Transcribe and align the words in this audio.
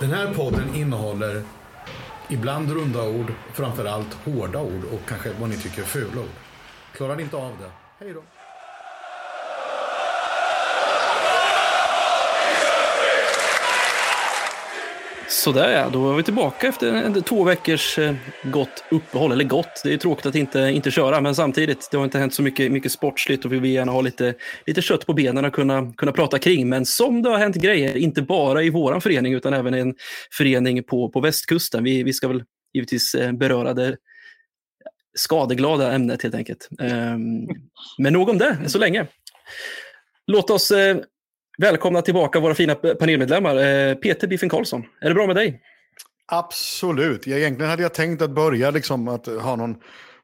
Den 0.00 0.10
här 0.10 0.34
podden 0.34 0.74
innehåller 0.74 1.42
ibland 2.28 2.70
runda 2.70 3.08
ord, 3.08 3.32
framförallt 3.52 4.14
hårda 4.14 4.60
ord 4.60 4.84
och 4.92 5.00
kanske 5.08 5.32
vad 5.40 5.48
ni 5.50 5.56
tycker 5.56 5.82
är 5.82 5.86
fula 5.86 6.20
ord. 6.20 6.28
Klarar 6.92 7.16
ni 7.16 7.22
inte 7.22 7.36
av 7.36 7.52
det? 7.60 7.70
Hej 8.04 8.14
då! 8.14 8.22
Sådär 15.30 15.70
ja, 15.70 15.88
då 15.92 16.12
är 16.12 16.16
vi 16.16 16.22
tillbaka 16.22 16.68
efter 16.68 16.92
en, 16.92 17.22
två 17.22 17.44
veckors 17.44 17.98
eh, 17.98 18.14
gott 18.42 18.84
uppehåll. 18.90 19.32
Eller 19.32 19.44
gott, 19.44 19.80
det 19.84 19.92
är 19.92 19.96
tråkigt 19.96 20.26
att 20.26 20.34
inte, 20.34 20.58
inte 20.58 20.90
köra, 20.90 21.20
men 21.20 21.34
samtidigt, 21.34 21.88
det 21.90 21.96
har 21.96 22.04
inte 22.04 22.18
hänt 22.18 22.34
så 22.34 22.42
mycket, 22.42 22.72
mycket 22.72 22.92
sportsligt 22.92 23.44
och 23.44 23.52
vi 23.52 23.58
vill 23.58 23.70
gärna 23.70 23.92
ha 23.92 24.00
lite, 24.00 24.34
lite 24.66 24.82
kött 24.82 25.06
på 25.06 25.12
benen 25.12 25.44
och 25.44 25.52
kunna, 25.52 25.92
kunna 25.96 26.12
prata 26.12 26.38
kring. 26.38 26.68
Men 26.68 26.86
som 26.86 27.22
det 27.22 27.28
har 27.28 27.38
hänt 27.38 27.56
grejer, 27.56 27.96
inte 27.96 28.22
bara 28.22 28.62
i 28.62 28.70
vår 28.70 29.00
förening 29.00 29.32
utan 29.32 29.54
även 29.54 29.74
i 29.74 29.78
en 29.78 29.94
förening 30.32 30.82
på, 30.82 31.08
på 31.08 31.20
västkusten. 31.20 31.84
Vi, 31.84 32.02
vi 32.02 32.12
ska 32.12 32.28
väl 32.28 32.44
givetvis 32.74 33.14
eh, 33.14 33.32
beröra 33.32 33.74
det 33.74 33.96
skadeglada 35.14 35.92
ämnet 35.92 36.22
helt 36.22 36.34
enkelt. 36.34 36.68
Ehm, 36.80 37.48
men 37.98 38.12
nog 38.12 38.28
om 38.28 38.38
det, 38.38 38.58
så 38.66 38.78
länge. 38.78 39.06
Låt 40.26 40.50
oss 40.50 40.70
eh, 40.70 40.96
Välkomna 41.60 42.02
tillbaka 42.02 42.40
våra 42.40 42.54
fina 42.54 42.74
panelmedlemmar. 42.74 43.56
Eh, 43.56 43.94
Peter 43.94 44.26
Biffen 44.28 44.48
Karlsson, 44.48 44.84
är 45.00 45.08
det 45.08 45.14
bra 45.14 45.26
med 45.26 45.36
dig? 45.36 45.62
Absolut. 46.26 47.26
Jag, 47.26 47.38
egentligen 47.38 47.70
hade 47.70 47.82
jag 47.82 47.94
tänkt 47.94 48.22
att 48.22 48.30
börja 48.30 48.70
liksom 48.70 49.08
att 49.08 49.26
ha 49.26 49.56
någon 49.56 49.76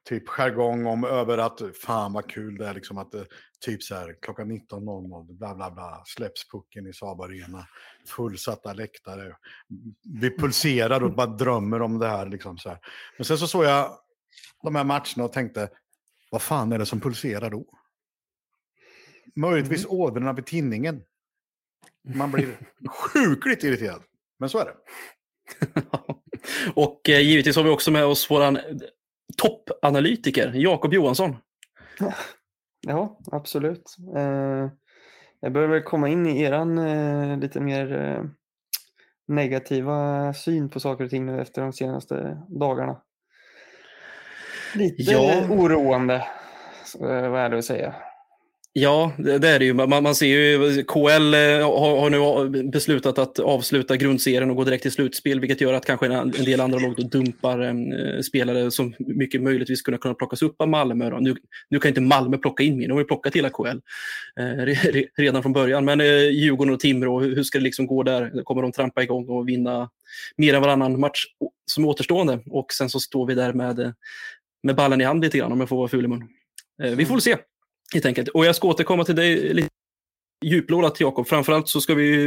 typ 0.09 0.29
jargong 0.29 0.87
om 0.87 1.05
över 1.05 1.38
att 1.38 1.60
fan 1.83 2.12
vad 2.12 2.30
kul 2.30 2.57
det 2.57 2.66
är 2.66 2.74
liksom 2.74 2.98
att 2.98 3.15
typ 3.65 3.83
så 3.83 3.95
här 3.95 4.15
klockan 4.23 4.52
19.00 4.52 5.38
bla 5.38 5.55
bla 5.55 5.70
bla 5.70 6.02
släpps 6.07 6.48
pucken 6.48 6.87
i 6.87 6.93
Saab 6.93 7.20
Arena. 7.20 7.66
Fullsatta 8.16 8.73
läktare. 8.73 9.37
Vi 10.21 10.37
pulserar 10.38 11.02
och 11.02 11.15
bara 11.15 11.27
drömmer 11.27 11.82
om 11.82 11.98
det 11.98 12.09
här 12.09 12.27
liksom 12.27 12.59
så 12.59 12.69
här. 12.69 12.79
Men 13.16 13.24
sen 13.24 13.38
så 13.38 13.46
såg 13.46 13.65
jag 13.65 13.91
de 14.63 14.74
här 14.74 14.85
matcherna 14.85 15.24
och 15.24 15.32
tänkte 15.32 15.69
vad 16.30 16.43
fan 16.43 16.73
är 16.73 16.79
det 16.79 16.87
som 16.87 17.01
pulserar 17.01 17.51
då? 17.51 17.65
Möjligtvis 19.37 19.85
mm. 19.85 19.96
ådrorna 19.96 20.32
vid 20.32 20.46
tinningen. 20.46 21.02
Man 22.05 22.30
blir 22.30 22.59
sjukligt 22.88 23.65
irriterad. 23.65 24.02
Men 24.38 24.49
så 24.49 24.59
är 24.59 24.65
det. 24.65 24.74
och 26.74 27.09
eh, 27.09 27.21
givetvis 27.21 27.57
har 27.57 27.63
vi 27.63 27.71
också 27.71 27.91
med 27.91 28.05
oss 28.05 28.30
våran 28.30 28.59
toppanalytiker, 29.37 30.52
Jakob 30.55 30.95
Johansson. 30.95 31.37
Ja, 32.87 33.19
absolut. 33.32 33.97
Eh, 34.16 34.69
jag 35.41 35.52
börjar 35.52 35.69
väl 35.69 35.82
komma 35.82 36.09
in 36.09 36.27
i 36.27 36.43
eran 36.43 36.79
eh, 36.79 37.38
lite 37.38 37.60
mer 37.60 37.93
eh, 37.93 38.25
negativa 39.29 40.32
syn 40.35 40.71
på 40.71 40.80
saker 40.80 41.05
och 41.05 41.10
ting 41.10 41.27
nu 41.27 41.41
efter 41.41 41.63
de 41.63 41.73
senaste 41.73 42.43
dagarna. 42.49 43.01
Lite 44.75 45.02
ja. 45.02 45.47
oroande, 45.51 46.27
vad 47.01 47.41
är 47.41 47.51
det 47.51 47.59
att 47.59 47.65
säga. 47.65 47.95
Ja, 48.76 49.12
det 49.18 49.48
är 49.48 49.58
det 49.58 49.64
ju. 49.64 49.74
Man, 49.74 50.02
man 50.02 50.14
ser 50.14 50.26
ju 50.26 50.84
KL 50.84 51.34
eh, 51.34 51.40
har, 51.78 52.00
har, 52.00 52.10
nu 52.50 52.62
beslutat 52.62 53.18
att 53.18 53.38
avsluta 53.38 53.96
grundserien 53.96 54.50
och 54.50 54.56
gå 54.56 54.64
direkt 54.64 54.82
till 54.82 54.92
slutspel, 54.92 55.40
vilket 55.40 55.60
gör 55.60 55.72
att 55.72 55.86
kanske 55.86 56.06
en, 56.06 56.12
en 56.12 56.44
del 56.44 56.60
andra 56.60 56.78
lag 56.78 57.10
dumpar 57.10 57.60
eh, 57.60 58.20
spelare 58.20 58.70
som 58.70 58.95
mycket 58.98 59.42
möjligtvis 59.42 59.78
skulle 59.78 59.98
kunna 59.98 60.14
plockas 60.14 60.42
upp 60.42 60.60
av 60.60 60.68
Malmö. 60.68 61.20
Nu, 61.20 61.36
nu, 61.70 61.78
kan 61.78 61.88
inte 61.88 62.00
Malmö 62.00 62.38
plocka 62.38 62.62
in 62.62 62.76
mer, 62.76 62.88
de 62.88 62.92
har 62.92 63.00
ju 63.00 63.06
plockat 63.06 63.36
hela 63.36 63.50
KL 63.50 63.78
eh, 64.41 65.00
redan 65.16 65.42
från 65.42 65.52
början. 65.52 65.84
Men 65.84 66.00
eh, 66.00 66.30
Djurgården 66.30 66.75
och 66.75 66.80
Timrå, 66.80 67.20
hur 67.20 67.42
ska 67.42 67.58
det 67.58 67.64
liksom 67.64 67.86
gå 67.86 68.02
där? 68.02 68.42
Kommer 68.44 68.62
de 68.62 68.72
trampa 68.72 69.02
igång 69.02 69.28
och 69.28 69.48
vinna 69.48 69.91
mer 70.36 70.54
än 70.54 70.62
varannan 70.62 71.00
match 71.00 71.25
som 71.66 71.84
är 71.84 71.88
återstående? 71.88 72.41
Och 72.47 72.72
sen 72.72 72.91
så 72.91 73.00
står 73.00 73.26
vi 73.26 73.34
där 73.34 73.52
med, 73.52 73.78
eh, 73.78 73.91
med 74.62 74.76
ballen 74.76 75.00
i 75.00 75.04
hand 75.04 75.25
lite 75.25 75.38
grann, 75.38 75.52
om 75.52 75.60
jag 75.60 75.69
får 75.69 75.76
vara 75.76 75.88
ful 75.88 76.04
i 76.04 76.08
mun. 76.08 76.28
Eh, 76.82 76.91
vi 76.91 77.06
får 77.06 77.14
väl 77.14 77.22
se. 77.22 77.36
Helt 77.94 78.06
enkelt. 78.06 78.28
Och 78.28 78.44
jag 78.44 78.56
ska 78.56 78.69
återkomma 78.69 79.05
till 79.05 79.16
dig 79.16 79.55
lite 79.55 79.69
djuplådat 80.44 81.00
Jakob. 81.00 81.28
Framförallt 81.28 81.69
så 81.69 81.81
ska 81.81 81.94
vi 81.94 82.27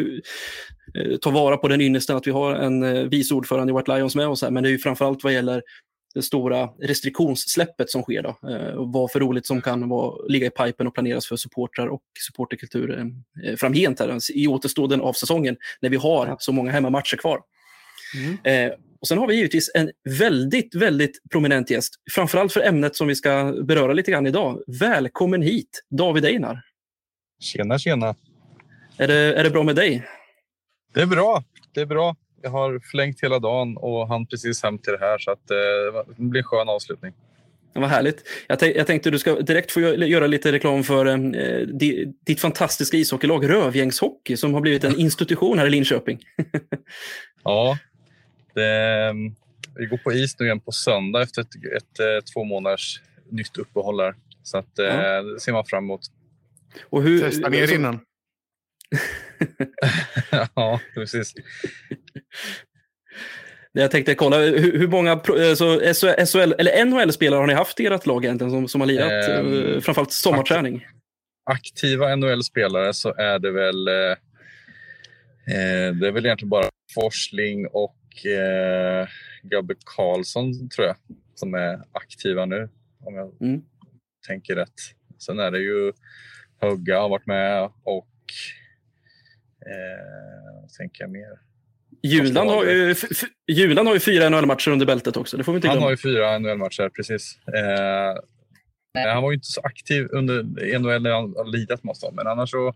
eh, 0.96 1.18
ta 1.18 1.30
vara 1.30 1.58
på 1.58 1.68
den 1.68 1.82
ynnesten 1.82 2.18
att 2.18 2.28
vi 2.28 2.32
har 2.32 2.56
en 2.56 2.84
eh, 2.84 3.04
vice 3.04 3.34
ordförande 3.34 3.74
i 3.74 3.76
White 3.76 3.96
Lions 3.96 4.16
med 4.16 4.28
oss 4.28 4.42
här. 4.42 4.52
Men 4.52 4.64
det 4.64 4.70
är 4.70 4.72
ju 4.72 4.78
framförallt 4.78 5.24
vad 5.24 5.34
gäller 5.34 5.62
det 6.16 6.22
stora 6.22 6.70
restriktionssläppet 6.82 7.90
som 7.90 8.02
sker. 8.02 8.24
Då. 8.24 8.50
Eh, 8.50 8.74
vad 8.76 9.12
för 9.12 9.20
roligt 9.20 9.46
som 9.46 9.62
kan 9.62 9.90
vara, 9.90 10.26
ligga 10.28 10.48
i 10.48 10.50
pipen 10.50 10.88
och 10.88 10.94
planeras 10.94 11.28
för 11.28 11.36
supportrar 11.36 11.88
och 11.88 12.02
supporterkultur 12.28 13.00
eh, 13.44 13.56
framgent 13.56 14.00
här, 14.00 14.18
i 14.34 14.48
återstoden 14.48 15.02
av 15.02 15.14
säsongen 15.14 15.58
när 15.82 15.90
vi 15.90 15.98
har 15.98 16.36
så 16.40 16.52
många 16.52 16.72
hemmamatcher 16.72 17.18
kvar. 17.18 17.42
Mm. 18.16 18.72
Och 19.08 19.10
Sen 19.10 19.18
har 19.18 19.28
vi 19.28 19.36
givetvis 19.36 19.72
en 19.74 19.92
väldigt, 20.20 20.76
väldigt 20.76 21.20
prominent 21.32 21.70
gäst, 21.70 21.94
framförallt 22.12 22.54
för 22.54 22.62
ämnet 22.62 22.96
som 22.96 23.08
vi 23.08 23.16
ska 23.16 23.54
beröra 23.64 23.94
lite 23.94 24.12
grann 24.12 24.28
idag. 24.28 24.62
Välkommen 24.80 25.42
hit, 25.42 25.84
David 25.90 26.26
Einar. 26.26 26.62
Tjena, 27.40 27.80
tjena. 27.80 28.16
Är 28.98 29.08
det, 29.08 29.14
är 29.14 29.44
det 29.44 29.50
bra 29.50 29.64
med 29.64 29.76
dig? 29.76 30.08
Det 30.94 31.02
är 31.02 31.06
bra. 31.06 31.44
Det 31.74 31.82
är 31.82 31.86
bra. 31.86 32.16
Jag 32.42 32.50
har 32.50 32.80
förlängt 32.92 33.24
hela 33.24 33.40
dagen 33.40 33.78
och 33.78 34.08
han 34.08 34.26
precis 34.26 34.64
hem 34.64 34.78
till 34.78 34.94
det 34.94 35.00
här 35.00 35.18
så 35.18 35.32
att, 35.32 35.52
eh, 35.52 36.16
det 36.18 36.24
blir 36.24 36.42
en 36.42 36.44
skön 36.44 36.70
avslutning. 36.70 37.14
Vad 37.74 37.90
härligt. 37.90 38.24
Jag, 38.48 38.76
jag 38.76 38.88
tänkte 38.88 39.12
du 39.12 39.20
ska 39.20 39.36
direkt 39.40 39.72
få 39.72 39.80
göra 39.82 40.28
lite 40.28 40.52
reklam 40.52 40.84
för 40.84 41.06
eh, 41.06 41.60
ditt 42.26 42.42
fantastiska 42.42 42.98
ishockeylag 42.98 43.50
Rövgängshockey 43.50 44.38
som 44.38 44.54
har 44.54 44.62
blivit 44.62 44.84
en 44.84 44.96
institution 45.00 45.60
här 45.60 45.68
i 45.68 45.70
Linköping. 45.70 46.20
ja, 47.44 47.78
det, 48.58 49.14
vi 49.76 49.86
går 49.86 49.98
på 49.98 50.12
is 50.12 50.40
nu 50.40 50.46
igen 50.46 50.60
på 50.60 50.72
söndag 50.72 51.22
efter 51.22 51.42
ett, 51.42 51.56
ett, 51.56 51.84
ett 51.84 52.00
eh, 52.00 52.34
två 52.34 52.44
månaders 52.44 53.02
nytt 53.30 53.58
uppehåll. 53.58 54.00
Här. 54.00 54.16
Så 54.44 54.58
att, 54.58 54.72
ja. 54.76 55.22
det 55.22 55.40
ser 55.40 55.52
man 55.52 55.66
fram 55.66 55.84
emot. 55.84 56.02
Och 56.90 57.04
hur, 57.04 57.22
Testa 57.22 57.50
ner 57.50 57.74
innan. 57.74 58.00
ja, 60.56 60.80
precis. 60.94 61.34
Jag 63.72 63.92
tänkte 63.92 64.16
kolla, 64.16 64.38
hur, 64.38 64.80
hur 64.80 64.88
många 64.88 65.20
så 65.56 65.94
SHL, 66.26 66.54
eller 66.58 66.86
NHL-spelare 66.86 67.40
har 67.40 67.48
ni 67.48 67.54
haft 67.54 67.80
i 67.80 67.86
ert 67.86 68.06
lag 68.06 68.26
egentligen 68.26 68.52
som, 68.52 68.68
som 68.68 68.82
har 68.82 68.88
lirat? 68.88 69.30
Eh, 69.30 69.82
framförallt 69.82 70.12
sommarträning. 70.12 70.86
Aktiva 71.50 72.16
NHL-spelare 72.16 72.94
så 72.94 73.14
är 73.14 73.40
det 73.40 73.52
väl 73.52 73.88
eh, 73.88 73.94
eh, 75.56 75.96
det 75.96 76.08
är 76.08 76.12
väl 76.12 76.26
egentligen 76.26 76.50
bara 76.50 76.70
Forsling 76.94 77.68
och 77.68 77.96
eh, 78.26 79.08
Gabbe 79.44 79.76
Karlsson 79.86 80.70
tror 80.70 80.88
jag 80.88 80.96
som 81.36 81.54
är 81.54 81.82
aktiva 81.92 82.46
nu 82.46 82.70
om 83.00 83.16
jag 83.16 83.42
mm. 83.42 83.62
tänker 84.28 84.56
rätt. 84.56 84.80
Sen 85.20 85.40
är 85.40 85.52
det 85.52 85.60
ju 85.60 85.94
Hugga 86.62 87.00
har 87.00 87.10
varit 87.10 87.26
med 87.26 87.64
och 87.84 88.08
eh, 89.66 90.68
tänker 90.78 91.04
jag 91.04 91.12
mer? 91.12 91.40
Julan 92.04 92.48
har, 92.48 92.66
ju, 92.66 92.96
Julan 93.48 93.88
har 93.88 93.94
ju 93.94 94.00
fyra 94.00 94.30
NHL-matcher 94.30 94.72
under 94.72 94.86
bältet 94.86 95.18
också. 95.18 95.38
Det 95.38 95.44
får 95.44 95.54
vi 95.54 95.58
inte 95.58 95.68
Han 95.68 95.82
har 95.82 95.90
ju 95.90 95.98
fyra 95.98 96.40
NHL-matcher, 96.40 96.90
precis. 96.90 97.40
Eh, 97.48 98.16
han 99.14 99.24
var 99.24 99.32
ju 99.32 99.36
inte 99.36 99.48
så 99.48 99.62
aktiv 99.62 100.08
under 100.12 100.44
NHL 100.80 101.02
när 101.02 101.12
han 101.12 101.34
har 101.38 101.52
lidat 101.52 101.84
måste 101.84 102.12
men 102.12 102.28
annars 102.28 102.52
så... 102.52 102.74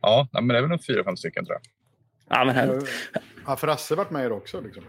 Ja, 0.00 0.28
men 0.32 0.48
det 0.48 0.58
är 0.58 0.62
väl 0.62 0.78
fyra, 0.78 1.04
fem 1.04 1.16
stycken 1.16 1.44
tror 1.44 1.58
jag. 1.62 1.62
Ja, 2.32 2.44
men 2.44 2.54
här... 2.54 2.82
Har 3.44 3.56
Frasse 3.56 3.94
varit 3.94 4.10
med 4.10 4.24
er 4.24 4.32
också? 4.32 4.60
Liksom? 4.60 4.82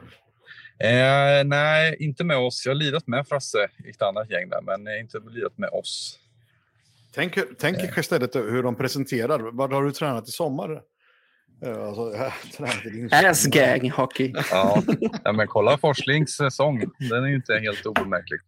Eh, 0.79 1.43
nej, 1.45 1.95
inte 1.99 2.23
med 2.23 2.37
oss. 2.37 2.65
Jag 2.65 2.73
har 2.73 2.75
lirat 2.75 3.07
med 3.07 3.27
Frasse 3.27 3.69
i 3.85 3.89
ett 3.89 4.01
annat 4.01 4.29
gäng 4.29 4.49
där, 4.49 4.61
men 4.61 4.99
inte 4.99 5.19
lirat 5.29 5.57
med 5.57 5.69
oss. 5.69 6.19
Tänk, 7.15 7.37
tänk 7.59 7.77
eh. 7.77 7.99
istället 7.99 8.35
hur 8.35 8.63
de 8.63 8.75
presenterar. 8.75 9.39
Vad 9.39 9.73
har 9.73 9.83
du 9.83 9.91
tränat 9.91 10.27
i 10.27 10.31
sommar? 10.31 10.81
Eh, 11.65 11.87
alltså, 11.87 12.13
Ass-gang 13.11 13.91
hockey. 13.95 14.33
Ja. 14.51 14.83
ja, 15.23 15.31
men 15.31 15.47
kolla 15.47 15.77
Forslings 15.77 16.31
säsong. 16.31 16.83
Den 17.09 17.23
är 17.23 17.27
ju 17.27 17.35
inte 17.35 17.53
helt 17.53 17.85
obemärklig. 17.85 18.39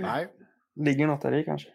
Nej. 0.00 0.28
Ligger 0.76 1.06
något 1.06 1.22
där 1.22 1.34
i 1.34 1.44
kanske. 1.44 1.68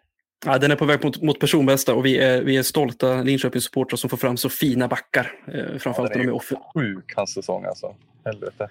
Ja, 0.45 0.57
den 0.57 0.71
är 0.71 0.75
på 0.75 0.86
väg 0.86 1.03
mot, 1.03 1.21
mot 1.21 1.39
personbästa 1.39 1.94
och 1.94 2.06
vi 2.06 2.18
är, 2.18 2.41
vi 2.41 2.57
är 2.57 2.63
stolta 2.63 3.24
Linköpings-supportrar 3.24 3.95
som 3.95 4.09
får 4.09 4.18
fram 4.18 4.38
så 4.38 4.50
fina 4.50 4.88
backar. 4.88 5.31
Eh, 5.47 5.77
framförallt 5.77 6.12
ja, 6.12 6.18
när 6.18 6.24
de 6.24 6.27
är 6.27 6.36
offer. 6.36 6.57
Sjuk 6.74 7.13
hans 7.15 7.33
säsong 7.33 7.65
alltså. 7.65 7.95
Helvete. 8.25 8.69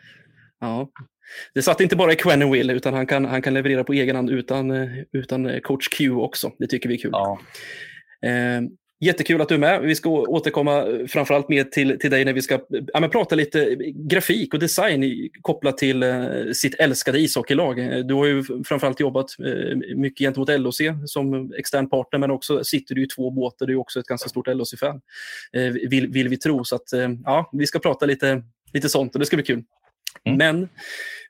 Ja. 0.60 0.88
Det 1.54 1.62
satt 1.62 1.80
inte 1.80 1.96
bara 1.96 2.12
i 2.12 2.16
Quentin 2.16 2.50
Will 2.50 2.70
utan 2.70 2.94
han 2.94 3.06
kan, 3.06 3.24
han 3.24 3.42
kan 3.42 3.54
leverera 3.54 3.84
på 3.84 3.92
egen 3.92 4.16
hand 4.16 4.30
utan, 4.30 4.70
eh, 4.70 4.88
utan 5.12 5.46
eh, 5.46 5.60
coach 5.60 5.88
Q 5.88 6.10
också. 6.10 6.52
Det 6.58 6.66
tycker 6.66 6.88
vi 6.88 6.94
är 6.94 6.98
kul. 6.98 7.10
Ja. 7.12 7.38
Eh, 8.22 8.60
Jättekul 9.00 9.40
att 9.40 9.48
du 9.48 9.54
är 9.54 9.58
med. 9.58 9.80
Vi 9.80 9.94
ska 9.94 10.10
återkomma 10.10 10.86
framförallt 11.08 11.48
med 11.48 11.72
till, 11.72 11.98
till 11.98 12.10
dig 12.10 12.24
när 12.24 12.32
vi 12.32 12.42
ska 12.42 12.58
ja, 12.92 13.08
prata 13.08 13.34
lite 13.34 13.76
grafik 13.94 14.54
och 14.54 14.60
design 14.60 15.28
kopplat 15.42 15.78
till 15.78 16.02
uh, 16.02 16.52
sitt 16.52 16.74
älskade 16.74 17.18
ishockeylag. 17.18 18.06
Du 18.06 18.14
har 18.14 18.26
ju 18.26 18.44
framförallt 18.64 19.00
jobbat 19.00 19.26
uh, 19.40 19.76
mycket 19.96 20.18
gentemot 20.18 20.60
LOC 20.60 20.80
som 21.06 21.52
extern 21.52 21.88
partner 21.88 22.18
men 22.18 22.30
också 22.30 22.64
sitter 22.64 22.94
du 22.94 23.04
i 23.04 23.06
två 23.06 23.30
båtar. 23.30 23.66
Du 23.66 23.72
är 23.72 23.76
också 23.78 24.00
ett 24.00 24.06
ganska 24.06 24.28
stort 24.28 24.46
LOC-fan, 24.46 25.00
uh, 25.56 25.72
vill, 25.88 26.08
vill 26.08 26.28
vi 26.28 26.36
tro. 26.36 26.64
Så 26.64 26.76
att, 26.76 26.92
ja, 27.24 27.50
vi 27.52 27.66
ska 27.66 27.78
prata 27.78 28.06
lite 28.06 28.42
lite 28.72 28.88
sånt 28.88 29.14
och 29.14 29.20
det 29.20 29.26
ska 29.26 29.36
bli 29.36 29.44
kul. 29.44 29.64
Mm. 30.24 30.38
Men 30.38 30.68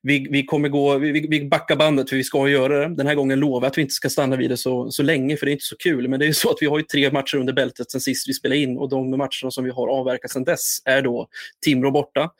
vi, 0.02 0.26
vi 0.30 0.44
kommer 0.44 0.68
gå, 0.68 0.98
vi, 0.98 1.26
vi 1.30 1.44
backar 1.44 1.76
bandet 1.76 2.08
för 2.08 2.16
vi 2.16 2.24
ska 2.24 2.48
göra 2.48 2.78
det. 2.88 2.94
Den 2.94 3.06
här 3.06 3.14
gången 3.14 3.40
lovar 3.40 3.60
jag 3.60 3.70
att 3.70 3.78
vi 3.78 3.82
inte 3.82 3.94
ska 3.94 4.10
stanna 4.10 4.36
vid 4.36 4.50
det 4.50 4.56
så, 4.56 4.90
så 4.90 5.02
länge 5.02 5.36
för 5.36 5.46
det 5.46 5.50
är 5.50 5.52
inte 5.52 5.64
så 5.64 5.76
kul. 5.76 6.08
Men 6.08 6.20
det 6.20 6.24
är 6.24 6.26
ju 6.26 6.34
så 6.34 6.50
att 6.50 6.58
vi 6.60 6.66
har 6.66 6.78
ju 6.78 6.84
tre 6.84 7.10
matcher 7.10 7.36
under 7.36 7.52
bältet 7.52 7.90
sen 7.90 8.00
sist 8.00 8.28
vi 8.28 8.32
spelade 8.32 8.60
in 8.60 8.78
och 8.78 8.88
de 8.88 9.10
matcherna 9.10 9.50
som 9.50 9.64
vi 9.64 9.70
har 9.70 9.88
avverkat 9.88 10.30
sen 10.30 10.44
dess 10.44 10.78
är 10.84 11.02
då 11.02 11.28
Timrå 11.64 11.90
borta, 11.90 12.30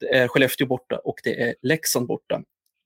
det 0.00 0.14
är 0.14 0.28
Skellefteå 0.28 0.66
borta 0.66 0.96
och 1.04 1.16
det 1.24 1.42
är 1.42 1.54
Leksand 1.62 2.06
borta. 2.06 2.42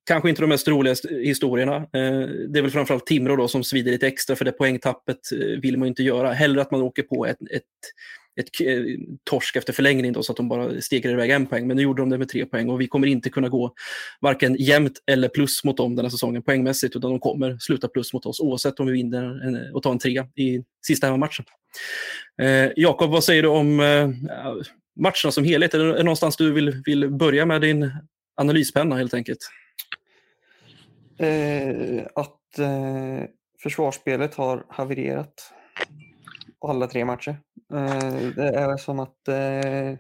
Kanske 0.06 0.28
inte 0.28 0.40
de 0.40 0.48
mest 0.48 0.68
roliga 0.68 0.94
historierna. 1.10 1.76
Eh, 1.76 2.28
det 2.48 2.58
är 2.58 2.62
väl 2.62 2.70
framförallt 2.70 3.06
Timrå 3.06 3.36
då 3.36 3.48
som 3.48 3.64
svider 3.64 3.92
lite 3.92 4.06
extra 4.06 4.36
för 4.36 4.44
det 4.44 4.52
poängtappet 4.52 5.32
eh, 5.32 5.60
vill 5.60 5.78
man 5.78 5.86
ju 5.86 5.88
inte 5.88 6.02
göra. 6.02 6.32
Hellre 6.32 6.62
att 6.62 6.70
man 6.70 6.82
åker 6.82 7.02
på 7.02 7.26
ett, 7.26 7.38
ett 7.50 7.62
ett 8.40 8.60
eh, 8.60 8.82
torsk 9.24 9.56
efter 9.56 9.72
förlängning 9.72 10.12
då, 10.12 10.22
så 10.22 10.32
att 10.32 10.36
de 10.36 10.48
bara 10.48 10.80
stegrar 10.80 11.12
iväg 11.12 11.30
en 11.30 11.46
poäng. 11.46 11.66
Men 11.66 11.76
nu 11.76 11.82
gjorde 11.82 12.02
de 12.02 12.10
det 12.10 12.18
med 12.18 12.28
tre 12.28 12.46
poäng 12.46 12.70
och 12.70 12.80
vi 12.80 12.86
kommer 12.86 13.06
inte 13.06 13.30
kunna 13.30 13.48
gå 13.48 13.74
varken 14.20 14.56
jämnt 14.58 15.02
eller 15.06 15.28
plus 15.28 15.64
mot 15.64 15.76
dem 15.76 15.96
den 15.96 16.04
här 16.04 16.10
säsongen 16.10 16.42
poängmässigt, 16.42 16.96
utan 16.96 17.10
de 17.10 17.20
kommer 17.20 17.58
sluta 17.58 17.88
plus 17.88 18.12
mot 18.12 18.26
oss 18.26 18.40
oavsett 18.40 18.80
om 18.80 18.86
vi 18.86 18.92
vinner 18.92 19.46
en, 19.46 19.74
och 19.74 19.82
tar 19.82 19.92
en 19.92 19.98
trea 19.98 20.26
i 20.36 20.64
sista 20.86 21.06
hemmamatchen. 21.06 21.44
Eh, 22.42 22.70
Jakob, 22.76 23.10
vad 23.10 23.24
säger 23.24 23.42
du 23.42 23.48
om 23.48 23.80
eh, 23.80 24.08
matcherna 25.00 25.32
som 25.32 25.44
helhet? 25.44 25.74
Är 25.74 25.78
det, 25.78 25.84
är 25.84 25.96
det 25.96 26.02
någonstans 26.02 26.36
du 26.36 26.52
vill, 26.52 26.82
vill 26.84 27.10
börja 27.10 27.46
med 27.46 27.60
din 27.60 27.90
analyspenna 28.36 28.96
helt 28.96 29.14
enkelt? 29.14 29.38
Eh, 31.18 32.02
att 32.14 32.58
eh, 32.58 33.28
försvarsspelet 33.62 34.34
har 34.34 34.64
havererat 34.68 35.52
alla 36.68 36.86
tre 36.86 37.04
matcher. 37.04 37.40
Eh, 37.72 38.34
det 38.36 38.48
är 38.48 38.76
som 38.76 39.00
att 39.00 39.28
eh, 39.28 39.98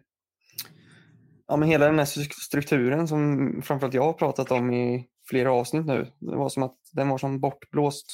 ja, 1.48 1.56
men 1.56 1.68
hela 1.68 1.86
den 1.86 1.98
här 1.98 2.04
strukturen 2.46 3.08
som 3.08 3.52
framförallt 3.64 3.94
jag 3.94 4.02
har 4.02 4.12
pratat 4.12 4.50
om 4.50 4.72
i 4.72 5.06
flera 5.28 5.52
avsnitt 5.52 5.86
nu, 5.86 6.06
det 6.18 6.36
var 6.36 6.48
som 6.48 6.62
att 6.62 6.76
den 6.92 7.08
var 7.08 7.18
som 7.18 7.40
bortblåst. 7.40 8.06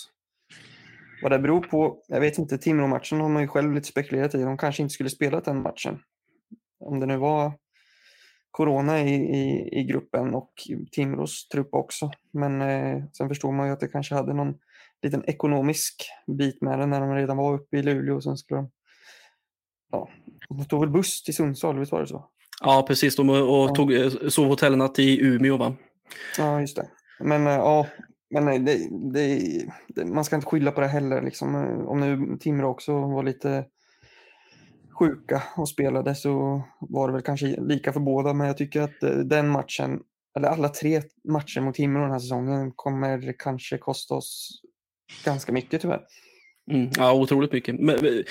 Vad 1.23 1.33
det 1.33 1.39
beror 1.39 1.61
på, 1.61 2.03
jag 2.09 2.21
vet 2.21 2.39
inte, 2.39 2.59
Timrå-matchen 2.59 3.21
har 3.21 3.29
man 3.29 3.43
ju 3.43 3.49
själv 3.49 3.75
lite 3.75 3.89
spekulerat 3.89 4.35
i. 4.35 4.43
De 4.43 4.59
kanske 4.59 4.83
inte 4.83 4.95
skulle 4.95 5.11
spelat 5.11 5.45
den 5.45 5.63
matchen. 5.63 5.99
Om 6.81 7.01
det 7.01 7.07
nu 7.07 7.17
var 7.17 7.53
corona 8.51 9.03
i, 9.03 9.15
i, 9.15 9.69
i 9.81 9.85
gruppen 9.85 10.35
och 10.35 10.53
Timrås 10.93 11.49
trupp 11.49 11.75
också. 11.75 12.11
Men 12.33 12.63
eh, 12.63 13.05
sen 13.13 13.29
förstår 13.29 13.53
man 13.53 13.67
ju 13.67 13.73
att 13.73 13.81
det 13.81 13.89
kanske 13.89 14.15
hade 14.15 14.35
någon 14.35 14.55
liten 15.03 15.25
ekonomisk 15.25 16.09
bit 16.39 16.63
med 16.63 16.79
det 16.79 16.87
när 16.87 17.01
de 17.01 17.15
redan 17.15 17.37
var 17.37 17.55
uppe 17.55 17.77
i 17.79 17.83
Luleå. 17.83 18.17
Och 18.17 18.23
sen 18.23 18.37
skulle 18.37 18.61
de, 18.61 18.71
ja, 19.93 20.09
de 20.49 20.65
tog 20.65 20.81
väl 20.81 20.91
buss 20.91 21.23
till 21.23 21.35
Sundsvall, 21.35 21.79
visst 21.79 21.93
var 21.93 22.01
det 22.01 22.07
så? 22.07 22.31
Ja, 22.61 22.85
precis. 22.89 23.17
De 23.17 23.31
och, 23.31 23.37
och 23.37 23.71
Ja. 23.71 23.75
tog, 23.75 23.93
eh, 23.95 24.11
sov 24.29 24.47
hotellnatt 24.47 24.99
i 24.99 25.21
Umeå, 25.21 25.57
va? 25.57 25.75
Ja, 26.39 26.61
just 26.61 26.77
det. 26.77 26.89
Men 27.21 27.47
eh, 27.47 27.53
ja, 27.53 27.87
men 28.31 28.65
det, 28.65 28.79
det, 29.13 29.41
det, 29.89 30.05
man 30.05 30.25
ska 30.25 30.37
inte 30.37 30.49
skylla 30.49 30.71
på 30.73 30.81
det 30.81 30.87
heller. 30.87 31.23
Liksom. 31.23 31.55
Eh, 31.55 31.89
Om 31.89 32.01
nu 32.01 32.39
Timrå 32.41 32.69
också 32.69 32.93
var 32.93 33.23
lite 33.23 33.65
sjuka 34.99 35.43
och 35.57 35.69
spelade 35.69 36.15
så 36.15 36.63
var 36.81 37.07
det 37.09 37.13
väl 37.13 37.23
kanske 37.23 37.47
lika 37.47 37.93
för 37.93 38.01
båda. 38.01 38.33
Men 38.33 38.47
jag 38.47 38.57
tycker 38.57 38.83
att 38.83 39.03
eh, 39.03 39.11
den 39.11 39.49
matchen, 39.49 40.01
eller 40.37 40.49
alla 40.49 40.69
tre 40.69 41.03
matcher 41.29 41.61
mot 41.61 41.75
Timrå 41.75 42.03
den 42.03 42.11
här 42.13 42.19
säsongen 42.19 42.73
kommer 42.77 43.35
kanske 43.39 43.79
kosta 43.79 44.15
oss 44.15 44.61
ganska 45.25 45.53
mycket 45.53 45.81
tyvärr. 45.81 46.01
Mm, 46.71 46.91
ja, 46.97 47.13
otroligt 47.13 47.53
mycket. 47.53 47.81
Men, 47.81 47.99
men, 48.03 48.25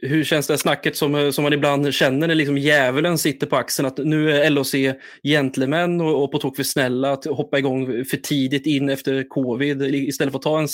hur 0.00 0.24
känns 0.24 0.46
det 0.46 0.52
här 0.52 0.58
snacket 0.58 0.96
som, 0.96 1.32
som 1.32 1.42
man 1.42 1.52
ibland 1.52 1.94
känner 1.94 2.28
när 2.28 2.34
liksom 2.34 2.58
djävulen 2.58 3.18
sitter 3.18 3.46
på 3.46 3.56
axeln? 3.56 3.86
Att 3.86 3.98
nu 3.98 4.32
är 4.32 4.50
LOC 4.50 4.74
gentlemän 5.22 6.00
och, 6.00 6.24
och 6.24 6.32
på 6.32 6.38
tok 6.38 6.56
för 6.56 6.62
snälla 6.62 7.12
att 7.12 7.24
hoppa 7.24 7.58
igång 7.58 8.04
för 8.04 8.16
tidigt 8.16 8.66
in 8.66 8.88
efter 8.88 9.28
covid 9.28 9.82
istället 9.82 10.32
för 10.32 10.38
att 10.38 10.42
ta 10.42 10.60
en, 10.60 10.68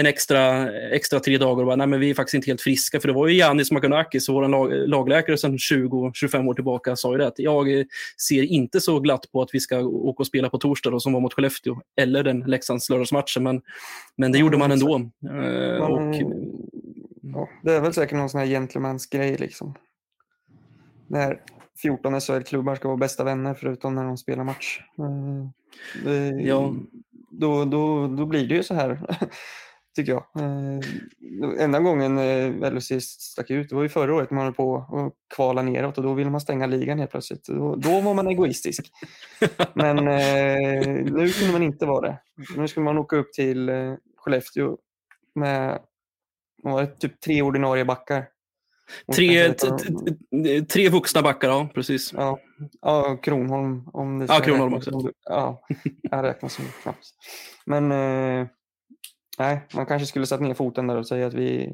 en 0.00 0.06
extra, 0.06 0.72
extra 0.72 1.20
tre 1.20 1.38
dagar 1.38 1.60
och 1.62 1.66
bara, 1.66 1.76
nej 1.76 1.86
men 1.86 2.00
vi 2.00 2.10
är 2.10 2.14
faktiskt 2.14 2.34
inte 2.34 2.50
helt 2.50 2.60
friska. 2.60 3.00
För 3.00 3.08
det 3.08 3.14
var 3.14 3.28
ju 3.28 3.34
Janis 3.36 3.70
Makanakis, 3.70 4.28
vår 4.28 4.48
lag, 4.48 4.88
lagläkare 4.88 5.36
sedan 5.38 5.56
20-25 5.56 6.48
år 6.48 6.54
tillbaka, 6.54 6.96
sa 6.96 7.12
ju 7.12 7.18
det 7.18 7.26
att 7.26 7.38
jag 7.38 7.84
ser 8.26 8.42
inte 8.42 8.80
så 8.80 9.00
glatt 9.00 9.32
på 9.32 9.42
att 9.42 9.48
vi 9.52 9.60
ska 9.60 9.78
åka 9.78 10.20
och 10.20 10.26
spela 10.26 10.50
på 10.50 10.58
torsdag 10.58 10.90
då, 10.90 11.00
som 11.00 11.12
var 11.12 11.20
mot 11.20 11.34
Skellefteå 11.34 11.80
eller 11.96 12.22
den 12.22 12.40
Leksands 12.40 12.90
lördagsmatchen. 12.90 13.42
Men, 13.42 13.62
men 14.16 14.32
det 14.32 14.38
gjorde 14.38 14.58
man 14.58 14.72
ändå. 14.72 14.94
Eh, 14.96 15.78
Man, 15.78 15.92
och, 15.92 16.14
ja, 17.22 17.48
det 17.62 17.72
är 17.72 17.80
väl 17.80 17.92
säkert 17.92 18.16
någon 18.18 18.30
sån 18.30 18.40
här 18.40 18.46
gentlemans-grej 18.46 19.36
liksom. 19.36 19.74
När 21.06 21.40
14 21.82 22.20
SHL-klubbar 22.20 22.74
ska 22.76 22.88
vara 22.88 22.98
bästa 22.98 23.24
vänner 23.24 23.54
förutom 23.54 23.94
när 23.94 24.04
de 24.04 24.16
spelar 24.16 24.44
match. 24.44 24.80
Eh, 24.98 25.48
det, 26.04 26.28
Ja. 26.42 26.74
då, 27.30 27.64
då, 27.64 28.06
då 28.06 28.26
blir 28.26 28.46
det 28.48 28.54
ju 28.54 28.62
så 28.62 28.74
här, 28.74 28.98
tycker 29.96 30.12
jag. 30.12 30.24
Eh, 30.36 31.64
enda 31.64 31.80
gången 31.80 32.18
eh, 32.18 32.72
LHC 32.72 32.92
stack 33.00 33.50
ut, 33.50 33.68
det 33.68 33.74
var 33.74 33.82
ju 33.82 33.88
förra 33.88 34.14
året 34.14 34.30
man 34.30 34.44
höll 34.44 34.54
på 34.54 34.76
att 34.76 35.34
kvala 35.34 35.62
neråt 35.62 35.98
och 35.98 36.04
då 36.04 36.14
ville 36.14 36.30
man 36.30 36.40
stänga 36.40 36.66
ligan 36.66 36.98
helt 36.98 37.10
plötsligt. 37.10 37.44
Då, 37.44 37.76
då 37.76 38.00
var 38.00 38.14
man 38.14 38.28
egoistisk. 38.28 38.90
Men 39.74 39.98
eh, 40.08 40.88
nu 41.04 41.28
kunde 41.28 41.52
man 41.52 41.62
inte 41.62 41.86
vara 41.86 42.08
det. 42.08 42.18
Nu 42.56 42.68
skulle 42.68 42.84
man 42.84 42.98
åka 42.98 43.16
upp 43.16 43.32
till 43.32 43.68
eh, 43.68 43.94
Skellefteå 44.16 44.78
med 45.34 45.80
var 46.62 46.80
det, 46.80 46.86
typ 46.86 47.20
tre 47.20 47.42
ordinarie 47.42 47.84
backar. 47.84 48.28
Tre, 49.14 49.54
tre 50.62 50.88
vuxna 50.88 51.22
backar, 51.22 51.48
ja 51.48 51.68
precis. 51.74 52.12
Ja, 52.12 52.38
ja, 52.80 53.16
Kronholm. 53.16 53.88
Om 53.92 54.18
det 54.18 54.26
Ja, 54.28 54.40
Kronholm 54.40 54.74
också. 54.74 55.12
Ja, 55.24 55.62
jag 56.02 56.24
räknas 56.24 56.54
som 56.54 56.64
knappt. 56.82 57.06
Men 57.66 57.92
eh, 57.92 58.46
nej, 59.40 59.60
man 59.74 59.86
kanske 59.86 60.06
skulle 60.06 60.26
satt 60.26 60.40
ner 60.40 60.54
foten 60.54 60.86
där 60.86 60.96
och 60.96 61.06
säga 61.06 61.26
att 61.26 61.34
vi, 61.34 61.72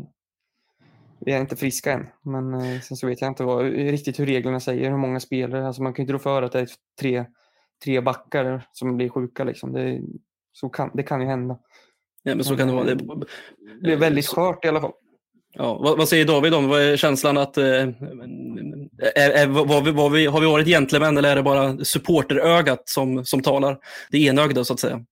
vi 1.19 1.33
är 1.33 1.41
inte 1.41 1.57
friska 1.57 1.93
än. 1.93 2.07
Men 2.23 2.55
eh, 2.55 2.81
sen 2.81 2.97
så 2.97 3.07
vet 3.07 3.21
jag 3.21 3.31
inte 3.31 3.45
vad, 3.45 3.65
riktigt 3.65 4.21
hur 4.21 4.27
reglerna 4.27 4.61
säger, 4.61 4.91
hur 4.91 4.97
många 4.97 5.21
spelare. 5.21 5.67
Alltså 5.67 5.83
man 5.83 5.95
kan 5.95 6.03
ju 6.03 6.05
inte 6.05 6.13
rå 6.13 6.19
för 6.19 6.43
att 6.43 6.53
det 6.53 6.61
är 6.61 6.69
tre, 7.01 7.25
tre 7.85 8.01
backar 8.01 8.67
som 8.73 8.97
blir 8.97 9.09
sjuka. 9.09 9.45
Liksom. 9.45 9.73
Det, 9.73 10.01
så 10.53 10.69
kan, 10.69 10.91
det 10.95 11.03
kan 11.03 11.21
ju 11.21 11.27
hända. 11.27 11.59
Ja, 12.23 12.35
men 12.35 12.45
så 12.45 12.57
kan 12.57 12.69
det 12.69 12.75
vara. 12.75 12.85
Det, 12.85 13.27
Det 13.81 13.93
är 13.93 13.97
väldigt 13.97 14.27
skört 14.27 14.65
i 14.65 14.69
alla 14.69 14.81
fall. 14.81 14.93
ja, 15.55 15.79
vad, 15.83 15.99
vad 15.99 16.09
säger 16.09 16.25
David 16.25 16.55
om 16.55 16.69
vad 16.69 16.81
är 16.81 16.97
känslan 16.97 17.37
att... 17.37 17.59
Eh, 17.59 17.65
är, 19.15 19.31
är, 19.31 19.47
var 19.47 19.83
vi, 19.83 19.91
var 19.91 20.11
vi, 20.11 20.27
har 20.27 20.41
vi 20.41 20.47
varit 20.47 20.67
gentlemän 20.67 21.19
eller 21.19 21.31
är 21.31 21.37
det 21.37 21.43
bara 21.43 21.85
supporterögat 21.85 22.89
som, 22.89 23.25
som 23.25 23.43
talar? 23.43 23.79
Det 24.11 24.19
enögda 24.19 24.65
så 24.65 24.73
att 24.73 24.81
säga. 24.81 25.05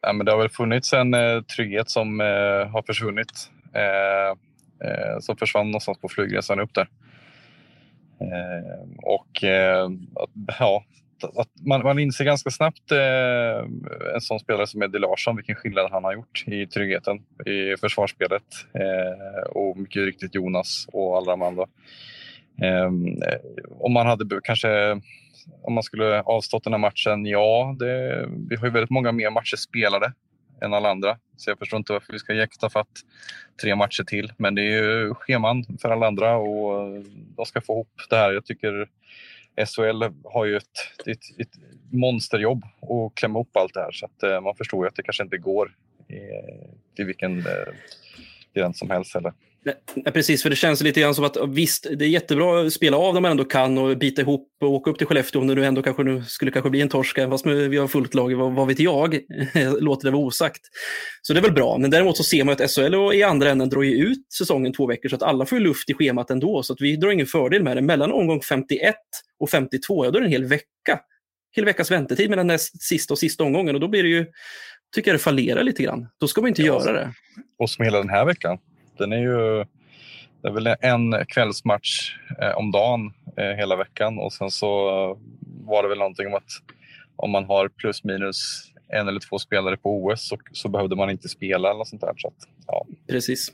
Ja, 0.00 0.12
men 0.12 0.26
det 0.26 0.32
har 0.32 0.38
väl 0.38 0.48
funnits 0.48 0.92
en 0.92 1.14
eh, 1.14 1.42
trygghet 1.42 1.90
som 1.90 2.20
eh, 2.20 2.70
har 2.70 2.82
försvunnit. 2.86 3.50
Eh, 3.74 4.30
eh, 4.88 5.18
som 5.20 5.36
försvann 5.36 5.66
någonstans 5.66 5.98
på 5.98 6.08
flygresan 6.08 6.60
upp 6.60 6.74
där. 6.74 6.88
Eh, 8.20 8.88
och 9.02 9.44
eh, 9.44 9.84
att, 10.14 10.30
ja, 10.58 10.84
att 11.36 11.66
man, 11.66 11.82
man 11.82 11.98
inser 11.98 12.24
ganska 12.24 12.50
snabbt 12.50 12.92
eh, 12.92 13.58
en 14.14 14.20
sån 14.20 14.40
spelare 14.40 14.66
som 14.66 14.82
Eddie 14.82 14.98
Larsson 14.98 15.36
vilken 15.36 15.54
skillnad 15.56 15.90
han 15.90 16.04
har 16.04 16.12
gjort 16.14 16.44
i 16.46 16.66
tryggheten 16.66 17.18
i 17.46 17.76
försvarsspelet. 17.80 18.42
Eh, 18.74 19.42
och 19.50 19.76
mycket 19.76 20.04
riktigt 20.04 20.34
Jonas 20.34 20.86
och 20.92 21.16
alla 21.16 21.32
de 21.32 21.42
andra. 21.42 21.66
Eh, 22.62 22.90
om 23.78 23.92
man 23.92 24.06
hade 24.06 24.40
kanske 24.42 25.00
om 25.62 25.74
man 25.74 25.82
skulle 25.82 26.22
avstått 26.22 26.64
den 26.64 26.72
här 26.72 26.80
matchen, 26.80 27.26
ja, 27.26 27.76
det, 27.78 28.26
vi 28.48 28.56
har 28.56 28.66
ju 28.66 28.72
väldigt 28.72 28.90
många 28.90 29.12
mer 29.12 29.30
matcher 29.30 29.56
spelade 29.56 30.12
än 30.62 30.74
alla 30.74 30.90
andra. 30.90 31.18
Så 31.36 31.50
jag 31.50 31.58
förstår 31.58 31.76
inte 31.76 31.92
varför 31.92 32.12
vi 32.12 32.18
ska 32.18 32.34
jäkta 32.34 32.70
för 32.70 32.80
att 32.80 32.98
tre 33.62 33.76
matcher 33.76 34.04
till. 34.04 34.32
Men 34.36 34.54
det 34.54 34.62
är 34.62 34.82
ju 34.82 35.14
scheman 35.14 35.64
för 35.82 35.90
alla 35.90 36.06
andra 36.06 36.36
och 36.36 37.04
de 37.36 37.46
ska 37.46 37.60
få 37.60 37.72
ihop 37.72 37.92
det 38.10 38.16
här. 38.16 38.32
Jag 38.32 38.44
tycker 38.44 38.88
SHL 39.66 40.04
har 40.24 40.44
ju 40.44 40.56
ett, 40.56 41.06
ett, 41.06 41.40
ett 41.40 41.52
monsterjobb 41.90 42.64
att 42.64 43.14
klämma 43.14 43.38
ihop 43.38 43.56
allt 43.56 43.74
det 43.74 43.80
här. 43.80 43.92
Så 43.92 44.06
att 44.06 44.22
eh, 44.22 44.40
man 44.40 44.54
förstår 44.56 44.84
ju 44.84 44.88
att 44.88 44.94
det 44.94 45.02
kanske 45.02 45.22
inte 45.22 45.38
går 45.38 45.74
till 46.96 47.04
vilken 47.04 47.38
eh, 47.38 47.74
gräns 48.54 48.78
som 48.78 48.90
helst 48.90 49.16
Eller. 49.16 49.32
Nej, 49.64 50.12
precis, 50.12 50.42
för 50.42 50.50
det 50.50 50.56
känns 50.56 50.82
lite 50.82 51.00
grann 51.00 51.14
som 51.14 51.24
att 51.24 51.36
visst, 51.48 51.86
det 51.96 52.04
är 52.04 52.08
jättebra 52.08 52.60
att 52.60 52.72
spela 52.72 52.96
av 52.96 53.14
när 53.14 53.20
man 53.20 53.30
ändå 53.30 53.44
kan 53.44 53.78
och 53.78 53.98
bita 53.98 54.22
ihop 54.22 54.48
och 54.60 54.70
åka 54.70 54.90
upp 54.90 54.98
till 54.98 55.06
Skellefteå 55.06 55.40
om 55.40 55.46
det 55.46 55.54
nu 55.54 55.64
ändå 55.64 55.82
kanske 55.82 56.02
nu 56.02 56.24
skulle 56.24 56.50
kanske 56.50 56.70
bli 56.70 56.80
en 56.80 56.88
torsk, 56.88 57.16
fast 57.16 57.46
vi 57.46 57.76
har 57.76 57.88
fullt 57.88 58.14
lag, 58.14 58.34
vad, 58.34 58.52
vad 58.52 58.66
vet 58.66 58.78
jag, 58.78 59.14
låter 59.80 60.04
det 60.04 60.10
vara 60.10 60.22
osagt. 60.22 60.60
Så 61.22 61.32
det 61.32 61.40
är 61.40 61.42
väl 61.42 61.52
bra, 61.52 61.78
men 61.78 61.90
däremot 61.90 62.16
så 62.16 62.24
ser 62.24 62.44
man 62.44 62.52
att 62.52 62.70
SHL 62.70 62.94
och 62.94 63.14
i 63.14 63.22
andra 63.22 63.50
änden 63.50 63.68
drar 63.68 63.82
ju 63.82 63.96
ut 63.96 64.32
säsongen 64.38 64.72
två 64.72 64.86
veckor 64.86 65.08
så 65.08 65.16
att 65.16 65.22
alla 65.22 65.46
får 65.46 65.60
luft 65.60 65.90
i 65.90 65.94
schemat 65.94 66.30
ändå, 66.30 66.62
så 66.62 66.72
att 66.72 66.80
vi 66.80 66.96
drar 66.96 67.10
ingen 67.10 67.26
fördel 67.26 67.62
med 67.62 67.76
det. 67.76 67.82
Mellan 67.82 68.12
omgång 68.12 68.40
51 68.40 68.94
och 69.38 69.50
52, 69.50 70.04
ja 70.04 70.10
då 70.10 70.16
är 70.18 70.20
det 70.20 70.26
en 70.26 70.32
hel 70.32 70.44
vecka. 70.44 71.00
Hel 71.56 71.64
veckas 71.64 71.90
väntetid 71.90 72.30
mellan 72.30 72.46
näst 72.46 72.82
sista 72.82 73.14
och 73.14 73.18
sista 73.18 73.44
omgången 73.44 73.74
och 73.74 73.80
då 73.80 73.88
blir 73.88 74.02
det 74.02 74.08
ju, 74.08 74.26
tycker 74.94 75.10
jag 75.10 75.14
det 75.14 75.22
fallerar 75.22 75.62
lite 75.62 75.82
grann. 75.82 76.08
Då 76.20 76.28
ska 76.28 76.40
man 76.40 76.48
inte 76.48 76.62
Ja, 76.62 76.84
göra 76.84 76.92
det. 76.92 77.12
Och 77.58 77.70
som 77.70 77.84
hela 77.84 77.98
den 77.98 78.08
här 78.08 78.24
veckan. 78.24 78.58
Den 78.98 79.12
är 79.12 79.18
ju 79.18 79.64
det 80.42 80.48
är 80.48 80.52
väl 80.52 80.76
en 80.80 81.26
kvällsmatch 81.26 82.16
eh, 82.40 82.58
om 82.58 82.70
dagen 82.70 83.12
eh, 83.36 83.56
hela 83.56 83.76
veckan 83.76 84.18
och 84.18 84.32
sen 84.32 84.50
så 84.50 84.88
eh, 84.88 85.16
var 85.66 85.82
det 85.82 85.88
väl 85.88 85.98
någonting 85.98 86.26
om 86.26 86.34
att 86.34 86.50
om 87.16 87.30
man 87.30 87.44
har 87.44 87.68
plus 87.68 88.04
minus 88.04 88.64
en 88.88 89.08
eller 89.08 89.20
två 89.20 89.38
spelare 89.38 89.76
på 89.76 90.04
OS 90.04 90.28
så, 90.28 90.38
så 90.52 90.68
behövde 90.68 90.96
man 90.96 91.10
inte 91.10 91.28
spela 91.28 91.68
eller 91.68 91.78
något 91.78 91.88
sånt 91.88 92.02
där. 92.02 92.14
Så 92.16 92.28
att, 92.28 92.48
ja. 92.66 92.86
Precis. 93.08 93.52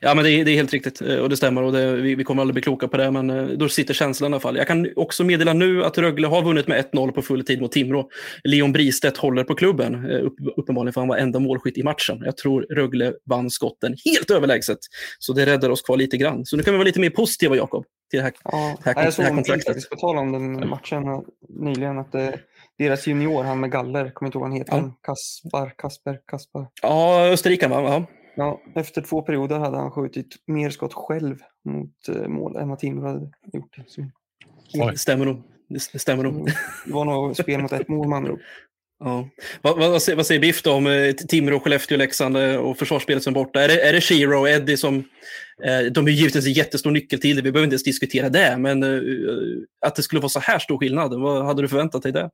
Ja, 0.00 0.14
men 0.14 0.24
det 0.24 0.30
är, 0.30 0.44
det 0.44 0.50
är, 0.50 0.54
helt 0.54 0.72
riktigt 0.72 1.00
eh, 1.00 1.16
och 1.16 1.28
det 1.28 1.36
stämmer 1.36 1.62
och 1.62 1.72
det, 1.72 1.92
vi, 1.92 2.14
vi, 2.14 2.24
kommer 2.24 2.42
aldrig 2.42 2.54
bli 2.54 2.62
kloka 2.62 2.88
på 2.88 2.96
det, 2.96 3.10
men 3.10 3.30
eh, 3.30 3.46
då 3.46 3.68
sitter 3.68 3.94
känslan 3.94 4.30
i 4.30 4.34
alla 4.34 4.40
fall. 4.40 4.56
Jag 4.56 4.66
kan 4.66 4.88
också 4.96 5.24
meddela 5.24 5.52
nu 5.52 5.84
att 5.84 5.98
Rögle 5.98 6.26
har 6.26 6.42
vunnit 6.42 6.66
med 6.66 6.84
1-0 6.92 7.12
på 7.12 7.22
full 7.22 7.44
tid 7.44 7.60
mot 7.60 7.72
Timrå. 7.72 8.10
Leon 8.44 8.72
Bristedt 8.72 9.16
håller 9.16 9.44
på 9.44 9.54
klubben, 9.54 10.10
eh, 10.10 10.24
upp, 10.24 10.34
uppenbarligen 10.56 10.92
för 10.92 11.00
han 11.00 11.08
var 11.08 11.16
enda 11.16 11.38
målskytt 11.38 11.78
i 11.78 11.82
matchen. 11.82 12.22
Jag 12.24 12.36
tror 12.36 12.62
Rögle 12.62 13.12
vann 13.24 13.50
skotten 13.50 13.96
helt 14.04 14.30
överlägset, 14.30 14.78
så 15.18 15.32
det 15.32 15.46
räddar 15.46 15.70
oss 15.70 15.82
kvar 15.82 15.96
lite 15.96 16.16
grann. 16.16 16.46
Så 16.46 16.56
nu 16.56 16.62
kan 16.62 16.74
vi 16.74 16.78
vara 16.78 16.86
lite 16.86 17.00
mer 17.00 17.10
positiva, 17.10 17.56
Jakob, 17.56 17.84
till 18.10 18.18
det 18.18 18.22
här, 18.22 18.32
ja, 18.44 18.76
det 18.84 18.90
här, 18.90 19.04
jag 19.04 19.12
såg 19.12 19.24
en 19.24 19.44
faktiskt 19.44 19.90
på 19.90 19.96
tal 19.96 20.18
om 20.18 20.32
den 20.32 20.68
matchen 20.68 21.02
nyligen, 21.48 21.98
att 21.98 22.12
det, 22.12 22.38
deras 22.78 23.06
junior, 23.06 23.42
han 23.42 23.60
med 23.60 23.72
galler, 23.72 24.10
kommer 24.10 24.28
inte 24.28 24.38
ihåg 24.38 24.42
vad 24.42 24.50
han 24.50 24.58
heter, 24.58 24.76
ja. 24.76 24.90
Kaspar, 25.02 25.74
Kasper, 25.78 26.18
Kaspar. 26.26 26.66
Ja, 26.82 27.26
österrikaren 27.26 27.70
va? 27.70 27.82
Ja. 27.82 28.06
Ja, 28.34 28.62
efter 28.74 29.02
två 29.02 29.22
perioder 29.22 29.58
hade 29.58 29.76
han 29.76 29.90
skjutit 29.90 30.36
mer 30.46 30.70
skott 30.70 30.94
själv 30.94 31.38
mot 31.64 32.08
eh, 32.08 32.28
mål 32.28 32.56
än 32.56 32.68
vad 32.68 32.78
Timrå 32.78 33.06
hade 33.06 33.30
gjort. 33.52 33.76
Så, 33.86 34.90
det 34.90 34.98
stämmer 34.98 35.24
nog. 35.24 35.42
Det 35.68 35.98
stämmer 35.98 36.24
nog. 36.24 36.50
Det 36.86 36.92
var 36.92 37.04
nog 37.04 37.36
spel 37.42 37.62
mot 37.62 37.72
ett 37.72 37.88
mål 37.88 38.08
med 38.08 38.16
andra 38.16 38.32
ord. 38.32 38.40
Ja. 39.04 39.28
Vad, 39.62 39.78
vad, 39.78 40.02
säger, 40.02 40.16
vad 40.16 40.26
säger 40.26 40.40
Biff 40.40 40.62
då 40.62 40.72
om 40.72 40.86
eh, 40.86 41.12
Timrå, 41.12 41.60
Skellefteå, 41.60 41.96
Leksand 41.98 42.36
eh, 42.36 42.56
och 42.56 42.78
försvarsspelet 42.78 43.22
som 43.22 43.34
borta? 43.34 43.62
Är 43.62 43.68
det, 43.68 43.88
är 43.88 43.92
det 43.92 44.00
Shiro 44.00 44.40
och 44.40 44.48
Eddie 44.48 44.76
som... 44.76 44.96
Eh, 45.64 45.92
de 45.92 46.06
är 46.06 46.10
givetvis 46.10 46.46
en 46.46 46.52
jättestor 46.52 46.90
nyckel 46.90 47.20
till 47.20 47.36
det, 47.36 47.42
vi 47.42 47.52
behöver 47.52 47.64
inte 47.64 47.74
ens 47.74 47.82
diskutera 47.82 48.28
det, 48.28 48.56
men 48.58 48.82
eh, 48.82 49.00
att 49.86 49.96
det 49.96 50.02
skulle 50.02 50.20
vara 50.20 50.28
så 50.28 50.40
här 50.40 50.58
stor 50.58 50.78
skillnad, 50.78 51.20
vad 51.20 51.44
hade 51.44 51.62
du 51.62 51.68
förväntat 51.68 52.02
dig 52.02 52.12
det? 52.12 52.30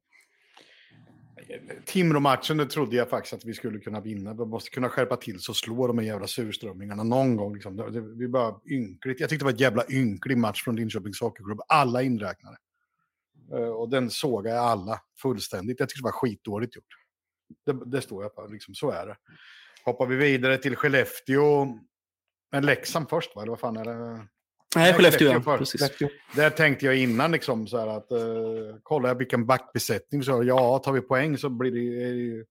Timrå-matchen, 1.85 2.57
det 2.57 2.66
trodde 2.66 2.97
jag 2.97 3.09
faktiskt 3.09 3.35
att 3.35 3.45
vi 3.45 3.54
skulle 3.54 3.78
kunna 3.78 4.00
vinna. 4.00 4.35
Vi 4.35 4.45
måste 4.45 4.71
kunna 4.71 4.88
skärpa 4.88 5.16
till 5.16 5.40
så 5.40 5.54
slå 5.54 5.87
de 5.87 5.99
här 5.99 6.07
jävla 6.07 6.26
surströmmingarna 6.26 7.02
någon 7.02 7.37
gång. 7.37 7.54
Liksom. 7.54 7.76
Det, 7.76 7.90
det, 7.90 8.00
vi 8.00 8.28
bara 8.28 8.61
ynkligt. 8.66 9.21
Jag 9.21 9.30
tyckte 9.30 9.45
det 9.45 9.47
var 9.47 9.52
en 9.52 9.59
jävla 9.59 9.85
ynklig 9.90 10.38
match 10.38 10.64
från 10.64 10.76
Linköpings 10.76 11.21
Hockeyklubb, 11.21 11.61
alla 11.69 12.02
inräknade. 12.02 12.57
Uh, 13.54 13.69
och 13.69 13.88
den 13.88 14.11
såg 14.11 14.47
jag 14.47 14.57
alla 14.57 15.00
fullständigt. 15.23 15.80
Jag 15.80 15.88
tyckte 15.88 16.00
det 16.00 16.04
var 16.04 16.12
skitdåligt 16.12 16.76
gjort. 16.76 16.85
Det, 17.66 17.90
det 17.90 18.00
står 18.00 18.23
jag 18.23 18.35
på, 18.35 18.47
liksom, 18.47 18.75
så 18.75 18.90
är 18.90 19.07
det. 19.07 19.16
Hoppar 19.85 20.07
vi 20.07 20.16
vidare 20.16 20.59
till 20.59 20.76
Skellefteå. 20.76 21.78
Men 22.52 22.66
Leksand 22.66 23.09
först, 23.09 23.37
va? 23.37 23.42
eller 23.42 23.50
vad 23.50 23.61
fan 23.61 23.76
är 23.76 23.85
det? 23.85 24.26
Nej, 24.77 24.93
Skellefteå, 24.93 25.43
ja. 25.47 25.59
Precis. 25.59 25.93
Där 26.37 26.50
tänkte 26.50 26.87
jag 26.87 26.97
innan 26.97 27.33
liksom 27.33 27.67
så 27.67 27.79
här 27.79 27.87
att 27.87 28.12
uh, 28.12 28.77
kolla 28.83 29.09
jag 29.09 29.15
vilken 29.15 29.47
backbesättning 29.47 30.23
så 30.23 30.43
ja, 30.45 30.79
tar 30.79 30.93
vi 30.93 31.00
poäng 31.00 31.39
så 31.39 31.49
blir 31.49 31.71
det, 31.71 32.45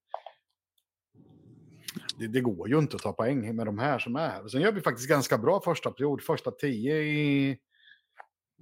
det, 2.19 2.27
det 2.27 2.41
går 2.41 2.69
ju 2.69 2.79
inte 2.79 2.95
att 2.95 3.01
ta 3.01 3.13
poäng 3.13 3.55
med 3.55 3.65
de 3.65 3.79
här 3.79 3.99
som 3.99 4.15
är 4.15 4.29
här. 4.29 4.47
Sen 4.47 4.61
gör 4.61 4.71
vi 4.71 4.81
faktiskt 4.81 5.09
ganska 5.09 5.37
bra 5.37 5.61
första 5.61 5.91
period, 5.91 6.21
första 6.21 6.51
tio 6.51 6.95
i, 6.95 7.57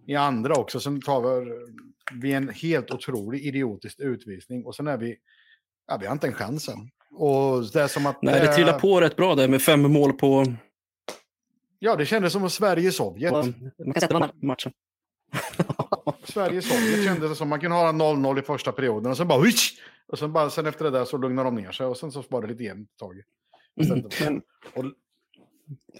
i 0.07 0.15
andra 0.15 0.53
också. 0.53 0.79
Sen 0.79 1.01
tar 1.01 1.21
vi, 1.21 1.51
vi 2.21 2.33
en 2.33 2.49
helt 2.49 2.91
otrolig 2.91 3.45
idiotisk 3.45 3.99
utvisning 3.99 4.65
och 4.65 4.75
sen 4.75 4.87
är 4.87 4.97
vi, 4.97 5.17
ja, 5.87 5.97
vi 5.97 6.05
har 6.05 6.13
inte 6.13 6.27
en 6.27 6.33
chans 6.33 6.69
än. 6.69 6.89
Och 7.11 7.71
det 7.73 7.81
är 7.81 7.87
som 7.87 8.05
att... 8.05 8.21
Nej, 8.21 8.39
det 8.39 8.53
trillar 8.53 8.79
på 8.79 9.01
rätt 9.01 9.15
bra 9.15 9.35
där 9.35 9.47
med 9.47 9.61
fem 9.61 9.81
mål 9.81 10.13
på 10.13 10.45
Ja, 11.79 11.95
det 11.95 12.05
kändes 12.05 12.33
som 12.33 12.49
Sverige-Sovjet. 12.49 13.33
Man 13.33 13.53
kan 13.93 14.01
sätta 14.01 14.19
den 14.19 14.29
matchen. 14.41 14.71
Sverige-Sovjet 16.23 17.05
kändes 17.05 17.37
som 17.37 17.49
man 17.49 17.59
kunde 17.59 17.75
ha 17.77 17.91
0-0 17.91 18.39
i 18.39 18.41
första 18.41 18.71
perioden 18.71 19.11
och 19.11 19.17
sen 19.17 19.27
bara... 19.27 19.39
Huish! 19.39 19.79
Och 20.07 20.19
sen, 20.19 20.33
bara, 20.33 20.49
sen 20.49 20.65
efter 20.65 20.85
det 20.85 20.91
där 20.91 21.05
så 21.05 21.17
lugnar 21.17 21.43
de 21.43 21.55
ner 21.55 21.71
sig 21.71 21.85
och 21.85 21.97
sen 21.97 22.11
så 22.11 22.23
var 22.29 22.41
det 22.41 22.47
lite 22.47 22.63
jämnt 22.63 22.89
ett 22.91 22.97
tag. 22.99 23.21
Mm. 23.81 24.03
Men, 24.23 24.41
och, 24.73 24.85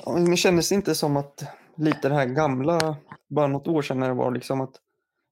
ja, 0.05 0.11
men 0.11 0.37
kändes 0.37 0.69
det 0.69 0.75
inte 0.75 0.95
som 0.95 1.17
att 1.17 1.43
lite 1.75 2.09
det 2.09 2.15
här 2.15 2.25
gamla, 2.25 2.97
bara 3.27 3.47
något 3.47 3.67
år 3.67 3.81
sedan 3.81 3.99
när 3.99 4.07
det 4.07 4.13
var 4.13 4.31
liksom 4.31 4.61
att 4.61 4.75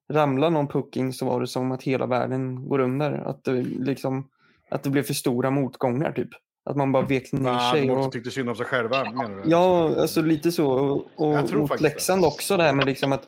ramla 0.09 0.49
någon 0.49 0.67
pucking 0.67 1.13
så 1.13 1.25
var 1.25 1.41
det 1.41 1.47
som 1.47 1.71
att 1.71 1.83
hela 1.83 2.05
världen 2.05 2.69
går 2.69 2.79
under. 2.79 3.11
Att 3.11 3.43
det, 3.43 3.61
liksom, 3.61 4.29
att 4.69 4.83
det 4.83 4.89
blev 4.89 5.03
för 5.03 5.13
stora 5.13 5.51
motgångar 5.51 6.11
typ. 6.11 6.29
Att 6.69 6.75
man 6.75 6.91
bara 6.91 7.05
vek 7.05 7.31
ner 7.31 7.41
nah, 7.41 7.71
sig. 7.71 7.91
Och 7.91 8.11
tyckte 8.11 8.31
synd 8.31 8.49
om 8.49 8.55
sig 8.55 8.65
själva 8.65 9.03
menar 9.03 9.43
du? 9.43 9.49
Ja, 9.49 9.95
alltså 10.01 10.21
lite 10.21 10.51
så. 10.51 10.71
Och, 10.71 11.05
och 11.15 11.53
mot 11.53 11.81
Leksand 11.81 12.21
det. 12.21 12.27
också 12.27 12.57
det 12.57 12.63
här 12.63 12.73
med 12.73 12.85
liksom 12.85 13.11
att 13.11 13.27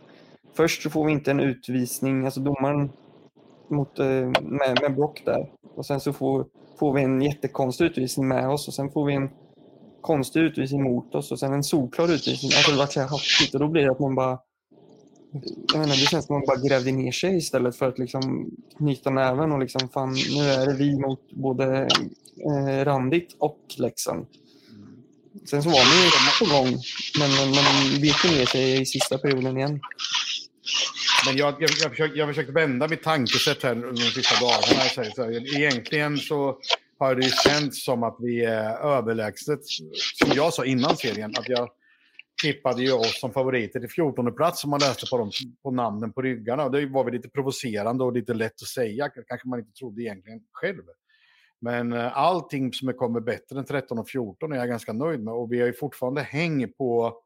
först 0.56 0.84
så 0.84 0.90
får 0.90 1.06
vi 1.06 1.12
inte 1.12 1.32
en 1.32 1.40
utvisning, 1.40 2.26
alltså 2.26 2.40
domaren 2.40 2.90
mot, 3.70 4.00
eh, 4.00 4.06
med, 4.42 4.80
med 4.82 4.96
Brock 4.96 5.22
där. 5.26 5.50
Och 5.76 5.86
sen 5.86 6.00
så 6.00 6.14
får, 6.14 6.46
får 6.80 6.94
vi 6.94 7.04
en 7.04 7.22
jättekonstig 7.22 7.86
utvisning 7.86 8.28
med 8.28 8.50
oss 8.50 8.68
och 8.68 8.74
sen 8.74 8.92
får 8.92 9.06
vi 9.06 9.14
en 9.14 9.30
konstig 10.02 10.40
utvisning 10.40 10.84
mot 10.84 11.16
oss 11.16 11.32
och 11.32 11.40
sen 11.40 11.54
en 11.54 11.64
solklar 11.64 12.06
utvisning. 12.06 12.52
Alltså 12.56 12.72
det 12.72 12.78
var 12.78 12.86
så 12.86 13.00
här 13.00 13.08
hastigt 13.08 13.54
och 13.54 13.60
då 13.60 13.68
blir 13.68 13.84
det 13.84 13.92
att 13.92 14.00
man 14.00 14.16
bara 14.16 14.40
jag 15.74 15.80
menar, 15.80 15.96
det 15.96 15.96
känns 15.96 16.26
som 16.26 16.36
att 16.36 16.48
man 16.48 16.58
bara 16.58 16.68
grävde 16.68 16.92
ner 16.92 17.12
sig 17.12 17.38
istället 17.38 17.76
för 17.76 17.88
att 17.88 18.00
liksom 18.00 18.52
knyta 18.78 19.10
näven 19.10 19.52
och 19.52 19.60
liksom 19.60 19.90
fan, 19.90 20.14
nu 20.14 20.42
är 20.42 20.66
det 20.66 20.74
vi 20.74 21.00
mot 21.00 21.32
både 21.32 21.88
eh, 22.46 22.86
Randit 22.86 23.36
och 23.40 23.60
Leksand. 23.78 24.26
Sen 25.50 25.64
så 25.64 25.70
var 25.70 25.86
man 25.86 25.98
ju 25.98 26.04
redan 26.04 26.38
på 26.40 26.46
gång, 26.56 26.82
men 27.20 27.50
man 27.50 28.02
vek 28.02 28.24
ner 28.24 28.46
sig 28.46 28.82
i 28.82 28.86
sista 28.86 29.18
perioden 29.18 29.58
igen. 29.58 29.80
Men 31.26 31.38
jag, 31.38 31.54
jag, 31.60 31.70
jag, 31.82 31.90
försökte, 31.90 32.18
jag 32.18 32.28
försökte 32.28 32.52
vända 32.52 32.88
mitt 32.88 33.04
tankesätt 33.04 33.64
här 33.64 33.76
de 33.76 33.98
sista 33.98 34.36
dagarna. 34.40 34.82
Så, 34.82 35.04
så, 35.16 35.32
egentligen 35.58 36.18
så 36.18 36.58
har 37.00 37.16
det 37.16 37.26
ju 37.26 37.32
känts 37.46 37.86
som 37.86 38.04
att 38.04 38.18
vi 38.20 38.46
är 38.46 38.98
överlägset, 38.98 39.60
som 40.16 40.32
jag 40.36 40.54
sa 40.54 40.66
innan 40.66 40.98
serien, 40.98 41.34
att 41.38 41.50
jag 41.50 41.70
tippade 42.44 42.82
ju 42.82 42.92
oss 42.92 43.20
som 43.20 43.34
favoriter 43.34 43.80
till 43.80 43.90
14 43.90 44.36
plats 44.36 44.62
som 44.62 44.70
man 44.70 44.80
läste 44.80 45.06
på, 45.12 45.18
dem, 45.18 45.32
på 45.64 45.72
namnen 45.72 46.14
på 46.14 46.22
ryggarna. 46.22 46.70
Det 46.70 46.86
var 46.86 47.04
väl 47.04 47.14
lite 47.14 47.30
provocerande 47.30 48.04
och 48.04 48.14
lite 48.14 48.34
lätt 48.34 48.62
att 48.62 48.68
säga, 48.68 49.10
kanske 49.10 49.48
man 49.48 49.60
inte 49.60 49.72
trodde 49.72 50.02
egentligen 50.02 50.42
själv. 50.52 50.84
Men 51.60 51.94
eh, 51.94 52.18
allting 52.18 52.74
som 52.74 52.94
kommer 52.94 53.20
bättre 53.20 53.60
än 53.60 53.66
13 53.66 54.00
och 54.00 54.10
14 54.10 54.52
är 54.52 54.58
jag 54.58 54.68
ganska 54.68 54.94
nöjd 54.94 55.24
med 55.24 55.34
och 55.34 55.52
vi 55.52 55.60
har 55.60 55.68
ju 55.68 55.74
fortfarande 55.74 56.22
häng 56.22 56.74
på 56.74 57.18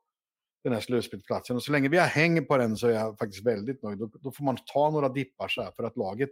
den 0.64 0.74
här 0.74 0.80
slutspelsplatsen. 0.80 1.56
Och 1.56 1.64
så 1.64 1.72
länge 1.72 1.90
vi 1.90 1.98
har 1.98 2.08
häng 2.08 2.46
på 2.46 2.58
den 2.58 2.78
så 2.78 2.88
är 2.88 2.92
jag 2.92 3.18
faktiskt 3.18 3.46
väldigt 3.46 3.84
nöjd. 3.84 4.00
Då, 4.00 4.10
då 4.20 4.32
får 4.32 4.44
man 4.44 4.58
ta 4.74 4.90
några 4.90 5.10
dippar 5.10 5.48
så 5.48 5.62
här 5.62 5.72
för 5.72 5.84
att 5.84 5.98
laget, 5.98 6.30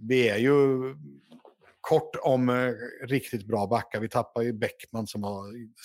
vi 0.00 0.28
är 0.28 0.38
ju 0.38 0.50
kort 1.88 2.16
om 2.22 2.48
eh, 2.48 2.72
riktigt 3.06 3.46
bra 3.46 3.66
backar. 3.66 4.00
Vi 4.00 4.08
tappar 4.08 4.42
ju 4.42 4.52
Bäckman 4.52 5.06
som 5.06 5.20
var 5.20 5.44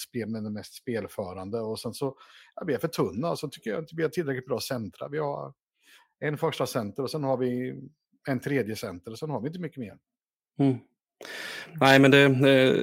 spel, 0.10 0.29
med 0.29 0.43
den 0.43 0.53
mest 0.53 0.74
spelförande. 0.74 1.60
Och 1.60 1.79
sen 1.79 1.93
så 1.93 2.17
ja, 2.55 2.63
vi 2.67 2.74
är 2.74 2.77
för 2.77 2.88
tunna. 2.88 3.31
Och 3.31 3.39
Så 3.39 3.48
tycker 3.48 3.70
jag 3.70 3.79
inte 3.79 3.96
vi 3.96 4.03
har 4.03 4.10
tillräckligt 4.10 4.46
bra 4.46 4.60
centra. 4.60 5.08
Vi 5.08 5.17
har 5.17 5.53
en 6.20 6.38
första 6.38 6.65
center 6.65 7.03
och 7.03 7.12
sen 7.12 7.24
har 7.24 7.38
vi 7.38 7.75
en 8.27 8.39
tredje 8.39 8.75
center 8.75 9.12
och 9.12 9.20
sen 9.20 9.29
har 9.29 9.41
vi 9.41 9.48
inte 9.48 9.60
mycket 9.60 9.77
mer. 9.77 9.98
Mm. 10.60 10.77
Nej, 11.80 12.00
men 12.00 12.12
det, 12.12 12.18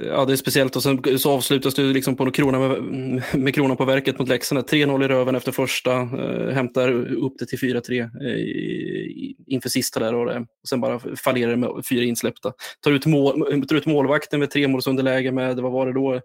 ja, 0.05 0.25
det 0.25 0.33
är 0.33 0.35
speciellt 0.35 0.75
och 0.75 0.83
sen 0.83 1.19
så 1.19 1.31
avslutas 1.31 1.75
det 1.75 1.81
liksom 1.81 2.15
på 2.15 2.31
krona 2.31 2.59
med, 2.59 3.23
med 3.33 3.55
kronan 3.55 3.77
på 3.77 3.85
verket 3.85 4.19
mot 4.19 4.27
Leksand. 4.27 4.65
3-0 4.69 5.05
i 5.05 5.07
röven 5.07 5.35
efter 5.35 5.51
första, 5.51 5.93
eh, 6.01 6.53
hämtar 6.53 6.91
upp 7.15 7.33
det 7.39 7.45
till 7.45 7.59
4-3 7.59 8.01
eh, 8.01 9.33
inför 9.47 9.69
sista 9.69 9.99
där 9.99 10.15
och, 10.15 10.25
det, 10.25 10.39
och 10.39 10.69
sen 10.69 10.81
bara 10.81 10.99
fallerar 11.23 11.51
det 11.51 11.57
med 11.57 11.69
fyra 11.89 12.03
insläppta. 12.03 12.53
Tar 12.83 12.91
ut, 12.91 13.05
mål, 13.05 13.65
tar 13.67 13.75
ut 13.75 13.85
målvakten 13.85 14.39
med 14.39 14.51
tre 14.51 14.67
målsunderläge 14.67 15.31
med, 15.31 15.59
vad 15.59 15.71
var 15.71 15.85
det 15.87 15.93
då, 15.93 16.21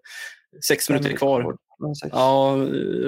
sex 0.69 0.91
minuter 0.91 1.17
kvar. 1.17 1.57
Ja, 2.11 2.57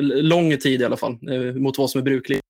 lång 0.02 0.56
tid 0.56 0.80
i 0.80 0.84
alla 0.84 0.96
fall 0.96 1.12
eh, 1.30 1.54
mot 1.54 1.78
vad 1.78 1.90
som 1.90 1.98
är 1.98 2.02
brukligt 2.02 2.42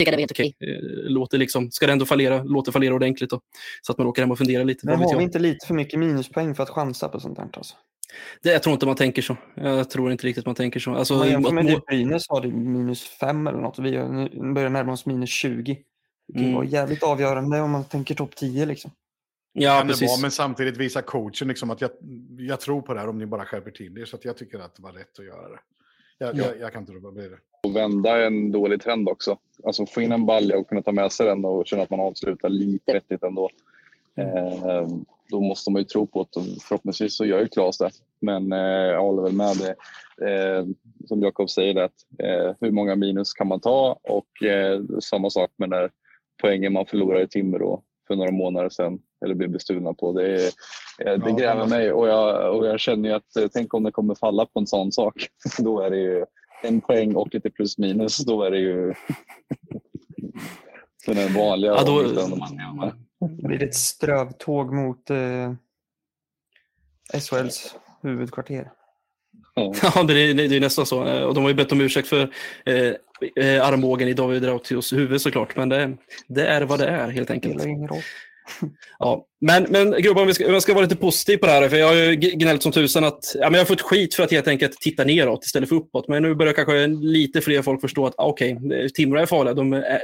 tycka 0.00 0.10
det 0.10 0.16
var 0.16 0.20
helt 0.20 0.30
okej. 0.30 0.56
Eh, 0.60 1.10
låter 1.10 1.38
liksom, 1.38 1.70
ska 1.70 1.86
det 1.86 1.92
ändå 1.92 2.06
fallera, 2.06 2.42
låt 2.42 2.64
det 2.64 2.72
fallera 2.72 2.94
ordentligt 2.94 3.30
då. 3.30 3.40
Så 3.82 3.92
att 3.92 3.98
man 3.98 4.06
åker 4.06 4.22
hem 4.22 4.30
och 4.30 4.38
funderar 4.38 4.64
lite. 4.64 4.86
Men 4.86 4.98
har 4.98 5.16
vi 5.16 5.22
inte 5.22 5.38
lite 5.38 5.66
för 5.66 5.74
mycket 5.74 5.98
minuspoäng 5.98 6.54
för 6.54 6.62
att 6.62 6.70
chansa 6.70 7.08
på 7.08 7.20
sånt 7.20 7.38
här? 7.38 7.48
Alltså? 7.52 7.74
Det, 8.42 8.52
jag 8.52 8.62
tror 8.62 8.72
inte 8.72 8.86
man 8.86 8.96
tänker 8.96 9.22
så. 9.22 9.36
Jag 9.54 9.90
tror 9.90 10.12
inte 10.12 10.26
riktigt 10.26 10.46
man 10.46 10.54
tänker 10.54 10.80
så. 10.80 10.94
Alltså, 10.94 11.14
man 11.14 11.28
jämför 11.28 11.52
med 11.52 11.66
det 11.66 11.80
Brynäs 11.86 12.28
har 12.28 12.40
det 12.40 12.48
minus 12.48 13.02
5 13.02 13.46
eller 13.46 13.58
något. 13.58 13.78
Vi 13.78 13.90
börjar 14.54 14.70
närma 14.70 14.92
oss 14.92 15.06
minus 15.06 15.30
20. 15.30 15.78
Det 16.26 16.32
kan 16.32 16.42
mm. 16.42 16.54
vara 16.54 16.64
jävligt 16.64 17.02
avgörande 17.02 17.60
om 17.60 17.70
man 17.70 17.84
tänker 17.84 18.14
topp 18.14 18.36
10 18.36 18.66
liksom. 18.66 18.90
Ja, 19.52 19.84
precis. 19.86 20.08
Vara, 20.08 20.20
men 20.20 20.30
samtidigt 20.30 20.76
visa 20.76 21.02
coachen 21.02 21.48
liksom 21.48 21.70
att 21.70 21.80
jag, 21.80 21.90
jag 22.38 22.60
tror 22.60 22.82
på 22.82 22.94
det 22.94 23.00
här 23.00 23.08
om 23.08 23.18
ni 23.18 23.26
bara 23.26 23.44
skärper 23.44 23.70
till 23.70 23.98
er. 23.98 24.04
Så 24.04 24.16
att 24.16 24.24
jag 24.24 24.36
tycker 24.36 24.58
att 24.58 24.76
det 24.76 24.82
var 24.82 24.92
rätt 24.92 25.18
att 25.18 25.24
göra 25.24 25.48
det. 25.48 25.58
Jag, 26.18 26.36
ja. 26.36 26.44
jag, 26.44 26.60
jag 26.60 26.72
kan 26.72 26.82
inte 26.82 26.92
bli 26.92 27.28
det. 27.28 27.38
Och 27.62 27.76
vända 27.76 28.26
en 28.26 28.52
dålig 28.52 28.82
trend 28.82 29.08
också. 29.08 29.38
Alltså 29.64 29.86
få 29.86 30.00
in 30.02 30.12
en 30.12 30.26
balja 30.26 30.58
och 30.58 30.68
kunna 30.68 30.82
ta 30.82 30.92
med 30.92 31.12
sig 31.12 31.26
den 31.26 31.44
och 31.44 31.66
känna 31.66 31.82
att 31.82 31.90
man 31.90 32.00
avslutar 32.00 32.48
lite 32.48 32.92
vettigt 32.92 33.22
ändå. 33.22 33.50
Eh, 34.16 34.88
då 35.30 35.40
måste 35.40 35.70
man 35.70 35.80
ju 35.82 35.84
tro 35.86 36.06
på 36.06 36.26
det 36.32 36.40
och 36.40 36.46
förhoppningsvis 36.62 37.16
så 37.16 37.24
gör 37.24 37.40
ju 37.40 37.48
Klas 37.48 37.78
det. 37.78 37.90
Men 38.20 38.52
eh, 38.52 38.58
jag 38.68 39.00
håller 39.02 39.22
väl 39.22 39.32
med 39.32 39.56
det. 39.56 39.74
Eh, 40.30 40.64
som 41.08 41.22
Jakob 41.22 41.50
säger, 41.50 41.76
att, 41.82 41.92
eh, 42.18 42.54
hur 42.60 42.70
många 42.70 42.96
minus 42.96 43.32
kan 43.32 43.48
man 43.48 43.60
ta? 43.60 43.98
Och 44.02 44.42
eh, 44.44 44.80
samma 45.02 45.30
sak 45.30 45.50
med 45.56 45.68
när 45.68 45.90
poängen 46.42 46.72
man 46.72 46.86
förlorade 46.86 47.24
i 47.24 47.28
Timrå 47.28 47.82
för 48.08 48.16
några 48.16 48.30
månader 48.32 48.68
sedan 48.68 48.98
eller 49.24 49.34
blev 49.34 49.50
bestulna 49.50 49.94
på. 49.94 50.12
Det, 50.12 50.34
är- 50.34 50.46
eh, 51.06 51.36
det 51.36 51.46
alltså. 51.46 51.76
mig 51.76 51.92
och 51.92 52.08
jag, 52.08 52.56
och 52.58 52.66
jag 52.66 52.80
känner 52.80 53.08
ju 53.08 53.14
att 53.14 53.36
eh, 53.36 53.46
tänk 53.52 53.74
om 53.74 53.82
det 53.82 53.92
kommer 53.92 54.14
falla 54.14 54.46
på 54.46 54.58
en 54.60 54.66
sån 54.66 54.92
sak. 54.92 55.14
Då 55.58 55.80
är 55.80 55.90
det 55.90 55.98
ju 55.98 56.24
en 56.62 56.80
poäng 56.80 57.14
och 57.14 57.34
lite 57.34 57.50
plus 57.50 57.78
minus. 57.78 58.18
Då 58.18 58.42
är 58.42 58.50
det 58.50 58.58
ju 58.58 58.94
den 61.06 61.34
vanliga 61.34 61.70
Ja, 61.72 61.84
då. 61.84 62.02
Det 63.42 63.48
blir 63.48 63.62
ett 63.62 63.74
strövtåg 63.74 64.72
mot 64.72 65.10
eh, 65.10 65.52
SHLs 67.20 67.74
huvudkvarter. 68.02 68.70
Ja. 69.54 69.74
Ja, 69.94 70.02
det 70.02 70.20
är, 70.20 70.34
det 70.34 70.56
är 70.56 70.60
nästan 70.60 70.86
så. 70.86 71.24
Och 71.26 71.34
de 71.34 71.42
har 71.42 71.48
ju 71.50 71.54
bett 71.54 71.72
om 71.72 71.80
ursäkt 71.80 72.08
för 72.08 72.32
eh, 72.66 72.94
eh, 73.36 73.66
armbågen 73.66 74.08
i 74.08 74.12
David 74.12 74.44
Rautios 74.44 74.92
huvud 74.92 75.20
såklart. 75.20 75.56
Men 75.56 75.68
det, 75.68 75.96
det 76.26 76.46
är 76.46 76.62
vad 76.62 76.78
det 76.78 76.86
är 76.86 77.08
helt 77.08 77.28
Det 77.28 77.34
enkelt. 77.34 77.54
spelar 77.54 77.70
ingen 77.76 77.88
roll. 77.88 78.02
Ja. 78.98 79.26
Men, 79.40 79.66
men 79.70 80.02
grabbar, 80.02 80.22
om 80.22 80.26
vi 80.26 80.34
ska, 80.34 80.46
om 80.46 80.52
jag 80.52 80.62
ska 80.62 80.74
vara 80.74 80.84
lite 80.84 80.96
positiv 80.96 81.36
på 81.36 81.46
det 81.46 81.52
här. 81.52 81.68
För 81.68 81.76
jag 81.76 81.86
har 81.86 81.94
ju 81.94 82.14
gnällt 82.14 82.62
som 82.62 82.72
tusan 82.72 83.04
att 83.04 83.24
ja, 83.34 83.50
men 83.50 83.52
jag 83.52 83.60
har 83.60 83.66
fått 83.66 83.80
skit 83.80 84.14
för 84.14 84.22
att 84.22 84.30
helt 84.30 84.48
enkelt 84.48 84.80
titta 84.80 85.04
neråt 85.04 85.44
istället 85.44 85.68
för 85.68 85.76
uppåt. 85.76 86.08
Men 86.08 86.22
nu 86.22 86.34
börjar 86.34 86.52
kanske 86.52 86.86
lite 86.86 87.40
fler 87.40 87.62
folk 87.62 87.80
förstå 87.80 88.06
att 88.06 88.14
ah, 88.18 88.26
okej, 88.26 88.56
okay, 88.56 88.88
Timrå 88.88 89.20
är 89.20 89.26
farliga. 89.26 89.54
De 89.54 89.72
är, 89.72 90.00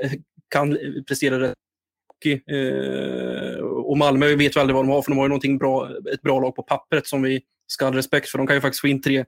kan 0.49 0.79
prestera 1.09 1.41
rätt. 1.41 1.55
Eh, 2.25 3.59
och 3.61 3.99
Malmö 3.99 4.35
vet 4.35 4.57
vi 4.57 4.61
aldrig 4.61 4.75
vad 4.75 4.85
de 4.85 4.89
har, 4.89 5.03
för 5.03 5.11
de 5.11 5.19
har 5.19 5.25
ju 5.25 5.29
någonting 5.29 5.59
bra, 5.59 5.91
ett 6.13 6.23
bra 6.23 6.41
lag 6.41 6.57
på 6.57 6.63
pappret 6.63 7.07
som 7.07 7.23
vi 7.23 7.41
ska 7.67 7.85
ha 7.85 7.93
respekt 7.93 8.29
för. 8.29 8.39
De 8.39 8.47
kan 8.47 8.57
ju 8.57 8.61
faktiskt 8.61 8.81
få 8.81 8.89
in 8.89 9.03
tre, 9.03 9.25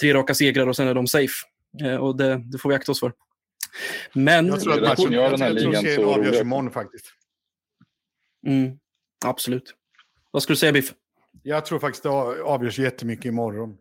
tre 0.00 0.14
raka 0.14 0.34
segrar 0.34 0.66
och 0.66 0.76
sen 0.76 0.88
är 0.88 0.94
de 0.94 1.06
safe. 1.06 1.34
Eh, 1.82 1.96
och 1.96 2.16
det, 2.16 2.42
det 2.52 2.58
får 2.58 2.68
vi 2.68 2.74
akta 2.74 2.92
oss 2.92 3.00
för. 3.00 3.12
Men... 4.12 4.46
Jag 4.46 4.60
tror 4.60 4.74
att 4.74 4.98
matchen, 4.98 5.12
gör 5.12 5.22
jag, 5.22 5.32
den 5.32 5.40
här 5.40 5.48
jag 5.48 5.56
ligan 5.56 5.94
så 5.94 6.14
avgörs 6.14 6.40
imorgon 6.40 6.70
faktiskt. 6.70 7.06
Mm, 8.46 8.78
absolut. 9.26 9.74
Vad 10.30 10.42
skulle 10.42 10.54
du 10.54 10.58
säga, 10.58 10.72
Biff? 10.72 10.94
Jag 11.42 11.66
tror 11.66 11.78
faktiskt 11.78 12.02
det 12.02 12.08
avgörs 12.08 12.78
jättemycket 12.78 13.24
imorgon. 13.24 13.78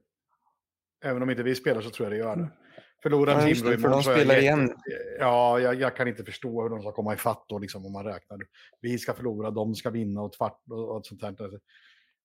Även 1.05 1.22
om 1.24 1.29
inte 1.29 1.43
vi 1.43 1.55
spelar 1.55 1.82
så 1.82 1.89
tror 1.89 2.05
jag 2.05 2.13
det 2.13 2.17
gör 2.17 2.36
det. 2.36 2.50
Förlorar 3.03 3.48
Ja, 3.48 3.53
Timrå 3.55 3.74
imorgon 3.74 3.91
de 3.91 3.96
jag 3.96 4.03
spelar 4.03 4.36
jätte- 4.36 4.41
igen. 4.46 4.75
Ja, 5.20 5.60
jag, 5.60 5.75
jag 5.75 5.96
kan 5.96 6.08
inte 6.08 6.24
förstå 6.24 6.62
hur 6.62 6.70
de 6.70 6.82
ska 6.82 6.91
komma 6.91 7.13
ifatt 7.13 7.46
då, 7.48 7.60
liksom, 7.60 7.86
om 7.86 7.91
man 7.91 8.05
räknar. 8.05 8.39
Vi 8.82 8.98
ska 8.98 9.13
förlora, 9.13 9.51
de 9.51 9.75
ska 9.75 9.89
vinna 9.89 10.22
och 10.22 10.32
tvart 10.34 10.62
och, 10.70 10.96
och 10.96 11.05
sånt 11.05 11.22
där. 11.22 11.60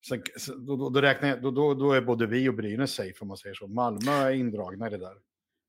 Sen, 0.08 0.22
sen- 0.38 0.66
då, 0.66 0.76
då, 0.76 0.90
då, 0.90 1.00
räknar 1.00 1.28
jag, 1.28 1.42
då, 1.42 1.50
då, 1.50 1.74
då 1.74 1.92
är 1.92 2.00
både 2.00 2.26
vi 2.26 2.48
och 2.48 2.54
Brynäs 2.54 2.94
safe 2.94 3.14
om 3.20 3.28
man 3.28 3.36
säger 3.36 3.54
så. 3.54 3.66
Malmö 3.66 4.12
är 4.12 4.30
indragna 4.30 4.86
i 4.86 4.90
det 4.90 4.98
där. 4.98 5.14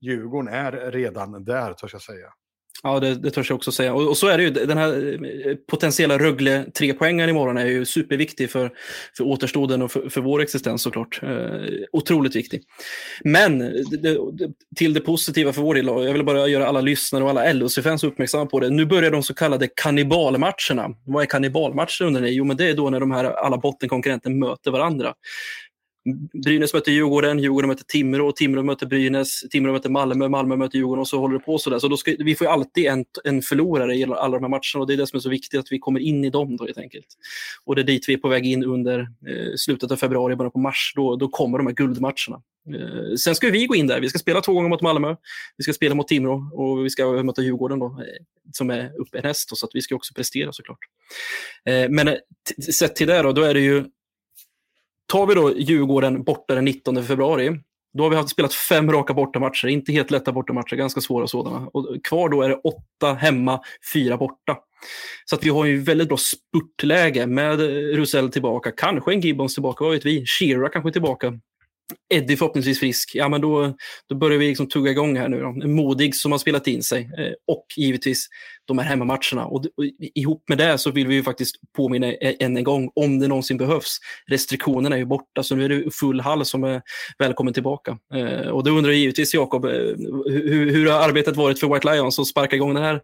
Djurgården 0.02 0.54
är 0.54 0.92
redan 0.92 1.44
där, 1.44 1.74
törs 1.74 1.94
jag 1.94 2.02
säga. 2.02 2.34
Ja, 2.83 3.00
det, 3.00 3.15
det 3.15 3.31
törs 3.31 3.50
jag 3.50 3.55
också 3.55 3.71
säga. 3.71 3.93
Och, 3.93 4.07
och 4.07 4.17
så 4.17 4.27
är 4.27 4.38
det 4.38 4.43
ju. 4.43 4.50
Den 4.50 4.77
här 4.77 5.13
eh, 5.48 5.55
potentiella 5.55 6.17
Rögle 6.17 6.65
trepoängaren 6.71 7.29
imorgon 7.29 7.57
är 7.57 7.65
ju 7.65 7.86
superviktig 7.86 8.50
för, 8.50 8.71
för 9.17 9.24
återstoden 9.24 9.81
och 9.81 9.91
för, 9.91 10.09
för 10.09 10.21
vår 10.21 10.41
existens 10.41 10.81
såklart. 10.81 11.19
Eh, 11.24 11.29
otroligt 11.91 12.36
viktig. 12.36 12.62
Men 13.24 13.59
det, 13.59 13.98
det, 13.98 14.17
till 14.75 14.93
det 14.93 15.01
positiva 15.01 15.53
för 15.53 15.62
vår 15.62 15.75
del, 15.75 15.86
jag 15.86 16.13
vill 16.13 16.24
bara 16.24 16.48
göra 16.48 16.67
alla 16.67 16.81
lyssnare 16.81 17.24
och 17.24 17.29
alla 17.29 17.53
LHC-fans 17.53 18.03
uppmärksamma 18.03 18.45
på 18.45 18.59
det. 18.59 18.69
Nu 18.69 18.86
börjar 18.86 19.12
de 19.12 19.24
så 19.24 19.33
kallade 19.33 19.67
kannibalmatcherna. 19.75 20.89
Vad 21.05 21.24
är 21.24 21.27
kannibalmatcher 21.27 22.05
undrar 22.05 22.21
ni? 22.21 22.29
Jo, 22.29 22.45
men 22.45 22.57
det 22.57 22.69
är 22.69 22.74
då 22.74 22.89
när 22.89 23.00
de 23.00 23.12
här 23.12 23.25
alla 23.25 23.57
bottenkonkurrenter 23.57 24.29
möter 24.29 24.71
varandra. 24.71 25.13
Brynäs 26.44 26.74
möter 26.74 26.92
Djurgården, 26.92 27.39
Djurgården 27.39 27.68
möter 27.68 27.84
Timrå, 27.84 28.32
Timrå 28.32 28.63
möter 28.63 28.86
Brynäs, 28.86 29.42
Timrå 29.50 29.72
möter 29.72 29.89
Malmö, 29.89 30.30
Malmö 30.30 30.56
möter 30.56 30.78
Djurgården 30.78 31.01
och 31.01 31.08
så 31.08 31.20
håller 31.20 31.34
det 31.34 31.46
på 31.46 31.58
sådär. 31.58 31.80
Så 31.80 31.88
då 31.88 31.98
ska, 31.98 32.16
vi 32.20 32.36
får 32.36 32.48
ju 32.48 32.51
alltid 32.51 32.86
en, 32.86 33.06
en 33.24 33.42
förlorare 33.42 33.96
i 33.96 34.04
alla 34.04 34.38
de 34.38 34.44
här 34.44 34.50
matcherna 34.50 34.82
och 34.82 34.88
det 34.88 34.94
är 34.94 34.98
det 34.98 35.08
som 35.08 35.18
är 35.18 35.22
så 35.22 35.30
viktigt 35.30 35.60
att 35.60 35.72
vi 35.72 35.80
kommer 35.80 36.00
in 36.00 36.25
i 36.25 36.30
dem 36.30 36.58
då 36.58 36.66
helt 36.66 36.78
enkelt. 36.78 37.08
Och 37.66 37.75
det 37.75 37.82
är 37.82 37.84
dit 37.84 38.10
vi 38.10 38.13
är 38.13 38.18
på 38.18 38.28
väg 38.28 38.46
in 38.46 38.64
under 38.64 39.00
eh, 39.00 39.53
slutet 39.57 39.92
av 39.92 39.96
februari, 39.96 40.36
början 40.36 40.51
på 40.51 40.60
mars. 40.60 40.94
Då, 40.96 41.16
då 41.16 41.27
kommer 41.27 41.57
de 41.57 41.68
här 41.68 41.74
guldmatcherna. 41.74 42.42
Eh, 42.75 43.16
sen 43.16 43.36
ska 43.36 43.50
vi 43.50 43.66
gå 43.66 43.75
in 43.75 43.88
där. 43.88 44.01
Vi 44.01 44.10
ska 44.10 44.20
spela 44.20 44.42
två 44.42 44.53
gånger 44.53 44.70
mot 44.70 44.81
Malmö, 44.81 45.16
vi 45.57 45.64
ska 45.64 45.74
spela 45.74 45.96
mot 45.96 46.07
Timrå 46.07 46.51
och 46.53 46.86
vi 46.86 46.90
ska 46.90 47.24
möta 47.24 47.42
Djurgården 47.42 47.79
då, 47.79 47.86
eh, 47.86 48.25
som 48.53 48.70
är 48.70 49.01
uppe 49.01 49.22
näst. 49.22 49.57
Så 49.57 49.66
att 49.66 49.72
vi 49.74 49.81
ska 49.81 49.96
också 49.96 50.14
prestera 50.14 50.53
såklart. 50.53 50.79
Eh, 51.66 51.90
men 51.90 52.07
eh, 52.07 52.16
sett 52.72 52.96
till 52.96 53.07
det 53.07 53.22
då, 53.22 53.31
då 53.31 53.42
är 53.42 53.53
det 53.53 53.60
ju 53.60 53.86
Tar 55.11 55.25
vi 55.25 55.35
då 55.35 55.53
Djurgården 55.57 56.24
borta 56.24 56.55
den 56.55 56.65
19 56.65 57.03
februari, 57.03 57.59
då 57.93 58.03
har 58.03 58.09
vi 58.09 58.15
haft 58.15 58.29
spelat 58.29 58.53
fem 58.53 58.91
raka 58.91 59.13
bortamatcher. 59.13 59.67
Inte 59.67 59.91
helt 59.91 60.11
lätta 60.11 60.31
bortamatcher, 60.31 60.75
ganska 60.75 61.01
svåra 61.01 61.27
sådana. 61.27 61.67
Och 61.74 61.98
kvar 62.03 62.29
då 62.29 62.41
är 62.41 62.50
det 62.50 62.55
åtta 62.55 63.13
hemma, 63.13 63.61
fyra 63.93 64.17
borta. 64.17 64.57
Så 65.25 65.35
att 65.35 65.43
vi 65.43 65.50
har 65.50 65.65
ju 65.65 65.81
väldigt 65.81 66.07
bra 66.07 66.17
spurtläge 66.17 67.27
med 67.27 67.59
Rusell 67.95 68.31
tillbaka. 68.31 68.72
Kanske 68.72 69.13
en 69.13 69.22
Gibbons 69.22 69.53
tillbaka, 69.53 69.83
vad 69.83 69.93
vet 69.93 70.05
vi? 70.05 70.25
Shearer 70.25 70.69
kanske 70.69 70.91
tillbaka. 70.91 71.39
Eddie 72.10 72.38
förhoppningsvis 72.38 72.80
frisk. 72.80 73.12
Ja, 73.14 73.30
men 73.30 73.42
då, 73.42 73.74
då 74.10 74.16
börjar 74.16 74.38
vi 74.38 74.48
liksom 74.48 74.68
tugga 74.68 74.92
igång 74.92 75.18
här 75.18 75.30
nu. 75.30 75.42
Då. 75.42 75.68
Modig 75.68 76.16
som 76.16 76.32
har 76.32 76.40
spelat 76.40 76.68
in 76.68 76.84
sig. 76.84 77.12
Eh, 77.18 77.34
och 77.48 77.66
givetvis 77.78 78.28
de 78.66 78.78
här 78.78 78.86
hemmamatcherna. 78.86 79.46
Och, 79.46 79.66
och 79.66 79.84
ihop 80.16 80.44
med 80.50 80.58
det 80.58 80.78
så 80.78 80.92
vill 80.92 81.08
vi 81.08 81.16
ju 81.16 81.24
faktiskt 81.24 81.56
påminna 81.75 82.14
än 82.14 82.58
en 82.58 82.64
gång, 82.64 82.92
om 82.96 83.20
det 83.20 83.28
någonsin 83.28 83.58
behövs. 83.58 83.98
Restriktionerna 84.28 84.96
är 84.96 85.00
ju 85.00 85.06
borta, 85.06 85.44
så 85.44 85.56
nu 85.56 85.66
är 85.66 85.70
det 85.70 85.92
full 85.92 86.22
hall 86.22 86.46
som 86.46 86.64
är 86.64 86.82
välkommen 87.18 87.54
tillbaka. 87.54 87.98
Eh, 88.14 88.48
och 88.48 88.64
då 88.64 88.72
undrar 88.72 88.92
jag 88.92 89.00
givetvis, 89.00 89.34
Jakob, 89.34 89.66
eh, 89.66 89.72
hur, 90.25 90.72
hur 90.72 90.90
har 90.90 91.00
arbetet 91.00 91.36
varit 91.36 91.60
för 91.60 91.74
White 91.74 91.94
Lions 91.94 92.20
att 92.20 92.28
sparka 92.28 92.56
igång 92.56 92.74
den 92.74 92.84
här, 92.84 93.02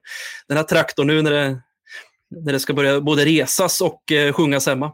den 0.48 0.58
här 0.58 0.64
traktorn 0.64 1.08
nu 1.08 1.22
när 1.22 1.32
det, 1.32 1.62
när 2.30 2.54
det 2.54 2.60
ska 2.60 2.74
börja 2.74 3.02
både 3.02 3.26
resas 3.26 3.82
och 3.82 4.12
eh, 4.12 4.34
sjungas 4.34 4.68
hemma? 4.68 4.92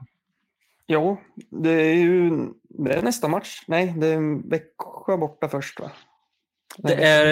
Ja, 0.86 1.22
det 1.50 1.72
är 1.72 1.94
ju 1.94 2.32
det 2.74 2.94
är 2.94 3.02
nästa 3.02 3.28
match. 3.28 3.64
Nej, 3.68 3.94
det 3.98 4.08
är 4.08 4.50
Växjö 4.50 5.18
borta 5.18 5.48
först 5.50 5.80
va? 5.80 5.92
Det 6.78 6.94
är, 6.94 7.26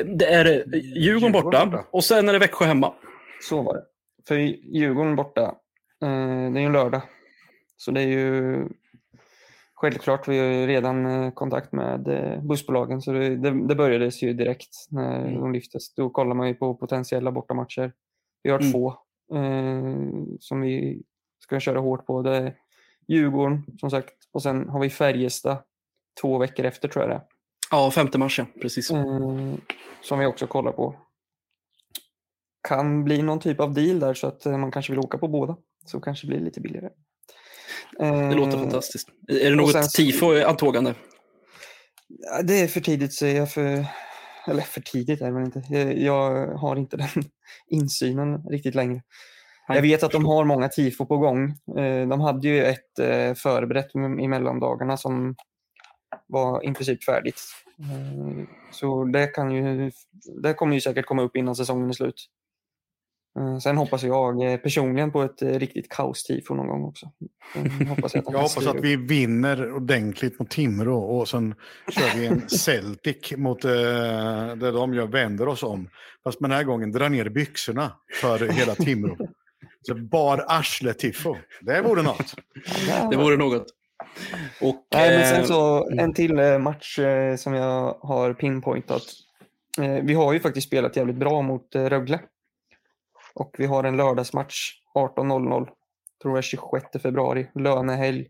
eh, 0.00 0.06
det 0.16 0.26
är 0.26 0.44
Djurgården 0.44 1.02
Djurgården 1.02 1.32
borta 1.32 1.66
borta. 1.66 1.84
och 1.90 2.04
sen 2.04 2.28
är 2.28 2.32
det 2.32 2.38
Växjö 2.38 2.64
hemma. 2.64 2.94
Så 3.42 3.62
var 3.62 3.74
det. 3.74 3.82
För 4.28 4.34
Djurgården 4.76 5.16
borta, 5.16 5.42
eh, 6.02 6.08
det 6.52 6.58
är 6.58 6.60
ju 6.60 6.66
en 6.66 6.72
lördag. 6.72 7.02
Så 7.76 7.90
det 7.90 8.00
är 8.02 8.06
ju 8.06 8.58
självklart, 9.74 10.28
vi 10.28 10.38
har 10.38 10.46
ju 10.46 10.66
redan 10.66 11.06
eh, 11.06 11.30
kontakt 11.30 11.72
med 11.72 12.00
bussbolagen 12.48 13.02
så 13.02 13.12
det, 13.12 13.36
det, 13.36 13.66
det 13.68 13.74
började 13.74 14.08
ju 14.08 14.32
direkt 14.32 14.70
när 14.90 15.18
Mm. 15.20 15.40
de 15.40 15.52
lyftes. 15.52 15.94
Då 15.94 16.10
kollar 16.10 16.34
man 16.34 16.48
ju 16.48 16.54
på 16.54 16.74
potentiella 16.74 17.32
bortamatcher. 17.32 17.92
Vi 18.42 18.50
har 18.50 18.58
Mm. 18.58 18.72
två 18.72 18.88
eh, 19.34 20.36
som 20.40 20.60
vi 20.60 21.02
ska 21.42 21.60
köra 21.60 21.78
hårt 21.80 22.06
på. 22.06 22.22
Det 22.22 22.36
är 22.36 22.54
Djurgården 23.08 23.62
som 23.80 23.90
sagt 23.90 24.12
och 24.34 24.42
sen 24.42 24.68
har 24.68 24.80
vi 24.80 24.90
Färjestad 24.90 25.58
två 26.20 26.38
veckor 26.38 26.64
efter 26.64 26.88
tror 26.88 27.04
jag 27.04 27.10
det 27.10 27.14
är. 27.14 27.22
Ja, 27.70 27.90
femte 27.90 28.18
mars, 28.18 28.38
ja. 28.38 28.46
Precis. 28.60 28.90
Eh, 28.90 29.54
som 30.02 30.18
vi 30.18 30.26
också 30.26 30.46
kollar 30.46 30.72
på. 30.72 30.96
Kan 32.68 33.04
bli 33.04 33.22
någon 33.22 33.40
typ 33.40 33.60
av 33.60 33.74
deal 33.74 34.00
där 34.00 34.14
så 34.14 34.26
att 34.26 34.46
eh, 34.46 34.58
man 34.58 34.72
kanske 34.72 34.92
vill 34.92 35.00
åka 35.00 35.18
på 35.18 35.28
båda. 35.28 35.56
Så 35.86 36.00
kanske 36.00 36.26
blir 36.26 36.38
det 36.38 36.44
lite 36.44 36.60
billigare. 36.60 36.88
Det 37.98 38.34
låter 38.34 38.56
Eh, 38.56 38.62
fantastiskt. 38.62 39.08
Är 39.28 39.50
det 39.50 39.56
något 39.56 39.72
sen 39.72 39.88
tifo 39.88 40.44
antågande? 40.44 40.94
Det 42.42 42.60
är 42.60 42.66
för 42.66 42.80
tidigt 42.80 43.08
att 43.08 43.14
säga. 43.14 43.46
För, 43.46 43.86
eller 44.48 44.62
för 44.62 44.80
tidigt 44.80 45.20
är 45.20 45.26
det 45.26 45.32
väl 45.32 45.44
inte. 45.44 45.62
Jag, 45.68 45.98
jag 45.98 46.46
har 46.56 46.76
inte 46.76 46.96
den 46.96 47.08
insynen 47.70 48.42
riktigt 48.50 48.74
längre. 48.74 49.02
Jag 49.68 49.82
vet 49.82 50.02
att 50.02 50.12
de 50.12 50.24
har 50.24 50.44
många 50.44 50.68
tifo 50.68 51.06
på 51.06 51.16
gång. 51.18 51.50
Eh, 51.78 52.08
De 52.08 52.20
hade 52.20 52.48
ju 52.48 52.64
ett 52.64 52.98
eh, 52.98 53.34
förberett 53.34 53.94
i 53.94 54.28
mellandagarna 54.28 54.96
som 54.96 55.34
var 56.26 56.64
i 56.64 56.74
princip 56.74 57.04
färdigt. 57.04 57.40
Eh, 57.80 58.44
Så 58.70 59.04
det, 59.04 59.26
kan 59.26 59.50
ju, 59.52 59.90
det 60.42 60.54
kommer 60.54 60.74
ju 60.74 60.80
säkert 60.80 61.06
komma 61.06 61.22
upp 61.22 61.36
innan 61.36 61.56
säsongen 61.56 61.88
är 61.88 61.92
slut. 61.92 62.30
Sen 63.62 63.76
hoppas 63.76 64.02
jag 64.02 64.62
personligen 64.62 65.12
på 65.12 65.22
ett 65.22 65.42
riktigt 65.42 65.88
kaos-tifo 65.88 66.54
någon 66.54 66.66
gång 66.68 66.84
också. 66.84 67.10
Eh, 67.54 67.88
Hoppas 67.88 68.14
jag 68.14 68.24
Jag 68.26 68.32
hoppas 68.32 68.66
att 68.66 68.80
vi 68.80 68.96
vinner 68.96 69.72
ordentligt 69.72 70.38
mot 70.38 70.50
Timrå 70.50 70.98
och 70.98 71.28
sen 71.28 71.54
kör 71.88 72.18
vi 72.18 72.26
en 72.26 72.48
Celtic 72.48 73.32
mot 73.36 73.64
eh, 73.64 73.70
där 74.56 74.72
de 74.72 74.94
gör, 74.94 75.06
vänder 75.06 75.48
oss 75.48 75.62
om. 75.62 75.88
Fast 76.24 76.40
den 76.40 76.50
här 76.50 76.64
gången 76.64 76.92
drar 76.92 77.08
ner 77.08 77.28
byxorna 77.28 77.92
för 78.20 78.48
hela 78.48 78.74
Timrå. 78.74 79.16
Så 79.86 79.94
bar 79.94 80.44
arsle-tifo. 80.48 81.36
Det 81.60 81.80
vore 81.80 82.02
något. 82.02 82.34
Det 83.10 83.16
vore 83.16 83.36
något. 83.36 83.66
Och, 84.60 84.86
Nej, 84.94 85.18
men 85.18 85.26
sen 85.26 85.40
eh, 85.40 85.46
så 85.46 85.90
en 85.90 86.14
till 86.14 86.38
eh, 86.38 86.58
match 86.58 86.98
eh, 86.98 87.36
som 87.36 87.54
jag 87.54 87.98
har 88.00 88.34
pinpointat. 88.34 89.02
Vi 90.02 90.14
har 90.14 90.32
ju 90.32 90.40
faktiskt 90.40 90.66
spelat 90.66 90.96
jävligt 90.96 91.16
bra 91.16 91.42
mot 91.42 91.74
Rögle. 91.74 92.20
Och 93.34 93.54
vi 93.58 93.66
har 93.66 93.84
en 93.84 93.96
lördagsmatch 93.96 94.72
18.00. 94.94 95.68
Tror 96.22 96.36
jag 96.36 96.44
26 96.44 97.02
februari, 97.02 97.46
lönehelg. 97.54 98.26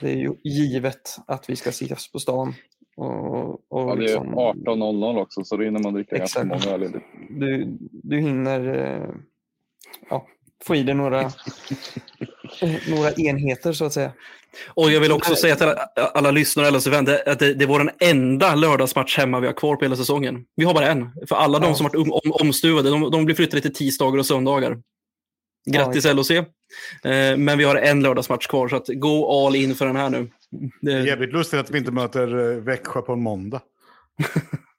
Det 0.00 0.10
är 0.10 0.16
ju 0.16 0.34
givet 0.44 1.16
att 1.26 1.50
vi 1.50 1.56
ska 1.56 1.70
ses 1.70 2.12
på 2.12 2.18
stan. 2.18 2.54
Och, 2.96 3.50
och 3.50 3.60
Ja, 3.70 3.86
det 3.86 3.92
är 3.92 3.96
liksom, 3.96 4.34
18.00 4.34 5.20
också 5.20 5.44
så 5.44 5.56
då 5.56 5.62
hinner 5.62 5.82
man 5.82 5.94
dricka 5.94 6.16
ganska 6.16 6.44
många 6.44 6.64
öl. 6.64 7.00
du, 7.30 7.78
du 7.80 8.20
hinner 8.20 8.60
ja, 10.10 10.26
få 10.64 10.74
i 10.76 10.82
dig 10.82 10.94
några, 10.94 11.30
några 12.88 13.12
enheter 13.12 13.72
så 13.72 13.84
att 13.84 13.92
säga. 13.92 14.12
Och 14.68 14.90
jag 14.90 15.00
vill 15.00 15.12
också 15.12 15.34
säga 15.34 15.56
till 15.56 15.66
alla, 15.66 15.88
alla 16.14 16.30
lyssnare 16.30 16.66
och 16.66 16.72
LHC-vänner 16.72 17.28
att 17.28 17.38
det, 17.38 17.54
det 17.54 17.64
är 17.64 17.66
vår 17.66 17.92
enda 18.00 18.54
lördagsmatch 18.54 19.18
hemma 19.18 19.40
vi 19.40 19.46
har 19.46 19.54
kvar 19.54 19.76
på 19.76 19.84
hela 19.84 19.96
säsongen. 19.96 20.44
Vi 20.56 20.64
har 20.64 20.74
bara 20.74 20.86
en. 20.86 21.10
För 21.28 21.36
alla 21.36 21.58
de 21.58 21.66
Ja. 21.68 21.74
som 21.74 21.84
varit 21.84 21.94
om, 21.96 22.12
om, 22.12 22.32
omstuvade, 22.46 22.90
de, 22.90 23.10
de 23.10 23.24
blir 23.24 23.34
flyttade 23.36 23.62
till 23.62 23.74
tisdagar 23.74 24.18
och 24.18 24.26
söndagar. 24.26 24.78
Grattis 25.70 26.04
Ja, 26.04 26.12
LHC. 26.12 26.30
Eh, 26.30 26.44
men 27.36 27.58
vi 27.58 27.64
har 27.64 27.76
en 27.76 28.02
lördagsmatch 28.02 28.46
kvar, 28.46 28.68
så 28.68 28.76
att 28.76 28.86
gå 28.88 29.46
all 29.46 29.56
in 29.56 29.74
för 29.74 29.86
den 29.86 29.96
här 29.96 30.10
nu. 30.10 30.30
Det 30.80 30.92
är 30.92 31.06
jävligt 31.06 31.32
lustigt 31.32 31.60
att 31.60 31.70
vi 31.70 31.78
inte 31.78 31.90
möter 31.92 32.52
eh, 32.52 32.56
Växjö 32.56 33.00
på 33.02 33.12
en 33.12 33.22
måndag. 33.22 33.60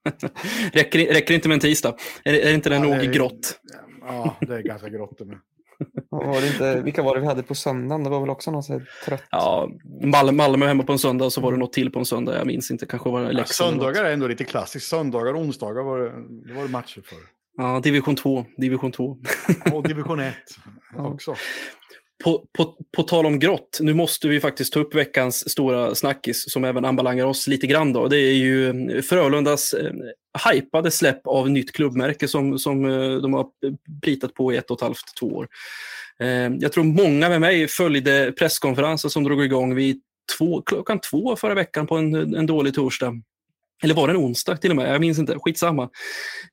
räcker, 0.74 1.00
räcker 1.13 1.34
inte 1.34 1.48
med 1.48 1.56
en 1.56 1.60
tisdag. 1.62 1.96
Är, 2.24 2.34
är 2.34 2.54
inte 2.54 2.70
det 2.70 2.76
Ja, 2.76 2.82
nog 2.84 2.91
det 2.91 3.06
är- 3.06 3.13
grått? 3.13 3.60
Ja, 4.08 4.36
det 4.41 4.56
är 4.56 4.62
ganska 4.62 4.89
grått 4.89 5.17
det 5.17 5.26
med. 5.26 5.38
Var 6.10 6.41
det 6.41 6.48
inte, 6.48 6.82
vilka 6.86 7.04
var 7.04 7.15
det 7.15 7.22
vi 7.22 7.28
hade 7.28 7.44
på 7.44 7.56
söndagen? 7.56 8.04
Det 8.04 8.10
var 8.10 8.20
väl 8.20 8.30
också 8.30 8.52
någon 8.52 8.63
så 8.63 8.74
här 8.74 8.89
trött? 9.06 9.24
Ja, 9.32 9.70
Malmö, 10.04 10.32
Malmö 10.32 10.67
hemma 10.67 10.84
på 10.84 10.91
en 10.91 11.00
söndag 11.00 11.26
och 11.26 11.34
så 11.34 11.41
var 11.41 11.52
det 11.52 11.58
något 11.58 11.74
till 11.74 11.91
på 11.91 12.00
en 12.00 12.06
söndag. 12.06 12.38
Jag 12.38 12.48
minns 12.48 12.72
inte, 12.72 12.86
kanske 12.86 13.10
var 13.10 13.20
det 13.22 13.26
Ja, 13.26 13.32
Leksand. 13.32 13.72
något. 13.78 13.84
söndagar 13.86 14.10
är 14.10 14.13
ändå 14.13 14.28
lite 14.28 14.44
klassiskt. 14.44 14.88
Söndagar 14.88 15.34
och 15.34 15.39
onsdagar 15.41 15.84
var 15.84 16.00
det, 16.00 16.12
det 16.48 16.54
var 16.54 16.63
det 16.63 16.70
matcher 16.70 17.02
för. 17.06 17.17
Ja, 17.58 17.80
division 17.84 18.15
2. 18.15 18.46
Division 18.58 18.91
2. 18.91 19.17
Och 19.74 19.84
division 19.88 20.20
1 20.20 20.34
Ja. 20.98 21.08
också. 21.08 21.36
På, 22.23 22.45
på, 22.57 22.75
på 22.97 23.03
tal 23.03 23.25
om 23.25 23.39
grått, 23.39 23.77
nu 23.81 23.93
måste 23.93 24.27
vi 24.27 24.39
faktiskt 24.39 24.73
ta 24.73 24.79
upp 24.79 24.95
veckans 24.95 25.49
stora 25.49 25.95
snackis 25.95 26.51
som 26.51 26.63
även 26.63 26.86
anbelangar 26.86 27.25
oss 27.25 27.47
lite 27.47 27.67
grann. 27.67 27.93
Då. 27.93 28.07
Det 28.07 28.17
är 28.17 28.34
ju 28.34 28.69
eh, 28.69 29.01
Frölundas 29.01 29.73
eh, 29.73 29.91
hypade 30.51 30.91
släpp 30.91 31.27
av 31.27 31.49
nytt 31.49 31.71
klubbmärke 31.71 32.27
som, 32.27 32.60
som 32.60 32.86
eh, 32.86 33.15
de 33.15 33.34
har 33.34 33.47
plitat 34.01 34.34
på 34.34 34.53
i 34.53 34.57
ett 34.57 34.71
och 34.71 34.77
ett 34.77 34.81
halvt, 34.81 35.17
två 35.19 35.27
år. 35.27 35.47
Eh, 36.19 36.49
jag 36.60 36.71
tror 36.71 36.84
många 36.84 37.29
med 37.29 37.41
mig 37.41 37.67
följde 37.67 38.34
presskonferensen 38.38 39.10
som 39.10 39.23
drog 39.23 39.43
igång 39.43 39.75
vid 39.75 40.01
två, 40.38 40.62
klockan 40.62 40.99
två 40.99 41.36
förra 41.36 41.53
veckan 41.53 41.88
på 41.88 41.95
en, 41.95 42.36
en 42.36 42.45
dålig 42.45 42.73
torsdag. 42.73 43.21
Eller 43.84 43.95
var 43.95 44.07
det 44.07 44.13
en 44.13 44.19
onsdag 44.19 44.57
till 44.57 44.69
och 44.69 44.75
med? 44.75 44.93
Jag 44.93 45.01
minns 45.01 45.19
inte. 45.19 45.39
Skitsamma. 45.39 45.89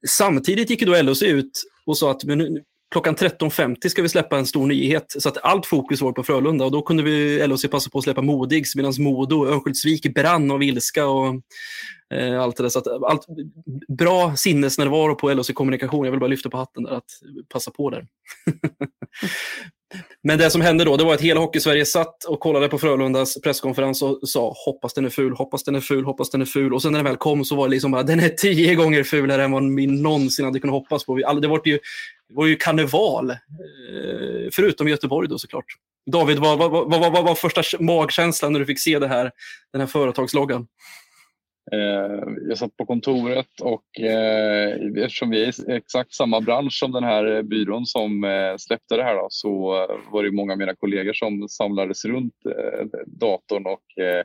Samtidigt 0.08 0.70
gick 0.70 0.86
då 0.86 1.02
LOC 1.02 1.22
ut 1.22 1.62
och 1.86 1.98
sa 1.98 2.10
att 2.10 2.24
men 2.24 2.38
nu, 2.38 2.62
klockan 2.90 3.16
13.50 3.16 3.88
ska 3.88 4.02
vi 4.02 4.08
släppa 4.08 4.38
en 4.38 4.46
stor 4.46 4.66
nyhet. 4.66 5.14
Så 5.18 5.28
att 5.28 5.38
allt 5.44 5.66
fokus 5.66 6.00
var 6.00 6.12
på 6.12 6.22
Frölunda 6.22 6.64
och 6.64 6.72
då 6.72 6.82
kunde 6.82 7.02
vi 7.02 7.46
LHC 7.46 7.66
passa 7.70 7.90
på 7.90 7.98
att 7.98 8.04
släppa 8.04 8.22
Modigs 8.22 8.76
medan 8.76 8.92
Modo 8.98 9.36
och 9.36 9.48
Örnsköldsvik 9.48 10.14
brann 10.14 10.50
av 10.50 10.62
ilska 10.62 11.06
och 11.06 11.34
eh, 12.14 12.40
allt 12.40 12.56
det 12.56 12.62
där. 12.62 12.70
Så 12.70 12.78
att 12.78 12.86
allt, 12.86 13.26
bra 13.88 14.36
sinnesnärvaro 14.36 15.14
på 15.14 15.34
LHC 15.34 15.50
kommunikation. 15.54 16.04
Jag 16.04 16.10
vill 16.10 16.20
bara 16.20 16.30
lyfta 16.30 16.50
på 16.50 16.56
hatten 16.56 16.82
där, 16.82 16.92
att 16.92 17.10
passa 17.48 17.70
på 17.70 17.90
där. 17.90 18.06
Men 20.22 20.38
det 20.38 20.50
som 20.50 20.60
hände 20.60 20.84
då, 20.84 20.96
det 20.96 21.04
var 21.04 21.14
att 21.14 21.20
hela 21.20 21.40
Hockeysverige 21.40 21.86
satt 21.86 22.24
och 22.24 22.40
kollade 22.40 22.68
på 22.68 22.78
Frölundas 22.78 23.40
presskonferens 23.40 24.02
och 24.02 24.28
sa 24.28 24.54
hoppas 24.66 24.94
den 24.94 25.04
är 25.04 25.10
ful, 25.10 25.32
hoppas 25.32 25.64
den 25.64 25.74
är 25.74 25.80
ful, 25.80 26.04
hoppas 26.04 26.30
den 26.30 26.40
är 26.40 26.44
ful. 26.44 26.74
Och 26.74 26.82
sen 26.82 26.92
när 26.92 26.98
den 26.98 27.06
väl 27.06 27.16
kom 27.16 27.44
så 27.44 27.56
var 27.56 27.68
det 27.68 27.70
liksom 27.70 27.90
bara, 27.90 28.02
den 28.02 28.20
är 28.20 28.28
tio 28.28 28.74
gånger 28.74 29.02
fulare 29.02 29.44
än 29.44 29.52
vad 29.52 29.74
vi 29.74 29.86
någonsin 29.86 30.44
hade 30.44 30.60
kunnat 30.60 30.74
hoppas 30.74 31.04
på. 31.04 31.16
Det, 31.16 31.48
var 31.48 31.60
ju, 31.64 31.78
det 32.28 32.34
var 32.34 32.46
ju 32.46 32.56
karneval, 32.56 33.30
eh, 33.30 33.36
förutom 34.52 34.88
i 34.88 34.90
Göteborg 34.90 35.28
då 35.28 35.38
såklart. 35.38 35.64
David, 36.10 36.38
vad, 36.38 36.58
vad, 36.58 36.70
vad, 36.70 37.00
vad, 37.00 37.12
vad 37.12 37.24
var 37.24 37.34
första 37.34 37.62
magkänslan 37.80 38.52
när 38.52 38.60
du 38.60 38.66
fick 38.66 38.80
se 38.80 38.98
det 38.98 39.08
här, 39.08 39.30
den 39.72 39.80
här 39.80 39.88
företagsloggan? 39.88 40.66
Eh, 41.72 42.22
jag 42.48 42.58
satt 42.58 42.76
på 42.76 42.86
kontoret 42.86 43.60
och 43.62 44.00
eh, 44.00 44.74
eftersom 44.96 45.30
vi 45.30 45.44
är 45.44 45.70
i 45.70 45.76
exakt 45.76 46.14
samma 46.14 46.40
bransch 46.40 46.72
som 46.72 46.92
den 46.92 47.04
här 47.04 47.42
byrån 47.42 47.86
som 47.86 48.24
eh, 48.24 48.56
släppte 48.58 48.96
det 48.96 49.02
här 49.02 49.14
då, 49.14 49.26
så 49.30 49.82
eh, 49.82 50.12
var 50.12 50.22
det 50.22 50.30
många 50.30 50.52
av 50.52 50.58
mina 50.58 50.74
kollegor 50.74 51.12
som 51.12 51.48
samlades 51.48 52.04
runt 52.04 52.34
eh, 52.46 52.86
datorn 53.06 53.66
och, 53.66 54.02
eh, 54.04 54.22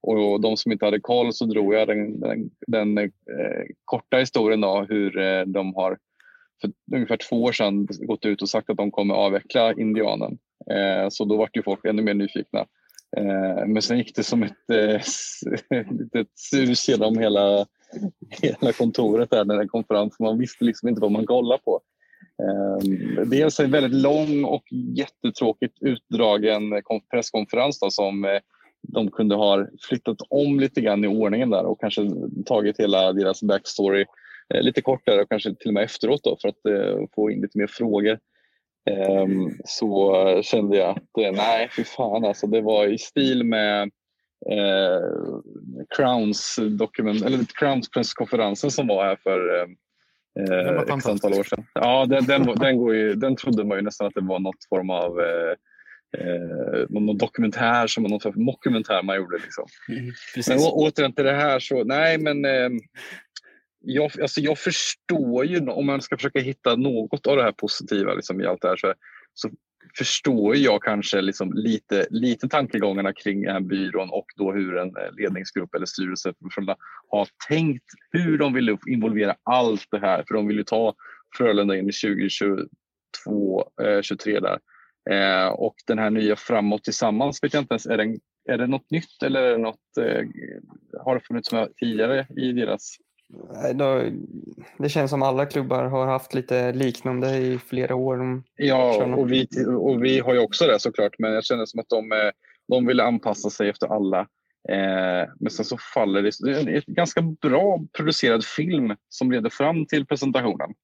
och 0.00 0.40
de 0.40 0.56
som 0.56 0.72
inte 0.72 0.84
hade 0.84 1.00
koll 1.00 1.32
så 1.32 1.44
drog 1.44 1.74
jag 1.74 1.88
den, 1.88 2.20
den, 2.20 2.50
den 2.66 2.98
eh, 2.98 3.64
korta 3.84 4.16
historien 4.16 4.60
då 4.60 4.86
hur 4.88 5.18
eh, 5.18 5.42
de 5.42 5.74
har 5.74 5.98
för 6.60 6.70
ungefär 6.94 7.16
två 7.16 7.42
år 7.42 7.52
sedan 7.52 7.88
gått 7.90 8.24
ut 8.24 8.42
och 8.42 8.48
sagt 8.48 8.70
att 8.70 8.76
de 8.76 8.90
kommer 8.90 9.14
avveckla 9.14 9.72
Indianen. 9.72 10.38
Eh, 10.70 11.08
så 11.08 11.24
då 11.24 11.36
vart 11.36 11.56
ju 11.56 11.62
folk 11.62 11.84
ännu 11.84 12.02
mer 12.02 12.14
nyfikna. 12.14 12.66
Eh, 13.16 13.66
men 13.66 13.82
sen 13.82 13.98
gick 13.98 14.16
det 14.16 14.22
som 14.22 14.42
ett 14.42 14.70
eh, 14.72 15.00
litet 15.90 16.28
sus 16.34 16.88
genom 16.88 17.18
hela, 17.18 17.66
hela 18.42 18.72
kontoret 18.72 19.30
där 19.30 19.44
när 19.44 19.56
den 19.56 19.68
kom 19.68 19.84
fram. 19.84 20.10
för 20.10 20.24
Man 20.24 20.38
visste 20.38 20.64
liksom 20.64 20.88
inte 20.88 21.00
vad 21.00 21.12
man 21.12 21.26
kollade 21.26 21.62
på. 21.64 21.80
Eh, 22.42 22.84
dels 23.26 23.44
alltså 23.44 23.62
en 23.62 23.70
väldigt 23.70 24.02
lång 24.02 24.44
och 24.44 24.64
jättetråkigt 24.96 25.78
utdragen 25.80 26.82
presskonferens 27.10 27.80
då, 27.80 27.90
som 27.90 28.24
eh, 28.24 28.40
de 28.82 29.10
kunde 29.10 29.34
ha 29.34 29.66
flyttat 29.88 30.16
om 30.30 30.60
lite 30.60 30.80
grann 30.80 31.04
i 31.04 31.08
ordningen 31.08 31.50
där 31.50 31.64
och 31.64 31.80
kanske 31.80 32.10
tagit 32.46 32.80
hela 32.80 33.12
deras 33.12 33.42
backstory 33.42 34.04
eh, 34.54 34.62
lite 34.62 34.82
kortare 34.82 35.22
och 35.22 35.28
kanske 35.28 35.54
till 35.54 35.68
och 35.68 35.74
med 35.74 35.84
efteråt 35.84 36.24
då, 36.24 36.36
för 36.40 36.48
att 36.48 36.66
eh, 36.66 37.06
få 37.14 37.30
in 37.30 37.40
lite 37.40 37.58
mer 37.58 37.66
frågor. 37.66 38.18
Ehm, 38.90 39.50
så 39.64 40.40
kände 40.42 40.76
jag 40.76 40.90
att 40.90 41.18
eh, 41.24 41.32
nej, 41.32 41.68
fy 41.76 41.84
fan 41.84 42.24
alltså. 42.24 42.46
Det 42.46 42.60
var 42.60 42.86
i 42.86 42.98
stil 42.98 43.44
med 43.44 43.82
eh, 44.50 45.00
Crowns 45.96 46.58
dokument, 46.78 47.24
eller 47.24 47.38
Crowns 47.58 47.90
presskonferensen 47.90 48.70
som 48.70 48.86
var 48.86 49.04
här 49.04 49.16
för 49.16 49.60
eh, 49.60 49.66
var 50.36 50.74
eh, 50.74 50.82
ett 50.82 50.90
antal 50.90 51.34
år 51.34 51.44
sedan. 51.44 51.64
Ja, 51.74 52.06
den, 52.06 52.24
den, 52.24 52.46
den, 52.60 52.78
går 52.78 52.94
ju, 52.94 53.14
den 53.14 53.36
trodde 53.36 53.64
man 53.64 53.78
ju 53.78 53.82
nästan 53.82 54.06
att 54.06 54.14
det 54.14 54.20
var 54.20 54.38
något 54.38 54.68
form 54.68 54.90
av 54.90 55.20
eh, 55.20 55.54
eh, 56.18 56.86
någon 56.88 57.18
dokumentär, 57.18 57.86
som 57.86 58.02
någon 58.02 58.20
mockumentär 58.34 59.02
man 59.02 59.16
gjorde. 59.16 59.38
Liksom. 59.38 59.66
Men 59.88 60.12
Precis. 60.34 60.66
å, 60.66 60.70
återigen 60.74 61.12
till 61.12 61.24
det 61.24 61.32
här 61.32 61.58
så, 61.58 61.84
nej 61.84 62.18
men 62.18 62.44
eh, 62.44 62.70
jag, 63.86 64.20
alltså 64.20 64.40
jag 64.40 64.58
förstår 64.58 65.44
ju, 65.44 65.68
om 65.68 65.86
man 65.86 66.02
ska 66.02 66.16
försöka 66.16 66.40
hitta 66.40 66.76
något 66.76 67.26
av 67.26 67.36
det 67.36 67.42
här 67.42 67.52
positiva 67.52 68.14
liksom, 68.14 68.40
i 68.40 68.46
allt 68.46 68.62
det 68.62 68.68
här 68.68 68.76
så, 68.76 68.94
så 69.34 69.50
förstår 69.98 70.56
jag 70.56 70.82
kanske 70.82 71.20
liksom 71.20 71.52
lite, 71.52 72.06
lite 72.10 72.48
tankegångarna 72.48 73.12
kring 73.12 73.42
den 73.42 73.52
här 73.52 73.60
byrån 73.60 74.10
och 74.10 74.26
då 74.36 74.52
hur 74.52 74.76
en 74.76 74.88
eh, 74.88 75.12
ledningsgrupp 75.12 75.74
eller 75.74 75.86
styrelse 75.86 76.34
har 77.08 77.28
tänkt 77.48 77.84
hur 78.10 78.38
de 78.38 78.52
vill 78.52 78.76
involvera 78.86 79.36
allt 79.42 79.86
det 79.90 79.98
här. 79.98 80.24
För 80.28 80.34
de 80.34 80.46
vill 80.46 80.56
ju 80.56 80.64
ta 80.64 80.94
Frölunda 81.36 81.76
in 81.76 81.88
i 81.88 81.92
2022, 81.92 83.70
eh, 83.82 84.02
23 84.02 84.40
där. 84.40 84.58
Eh, 85.10 85.48
och 85.48 85.74
den 85.86 85.98
här 85.98 86.10
nya 86.10 86.36
Framåt 86.36 86.84
tillsammans 86.84 87.42
vet 87.42 87.54
jag 87.54 87.62
inte 87.62 87.74
ens, 87.74 87.86
är, 87.86 87.96
den, 87.96 88.18
är 88.48 88.58
det 88.58 88.66
något 88.66 88.90
nytt 88.90 89.22
eller 89.24 89.42
är 89.42 89.52
det 89.52 89.58
något, 89.58 89.96
eh, 90.00 90.24
har 91.04 91.14
det 91.14 91.20
funnits 91.20 91.52
med 91.52 91.76
tidigare 91.76 92.26
i 92.36 92.52
deras 92.52 92.96
det 94.78 94.88
känns 94.88 95.10
som 95.10 95.22
alla 95.22 95.46
klubbar 95.46 95.84
har 95.84 96.06
haft 96.06 96.34
lite 96.34 96.72
liknande 96.72 97.36
i 97.36 97.58
flera 97.58 97.94
år. 97.94 98.42
Ja, 98.56 99.04
och 99.04 99.32
vi, 99.32 99.48
och 99.78 100.04
vi 100.04 100.18
har 100.18 100.34
ju 100.34 100.40
också 100.40 100.66
det 100.66 100.80
såklart, 100.80 101.18
men 101.18 101.32
jag 101.32 101.44
känner 101.44 101.66
som 101.66 101.80
att 101.80 101.88
de, 101.88 102.12
eh, 102.12 102.30
de 102.68 102.86
ville 102.86 103.04
anpassa 103.04 103.50
sig 103.50 103.68
efter 103.68 103.86
alla. 103.86 104.20
Eh, 104.68 105.28
men 105.40 105.50
sen 105.50 105.64
så 105.64 105.78
faller 105.94 106.22
det. 106.22 106.30
Det 106.40 106.50
är 106.50 106.68
en 106.68 106.82
ganska 106.86 107.22
bra 107.22 107.80
producerad 107.96 108.44
film 108.44 108.96
som 109.08 109.32
leder 109.32 109.50
fram 109.50 109.86
till 109.86 110.06
presentationen 110.06 110.74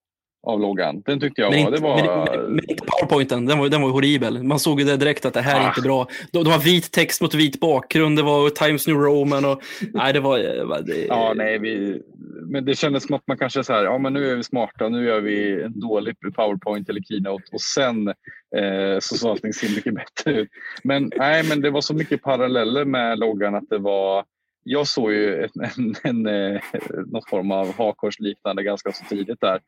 av 0.47 0.61
loggan. 0.61 1.03
Den 1.07 1.21
tyckte 1.21 1.41
jag 1.41 1.51
Men 1.51 1.65
var... 1.65 1.71
inte, 1.71 1.83
var 1.83 2.37
men, 2.37 2.55
men 2.55 2.71
inte 2.71 2.85
powerpointen, 2.87 3.47
den 3.47 3.59
var, 3.59 3.69
den 3.69 3.83
var 3.83 3.91
horribel. 3.91 4.43
Man 4.43 4.59
såg 4.59 4.81
ju 4.81 4.87
det 4.87 4.97
direkt 4.97 5.25
att 5.27 5.35
det 5.35 5.41
här 5.41 5.61
är 5.61 5.65
Ah. 5.65 5.69
inte 5.69 5.81
bra. 5.81 6.07
De, 6.33 6.45
de 6.45 6.51
har 6.51 6.59
vit 6.59 6.93
text 6.93 7.21
mot 7.23 7.35
vit 7.35 7.61
bakgrund, 7.61 8.19
det 8.19 8.23
var 8.23 8.51
Times 8.51 8.87
New 8.87 8.97
Roman 8.97 9.45
och... 9.45 9.63
Nej, 9.93 10.13
det 10.13 10.21
var... 10.21 10.39
Det, 10.83 11.07
Ja, 11.09 11.33
nej, 11.37 11.59
vi, 11.59 12.03
men 12.47 12.65
det 12.65 12.75
kändes 12.75 13.07
som 13.07 13.17
att 13.17 13.27
man 13.27 13.39
kanske 13.39 13.65
så 13.65 13.73
här, 13.73 13.85
ja 13.85 13.99
men 13.99 14.13
nu 14.13 14.31
är 14.31 14.37
vi 14.37 14.43
smarta, 14.43 14.89
nu 14.89 15.07
gör 15.07 15.21
vi 15.21 15.63
en 15.63 15.81
dålig 15.81 16.17
powerpoint 16.35 16.89
eller 16.89 17.01
keynote 17.01 17.45
och 17.53 17.61
sen 17.61 18.09
eh, 18.57 18.99
så 19.01 19.17
såg 19.17 19.31
allting 19.31 19.53
ser 19.53 19.75
mycket 19.77 19.95
bättre 19.95 20.41
ut. 20.41 20.49
Men 20.85 21.11
nej, 21.17 21.45
men 21.49 21.61
det 21.61 21.71
var 21.71 21.81
så 21.81 21.95
mycket 21.95 22.23
paralleller 22.23 22.85
med 22.85 23.19
loggan 23.19 23.55
att 23.55 23.69
det 23.71 23.79
var, 23.79 24.25
jag 24.65 24.87
såg 24.87 25.13
ju 25.13 25.43
en, 25.43 25.51
en, 25.77 25.95
en, 26.03 26.27
eh, 26.55 26.61
någon 27.07 27.23
form 27.31 27.51
av 27.51 27.77
hakkorsliknande 27.79 28.63
ganska 28.63 28.93
så 28.93 29.05
tidigt 29.05 29.41
där. 29.41 29.61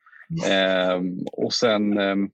Ehm, 0.51 1.19
och 1.33 1.53
sen 1.53 1.99
ehm, 1.99 2.31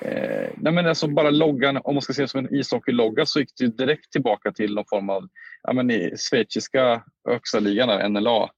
Eh, 0.00 0.50
nej 0.56 0.72
men 0.72 0.86
alltså 0.86 1.08
bara 1.08 1.30
loggan, 1.30 1.80
om 1.84 1.94
man 1.94 2.02
ska 2.02 2.12
se 2.12 2.22
det 2.22 2.28
som 2.28 2.46
en 2.46 2.54
ishockeylogga 2.54 3.26
så 3.26 3.40
gick 3.40 3.50
det 3.58 3.78
direkt 3.78 4.12
tillbaka 4.12 4.52
till 4.52 4.74
någon 4.74 4.84
form 4.90 5.10
av 5.10 5.28
ja 5.62 5.72
men 5.72 5.90
i 5.90 6.12
schweiziska 6.16 7.04
högsta 7.28 7.60
ligan, 7.60 7.88
där, 7.88 8.08
NLA. 8.08 8.50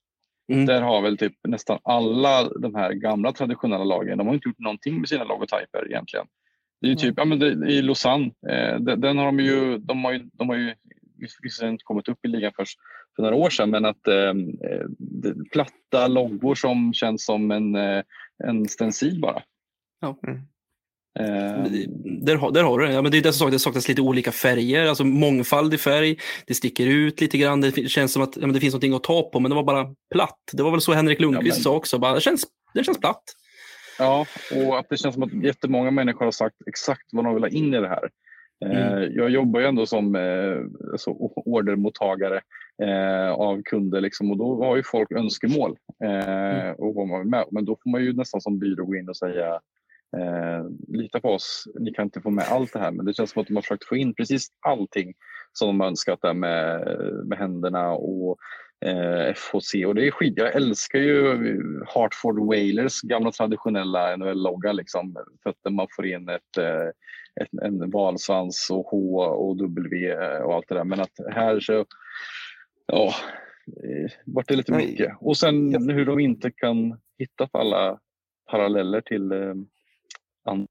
Mm. 0.52 0.66
Där 0.66 0.80
har 0.82 1.02
väl 1.02 1.18
typ 1.18 1.32
nästan 1.48 1.78
alla 1.84 2.48
de 2.48 2.74
här 2.74 2.92
gamla 2.92 3.32
traditionella 3.32 3.84
lagen, 3.84 4.18
de 4.18 4.26
har 4.26 4.34
inte 4.34 4.48
gjort 4.48 4.58
någonting 4.58 5.00
med 5.00 5.08
sina 5.08 5.24
logotyper 5.24 5.86
egentligen. 5.86 6.26
Det 6.80 6.86
är 6.86 6.90
ju 6.90 6.96
typ, 6.96 7.14
ja 7.16 7.24
men 7.24 7.38
det, 7.38 7.46
i 7.70 7.82
Lausanne, 7.82 8.30
eh, 8.48 8.80
den, 8.80 9.00
den 9.00 9.18
har 9.18 9.26
de 9.26 9.40
ju, 9.40 9.78
de 9.78 10.04
har 10.04 10.12
ju, 10.12 10.18
de 10.32 10.48
har 10.48 10.56
ju 10.56 10.74
visserligen 11.42 11.74
inte 11.74 11.84
kommit 11.84 12.08
upp 12.08 12.24
i 12.24 12.28
ligan 12.28 12.52
först 12.56 12.78
för 13.16 13.22
några 13.22 13.36
år 13.36 13.50
sedan, 13.50 13.70
men 13.70 13.84
att 13.84 14.08
eh, 14.08 14.34
det- 14.98 15.50
platta 15.52 16.08
loggor 16.08 16.54
som 16.54 16.92
känns 16.94 17.24
som 17.24 17.50
en, 17.50 17.74
eh, 17.74 18.02
en 18.44 18.68
stencil 18.68 19.20
bara. 19.20 19.42
Ja. 20.00 20.18
Mm. 20.26 20.38
Eh, 21.18 21.70
Där, 22.22 22.34
har- 22.36 22.50
där 22.52 22.62
har 22.62 22.78
du 22.78 22.86
det. 22.86 22.92
Ja, 22.92 23.02
men 23.02 23.12
det 23.12 23.18
är 23.18 23.22
det 23.22 23.32
som 23.32 23.44
sagt, 23.46 23.52
det 23.52 23.58
saknas 23.58 23.88
lite 23.88 24.00
olika 24.02 24.32
färger, 24.32 24.86
alltså 24.86 25.04
mångfald 25.04 25.74
i 25.74 25.78
färg. 25.78 26.18
Det 26.46 26.54
sticker 26.54 26.86
ut 26.86 27.20
lite 27.20 27.38
grann. 27.38 27.60
Det 27.60 27.88
känns 27.90 28.12
som 28.12 28.22
att 28.22 28.36
ja, 28.36 28.40
men 28.46 28.52
det 28.52 28.60
finns 28.60 28.72
någonting 28.74 28.94
att 28.94 29.02
ta 29.04 29.30
på, 29.30 29.40
men 29.40 29.50
det 29.50 29.54
var 29.54 29.64
bara 29.64 29.94
platt. 30.14 30.38
Det 30.52 30.62
var 30.62 30.70
väl 30.70 30.80
så 30.80 30.92
Henrik 30.92 31.20
Lundqvist 31.20 31.56
men- 31.56 31.62
sa 31.62 31.76
också. 31.76 31.98
Bara, 31.98 32.14
det, 32.14 32.20
känns, 32.20 32.46
det 32.74 32.84
känns 32.84 32.98
platt. 33.00 33.22
Ja, 33.98 34.26
och 34.66 34.78
att 34.78 34.86
det 34.90 34.96
känns 34.96 35.14
som 35.14 35.22
att 35.22 35.44
jättemånga 35.44 35.90
människor 35.90 36.24
har 36.24 36.32
sagt 36.32 36.56
exakt 36.66 37.06
vad 37.12 37.24
de 37.24 37.34
vill 37.34 37.42
ha 37.42 37.48
in 37.50 37.74
i 37.74 37.80
det 37.80 37.88
här. 37.88 38.08
Eh, 38.64 39.02
Jag 39.14 39.30
jobbar 39.30 39.60
ju 39.60 39.66
ändå 39.66 39.86
som 39.86 40.14
eh, 40.16 40.92
alltså, 40.92 41.10
ordermottagare 41.10 42.40
eh, 42.82 43.32
av 43.32 43.62
kunder 43.62 44.00
liksom, 44.00 44.30
och 44.30 44.36
då 44.36 44.64
har 44.64 44.76
ju 44.76 44.82
folk 44.82 45.12
önskemål. 45.12 45.76
Eh, 46.04 46.70
och 46.70 46.94
vad 46.94 47.08
man 47.08 47.20
vill 47.20 47.30
med. 47.30 47.44
Men 47.50 47.64
då 47.64 47.76
får 47.82 47.90
man 47.90 48.02
ju 48.02 48.12
nästan 48.12 48.40
som 48.40 48.58
byrå 48.58 48.84
gå 48.84 48.96
in 48.96 49.08
och 49.08 49.16
säga 49.16 49.60
eh, 50.16 50.64
lita 50.88 51.20
på 51.20 51.28
oss, 51.28 51.68
ni 51.80 51.92
kan 51.92 52.04
inte 52.04 52.20
få 52.20 52.30
med 52.30 52.44
allt 52.48 52.72
det 52.72 52.78
här. 52.78 52.90
Men 52.90 53.06
det 53.06 53.14
känns 53.14 53.30
som 53.30 53.42
att 53.42 53.48
de 53.48 53.54
har 53.54 53.62
försökt 53.62 53.88
få 53.88 53.96
in 53.96 54.14
precis 54.14 54.48
allting 54.66 55.14
som 55.52 55.78
de 55.78 55.86
önskat 55.86 56.18
där 56.22 56.34
med, 56.34 56.80
med 57.24 57.38
händerna 57.38 57.90
och 57.90 58.36
eh, 58.84 59.34
FHC. 59.34 59.74
Och 59.86 59.94
det 59.94 60.06
är 60.06 60.10
skit. 60.10 60.34
Jag 60.36 60.54
älskar 60.54 60.98
ju 60.98 61.60
Hartford 61.86 62.38
Whalers 62.38 63.00
gamla 63.00 63.32
traditionella 63.32 64.16
NHL-logga. 64.16 64.72
Liksom, 64.72 65.16
för 65.42 65.50
att 65.50 65.72
man 65.72 65.86
får 65.96 66.06
in 66.06 66.28
ett, 66.28 66.58
eh, 66.58 66.88
ett, 67.40 67.62
en 67.62 67.90
valsvans 67.90 68.68
och 68.70 68.86
H 68.86 69.22
och 69.22 69.56
W 69.56 70.14
och 70.38 70.54
allt 70.54 70.68
det 70.68 70.74
där. 70.74 70.84
Men 70.84 71.00
att 71.00 71.34
här 71.34 71.60
så, 71.60 71.84
ja, 72.86 73.14
eh, 73.66 74.10
vart 74.26 74.48
det 74.48 74.56
lite 74.56 74.72
Nej. 74.72 74.86
mycket. 74.86 75.16
Och 75.20 75.36
sen 75.36 75.90
hur 75.90 76.06
de 76.06 76.20
inte 76.20 76.50
kan 76.50 77.00
hitta 77.18 77.46
på 77.46 77.58
alla 77.58 77.98
paralleller 78.50 79.00
till 79.00 79.32
eh, 79.32 79.54
andra. 80.44 80.66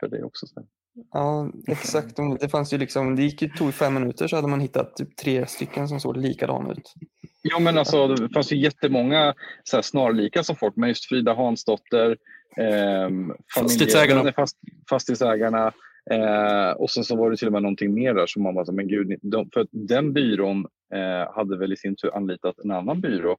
För 0.00 0.08
det 0.08 0.24
också 0.24 0.46
så. 0.46 0.60
här. 0.60 0.66
Ja, 1.12 1.52
exakt. 1.66 2.16
Det 2.40 2.48
fanns 2.48 2.72
ju 2.72 2.78
liksom, 2.78 3.16
det 3.16 3.22
gick 3.22 3.42
ju, 3.42 3.48
tog 3.48 3.68
ju 3.68 3.72
fem 3.72 3.94
minuter 3.94 4.28
så 4.28 4.36
hade 4.36 4.48
man 4.48 4.60
hittat 4.60 4.96
typ 4.96 5.16
tre 5.16 5.46
stycken 5.46 5.88
som 5.88 6.00
såg 6.00 6.16
likadana 6.16 6.72
ut. 6.72 6.94
Ja, 7.42 7.58
men 7.58 7.78
alltså, 7.78 8.08
det 8.08 8.28
fanns 8.34 8.52
ju 8.52 8.56
jättemånga 8.56 9.34
så 9.64 9.76
här, 9.76 9.82
snarlika 9.82 10.42
som 10.42 10.56
folk, 10.56 10.76
men 10.76 10.88
just 10.88 11.04
Frida 11.04 11.34
Hansdotter, 11.34 12.16
ehm, 12.56 13.32
Fastighetsägarna. 13.54 14.32
Fast, 14.32 14.56
fastighetsägarna 14.90 15.72
eh, 16.10 16.70
och 16.70 16.90
sen 16.90 17.04
så 17.04 17.16
var 17.16 17.30
det 17.30 17.36
till 17.36 17.46
och 17.46 17.52
med 17.52 17.62
någonting 17.62 17.94
mer 17.94 18.14
där 18.14 18.26
som 18.26 18.42
man 18.42 18.54
bara, 18.54 18.72
men 18.72 18.88
gud, 18.88 19.18
de, 19.22 19.50
för 19.54 19.66
den 19.70 20.12
byrån 20.12 20.66
eh, 20.92 21.34
hade 21.34 21.58
väl 21.58 21.72
i 21.72 21.76
sin 21.76 21.96
tur 21.96 22.16
anlitat 22.16 22.58
en 22.58 22.70
annan 22.70 23.00
byrå 23.00 23.36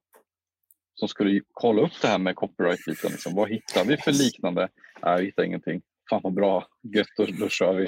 som 0.96 1.08
skulle 1.08 1.42
kolla 1.54 1.82
upp 1.82 2.02
det 2.02 2.08
här 2.08 2.18
med 2.18 2.36
copyright-biten. 2.36 3.12
Liksom. 3.12 3.36
Vad 3.36 3.50
hittar 3.50 3.86
vi 3.86 3.98
för 3.98 4.12
liknande? 4.12 4.70
Nej, 5.04 5.20
vi 5.20 5.26
hittar 5.26 5.44
ingenting. 5.44 5.82
Fan 6.10 6.22
vad 6.24 6.34
bra, 6.34 6.68
gött, 6.96 7.08
då, 7.18 7.26
då 7.40 7.50
kör 7.50 7.74
vi. 7.74 7.88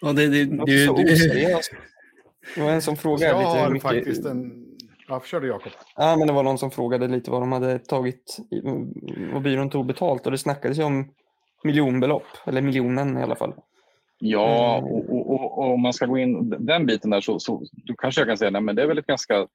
Ja, 0.00 0.12
det, 0.12 0.28
det, 0.28 0.44
Det 0.44 0.64
det, 0.64 1.34
det. 1.34 1.60
Det 2.54 2.62
var 2.62 2.70
en 2.70 2.82
som 2.82 2.96
frågade 2.96 3.32
Jag 3.32 3.38
lite 3.38 3.64
hur 3.64 3.70
mycket... 3.70 3.82
faktiskt 3.82 4.26
en... 4.26 4.64
Ja, 5.08 5.20
kör 5.20 5.40
du 5.40 5.48
Jakob. 5.48 5.72
Ja, 5.96 6.16
men 6.16 6.26
det 6.26 6.32
var 6.32 6.42
någon 6.42 6.58
som 6.58 6.70
frågade 6.70 7.08
lite 7.08 7.30
vad 7.30 7.42
de 7.42 7.52
hade 7.52 7.78
tagit, 7.78 8.36
vad 9.32 9.42
byrån 9.42 9.70
tog 9.70 9.86
betalt 9.86 10.26
och 10.26 10.32
det 10.32 10.38
snackades 10.38 10.78
ju 10.78 10.82
om 10.82 11.14
miljonbelopp, 11.64 12.26
eller 12.46 12.62
miljonen 12.62 13.18
i 13.18 13.22
alla 13.22 13.36
fall. 13.36 13.54
Ja, 14.18 14.78
Mm. 14.78 14.90
och, 14.90 15.10
och, 15.10 15.30
och, 15.30 15.58
och 15.58 15.74
om 15.74 15.80
man 15.80 15.92
ska 15.92 16.06
gå 16.06 16.18
in 16.18 16.50
den 16.58 16.86
biten 16.86 17.10
där 17.10 17.20
så, 17.20 17.38
så 17.40 17.64
då 17.72 17.94
kanske 17.94 18.20
jag 18.20 18.28
kan 18.28 18.38
säga 18.38 18.58
att 18.58 18.76
det 18.76 18.82
är 18.82 18.86
väl 18.86 18.98
ett 18.98 19.06
ganska, 19.06 19.46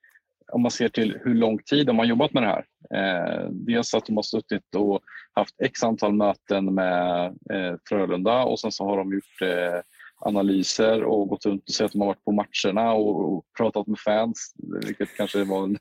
om 0.52 0.62
man 0.62 0.71
ser 0.71 0.89
till 0.89 1.17
hur 1.23 1.34
lång 1.34 1.58
tid 1.60 1.88
de 1.88 1.99
har 1.99 2.06
jobbat 2.06 2.34
med 2.34 2.43
det 2.43 2.47
här. 2.47 2.65
Eh, 2.95 3.49
dels 3.52 3.93
att 3.93 4.06
de 4.06 4.15
har 4.15 4.23
suttit 4.23 4.76
och 4.76 4.99
haft 5.34 5.56
x 5.62 5.84
antal 5.84 6.13
möten 6.13 6.73
med 6.73 7.26
eh, 7.26 7.76
Frölunda 7.89 8.43
och 8.43 8.60
sen 8.60 8.71
så 8.71 8.86
har 8.86 8.97
de 8.97 9.13
gjort 9.13 9.41
eh, 9.41 9.80
analyser 10.26 11.04
och 11.04 11.28
gått 11.28 11.45
runt 11.45 11.63
och 11.69 11.73
sett 11.73 11.86
att 11.86 11.91
de 11.91 12.02
har 12.02 12.08
varit 12.08 12.26
på 12.26 12.32
matcherna 12.32 12.93
och, 12.93 13.34
och 13.34 13.45
pratat 13.58 13.88
med 13.88 13.99
fans, 13.99 14.54
vilket 14.86 15.17
kanske 15.17 15.43
var 15.43 15.63
en, 15.63 15.78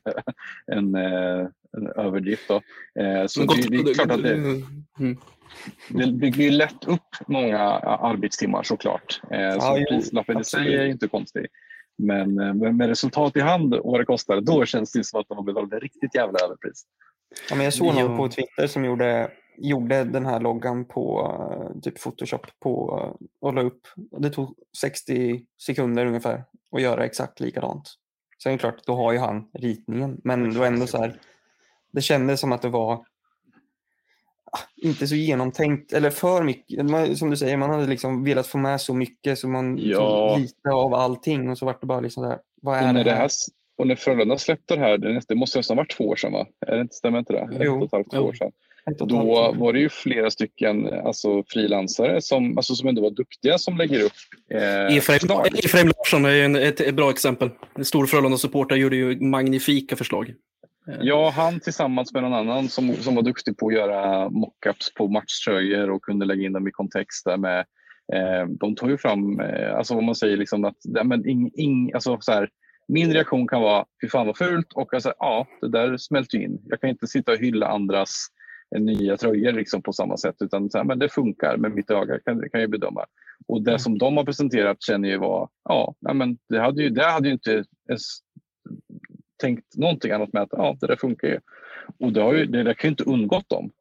en, 0.77 0.95
eh, 0.95 1.47
en 1.77 1.87
överdrift. 1.95 2.47
Då. 2.47 2.55
Eh, 3.01 3.25
så 3.27 3.41
det, 3.41 3.67
det 3.69 3.89
är 3.89 3.93
klart 3.93 4.11
att 4.11 4.23
det, 4.23 4.33
Mm. 4.99 5.17
Det 5.89 6.11
bygger 6.11 6.43
ju 6.43 6.49
lätt 6.49 6.85
upp 6.85 7.15
många 7.27 7.59
arbetstimmar 7.59 8.63
såklart. 8.63 9.21
Eh, 9.31 9.59
så 9.59 9.85
prislappen 9.89 10.39
i 10.39 10.43
sig 10.43 10.75
är 10.75 10.83
ju 10.83 10.91
inte 10.91 11.07
konstig. 11.07 11.47
Men 11.97 12.39
eh, 12.39 12.53
med 12.53 12.75
med 12.75 12.87
resultat 12.87 13.37
i 13.37 13.39
hand 13.39 13.73
och 13.73 13.91
vad 13.91 14.01
det 14.01 14.05
kostar, 14.05 14.41
då 14.41 14.65
känns 14.65 14.91
det 14.91 15.03
som 15.03 15.19
att 15.19 15.27
de 15.27 15.37
har 15.37 15.43
betalat 15.43 15.73
ett 15.73 15.83
riktigt 15.83 16.15
jävla 16.15 16.39
överpris. 16.39 16.83
Ja, 17.49 17.55
men 17.55 17.63
jag 17.63 17.73
såg 17.73 17.95
någon 17.95 18.17
på 18.17 18.27
Twitter 18.29 18.67
som 18.67 18.85
gjorde, 18.85 19.31
gjorde 19.57 20.03
den 20.03 20.25
här 20.25 20.39
loggan 20.39 20.85
på 20.85 21.31
eh, 21.51 21.81
typ 21.81 22.03
Photoshop 22.03 22.47
på, 22.59 22.99
eh, 23.01 23.25
och 23.41 23.53
la 23.53 23.61
upp. 23.61 23.87
Det 23.95 24.29
tog 24.29 24.55
60 24.77 25.45
sekunder 25.61 26.05
ungefär 26.05 26.43
att 26.71 26.81
göra 26.81 27.05
exakt 27.05 27.39
likadant. 27.39 27.93
Sen 28.43 28.51
är 28.51 28.53
det 28.53 28.59
klart, 28.59 28.85
då 28.85 28.95
har 28.95 29.11
ju 29.11 29.19
han 29.19 29.49
ritningen. 29.53 30.21
Men 30.23 30.53
det 30.53 30.59
var 30.59 30.65
ändå 30.65 30.87
så 30.87 30.97
här, 30.97 31.19
det 31.91 32.01
kändes 32.01 32.39
som 32.39 32.51
att 32.51 32.61
det 32.61 32.69
var 32.69 33.05
inte 34.83 35.07
så 35.07 35.15
genomtänkt, 35.15 35.93
eller 35.93 36.09
för 36.09 36.43
mycket. 36.43 37.17
Som 37.17 37.29
du 37.29 37.37
säger, 37.37 37.57
man 37.57 37.69
hade 37.69 37.87
liksom 37.87 38.23
velat 38.23 38.47
få 38.47 38.57
med 38.57 38.81
så 38.81 38.93
mycket 38.93 39.39
så 39.39 39.47
man 39.47 39.77
Ja. 39.81 40.37
lite 40.39 40.69
av 40.69 40.93
allting 40.93 41.49
och 41.49 41.57
så 41.57 41.65
var 41.65 41.75
det 41.81 41.87
bara 41.87 41.99
liksom 41.99 42.23
där, 42.23 42.37
vad 42.61 42.77
är 42.77 42.87
Och 42.87 42.93
när, 42.93 43.03
det 43.03 43.09
det 43.09 43.15
här? 43.15 43.29
och 43.77 43.87
när 43.87 43.95
Frölunda 43.95 44.37
släppte 44.37 44.75
det 44.75 44.81
här, 44.81 44.97
det 45.27 45.35
måste 45.35 45.59
nästan 45.59 45.77
ha 45.77 45.81
varit 45.81 45.91
två 45.97 46.03
år 46.07 46.15
sedan 46.15 46.31
va? 46.31 46.45
Är 46.67 46.75
det 46.75 46.81
inte, 46.81 46.95
stämmer 46.95 47.19
inte 47.19 47.33
det? 47.33 47.49
Jo. 47.51 47.75
Ett 47.75 47.81
och 47.81 47.85
ett 47.85 47.91
halvt, 47.91 48.11
två 48.11 48.17
Jo. 48.17 48.23
år 48.23 48.33
sedan. 48.33 48.51
Då 48.97 49.51
var 49.57 49.73
det 49.73 49.79
ju 49.79 49.89
flera 49.89 50.31
stycken 50.31 50.93
alltså, 51.05 51.43
frilansare 51.47 52.21
som, 52.21 52.57
alltså, 52.57 52.75
som 52.75 52.89
ändå 52.89 53.01
var 53.01 53.09
duktiga 53.11 53.57
som 53.57 53.77
lägger 53.77 54.01
upp 54.03 54.11
eh, 54.53 54.97
Efraim, 54.97 55.87
Larsson 55.87 56.25
är 56.25 56.43
en, 56.45 56.55
ett, 56.55 56.79
ett 56.81 56.95
bra 56.95 57.09
exempel. 57.09 57.49
En 57.75 57.85
stor 57.85 58.05
Frölunda-supporter 58.05 58.75
gjorde 58.75 58.95
ju 58.95 59.19
magnifika 59.19 59.95
förslag. 59.95 60.33
Ja, 60.85 61.29
han 61.35 61.59
tillsammans 61.59 62.13
med 62.13 62.23
någon 62.23 62.33
annan 62.33 62.69
som, 62.69 62.93
som 62.93 63.15
var 63.15 63.23
duktig 63.23 63.57
på 63.57 63.67
att 63.67 63.73
göra 63.73 64.29
mockups 64.29 64.93
på 64.93 65.07
matchtröjor 65.07 65.89
och 65.89 66.01
kunde 66.01 66.25
lägga 66.25 66.45
in 66.45 66.53
dem 66.53 66.67
i 66.67 66.71
kontext 66.71 67.25
där 67.25 67.37
med 67.37 67.59
eh, 68.13 68.47
de 68.59 68.75
tog 68.75 68.89
ju 68.89 68.97
fram, 68.97 69.39
eh, 69.39 69.75
alltså 69.75 69.95
vad 69.95 70.03
man 70.03 70.15
säger, 70.15 70.37
liksom 70.37 70.65
att 70.65 70.77
nej, 70.85 71.03
men 71.03 71.27
ing, 71.27 71.51
ing, 71.53 71.93
alltså, 71.93 72.17
så 72.21 72.31
här, 72.31 72.49
min 72.87 73.13
reaktion 73.13 73.47
kan 73.47 73.61
vara 73.61 73.85
fy 74.01 74.09
fan 74.09 74.27
vad 74.27 74.37
fult 74.37 74.73
och 74.73 74.93
alltså, 74.93 75.13
ja, 75.19 75.47
det 75.61 75.69
där 75.69 75.97
smälter 75.97 76.37
in. 76.37 76.61
Jag 76.63 76.81
kan 76.81 76.89
inte 76.89 77.07
sitta 77.07 77.31
och 77.31 77.37
hylla 77.37 77.67
andras 77.67 78.27
eh, 78.75 78.81
nya 78.81 79.17
tröjor 79.17 79.51
liksom, 79.51 79.81
på 79.81 79.93
samma 79.93 80.17
sätt 80.17 80.35
utan 80.39 80.69
så 80.69 80.77
här, 80.77 80.85
men 80.85 80.99
det 80.99 81.09
funkar 81.09 81.57
med 81.57 81.71
mitt 81.71 81.91
öga, 81.91 82.19
kan, 82.19 82.49
kan 82.49 82.61
jag 82.61 82.69
bedöma. 82.69 83.05
Och 83.47 83.63
det 83.63 83.79
som 83.79 83.97
de 83.97 84.17
har 84.17 84.23
presenterat 84.23 84.83
känner 84.83 85.09
jag 85.09 85.19
var, 85.19 85.49
ja, 85.63 85.95
men 86.13 86.37
det 86.49 86.59
hade 86.59 86.83
ju, 86.83 86.89
det 86.89 87.05
hade 87.05 87.27
ju 87.27 87.33
inte 87.33 87.63
ens 87.89 88.01
tänkt 89.43 89.77
någonting 89.77 90.11
annat 90.11 90.33
med 90.33 90.41
att 90.41 90.49
ja, 90.51 90.77
det 90.79 90.87
där 90.87 90.95
funkar 90.95 91.27
ju. 91.27 91.39
Och 91.99 92.13
det, 92.13 92.21
har 92.21 92.33
ju, 92.33 92.45
det 92.45 92.63
där 92.63 92.73
kan 92.73 92.87
ju 92.87 92.91
inte 92.91 93.03
undgått 93.03 93.49
dem. 93.49 93.71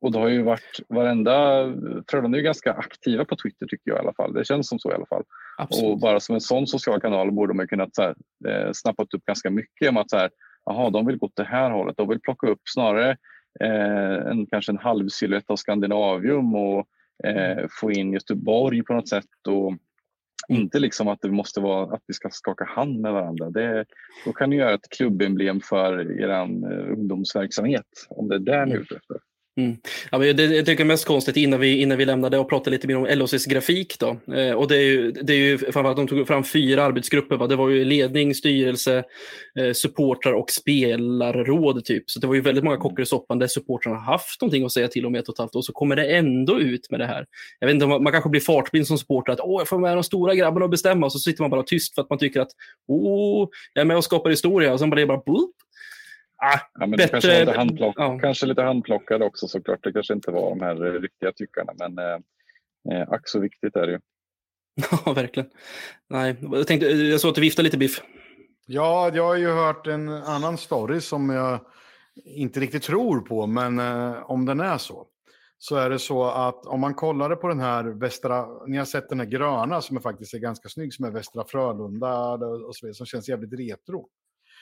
Och 0.00 0.12
det 0.12 0.18
har 0.18 0.28
ju 0.28 0.42
varit 0.42 0.80
varenda, 0.88 1.64
Frölunda 2.10 2.36
är 2.36 2.40
ju 2.40 2.44
ganska 2.44 2.72
aktiva 2.72 3.24
på 3.24 3.36
Twitter 3.36 3.66
tycker 3.66 3.90
jag 3.90 3.96
i 3.96 4.00
alla 4.00 4.12
fall. 4.12 4.32
Det 4.32 4.44
känns 4.44 4.68
som 4.68 4.78
så 4.78 4.90
i 4.90 4.94
alla 4.94 5.06
fall. 5.06 5.24
Absolut. 5.58 5.90
Och 5.90 5.98
bara 5.98 6.20
som 6.20 6.34
en 6.34 6.40
sån 6.40 6.66
social 6.66 7.00
kanal 7.00 7.32
borde 7.32 7.54
man 7.54 7.68
kunnat 7.68 7.94
så 7.94 8.02
här, 8.02 8.14
eh, 8.48 8.70
snappat 8.72 9.14
upp 9.14 9.24
ganska 9.24 9.50
mycket 9.50 9.88
om 9.88 9.96
att 9.96 10.10
så 10.10 10.16
här, 10.16 10.30
aha, 10.70 10.90
de 10.90 11.06
vill 11.06 11.18
gå 11.18 11.26
åt 11.26 11.36
det 11.36 11.44
här 11.44 11.70
hållet. 11.70 11.96
De 11.96 12.08
vill 12.08 12.20
plocka 12.20 12.46
upp 12.46 12.60
snarare 12.64 13.16
eh, 13.60 14.30
en, 14.30 14.46
kanske 14.46 14.72
en 14.72 14.78
halv 14.78 15.08
silhuett 15.08 15.50
av 15.50 15.56
Skandinavium 15.56 16.54
och 16.54 16.86
eh, 17.24 17.66
få 17.80 17.92
in 17.92 18.12
Göteborg 18.12 18.82
på 18.82 18.94
något 18.94 19.08
sätt. 19.08 19.46
Och 19.48 19.72
inte 20.48 20.78
liksom 20.78 21.08
att 21.08 21.22
det 21.22 21.30
måste 21.30 21.60
vara 21.60 21.94
att 21.94 22.02
vi 22.06 22.14
ska 22.14 22.28
skaka 22.30 22.64
hand 22.64 23.00
med 23.00 23.12
varandra. 23.12 23.50
Det, 23.50 23.84
då 24.24 24.32
kan 24.32 24.50
ni 24.50 24.56
göra 24.56 24.74
ett 24.74 24.88
klubbemblem 24.90 25.60
för 25.60 26.20
er 26.20 26.28
eh, 26.28 26.92
ungdomsverksamhet 26.92 28.06
om 28.08 28.28
det 28.28 28.34
är 28.34 28.38
det 28.38 28.66
ni 28.66 28.72
är 28.72 28.80
ute 28.80 28.96
efter. 28.96 29.16
Mm. 29.58 29.76
Ja, 30.10 30.18
men 30.18 30.36
det, 30.36 30.44
jag 30.44 30.66
tycker 30.66 30.84
mest 30.84 31.04
konstigt 31.04 31.36
innan 31.36 31.60
vi, 31.60 31.82
innan 31.82 31.98
vi 31.98 32.04
lämnade 32.04 32.38
och 32.38 32.48
pratade 32.48 32.70
lite 32.70 32.86
mer 32.86 32.96
om 32.96 33.06
LHCs 33.06 33.46
grafik. 33.46 33.98
Då. 33.98 34.34
Eh, 34.34 34.52
och 34.52 34.68
det 34.68 34.76
är 34.76 34.82
ju, 34.82 35.12
det 35.12 35.32
är 35.32 35.36
ju 35.36 35.58
framförallt 35.58 35.96
de 35.96 36.06
tog 36.06 36.26
fram 36.26 36.44
fyra 36.44 36.84
arbetsgrupper. 36.84 37.36
Va? 37.36 37.46
Det 37.46 37.56
var 37.56 37.68
ju 37.68 37.84
ledning, 37.84 38.34
styrelse, 38.34 39.04
eh, 39.58 39.72
supportrar 39.72 40.32
och 40.32 40.50
spelarråd. 40.50 41.84
Typ. 41.84 42.10
Så 42.10 42.20
det 42.20 42.26
var 42.26 42.34
ju 42.34 42.40
väldigt 42.40 42.64
många 42.64 42.76
kockar 42.76 43.02
i 43.02 43.06
soppan 43.06 43.38
där 43.38 43.46
supportrarna 43.46 43.96
haft 43.96 44.40
någonting 44.40 44.64
att 44.64 44.72
säga 44.72 44.88
till 44.88 45.06
om 45.06 45.16
i 45.16 45.18
ett 45.18 45.28
och 45.28 45.34
ett 45.34 45.38
halvt 45.38 45.56
år. 45.56 45.62
Så 45.62 45.72
kommer 45.72 45.96
det 45.96 46.16
ändå 46.16 46.60
ut 46.60 46.90
med 46.90 47.00
det 47.00 47.06
här. 47.06 47.26
Jag 47.58 47.66
vet 47.66 47.74
inte, 47.74 47.86
man, 47.86 48.02
man 48.02 48.12
kanske 48.12 48.30
blir 48.30 48.40
fartblind 48.40 48.86
som 48.86 48.98
supporter. 48.98 49.32
Att 49.32 49.40
Åh, 49.40 49.60
jag 49.60 49.68
får 49.68 49.78
med 49.78 49.96
de 49.96 50.04
stora 50.04 50.34
grabbarna 50.34 50.64
att 50.64 50.70
bestämma. 50.70 51.06
Och 51.06 51.12
så 51.12 51.18
sitter 51.18 51.42
man 51.42 51.50
bara 51.50 51.62
tyst 51.62 51.94
för 51.94 52.02
att 52.02 52.10
man 52.10 52.18
tycker 52.18 52.40
att 52.40 52.50
Åh, 52.88 53.48
jag 53.72 53.80
är 53.82 53.86
med 53.86 53.96
och 53.96 54.04
skapar 54.04 54.30
historia. 54.30 54.72
Och 54.72 54.78
sen 54.78 54.90
bara 54.90 55.00
det 55.00 55.06
bara. 55.06 55.22
Ah, 56.40 56.58
Ja, 56.74 56.80
men 56.80 56.90
det 56.90 56.96
Bättre- 56.96 57.10
kanske, 57.10 57.40
lite 57.40 57.58
handplock, 57.58 57.94
ja. 57.98 58.18
kanske 58.18 58.46
lite 58.46 58.62
handplockade 58.62 59.24
också 59.24 59.48
såklart. 59.48 59.84
Det 59.84 59.92
kanske 59.92 60.14
inte 60.14 60.30
var 60.30 60.50
de 60.50 60.60
här 60.60 60.86
eh, 60.86 61.00
riktiga 61.00 61.32
tyckarna 61.32 61.72
men 61.78 61.98
eh, 61.98 62.18
eh, 63.00 63.08
ack 63.12 63.28
så 63.28 63.40
viktigt 63.40 63.76
är 63.76 63.86
det 63.86 63.92
ju. 63.92 63.98
Ja, 65.04 65.12
verkligen. 65.12 65.50
Nej, 66.08 66.36
jag, 66.52 66.66
tänkte, 66.66 66.86
jag 66.86 67.20
såg 67.20 67.28
att 67.28 67.34
du 67.34 67.40
viftade 67.40 67.64
lite 67.64 67.78
Biff. 67.78 68.02
Ja, 68.66 69.10
jag 69.14 69.24
har 69.24 69.36
ju 69.36 69.48
hört 69.50 69.86
en 69.86 70.08
annan 70.08 70.58
story 70.58 71.00
som 71.00 71.30
jag 71.30 71.60
inte 72.24 72.60
riktigt 72.60 72.82
tror 72.82 73.20
på, 73.20 73.46
men 73.46 73.78
eh, 73.78 74.30
om 74.30 74.46
den 74.46 74.60
är 74.60 74.78
så. 74.78 75.06
Så 75.58 75.76
är 75.76 75.90
det 75.90 75.98
så 75.98 76.24
att 76.24 76.66
om 76.66 76.80
man 76.80 76.94
kollade 76.94 77.36
på 77.36 77.48
den 77.48 77.60
här 77.60 77.84
Västra, 77.84 78.46
ni 78.66 78.76
har 78.76 78.84
sett 78.84 79.08
den 79.08 79.20
här 79.20 79.26
gröna 79.26 79.80
som 79.80 79.96
är 79.96 80.00
faktiskt 80.00 80.34
är 80.34 80.38
ganska 80.38 80.68
snygg, 80.68 80.94
som 80.94 81.04
är 81.04 81.10
Västra 81.10 81.44
Frölunda 81.48 82.28
och 82.66 82.76
så 82.76 82.86
vidare, 82.86 82.94
som 82.94 83.06
känns 83.06 83.28
jävligt 83.28 83.52
retro. 83.60 84.08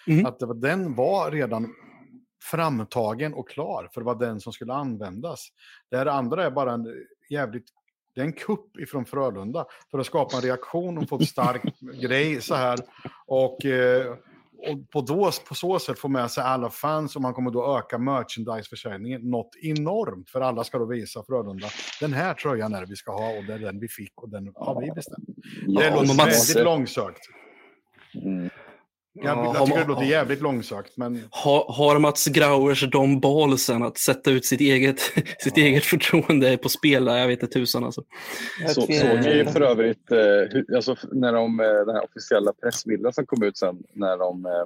Mm. 0.06 0.26
Att 0.26 0.38
det 0.38 0.46
var, 0.46 0.54
den 0.54 0.94
var 0.94 1.30
redan 1.30 1.74
framtagen 2.42 3.34
och 3.34 3.48
klar, 3.48 3.88
för 3.94 4.00
det 4.00 4.04
var 4.04 4.14
den 4.14 4.40
som 4.40 4.52
skulle 4.52 4.72
användas. 4.72 5.48
Det 5.90 5.96
här 5.96 6.06
andra 6.06 6.44
är 6.44 6.50
bara 6.50 6.72
en 6.72 6.86
jävligt 7.30 7.66
det 8.16 8.22
är 8.22 8.24
en 8.24 8.32
kupp 8.32 8.78
ifrån 8.78 9.04
Frölunda 9.04 9.66
för 9.90 9.98
att 9.98 10.06
skapa 10.06 10.36
en 10.36 10.42
reaktion 10.42 10.98
och 10.98 11.08
få 11.08 11.16
en 11.18 11.26
stark 11.26 11.62
grej 12.02 12.40
så 12.40 12.54
här. 12.54 12.78
Och, 13.26 13.64
eh, 13.64 14.14
och 14.58 14.90
på, 14.90 15.00
då, 15.00 15.30
på 15.48 15.54
så 15.54 15.78
sätt 15.78 15.98
få 15.98 16.08
med 16.08 16.30
sig 16.30 16.44
alla 16.44 16.70
fans 16.70 17.16
och 17.16 17.22
man 17.22 17.34
kommer 17.34 17.50
då 17.50 17.78
öka 17.78 17.98
merchandiseförsäljningen 17.98 19.30
något 19.30 19.56
enormt. 19.62 20.30
För 20.30 20.40
alla 20.40 20.64
ska 20.64 20.78
då 20.78 20.84
visa 20.84 21.22
Frölunda, 21.26 21.66
den 22.00 22.12
här 22.12 22.34
tröjan 22.34 22.74
är 22.74 22.80
det 22.80 22.86
vi 22.86 22.96
ska 22.96 23.12
ha 23.12 23.38
och 23.38 23.44
det 23.44 23.54
är 23.54 23.58
den 23.58 23.80
vi 23.80 23.88
fick 23.88 24.22
och 24.22 24.28
den 24.28 24.52
har 24.54 24.80
vi 24.80 24.90
bestämt. 24.90 25.28
Ja, 25.66 25.80
det 25.80 25.90
låter 25.90 26.24
väldigt 26.24 26.64
långsökt. 26.64 27.22
Mm. 28.14 28.50
Jag, 29.22 29.24
Ja, 29.38 29.44
jag 29.54 29.66
tycker 29.66 29.78
det 29.78 29.82
har- 29.84 29.88
låter 29.88 30.06
jävligt 30.06 30.40
långsökt, 30.40 30.96
men 30.96 31.22
Har, 31.30 31.72
har 31.72 31.98
Mats 31.98 32.26
Grauers 32.26 32.90
de 32.90 33.20
balsen 33.20 33.82
att 33.82 33.98
sätta 33.98 34.30
ut 34.30 34.44
sitt 34.44 34.60
eget, 34.60 35.00
sitt 35.38 35.56
eget 35.56 35.84
förtroende 35.84 36.56
på 36.56 36.68
spel? 36.68 37.04
där? 37.04 37.16
Jag 37.18 37.26
vet 37.28 37.42
inte 37.42 37.54
tusan 37.54 37.84
alltså. 37.84 38.02
Så, 38.68 38.80
såg 38.80 38.88
ni 39.24 39.44
för 39.52 39.60
övrigt 39.60 40.10
eh, 40.12 40.18
hur, 40.50 40.74
alltså, 40.76 40.96
när 41.12 41.32
de, 41.32 41.60
eh, 41.60 41.66
den 41.66 41.94
här 41.94 42.04
officiella 42.04 42.52
pressbilden 42.62 43.12
som 43.12 43.26
kom 43.26 43.42
ut 43.42 43.56
sen 43.58 43.82
när, 43.92 44.18
de, 44.18 44.46
eh, 44.46 44.64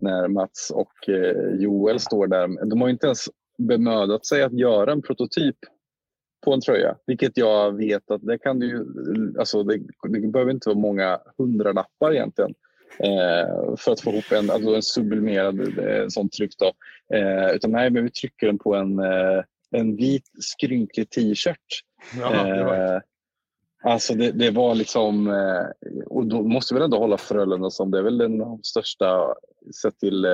när 0.00 0.28
Mats 0.28 0.70
och 0.74 1.08
eh, 1.08 1.54
Joel 1.60 2.00
står 2.00 2.26
där. 2.26 2.66
De 2.70 2.80
har 2.80 2.88
inte 2.88 3.06
ens 3.06 3.28
bemödat 3.58 4.26
sig 4.26 4.42
att 4.42 4.52
göra 4.58 4.92
en 4.92 5.02
prototyp 5.02 5.56
på 6.44 6.52
en 6.52 6.60
tröja. 6.60 6.96
Vilket 7.06 7.36
jag 7.36 7.76
vet 7.76 8.10
att 8.10 8.26
det 8.26 8.38
kan 8.38 8.58
du 8.58 8.66
ju, 8.66 8.84
alltså 9.38 9.62
det, 9.62 9.78
det 10.08 10.28
behöver 10.28 10.52
inte 10.52 10.68
vara 10.68 10.78
många 10.78 11.18
hundralappar 11.38 12.12
egentligen. 12.12 12.54
Eh, 12.98 13.76
för 13.76 13.92
att 13.92 14.00
få 14.00 14.10
ihop 14.10 14.32
en, 14.32 14.50
alltså 14.50 14.74
en 14.74 14.82
sublimerad 14.82 15.78
eh, 15.78 16.08
sån 16.08 16.28
tryck. 16.28 16.54
Då. 16.58 16.72
Eh, 17.16 17.50
utan 17.50 17.70
nej, 17.72 17.90
men 17.90 18.04
vi 18.04 18.10
trycker 18.10 18.46
den 18.46 18.58
på 18.58 18.74
en, 18.74 18.98
eh, 18.98 19.42
en 19.70 19.96
vit 19.96 20.24
skrynklig 20.40 21.10
t-shirt 21.10 21.82
ja, 22.20 23.00
alltså 23.82 24.14
det, 24.14 24.32
det 24.32 24.50
var 24.50 24.74
liksom, 24.74 25.28
och 26.06 26.26
då 26.26 26.42
måste 26.42 26.74
vi 26.74 26.80
ändå 26.80 26.98
hålla 26.98 27.18
Frölunda 27.18 27.70
som 27.70 27.90
det 27.90 27.98
är 27.98 28.02
väl 28.02 28.18
den 28.18 28.58
största, 28.62 29.34
sett 29.82 29.98
till 29.98 30.26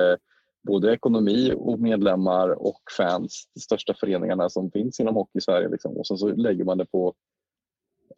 både 0.67 0.93
ekonomi 0.93 1.53
och 1.57 1.79
medlemmar 1.79 2.49
och 2.49 2.81
fans, 2.97 3.49
de 3.53 3.59
största 3.59 3.93
föreningarna 3.99 4.49
som 4.49 4.71
finns 4.71 4.99
inom 4.99 5.15
hockey 5.15 5.37
i 5.37 5.41
Sverige. 5.41 5.69
Liksom. 5.69 5.97
Och 5.97 6.07
sen 6.07 6.17
så 6.17 6.27
lägger 6.27 6.63
man 6.63 6.77
det 6.77 6.85
på, 6.85 7.13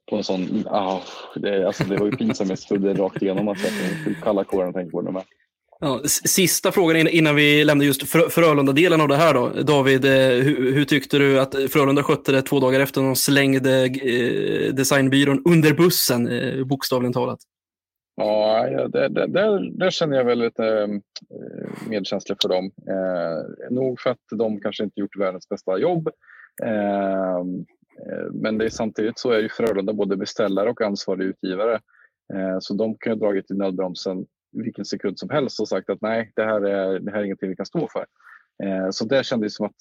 på 0.10 0.16
en 0.16 0.24
sån, 0.24 0.64
ah, 0.70 1.00
det, 1.36 1.68
alltså 1.68 1.84
det 1.84 1.98
var 1.98 2.06
ju 2.06 2.12
pinsamhetsfull 2.12 2.98
rakt 2.98 3.22
igenom. 3.22 3.48
Alltså, 3.48 3.68
jag 3.68 4.04
fick 4.06 4.24
kalla 4.24 4.44
kåren 4.44 4.70
att 4.70 4.76
tänka 4.76 4.92
på 4.92 5.02
det 5.02 5.12
med. 5.12 5.24
Ja, 5.80 6.02
sista 6.26 6.72
frågan 6.72 6.98
in- 6.98 7.08
innan 7.08 7.36
vi 7.36 7.64
lämnar 7.64 7.86
just 7.86 8.04
Frö- 8.04 8.30
Frölunda-delen 8.30 9.02
av 9.02 9.08
det 9.08 9.16
här 9.16 9.34
då. 9.34 9.50
David, 9.50 10.06
eh, 10.06 10.12
hur, 10.44 10.74
hur 10.74 10.86
tyckte 10.86 11.18
du 11.18 11.40
att 11.40 11.56
Frölunda 11.70 12.04
skötte 12.04 12.32
det 12.32 12.42
två 12.42 12.60
dagar 12.60 12.80
efter 12.80 13.02
de 13.02 13.16
slängde 13.16 13.86
eh, 13.86 14.74
designbyrån 14.74 15.42
under 15.46 15.74
bussen, 15.74 16.28
eh, 16.28 16.64
bokstavligen 16.66 17.14
talat? 17.14 17.40
Ja, 18.16 18.68
det, 18.88 19.10
det, 19.10 19.28
där, 19.28 19.78
där 19.80 19.92
känner 19.92 20.18
jag 20.18 20.26
väl 20.26 20.40
lite 20.40 20.66
eh, 20.66 20.88
medkänsla 21.90 22.36
för 22.42 22.50
dem. 22.50 22.66
Eh, 22.66 23.74
nog 23.76 24.00
för 24.00 24.10
att 24.10 24.18
de 24.38 24.60
kanske 24.62 24.84
inte 24.84 25.00
gjort 25.00 25.18
världens 25.20 25.50
bästa 25.50 25.78
jobb. 25.78 26.08
Eh, 26.64 27.44
men 28.34 28.58
det 28.58 28.66
är 28.66 28.70
samtidigt 28.70 29.20
så 29.20 29.32
är 29.32 29.40
ju 29.40 29.50
Frölunda 29.50 29.94
både 29.94 30.18
beställare 30.18 30.70
och 30.70 30.82
ansvarig 30.82 31.26
utgivare. 31.26 31.74
Eh, 32.34 32.58
så 32.60 32.74
de 32.74 32.98
kan 32.98 33.14
ju 33.14 33.20
ha 33.20 33.26
dragit 33.26 33.52
i 33.52 33.54
nödbromsen 33.54 34.26
vilken 34.52 34.86
sekund 34.86 35.20
som 35.20 35.30
helst 35.30 35.60
och 35.60 35.68
sagt 35.68 35.90
att 35.90 36.02
nej, 36.02 36.32
det 36.36 36.44
här 36.44 36.62
är, 36.62 37.00
det 37.00 37.12
här 37.12 37.20
är 37.20 37.24
ingenting 37.24 37.50
vi 37.50 37.56
kan 37.56 37.66
stå 37.66 37.88
för. 37.88 38.06
Eh, 38.64 38.90
så 38.92 39.06
det 39.06 39.26
kändes 39.26 39.56
som 39.56 39.66
att 39.66 39.76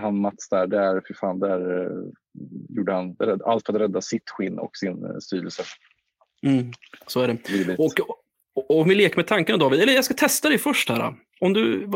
han 0.00 0.20
Mats 0.20 0.48
där, 0.48 0.66
där, 0.66 1.02
för 1.06 1.14
fan, 1.14 1.38
där 1.38 1.82
eh, 1.82 1.92
gjorde 2.68 2.92
han 2.92 3.16
allt 3.44 3.66
för 3.66 3.74
att 3.74 3.80
rädda 3.80 4.00
sitt 4.00 4.30
skinn 4.30 4.58
och 4.58 4.76
sin 4.76 5.04
eh, 5.04 5.18
styrelse. 5.18 5.62
Mm, 6.46 6.72
så 7.06 7.20
är 7.20 7.28
det. 7.28 7.76
Och, 7.78 7.92
och 8.54 8.80
om 8.80 8.88
vi 8.88 8.94
leker 8.94 9.16
med 9.16 9.26
tanken 9.26 9.58
David, 9.58 9.80
eller 9.80 9.92
jag 9.92 10.04
ska 10.04 10.14
testa 10.14 10.48
dig 10.48 10.58
först 10.58 10.88
här. 10.88 11.14
Om 11.40 11.52
du, 11.52 11.86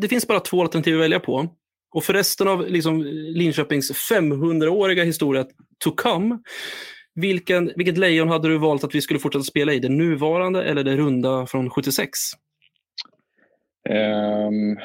det 0.00 0.08
finns 0.08 0.28
bara 0.28 0.40
två 0.40 0.62
alternativ 0.62 0.94
att 0.94 1.00
välja 1.02 1.20
på. 1.20 1.48
Och 1.92 2.04
för 2.04 2.12
resten 2.12 2.48
av 2.48 2.68
liksom, 2.68 3.02
Linköpings 3.12 4.10
500-åriga 4.10 5.04
historia 5.04 5.44
to 5.84 5.90
come, 5.96 6.38
vilken, 7.14 7.72
vilket 7.76 7.98
lejon 7.98 8.28
hade 8.28 8.48
du 8.48 8.58
valt 8.58 8.84
att 8.84 8.94
vi 8.94 9.00
skulle 9.00 9.20
fortsätta 9.20 9.42
spela 9.42 9.72
i? 9.72 9.78
Det 9.78 9.88
nuvarande 9.88 10.64
eller 10.64 10.84
det 10.84 10.96
runda 10.96 11.46
från 11.46 11.70
76? 11.70 12.18
Um, 13.88 13.96
ehm, 13.96 14.78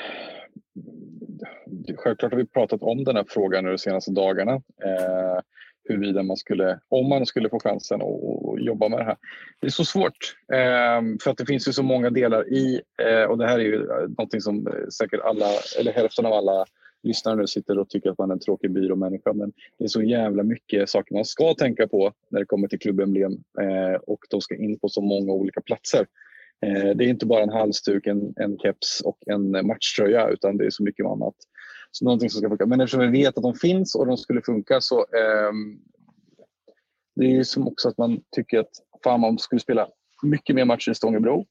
självklart 1.98 2.32
har 2.32 2.40
vi 2.40 2.46
pratat 2.46 2.82
om 2.82 3.04
den 3.04 3.16
här 3.16 3.26
frågan 3.30 3.64
nu 3.64 3.70
de 3.72 3.78
senaste 3.78 4.12
dagarna. 4.12 4.54
Uh, 4.56 5.40
huruvida 5.90 6.24
man 6.24 6.38
skulle, 6.38 6.80
om 6.90 7.10
man 7.10 7.26
skulle 7.26 7.50
få 7.50 7.60
chansen 7.60 8.02
att 8.02 8.38
att 8.58 8.66
jobba 8.66 8.90
med 8.90 9.00
det 9.00 9.04
här. 9.04 9.18
Det 9.62 9.68
är 9.68 9.72
så 9.72 9.86
svårt 9.86 10.36
ehm, 10.54 11.18
för 11.24 11.32
att 11.32 11.38
det 11.38 11.46
finns 11.46 11.68
ju 11.68 11.74
så 11.74 11.84
många 11.84 12.10
delar 12.10 12.54
i 12.54 12.82
eh, 13.02 13.24
och 13.24 13.38
det 13.38 13.48
här 13.48 13.60
är 13.60 13.64
ju 13.64 13.88
någonting 14.08 14.42
som 14.42 14.68
eh, 14.68 14.88
säkert 14.88 15.22
alla, 15.24 15.50
eller 15.80 15.92
hälften 15.92 16.26
av 16.26 16.34
alla 16.34 16.66
Lyssnarna 17.08 17.42
nu 17.42 17.48
sitter 17.48 17.80
och 17.80 17.90
tycker 17.90 18.10
att 18.10 18.18
man 18.18 18.30
är 18.30 18.34
en 18.34 18.40
tråkig 18.40 18.72
byråmänniska 18.72 19.34
men 19.34 19.54
det 19.78 19.84
är 19.84 19.88
så 19.88 20.02
jävla 20.02 20.44
mycket 20.44 20.90
saker 20.90 21.16
man 21.16 21.26
ska 21.26 21.54
tänka 21.54 21.88
på 21.88 22.14
när 22.30 22.40
det 22.40 22.46
kommer 22.46 22.68
till 22.68 22.80
klubbemblem 22.80 23.32
eh, 23.62 24.00
och 24.08 24.20
de 24.30 24.42
ska 24.42 24.56
in 24.56 24.80
på 24.80 24.90
så 24.90 25.02
många 25.02 25.34
olika 25.34 25.62
platser. 25.62 26.06
Eh, 26.66 26.96
Det 26.96 27.04
är 27.06 27.10
inte 27.10 27.26
bara 27.26 27.44
en 27.44 27.50
halsduk, 27.50 28.08
en, 28.08 28.34
en 28.36 28.58
keps 28.60 29.02
och 29.02 29.18
en 29.26 29.68
matchtröja 29.68 30.30
utan 30.30 30.58
det 30.58 30.66
är 30.66 30.70
så 30.70 30.84
mycket 30.84 31.06
annat. 31.06 31.36
Så 31.92 32.06
någonting 32.06 32.30
som 32.30 32.40
ska 32.40 32.50
funka. 32.50 32.66
Men 32.66 32.82
eftersom 32.82 33.12
vi 33.12 33.24
vet 33.24 33.38
att 33.38 33.44
de 33.44 33.54
finns 33.56 33.96
och 33.96 34.08
de 34.08 34.18
skulle 34.18 34.42
funka 34.42 34.82
så 34.82 35.00
eh, 35.00 35.52
det 37.16 37.26
är 37.26 37.30
ju 37.30 37.44
som 37.44 37.68
också 37.68 37.90
att 37.90 37.98
man 37.98 38.22
tycker 38.36 38.60
att 38.60 38.72
fan 39.04 39.20
man 39.20 39.40
skulle 39.40 39.60
spela 39.60 39.88
mycket 40.24 40.56
mer 40.56 40.66
matcher 40.66 40.92
i 40.92 40.96
Stångebro. 40.96 41.46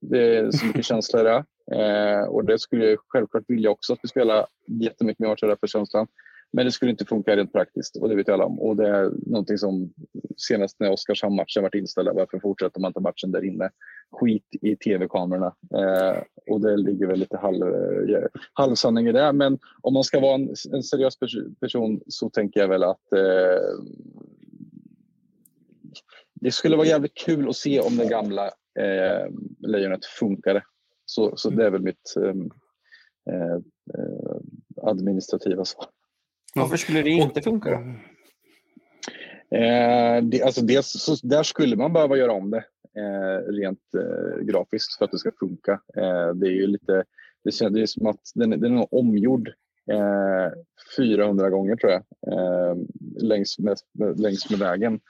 Det 0.00 0.36
är 0.36 0.50
så 0.50 0.66
mycket 0.66 0.84
känslor 0.84 1.24
det. 1.24 1.44
Eh, 1.76 2.22
och 2.22 2.44
det 2.44 2.58
skulle 2.58 2.86
jag 2.86 2.98
självklart 3.08 3.44
vilja 3.48 3.70
också 3.70 3.92
att 3.92 3.98
vi 4.02 4.08
spelar 4.08 4.46
jättemycket 4.66 5.18
mer 5.18 5.56
för 5.56 5.66
känslan. 5.66 6.06
Men 6.52 6.64
det 6.64 6.72
skulle 6.72 6.90
inte 6.90 7.04
funka 7.04 7.36
rent 7.36 7.52
praktiskt 7.52 7.96
och 7.96 8.08
det 8.08 8.14
vet 8.14 8.28
alla 8.28 8.44
om. 8.44 8.60
Och 8.60 8.76
det 8.76 8.88
är 8.88 9.10
någonting 9.30 9.58
som 9.58 9.92
senast 10.36 10.80
när 10.80 10.90
Oskarshamn-matchen 10.90 11.62
varit 11.62 11.74
inställd 11.74 12.08
varför 12.14 12.38
fortsätter 12.38 12.80
man 12.80 12.88
inte 12.88 13.00
matchen 13.00 13.32
där 13.32 13.44
inne? 13.44 13.70
Skit 14.12 14.48
i 14.62 14.76
tv-kamerorna. 14.76 15.54
Eh, 15.74 16.22
och 16.50 16.60
det 16.60 16.76
ligger 16.76 17.06
väl 17.06 17.18
lite 17.18 17.36
halv, 17.36 17.62
eh, 17.62 18.24
halvsanning 18.52 19.08
i 19.08 19.12
det. 19.12 19.32
Men 19.32 19.58
om 19.80 19.94
man 19.94 20.04
ska 20.04 20.20
vara 20.20 20.34
en, 20.34 20.54
en 20.72 20.82
seriös 20.82 21.18
pers- 21.20 21.54
person 21.60 22.00
så 22.06 22.30
tänker 22.30 22.60
jag 22.60 22.68
väl 22.68 22.82
att 22.82 23.12
eh, 23.12 23.84
det 26.34 26.50
skulle 26.50 26.76
vara 26.76 26.86
jävligt 26.86 27.14
kul 27.14 27.48
att 27.48 27.56
se 27.56 27.80
om 27.80 27.96
den 27.96 28.08
gamla 28.08 28.50
eh, 28.78 29.26
lejonet 29.58 30.04
funkade. 30.04 30.62
Så, 31.04 31.36
så 31.36 31.50
det 31.50 31.66
är 31.66 31.70
väl 31.70 31.82
mitt 31.82 32.14
eh, 32.16 32.34
eh, 33.34 33.54
eh, 33.94 34.40
administrativa 34.82 35.64
svar. 35.64 35.86
Varför 36.54 36.76
skulle 36.76 37.02
det 37.02 37.10
inte 37.10 37.42
funka 37.42 37.70
då? 37.70 37.76
Eh, 39.56 40.22
det, 40.22 40.42
alltså 40.42 40.60
dels, 40.62 40.86
så 40.86 41.26
där 41.26 41.42
skulle 41.42 41.76
man 41.76 41.92
behöva 41.92 42.16
göra 42.16 42.32
om 42.32 42.50
det 42.50 42.64
eh, 42.96 43.52
rent 43.52 43.94
eh, 43.94 44.44
grafiskt 44.44 44.98
för 44.98 45.04
att 45.04 45.10
det 45.10 45.18
ska 45.18 45.30
funka. 45.40 45.72
Eh, 45.72 46.34
det 46.34 46.46
är 46.46 46.52
ju 46.52 46.66
lite, 46.66 47.04
det, 47.44 47.50
känns, 47.50 47.92
som 47.92 48.06
att 48.06 48.20
den, 48.34 48.50
den 48.50 48.78
är 48.78 48.94
omgjord 48.94 49.48
eh, 49.90 50.52
400 50.96 51.50
gånger 51.50 51.76
tror 51.76 51.92
jag 51.92 52.02
eh, 52.32 52.76
längs, 53.22 53.58
med, 53.58 53.76
längs 54.20 54.50
med 54.50 54.58
vägen. 54.58 55.00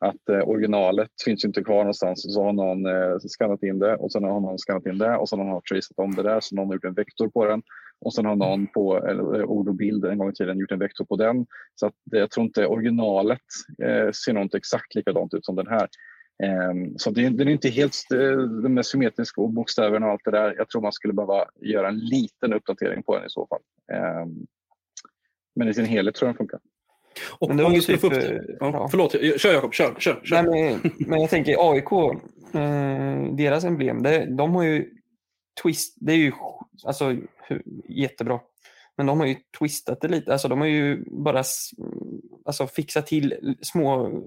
Att 0.00 0.28
eh, 0.28 0.48
originalet 0.48 1.10
finns 1.24 1.44
inte 1.44 1.62
kvar 1.62 1.78
någonstans. 1.78 2.34
Så 2.34 2.44
har 2.44 2.52
någon 2.52 2.86
eh, 2.86 3.18
skannat 3.18 3.62
in 3.62 3.78
det 3.78 3.96
och 3.96 4.12
sen 4.12 4.24
har 4.24 4.40
någon 4.40 4.58
skannat 4.58 4.86
in 4.86 4.98
det 4.98 5.16
och 5.16 5.28
sen 5.28 5.38
har 5.38 5.46
någon 5.46 5.62
traceat 5.62 5.98
om 5.98 6.14
det 6.14 6.22
där. 6.22 6.40
Så 6.40 6.56
någon 6.56 6.66
har 6.66 6.74
gjort 6.74 6.84
en 6.84 6.94
vektor 6.94 7.28
på 7.28 7.44
den 7.44 7.62
och 8.00 8.14
sen 8.14 8.26
har 8.26 8.36
någon 8.36 8.66
på 8.66 9.06
eller, 9.06 9.40
eh, 9.40 9.44
ord 9.44 9.68
och 9.68 9.74
bild 9.74 10.04
en 10.04 10.18
gång 10.18 10.30
i 10.30 10.34
tiden 10.34 10.58
gjort 10.58 10.72
en 10.72 10.78
vektor 10.78 11.04
på 11.04 11.16
den. 11.16 11.46
Så 11.74 11.86
att, 11.86 11.94
jag 12.04 12.30
tror 12.30 12.46
inte 12.46 12.66
originalet 12.66 13.40
eh, 13.82 14.10
ser 14.10 14.32
nog 14.32 14.42
inte 14.42 14.56
exakt 14.56 14.94
likadant 14.94 15.34
ut 15.34 15.44
som 15.44 15.56
den 15.56 15.66
här. 15.66 15.88
Eh, 16.42 16.74
så 16.96 17.10
det, 17.10 17.28
den 17.28 17.48
är 17.48 17.52
inte 17.52 17.68
helt 17.68 17.94
eh, 18.12 18.68
med 18.70 18.84
och 19.36 19.52
bokstäverna 19.52 20.06
och 20.06 20.12
allt 20.12 20.24
det 20.24 20.30
där. 20.30 20.54
Jag 20.58 20.68
tror 20.68 20.82
man 20.82 20.92
skulle 20.92 21.14
behöva 21.14 21.44
göra 21.60 21.88
en 21.88 21.98
liten 21.98 22.52
uppdatering 22.52 23.02
på 23.02 23.16
den 23.16 23.26
i 23.26 23.30
så 23.30 23.46
fall. 23.46 23.60
Eh, 23.92 24.26
men 25.54 25.68
i 25.68 25.74
sin 25.74 25.84
helhet 25.84 26.14
tror 26.14 26.28
jag 26.28 26.34
den 26.34 26.38
funkar. 26.38 26.60
Och 27.38 27.48
Men 27.48 27.66
om 27.66 27.72
du 27.72 27.80
skulle 27.80 27.98
typ, 27.98 28.00
få 28.00 28.06
upp 28.06 28.22
eh, 28.22 28.28
det. 28.28 28.56
Ja, 28.60 28.70
ja. 28.72 28.88
Förlåt, 28.90 29.12
kör 29.40 29.52
Jakob, 29.52 29.74
kör. 29.74 29.94
kör, 29.98 30.20
kör. 30.24 30.42
Nej, 30.42 30.78
men, 30.82 30.92
men 31.08 31.20
jag 31.20 31.30
tänker 31.30 31.72
AIK, 31.72 31.92
eh, 32.54 33.34
deras 33.36 33.64
emblem, 33.64 34.02
det, 34.02 34.36
de 34.36 34.54
har 34.54 34.62
ju 34.62 34.90
twist, 35.62 35.96
det 36.00 36.12
är 36.12 36.16
ju 36.16 36.32
alltså, 36.84 37.16
jättebra. 37.88 38.40
Men 38.96 39.06
de 39.06 39.20
har 39.20 39.26
ju 39.26 39.36
twistat 39.58 40.00
det 40.00 40.08
lite, 40.08 40.32
alltså 40.32 40.48
de 40.48 40.58
har 40.60 40.66
ju 40.66 41.04
bara 41.10 41.42
alltså, 42.44 42.66
fixat 42.66 43.06
till 43.06 43.56
små 43.62 44.20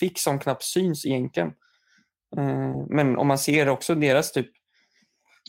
fix 0.00 0.22
som 0.22 0.38
knappt 0.38 0.62
syns 0.62 1.06
egentligen. 1.06 1.48
Eh, 2.36 2.76
men 2.88 3.16
om 3.18 3.26
man 3.26 3.38
ser 3.38 3.68
också 3.68 3.94
deras 3.94 4.32
typ 4.32 4.46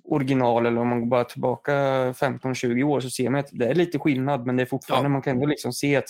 original 0.04 0.66
eller 0.66 0.82
om 0.82 0.88
man 0.88 1.00
går 1.00 1.08
bara 1.08 1.24
tillbaka 1.24 1.72
15-20 2.12 2.84
år 2.84 3.00
så 3.00 3.10
ser 3.10 3.30
man 3.30 3.40
att 3.40 3.50
det 3.52 3.68
är 3.68 3.76
lite 3.76 4.00
skillnad 4.00 4.46
men 4.46 4.56
det 4.56 4.64
är 4.64 4.66
fortfarande, 4.66 5.06
Ja. 5.06 5.10
man 5.10 5.22
kan 5.22 5.34
ändå 5.34 5.46
liksom 5.46 5.74
se 5.74 5.96
att 5.96 6.10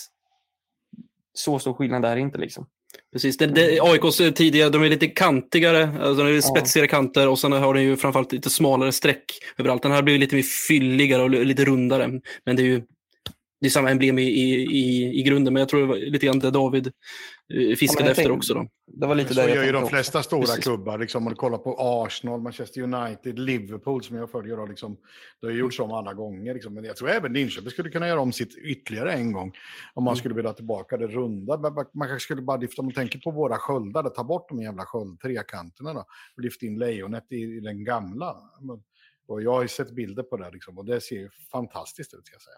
så 1.38 1.59
stor 1.59 1.73
skillnad 1.73 2.05
är 2.05 2.15
det 2.15 2.21
inte 2.21 2.38
liksom. 2.38 2.65
Precis. 3.13 3.38
Det, 3.38 3.45
det, 3.47 3.79
AIKs 3.81 4.17
tidiga, 4.35 4.69
de 4.69 4.83
är 4.83 4.89
lite 4.89 5.07
kantigare, 5.07 5.83
alltså 5.83 6.23
de 6.23 6.38
är 6.38 6.41
spetsigare 6.41 6.88
kanter 6.88 7.27
och 7.27 7.39
sen 7.39 7.51
har 7.51 7.73
den 7.73 7.83
ju 7.83 7.97
framförallt 7.97 8.31
lite 8.31 8.49
smalare 8.49 8.91
streck 8.91 9.23
överallt. 9.57 9.83
Den 9.83 9.91
här 9.91 10.01
blir 10.01 10.17
lite 10.17 10.35
mer 10.35 10.43
fylligare 10.67 11.23
och 11.23 11.29
lite 11.29 11.65
rundare. 11.65 12.07
Men 12.45 12.55
det 12.55 12.61
är 12.61 12.65
ju 12.65 12.83
det 13.60 13.66
är 13.68 13.70
samma 13.70 13.89
emblem 13.91 14.20
i, 14.20 14.22
i, 14.24 14.53
i, 14.66 15.20
i 15.20 15.24
grunden, 15.24 15.53
men 15.53 15.62
jag 15.62 15.70
tror 15.70 15.80
det 15.82 15.88
var 15.88 15.95
lite 15.95 16.26
grann 16.26 16.39
det 16.39 16.51
David 16.51 16.88
eh, 17.53 17.76
fiskade 17.76 18.03
jag 18.03 18.12
efter 18.12 18.24
tänkte- 18.24 18.32
också. 18.38 18.53
Då. 18.53 18.68
Det 18.91 19.08
var 19.08 19.16
lite 19.16 19.34
Så 19.34 19.41
där 19.41 19.47
gör 19.47 19.55
jag 19.55 19.66
ju 19.66 19.72
de 19.72 19.78
också. 19.78 19.89
flesta 19.89 20.24
stora 20.24 20.41
Precis. 20.41 20.64
klubbar. 20.64 20.97
Liksom, 20.97 21.24
om 21.28 21.30
du 21.30 21.36
kollar 21.36 21.58
på 21.58 21.76
Arsenal, 21.80 22.41
Manchester 22.41 22.82
United, 22.82 23.39
Liverpool 23.39 24.03
som 24.03 24.16
jag 24.16 24.32
följer. 24.32 24.58
Då, 24.58 24.66
liksom, 24.66 24.97
det 25.41 25.47
har 25.47 25.53
gjorts 25.53 25.80
om 25.80 25.91
alla 25.91 26.14
gånger. 26.14 26.53
Liksom. 26.53 26.74
Men 26.74 26.84
jag 26.84 26.95
tror 26.95 27.10
även 27.10 27.34
Linköping 27.34 27.70
skulle 27.72 27.89
kunna 27.89 28.08
göra 28.08 28.20
om 28.22 28.32
sitt 28.34 28.58
ytterligare 28.58 29.14
en 29.14 29.32
gång. 29.32 29.51
Om 29.93 30.03
man 30.03 30.16
skulle 30.16 30.36
vilja 30.36 30.53
tillbaka 30.53 30.97
det 30.97 31.08
runda. 31.08 31.58
Men 31.58 31.74
Man 31.74 31.86
man 31.93 32.08
kanske 32.08 32.24
skulle 32.26 32.41
bara 32.41 32.58
lyfta, 32.58 32.82
om 32.82 32.86
man 32.86 32.93
tänker 32.93 33.20
på 33.20 33.32
våra 33.32 33.58
sköldar, 33.58 34.10
ta 34.10 34.24
bort 34.24 34.49
de 34.49 34.62
jävla 34.62 34.86
sköld, 34.86 35.20
trekanterna 35.20 35.93
då. 35.93 35.99
Och 36.36 36.43
lyfta 36.43 36.66
in 36.66 36.80
lejonet 36.80 37.26
i, 37.32 37.36
i 37.36 37.60
den 37.60 37.84
gamla. 37.84 38.36
Och 39.28 39.41
jag 39.43 39.51
har 39.53 39.62
ju 39.62 39.68
sett 39.68 39.91
bilder 39.91 40.24
på 40.24 40.38
det 40.38 40.51
liksom, 40.53 40.78
och 40.78 40.86
det 40.86 41.01
ser 41.01 41.16
ju 41.16 41.30
fantastiskt 41.51 42.14
ut 42.14 42.26
ska 42.28 42.36
jag 42.36 42.41
säga. 42.41 42.58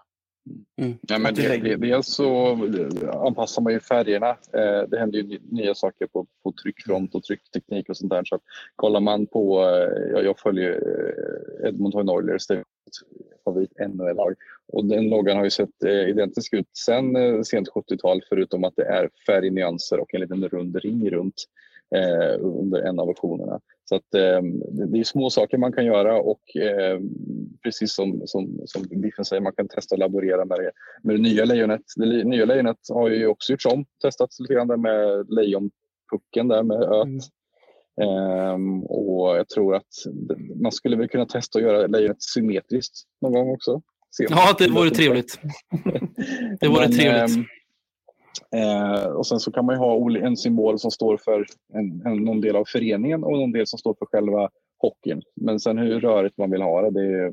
Ja, 1.08 1.20
men 1.20 1.34
det, 1.36 1.76
dels 1.76 2.08
så 2.08 2.58
anpassar 3.14 3.62
man 3.62 3.74
ju 3.74 3.80
färgerna. 3.80 4.30
Eh, 4.30 4.90
det 4.90 5.00
händer 5.00 5.18
ju 5.20 5.24
ny- 5.24 5.40
nya 5.52 5.76
saker 5.76 6.08
på, 6.08 6.26
på 6.44 6.54
tryckfront 6.64 7.16
och 7.16 7.24
tryckteknik 7.24 7.90
och 7.90 7.98
sånt 7.98 8.10
där. 8.10 8.24
Så 8.26 8.36
att 8.36 8.42
kollar 8.76 9.00
man 9.00 9.28
på, 9.28 9.62
eh, 9.62 10.12
jag, 10.12 10.26
jag 10.26 10.40
följer 10.40 10.72
eh, 10.72 11.68
Edmonton 11.70 12.10
Oilers, 12.10 12.48
det 12.48 12.54
är 12.54 12.58
mitt 12.58 12.98
favorit 13.44 13.72
NHL-lag. 13.80 14.36
Och 14.74 14.86
den 14.86 15.10
loggan 15.10 15.38
har 15.38 15.44
ju 15.44 15.50
sett 15.50 15.84
eh, 15.86 16.10
identisk 16.10 16.54
ut 16.54 16.68
eh, 16.90 17.42
sent 17.42 17.70
70-tal 17.70 18.22
förutom 18.30 18.64
att 18.64 18.74
det 18.76 18.86
är 18.86 19.10
färgnyanser 19.28 20.00
och 20.00 20.14
en 20.14 20.22
liten 20.22 20.48
rund 20.48 20.76
ring 20.76 21.10
runt 21.10 21.44
eh, 21.96 22.46
under 22.46 22.82
en 22.82 23.00
av 23.00 23.08
versionerna. 23.08 23.60
Så 23.90 23.96
att, 23.96 24.14
eh, 24.14 24.42
det 24.92 25.00
är 25.00 25.04
små 25.04 25.30
saker 25.30 25.58
man 25.58 25.74
kan 25.74 25.86
göra 25.86 26.22
och 26.22 26.56
eh, 26.56 27.00
precis 27.64 27.94
som, 27.94 28.22
som, 28.26 28.62
som 28.66 29.02
Biffen 29.02 29.26
säger, 29.26 29.42
man 29.42 29.54
kan 29.56 29.68
testa 29.68 29.96
och 29.96 30.00
laborera 30.00 30.46
med 30.46 30.58
det, 30.58 30.72
med 31.04 31.16
det 31.16 31.22
nya 31.22 31.46
lejonet. 31.46 31.82
Det 31.96 32.06
li- 32.06 32.24
nya 32.24 32.46
lejonet 32.46 32.78
har 32.94 33.10
ju 33.10 33.28
också 33.28 33.54
gjorts 33.54 33.66
om, 33.66 33.86
testats 34.04 34.40
lite 34.40 34.54
grann 34.54 34.68
där 34.68 34.78
med 34.78 35.26
lejonpucken 35.30 36.48
där 36.48 36.64
med 36.64 36.82
öt. 36.82 37.04
Mm. 37.08 37.20
Ehm, 38.02 38.84
och 38.84 39.38
jag 39.38 39.50
tror 39.50 39.76
att 39.76 39.94
man 40.62 40.72
skulle 40.72 40.98
väl 40.98 41.08
kunna 41.10 41.26
testa 41.26 41.60
att 41.60 41.66
göra 41.66 41.88
lejonet 41.88 42.22
symmetriskt 42.24 43.04
någon 43.22 43.34
gång 43.34 43.50
också. 43.50 43.82
Ja, 44.30 44.56
det 44.58 44.70
vore 44.70 44.90
trevligt. 44.90 45.40
Det 46.60 46.68
vore 46.68 46.88
Men, 46.88 46.92
trevligt. 46.92 47.48
Eh, 48.56 49.04
och 49.04 49.28
sen 49.28 49.40
så 49.40 49.52
kan 49.52 49.66
man 49.66 49.76
ju 49.76 49.80
ha 49.80 50.18
en 50.28 50.38
symbol 50.38 50.80
som 50.80 50.92
står 50.92 51.18
för 51.18 51.46
en, 51.74 52.02
en, 52.06 52.24
någon 52.24 52.42
del 52.42 52.56
av 52.56 52.64
föreningen 52.68 53.24
och 53.24 53.32
någon 53.32 53.52
del 53.52 53.68
som 53.68 53.80
står 53.80 53.96
för 54.00 54.06
själva 54.06 54.50
hockeyn. 54.78 55.22
Men 55.36 55.60
sen 55.60 55.78
hur 55.78 56.00
rörigt 56.00 56.38
man 56.38 56.52
vill 56.52 56.62
ha 56.62 56.82
det, 56.82 57.32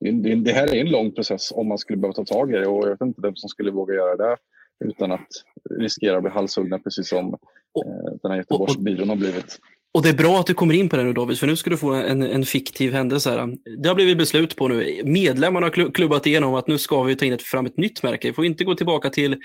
det, 0.00 0.10
det, 0.10 0.34
det 0.34 0.52
här 0.52 0.74
är 0.74 0.80
en 0.80 0.90
lång 0.90 1.12
process 1.12 1.52
om 1.52 1.68
man 1.68 1.78
skulle 1.78 1.98
behöva 1.98 2.14
ta 2.14 2.24
tag 2.24 2.50
i 2.50 2.56
det 2.56 2.66
och 2.66 2.84
jag 2.84 2.90
vet 2.90 3.00
inte 3.00 3.20
vem 3.22 3.36
som 3.36 3.48
skulle 3.48 3.70
våga 3.70 3.94
göra 3.94 4.16
det 4.16 4.36
utan 4.84 5.12
att 5.12 5.28
riskera 5.70 6.16
att 6.16 6.22
bli 6.22 6.32
halshuggna 6.32 6.78
precis 6.78 7.08
som 7.08 7.26
eh, 7.26 8.12
den 8.22 8.30
här 8.30 8.38
Göteborgsbyrån 8.38 9.08
har 9.08 9.16
blivit. 9.16 9.58
Och 9.96 10.02
det 10.02 10.08
är 10.08 10.14
bra 10.14 10.40
att 10.40 10.46
du 10.46 10.54
kommer 10.54 10.74
in 10.74 10.88
på 10.88 10.96
det 10.96 11.02
nu 11.02 11.12
David, 11.12 11.38
för 11.38 11.46
nu 11.46 11.56
ska 11.56 11.70
du 11.70 11.76
få 11.76 11.92
en, 11.92 12.22
en 12.22 12.44
fiktiv 12.44 12.92
händelse. 12.92 13.30
Här. 13.30 13.48
Det 13.82 13.88
har 13.88 13.94
blivit 13.94 14.18
beslut 14.18 14.56
på 14.56 14.68
nu. 14.68 15.02
Medlemmarna 15.04 15.66
har 15.66 15.92
klubbat 15.92 16.26
igenom 16.26 16.54
att 16.54 16.66
nu 16.66 16.78
ska 16.78 17.02
vi 17.02 17.16
ta 17.16 17.24
in 17.24 17.32
ett, 17.32 17.42
fram 17.42 17.66
ett 17.66 17.76
nytt 17.76 18.02
märke. 18.02 18.28
Vi 18.28 18.34
får 18.34 18.44
inte 18.44 18.64
gå 18.64 18.74
tillbaka 18.74 19.10
till 19.10 19.36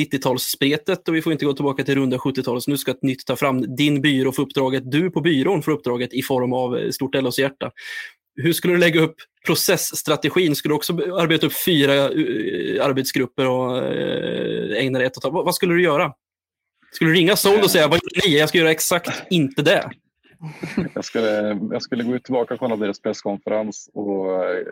90-talsspretet 0.00 1.08
och 1.08 1.14
vi 1.14 1.22
får 1.22 1.32
inte 1.32 1.44
gå 1.44 1.52
tillbaka 1.52 1.84
till 1.84 1.94
runda 1.94 2.16
70-talet. 2.16 2.66
Nu 2.66 2.76
ska 2.76 2.90
ett 2.90 3.02
nytt 3.02 3.26
ta 3.26 3.36
fram 3.36 3.76
din 3.76 4.00
byrå 4.00 4.32
för 4.32 4.42
uppdraget. 4.42 4.82
Du 4.90 5.10
på 5.10 5.20
byrån 5.20 5.62
får 5.62 5.72
uppdraget 5.72 6.14
i 6.14 6.22
form 6.22 6.52
av 6.52 6.76
eh, 6.76 6.90
stort 6.90 7.14
LOs 7.14 7.38
hjärta. 7.38 7.70
Hur 8.42 8.52
skulle 8.52 8.74
du 8.74 8.78
lägga 8.78 9.00
upp 9.00 9.16
processstrategin? 9.46 10.56
Skulle 10.56 10.72
du 10.72 10.76
också 10.76 10.92
arbeta 10.92 11.46
upp 11.46 11.64
fyra 11.66 11.94
eh, 11.94 12.84
arbetsgrupper 12.84 13.48
och 13.48 13.78
eh, 13.78 14.82
ägna 14.82 14.98
dig 14.98 15.06
ett 15.06 15.16
och 15.16 15.20
ett 15.20 15.32
halvt- 15.32 15.44
vad 15.44 15.54
skulle 15.54 15.74
du 15.74 15.82
göra? 15.82 16.12
Skulle 16.96 17.10
du 17.10 17.14
ringa 17.14 17.36
Sold 17.36 17.62
och 17.62 17.70
säga 17.70 17.88
vad 17.88 18.00
gör 18.02 18.28
ni? 18.28 18.38
Jag 18.38 18.48
ska 18.48 18.58
göra 18.58 18.70
exakt 18.70 19.22
inte 19.30 19.62
det. 19.62 19.90
Jag 20.94 21.04
skulle, 21.04 21.58
jag 21.70 21.82
skulle 21.82 22.04
gå 22.04 22.14
ut 22.14 22.24
tillbaka 22.24 22.54
och 22.54 22.60
kolla 22.60 22.76
deras 22.76 23.00
presskonferens 23.00 23.90
och 23.92 24.44
eh, 24.44 24.66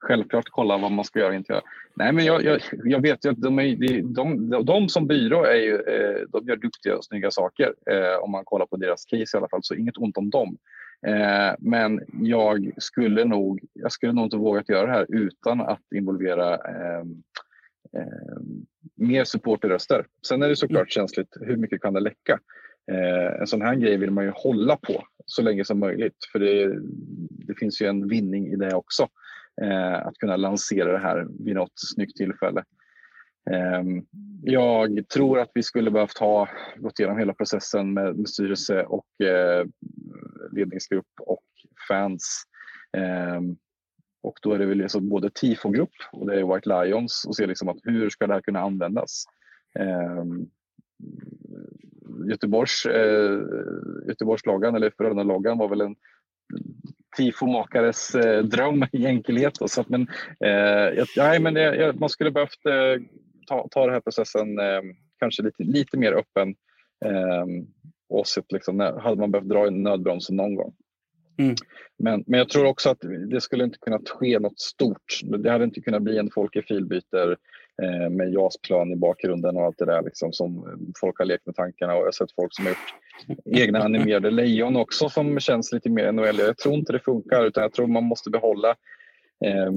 självklart 0.00 0.44
kolla 0.50 0.78
vad 0.78 0.92
man 0.92 1.04
ska 1.04 1.18
göra 1.18 1.28
och 1.28 1.34
inte 1.34 1.52
göra. 1.52 1.62
Nej, 1.96 2.12
men 2.12 2.24
jag, 2.24 2.44
jag, 2.44 2.60
jag 2.84 3.00
vet 3.00 3.24
ju 3.24 3.30
att 3.30 3.40
de, 3.40 3.58
är, 3.58 3.76
de, 4.02 4.50
de, 4.50 4.64
de 4.64 4.88
som 4.88 5.06
byrå 5.06 5.44
är 5.44 5.54
ju, 5.54 5.74
eh, 5.74 6.22
de 6.28 6.46
gör 6.46 6.56
duktiga 6.56 6.96
och 6.96 7.04
snygga 7.04 7.30
saker. 7.30 7.74
Eh, 7.90 8.22
om 8.22 8.30
man 8.30 8.44
kollar 8.44 8.66
på 8.66 8.76
deras 8.76 9.04
case 9.04 9.36
i 9.36 9.38
alla 9.38 9.48
fall, 9.48 9.60
så 9.62 9.74
inget 9.74 9.98
ont 9.98 10.16
om 10.16 10.30
dem. 10.30 10.56
Men 11.58 12.00
jag 12.22 12.72
skulle 12.78 13.24
nog, 13.24 13.60
jag 13.72 13.92
skulle 13.92 14.12
nog 14.12 14.26
inte 14.26 14.36
vågat 14.36 14.68
göra 14.68 14.86
det 14.86 14.92
här 14.92 15.06
utan 15.08 15.60
att 15.60 15.92
involvera 15.94 16.58
mer 18.94 19.24
supporterröster. 19.24 20.06
Sen 20.28 20.42
är 20.42 20.48
det 20.48 20.56
såklart 20.56 20.90
känsligt, 20.92 21.36
hur 21.40 21.56
mycket 21.56 21.82
kan 21.82 21.94
det 21.94 22.00
läcka? 22.00 22.38
Eh, 22.92 23.40
en 23.40 23.46
sån 23.46 23.62
här 23.62 23.74
grej 23.74 23.96
vill 23.96 24.10
man 24.10 24.24
ju 24.24 24.32
hålla 24.34 24.76
på 24.76 25.04
så 25.26 25.42
länge 25.42 25.64
som 25.64 25.78
möjligt 25.78 26.16
för 26.32 26.38
det, 26.38 26.80
det 27.46 27.54
finns 27.54 27.82
ju 27.82 27.86
en 27.86 28.08
vinning 28.08 28.46
i 28.52 28.56
det 28.56 28.74
också. 28.74 29.08
Eh, 29.62 30.06
att 30.06 30.18
kunna 30.18 30.36
lansera 30.36 30.92
det 30.92 30.98
här 30.98 31.26
vid 31.44 31.54
något 31.54 31.72
snyggt 31.74 32.16
tillfälle. 32.16 32.64
Eh, 33.50 33.82
jag 34.42 35.08
tror 35.08 35.40
att 35.40 35.50
vi 35.54 35.62
skulle 35.62 35.90
behövt 35.90 36.18
ha 36.18 36.48
gått 36.76 36.98
igenom 36.98 37.18
hela 37.18 37.34
processen 37.34 37.94
med, 37.94 38.16
med 38.16 38.28
styrelse 38.28 38.82
och 38.82 39.26
eh, 39.26 39.66
ledningsgrupp 40.52 41.20
och 41.20 41.44
fans. 41.88 42.42
Och 44.26 44.38
då 44.42 44.52
är 44.52 44.58
det 44.58 44.66
väl 44.66 44.78
liksom 44.78 45.08
både 45.08 45.30
tifogrupp 45.30 45.94
och 46.12 46.26
det 46.26 46.40
är 46.40 46.54
White 46.54 46.68
Lions 46.68 47.24
och 47.28 47.36
se 47.36 47.46
liksom 47.46 47.68
att 47.68 47.76
hur 47.82 48.10
ska 48.10 48.26
det 48.26 48.32
här 48.32 48.40
kunna 48.40 48.60
användas. 48.60 49.24
Eh, 49.78 50.24
Göteborgs, 52.28 52.86
eh, 52.86 53.40
Göteborgslagan 54.08 54.74
eller 54.74 54.90
Frölunda-loggan 54.90 55.58
var 55.58 55.68
väl 55.68 55.80
en 55.80 55.96
tifomakares 57.16 58.14
eh, 58.14 58.44
dröm 58.44 58.84
i 58.92 59.06
enkelhet. 59.06 59.58
och 59.58 59.70
så 59.70 59.84
men, 59.88 60.08
eh, 60.40 60.96
jag, 60.96 61.06
nej, 61.16 61.40
men 61.40 61.56
jag, 61.56 62.00
man 62.00 62.08
skulle 62.08 62.30
behövt 62.30 62.66
eh, 62.66 63.02
ta, 63.46 63.68
ta 63.70 63.84
den 63.84 63.94
här 63.94 64.00
processen 64.00 64.58
eh, 64.58 64.82
kanske 65.18 65.42
lite, 65.42 65.62
lite 65.62 65.98
mer 65.98 66.12
öppen. 66.12 66.54
Eh, 67.04 67.46
och 68.08 68.26
sett, 68.26 68.52
liksom, 68.52 68.76
när, 68.76 68.92
hade 68.92 69.20
man 69.20 69.30
behövt 69.30 69.48
dra 69.48 69.66
i 69.66 69.70
nödbromsen 69.70 70.36
någon 70.36 70.54
gång. 70.54 70.74
Mm. 71.38 71.54
Men, 71.98 72.24
men 72.26 72.38
jag 72.38 72.48
tror 72.48 72.66
också 72.66 72.90
att 72.90 73.04
det 73.30 73.40
skulle 73.40 73.64
inte 73.64 73.78
kunna 73.78 74.00
ske 74.06 74.38
något 74.38 74.60
stort. 74.60 75.20
Det 75.38 75.50
hade 75.50 75.64
inte 75.64 75.80
kunnat 75.80 76.02
bli 76.02 76.18
en 76.18 76.30
Folke 76.30 76.62
Filbyter 76.62 77.36
eh, 77.82 78.10
med 78.10 78.32
JAS-plan 78.32 78.92
i 78.92 78.96
bakgrunden 78.96 79.56
och 79.56 79.62
allt 79.62 79.78
det 79.78 79.84
där 79.84 80.02
liksom, 80.02 80.32
som 80.32 80.64
folk 81.00 81.18
har 81.18 81.24
lekt 81.24 81.46
med 81.46 81.54
tankarna. 81.54 81.92
Och 81.92 82.00
jag 82.00 82.04
har 82.04 82.12
sett 82.12 82.32
folk 82.32 82.54
som 82.54 82.66
har 82.66 82.70
gjort 82.70 82.94
egna 83.44 83.78
animerade 83.78 84.30
lejon 84.30 84.76
också 84.76 85.08
som 85.08 85.40
känns 85.40 85.72
lite 85.72 85.90
mer 85.90 86.12
NHL. 86.12 86.38
Jag 86.38 86.58
tror 86.58 86.74
inte 86.74 86.92
det 86.92 87.00
funkar 87.00 87.46
utan 87.46 87.62
jag 87.62 87.72
tror 87.72 87.86
man 87.86 88.04
måste 88.04 88.30
behålla 88.30 88.70
eh, 89.44 89.72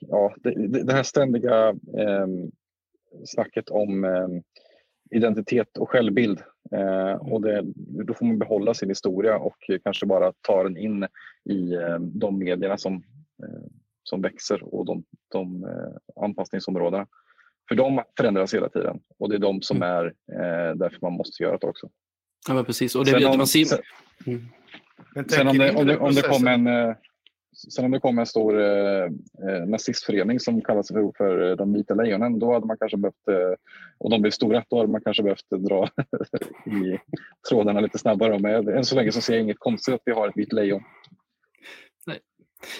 ja, 0.00 0.34
det, 0.36 0.68
det 0.68 0.82
det 0.82 0.92
här 0.92 1.02
ständiga 1.02 1.68
eh, 1.98 2.26
snacket 3.24 3.68
om 3.68 4.04
eh, 4.04 4.28
identitet 5.10 5.76
och 5.78 5.90
självbild. 5.90 6.42
Eh, 6.72 7.12
och 7.32 7.40
det, 7.42 7.62
då 8.06 8.14
får 8.14 8.26
man 8.26 8.38
behålla 8.38 8.74
sin 8.74 8.88
historia 8.88 9.38
och 9.38 9.56
kanske 9.84 10.06
bara 10.06 10.32
ta 10.40 10.62
den 10.62 10.76
in 10.76 11.06
i 11.50 11.74
eh, 11.74 11.98
de 11.98 12.38
medierna 12.38 12.78
som, 12.78 12.94
eh, 13.42 13.62
som 14.02 14.20
växer 14.22 14.74
och 14.74 14.86
de, 14.86 15.04
de 15.32 15.64
eh, 15.64 16.22
anpassningsområdena. 16.24 17.06
För 17.68 17.74
de 17.74 18.02
förändras 18.16 18.54
hela 18.54 18.68
tiden 18.68 19.00
och 19.18 19.28
det 19.28 19.34
är 19.34 19.38
de 19.38 19.62
som 19.62 19.82
är 19.82 20.04
eh, 20.06 20.74
därför 20.76 20.98
man 21.02 21.12
måste 21.12 21.42
göra 21.42 21.58
det 21.58 21.66
också. 21.66 21.88
Ja, 22.48 22.54
men 22.54 22.64
precis. 22.64 22.94
Och 22.96 23.04
det, 23.04 23.10
Sen 23.10 23.24
om- 23.24 23.38
man 23.38 23.46
ser, 23.46 23.64
sen- 23.64 23.78
Mm. 24.26 24.42
Sen 25.28 25.48
om 25.48 25.58
det, 25.58 25.74
om 25.74 25.86
det, 25.86 25.98
om 25.98 26.14
det 26.14 26.22
kom 26.22 26.46
en... 26.46 26.66
eh, 27.52 27.68
sen 27.70 27.84
om 27.84 27.90
det 27.90 28.00
kom 28.00 28.18
en 28.18 28.26
stor 28.26 28.60
eh, 28.60 29.04
eh, 29.48 29.66
nazistförening 29.66 30.40
som 30.40 30.60
kallas 30.60 30.88
för, 30.88 31.12
för 31.16 31.56
de 31.56 31.72
vita 31.72 31.94
lejonen, 31.94 32.38
då 32.38 32.52
hade 32.52 32.66
man 32.66 32.76
kanske 32.78 32.96
behövt, 32.96 33.28
eh, 33.28 33.54
och 33.98 34.10
de 34.10 34.22
blev 34.22 34.30
stora, 34.30 34.64
då 34.68 34.78
hade 34.78 34.92
man 34.92 35.00
kanske 35.00 35.22
behövt 35.22 35.50
dra 35.50 35.88
i 36.66 36.98
trådarna 37.48 37.80
lite 37.80 37.98
snabbare. 37.98 38.38
Men 38.38 38.68
än 38.68 38.84
så 38.84 38.96
länge 38.96 39.12
så 39.12 39.20
ser 39.20 39.32
jag 39.32 39.42
inget 39.42 39.58
konstigt 39.58 39.94
att 39.94 40.02
vi 40.04 40.12
har 40.12 40.28
ett 40.28 40.36
vitt 40.36 40.52
lejon. 40.52 40.82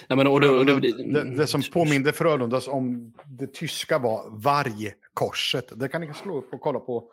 Nej, 0.07 0.17
men, 0.17 0.27
och 0.27 0.41
det, 0.41 0.49
och 0.49 0.65
det, 0.65 0.79
Det, 1.13 1.35
det 1.37 1.47
som 1.47 1.61
påminde 1.73 2.13
Frölundas 2.13 2.67
om 2.67 3.13
det 3.25 3.53
tyska 3.53 3.99
var 3.99 4.29
vargkorset. 4.29 5.79
Det 5.79 5.87
kan 5.87 6.01
ni 6.01 6.13
slå 6.13 6.37
upp 6.37 6.53
och 6.53 6.61
kolla 6.61 6.79
på. 6.79 7.11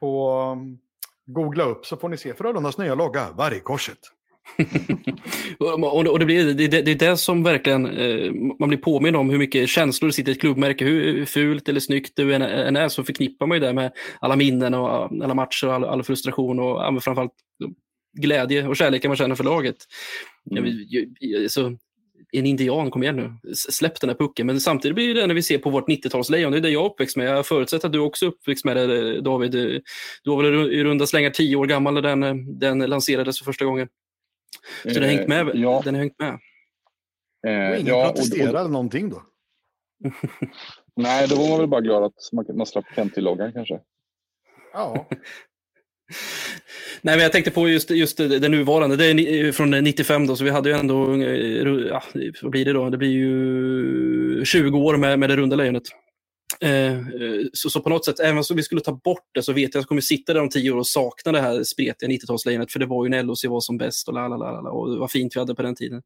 på 0.00 0.40
um, 0.52 0.78
googla 1.26 1.64
upp 1.64 1.86
så 1.86 1.96
får 1.96 2.08
ni 2.08 2.16
se 2.16 2.34
Frölundas 2.34 2.78
nya 2.78 2.94
logga, 2.94 3.26
vargkorset. 3.32 3.98
och 5.58 6.04
det, 6.04 6.10
och 6.10 6.18
det, 6.18 6.24
blir, 6.24 6.54
det, 6.54 6.68
det 6.68 6.90
är 6.90 7.10
det 7.10 7.16
som 7.16 7.42
verkligen 7.42 7.86
eh, 7.86 8.32
man 8.58 8.68
blir 8.68 8.78
påminn 8.78 9.16
om 9.16 9.30
hur 9.30 9.38
mycket 9.38 9.68
känslor 9.68 10.08
det 10.08 10.12
sitter 10.12 10.32
i 10.32 10.34
ett 10.34 10.40
klubbmärke. 10.40 10.84
Hur 10.84 11.24
fult 11.24 11.68
eller 11.68 11.80
snyggt 11.80 12.16
det 12.16 12.34
än, 12.34 12.42
än 12.42 12.76
är 12.76 12.88
så 12.88 13.04
förknippar 13.04 13.46
man 13.46 13.56
ju 13.56 13.64
det 13.66 13.72
med 13.72 13.92
alla 14.20 14.36
minnen 14.36 14.74
och 14.74 14.88
alla 15.24 15.34
matcher 15.34 15.66
och 15.66 15.74
all, 15.74 15.84
all 15.84 16.02
frustration 16.02 16.60
och 16.60 16.66
ja, 16.66 17.00
framförallt 17.00 17.32
glädje 18.18 18.68
och 18.68 18.76
kärleken 18.76 19.08
man 19.08 19.16
känner 19.16 19.34
för 19.34 19.44
laget. 19.44 19.76
Mm. 20.50 20.64
Så, 21.48 21.66
alltså, 21.66 21.78
en 22.32 22.46
indian, 22.46 22.90
kom 22.90 23.02
igen 23.02 23.16
nu, 23.16 23.54
släpp 23.54 24.00
den 24.00 24.10
här 24.10 24.16
pucken. 24.16 24.46
Men 24.46 24.60
samtidigt 24.60 24.94
blir 24.94 25.14
det 25.14 25.26
när 25.26 25.34
vi 25.34 25.42
ser 25.42 25.58
på 25.58 25.70
vårt 25.70 25.88
90-talslejon, 25.88 26.50
det 26.50 26.56
är 26.56 26.60
det 26.60 26.70
jag 26.70 26.84
är 26.84 26.90
uppväxt 26.90 27.16
med. 27.16 27.26
Jag 27.26 27.46
förutsätter 27.46 27.86
att 27.86 27.92
du 27.92 27.98
också 27.98 28.24
är 28.24 28.28
uppväxt 28.28 28.64
med 28.64 28.76
det 28.76 29.20
David. 29.20 29.50
Du 29.50 29.82
var 30.24 30.42
väl 30.42 30.72
i 30.72 30.84
runda 30.84 31.06
slängar 31.06 31.30
tio 31.30 31.56
år 31.56 31.66
gammal 31.66 31.94
när 31.94 32.02
den, 32.02 32.58
den 32.58 32.78
lanserades 32.78 33.38
för 33.38 33.44
första 33.44 33.64
gången. 33.64 33.88
Så 34.82 34.88
den 34.88 35.02
har 35.02 35.10
hängt 35.10 35.28
med. 35.28 35.50
ja. 35.54 35.82
Den 35.84 35.94
har 35.94 36.00
hängt 36.00 36.18
med. 36.18 36.38
Eh, 37.46 37.70
Och 37.70 37.76
ingen 37.76 37.86
ja, 37.86 38.06
protesterade 38.06 38.64
och- 38.64 38.70
någonting 38.70 39.10
då? 39.10 39.22
Nej, 40.96 41.28
då 41.28 41.36
var 41.36 41.48
man 41.48 41.58
väl 41.58 41.68
bara 41.68 41.80
glad 41.80 42.04
att 42.04 42.14
man, 42.32 42.44
man 42.56 42.66
slapp 42.66 42.84
Kenty-loggan 42.96 43.52
kanske. 43.52 43.80
Ja. 44.72 45.08
Nej, 47.02 47.16
men 47.16 47.22
jag 47.22 47.32
tänkte 47.32 47.50
på 47.50 47.68
just, 47.68 47.90
just 47.90 48.16
det, 48.18 48.48
nuvarande. 48.48 48.96
Det 48.96 49.06
är 49.06 49.52
från 49.52 49.70
95 49.70 50.26
då, 50.26 50.36
så 50.36 50.44
vi 50.44 50.50
hade 50.50 50.68
ju 50.70 50.76
ändå, 50.76 51.14
eh, 51.22 51.88
ja, 51.88 52.02
vad 52.42 52.50
blir 52.50 52.64
det 52.64 52.72
då? 52.72 52.90
Det 52.90 52.98
blir 52.98 53.10
ju 53.10 54.44
20 54.44 54.78
år 54.78 54.96
med, 54.96 55.18
med 55.18 55.30
det 55.30 55.36
runda 55.36 55.56
lejonet. 55.56 55.82
Eh, 56.60 56.92
eh, 56.98 57.46
så, 57.52 57.70
så 57.70 57.80
på 57.80 57.88
något 57.88 58.04
sätt, 58.04 58.20
även 58.20 58.38
om 58.38 58.56
vi 58.56 58.62
skulle 58.62 58.80
ta 58.80 58.92
bort 58.92 59.28
det 59.34 59.42
så 59.42 59.52
vet 59.52 59.62
jag 59.62 59.68
att 59.68 59.74
jag 59.74 59.88
kommer 59.88 60.00
sitta 60.00 60.34
där 60.34 60.40
om 60.40 60.48
tio 60.48 60.70
år 60.70 60.76
och 60.76 60.86
sakna 60.86 61.32
det 61.32 61.40
här 61.40 61.62
spretiga 61.62 62.08
90-talslejonet. 62.08 62.72
För 62.72 62.78
det 62.78 62.86
var 62.86 63.04
ju 63.04 63.10
när 63.10 63.22
LOC 63.22 63.44
var 63.44 63.60
som 63.60 63.78
bäst 63.78 64.08
och, 64.08 64.14
la, 64.14 64.28
la, 64.28 64.36
la, 64.36 64.60
la, 64.60 64.70
och 64.70 64.98
vad 64.98 65.10
fint 65.10 65.36
vi 65.36 65.40
hade 65.40 65.54
på 65.54 65.62
den 65.62 65.74
tiden. 65.74 66.02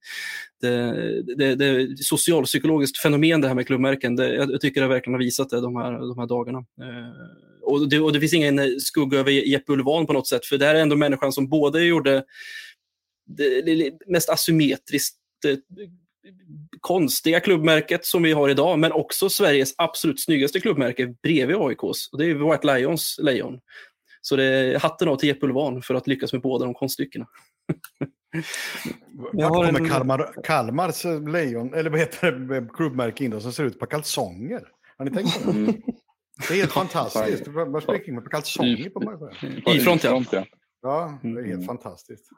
Det, 0.61 0.93
det, 1.36 1.55
det 1.55 1.64
är 1.64 1.93
ett 1.93 2.05
socialpsykologiskt 2.05 2.99
fenomen 2.99 3.41
det 3.41 3.49
här 3.49 3.55
med 3.55 3.66
klubbmärken. 3.66 4.16
Det, 4.16 4.34
jag, 4.34 4.61
tycker 4.61 4.80
det 4.80 4.88
verkligen 4.88 5.14
har 5.14 5.24
visat 5.24 5.51
det 5.51 5.61
de 5.61 5.76
här, 5.76 5.93
de 5.93 6.18
här 6.18 6.26
dagarna. 6.26 6.59
Eh, 6.59 7.14
och, 7.62 7.88
det, 7.88 8.01
och 8.01 8.12
det 8.12 8.20
finns 8.20 8.34
ingen 8.34 8.80
skugga 8.80 9.18
över 9.18 9.30
Jeppe 9.30 9.72
Ulvan 9.72 10.07
på 10.07 10.12
något 10.12 10.28
sätt. 10.28 10.47
För 10.47 10.59
det 10.59 10.66
här 10.66 10.74
är 10.74 10.80
ändå 10.80 10.97
människan 10.97 11.32
som 11.32 11.49
både 11.49 11.84
gjorde 11.84 12.24
det, 13.26 13.62
det 13.62 13.93
mest 14.07 14.30
asymmetriskt 14.30 15.16
konstiga 16.80 17.40
klubbmärket 17.40 18.04
som 18.04 18.22
vi 18.22 18.32
har 18.32 18.48
idag, 18.48 18.78
men 18.78 18.92
också 18.92 19.28
Sveriges 19.30 19.74
absolut 19.78 20.20
snyggaste 20.20 20.60
klubbmärke 20.60 21.14
bredvid 21.22 21.56
AIKs. 21.56 22.08
Och 22.12 22.18
det 22.18 22.24
är 22.26 22.50
White 22.50 22.76
Lions 22.78 23.18
lejon. 23.22 23.60
Så 24.22 24.36
det 24.36 24.44
är 24.44 24.78
hatten 24.78 25.08
av 25.08 25.16
till 25.16 25.28
Jeppe 25.28 25.46
Ulvan 25.46 25.82
för 25.82 25.94
att 25.94 26.06
lyckas 26.06 26.32
med 26.32 26.42
båda 26.42 26.64
de 26.64 26.74
konststyckena. 26.74 27.26
Jag 29.32 29.48
Vart 29.48 29.56
har 29.56 29.66
kommer 29.66 29.80
en- 29.80 29.88
Kalmar, 29.88 30.34
Kalmars 30.44 31.04
lejon, 31.32 31.74
eller 31.74 31.90
vad 31.90 31.98
heter 32.00 32.32
det, 32.32 32.68
klubbmärke 32.74 33.24
in 33.24 33.30
då, 33.30 33.40
som 33.40 33.52
ser 33.52 33.64
ut 33.64 33.78
på 33.78 33.86
kalsonger? 33.86 34.62
Har 34.98 35.04
ni 35.04 35.10
tänkt 35.10 35.44
på 35.44 35.50
det? 35.52 35.58
Mm. 35.58 35.82
Det 36.48 36.54
är 36.54 36.58
helt 36.58 36.72
fantastiskt. 36.72 37.48
Vad 37.48 37.82
springer 37.82 38.08
in 38.08 38.14
med 38.14 38.24
på 38.24 38.30
kalsonger 38.30 38.90
på 38.90 39.00
mig? 39.00 39.14
Y-front, 39.76 40.04
ja. 40.04 40.22
ja. 40.32 40.44
Ja, 40.82 41.18
det 41.22 41.28
är 41.28 41.34
helt 41.34 41.46
Mm. 41.46 41.64
fantastiskt. 41.66 42.28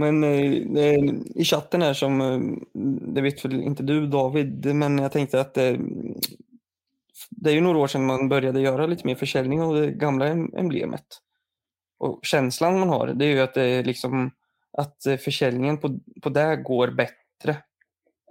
Men 0.00 0.24
eh, 0.24 0.84
är 0.84 1.38
i 1.40 1.44
chatten 1.44 1.82
här 1.82 1.94
som, 1.94 2.20
eh, 2.20 2.40
det 3.14 3.20
vet 3.20 3.44
väl 3.44 3.62
inte 3.62 3.82
du 3.82 4.06
David, 4.06 4.74
men 4.74 4.98
jag 4.98 5.12
tänkte 5.12 5.40
att 5.40 5.56
eh, 5.58 5.74
det 7.30 7.50
är 7.50 7.54
ju 7.54 7.60
några 7.60 7.78
år 7.78 7.86
sedan 7.86 8.06
man 8.06 8.28
började 8.28 8.60
göra 8.60 8.86
lite 8.86 9.06
mer 9.06 9.14
försäljning 9.14 9.62
av 9.62 9.74
det 9.74 9.90
gamla 9.90 10.28
em- 10.28 10.58
emblemet. 10.58 11.04
Och 11.98 12.20
känslan 12.22 12.78
man 12.80 12.88
har, 12.88 13.06
det 13.06 13.24
är 13.24 13.28
ju 13.28 13.40
att 13.40 13.54
det 13.54 13.62
är 13.64 13.84
liksom 13.84 14.30
att 14.72 15.06
eh, 15.06 15.16
försäljningen 15.16 15.78
på, 15.78 15.98
på 16.22 16.28
det 16.28 16.56
går 16.56 16.88
bättre 16.88 17.56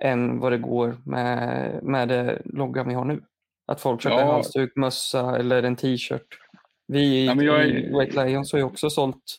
än 0.01 0.39
vad 0.39 0.51
det 0.51 0.57
går 0.57 0.97
med, 1.05 1.79
med 1.83 2.07
det 2.07 2.41
loggan 2.45 2.87
vi 2.87 2.93
har 2.93 3.05
nu. 3.05 3.21
Att 3.67 3.81
folk 3.81 4.01
köper 4.01 4.15
en 4.19 4.27
Ja. 4.27 4.31
halsduk, 4.33 4.75
mössa 4.75 5.37
eller 5.37 5.63
en 5.63 5.75
t-shirt. 5.75 6.27
Vi 6.87 6.99
i, 7.01 7.25
Ja, 7.25 7.33
är- 7.33 7.99
White 7.99 8.25
Lions 8.25 8.51
har 8.51 8.59
ju 8.59 8.65
också 8.65 8.89
sålt 8.89 9.37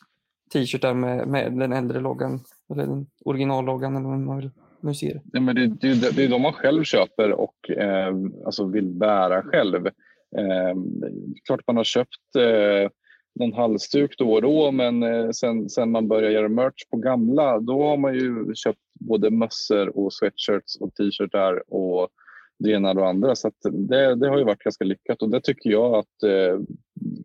t-shirtar 0.53 0.93
med, 0.93 1.27
med 1.27 1.57
den 1.57 1.73
äldre 1.73 1.99
loggan, 1.99 2.39
eller 2.69 2.85
den 2.85 3.05
originalloggan 3.25 3.95
eller 3.95 4.09
vad 4.09 4.19
man 4.19 4.37
vill 4.37 4.49
nu 4.81 4.93
ser. 4.93 5.13
det. 5.13 5.21
Ja, 5.33 5.41
men 5.41 5.55
det, 5.55 5.67
det, 5.67 6.15
det 6.15 6.23
är 6.23 6.29
de 6.29 6.41
man 6.41 6.53
själv 6.53 6.83
köper 6.83 7.31
och 7.31 7.69
eh, 7.69 8.13
alltså 8.45 8.65
vill 8.65 8.87
bära 8.87 9.43
själv. 9.43 9.87
Eh, 10.37 10.75
klart 11.45 11.61
man 11.67 11.77
har 11.77 11.83
köpt 11.83 12.35
eh, 12.37 12.89
någon 13.39 13.53
halsduk 13.53 14.15
då 14.17 14.33
och 14.33 14.41
då 14.41 14.71
men 14.71 15.03
eh, 15.03 15.29
sen, 15.29 15.69
sen 15.69 15.91
man 15.91 16.07
börjar 16.07 16.31
göra 16.31 16.49
merch 16.49 16.89
på 16.91 16.97
gamla 16.97 17.59
då 17.59 17.83
har 17.83 17.97
man 17.97 18.13
ju 18.13 18.55
köpt 18.55 18.79
både 18.99 19.29
mössor 19.29 19.97
och 19.97 20.13
sweatshirts 20.13 20.75
och 20.79 20.95
t-shirtar 20.95 21.73
och 21.73 22.09
det 22.63 22.71
ena 22.71 22.89
och 22.89 22.95
det 22.95 23.07
andra. 23.07 23.35
Så 23.35 23.47
att 23.47 23.61
det, 23.63 24.15
det 24.15 24.29
har 24.29 24.37
ju 24.37 24.43
varit 24.43 24.63
ganska 24.63 24.85
lyckat 24.85 25.21
och 25.21 25.29
det 25.29 25.41
tycker 25.41 25.69
jag 25.69 25.95
att 25.95 26.23
eh, 26.23 26.59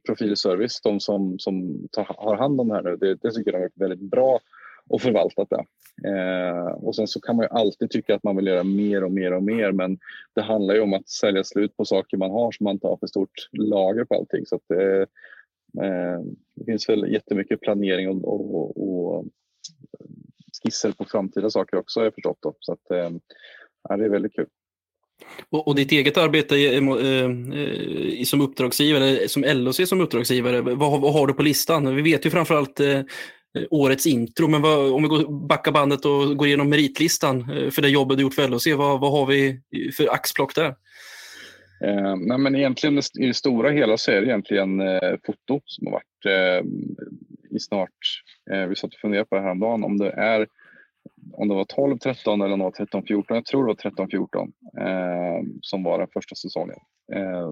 Profilservice, 0.06 0.80
de 0.80 1.00
som, 1.00 1.38
som 1.38 1.88
tar, 1.92 2.06
har 2.08 2.36
hand 2.36 2.60
om 2.60 2.68
det 2.68 2.74
här 2.74 2.82
nu, 2.82 2.96
det, 2.96 3.14
det 3.14 3.30
tycker 3.30 3.52
jag 3.52 3.58
har 3.58 3.64
varit 3.64 3.80
väldigt 3.80 4.10
bra 4.10 4.40
och 4.88 5.02
förvaltat 5.02 5.48
det. 5.50 5.64
Eh, 6.08 6.66
och 6.66 6.96
sen 6.96 7.06
så 7.06 7.20
kan 7.20 7.36
man 7.36 7.44
ju 7.44 7.48
alltid 7.48 7.90
tycka 7.90 8.14
att 8.14 8.22
man 8.22 8.36
vill 8.36 8.46
göra 8.46 8.64
mer 8.64 9.04
och 9.04 9.12
mer 9.12 9.32
och 9.32 9.42
mer 9.42 9.72
men 9.72 9.98
det 10.34 10.42
handlar 10.42 10.74
ju 10.74 10.80
om 10.80 10.94
att 10.94 11.08
sälja 11.08 11.44
slut 11.44 11.76
på 11.76 11.84
saker 11.84 12.16
man 12.16 12.30
har 12.30 12.52
så 12.52 12.64
man 12.64 12.72
inte 12.72 12.86
har 12.86 12.96
för 12.96 13.06
stort 13.06 13.48
lager 13.52 14.04
på 14.04 14.14
allting. 14.14 14.46
Så 14.46 14.56
att, 14.56 14.70
eh, 14.70 15.02
eh 15.86 16.20
det 16.54 16.64
finns 16.64 16.88
väl 16.88 17.12
jättemycket 17.12 17.60
planering 17.60 18.08
och, 18.08 18.24
och, 18.24 18.88
och 18.88 19.24
skisser 20.62 20.92
på 20.92 21.04
framtida 21.04 21.50
saker 21.50 21.76
också 21.76 22.00
har 22.00 22.04
jag 22.04 22.14
förstått. 22.14 22.38
Då. 22.42 22.54
Så 22.60 22.72
att, 22.72 22.90
eh, 22.90 23.10
ja, 23.88 23.96
det 23.96 24.04
är 24.04 24.08
väldigt 24.08 24.34
kul. 24.34 24.46
Och, 25.50 25.68
och 25.68 25.74
ditt 25.74 25.92
eget 25.92 26.16
arbete 26.16 26.56
i- 26.56 26.76
eh, 26.76 26.84
eh 28.20 28.24
som 28.24 28.40
uppdragsgivare, 28.40 29.04
eller 29.04 29.28
som 29.28 29.44
LOC 29.44 29.88
som 29.88 30.00
uppdragsgivare, 30.00 30.60
vad, 30.60 30.90
har- 30.90 30.98
vad 30.98 31.12
har 31.12 31.26
du 31.26 31.32
på 31.32 31.42
listan? 31.42 31.96
Vi 31.96 32.02
vet 32.02 32.26
ju 32.26 32.30
framförallt 32.30 32.80
eh, 32.80 33.00
årets 33.70 34.06
intro, 34.06 34.48
men 34.48 34.62
vad, 34.62 34.92
om 34.92 35.02
vi 35.02 35.08
går 35.08 35.46
backar 35.48 35.72
bandet 35.72 36.04
och 36.04 36.36
går 36.36 36.46
igenom 36.46 36.68
meritlistan 36.70 37.50
eh, 37.50 37.70
för 37.70 37.82
det 37.82 37.88
jobbet 37.88 38.16
du 38.18 38.22
gjort 38.22 38.34
för 38.34 38.48
LOC, 38.48 38.66
vad, 38.66 39.00
vad 39.00 39.12
har 39.12 39.26
vi 39.26 39.60
för 39.96 40.12
axplock 40.12 40.54
där? 40.54 40.74
Eh, 41.84 42.16
nej, 42.16 42.38
men 42.38 42.56
egentligen 42.56 42.98
i 42.98 43.26
det 43.26 43.34
stora 43.34 43.70
hela 43.70 43.96
så 43.96 44.10
är 44.10 44.20
det 44.20 44.26
egentligen 44.26 44.80
eh, 44.80 45.14
foto 45.26 45.60
som 45.64 45.86
har 45.86 45.92
varit 45.92 46.26
eh, 46.26 46.66
i 47.56 47.58
snart, 47.60 47.90
eh, 48.52 48.66
vi 48.66 48.76
satt 48.76 48.94
och 48.94 49.00
funderade 49.00 49.26
på 49.26 49.34
det 49.34 49.42
här 49.42 49.50
om 49.50 49.60
dagen, 49.60 49.84
om 49.84 49.98
det 49.98 50.10
är 50.10 50.46
om 51.32 51.48
det 51.48 51.54
var 51.54 51.64
12, 51.64 51.98
13 51.98 52.40
eller 52.40 52.52
om 52.52 52.58
det 52.58 52.64
var 52.64 52.70
13, 52.70 53.02
14. 53.06 53.34
Jag 53.36 53.44
tror 53.44 53.62
det 53.62 53.66
var 53.66 53.74
13, 53.74 54.08
14 54.10 54.52
som 55.60 55.82
var 55.82 55.98
den 55.98 56.08
första 56.12 56.34
säsongen. 56.34 56.78
Eh, 57.12 57.50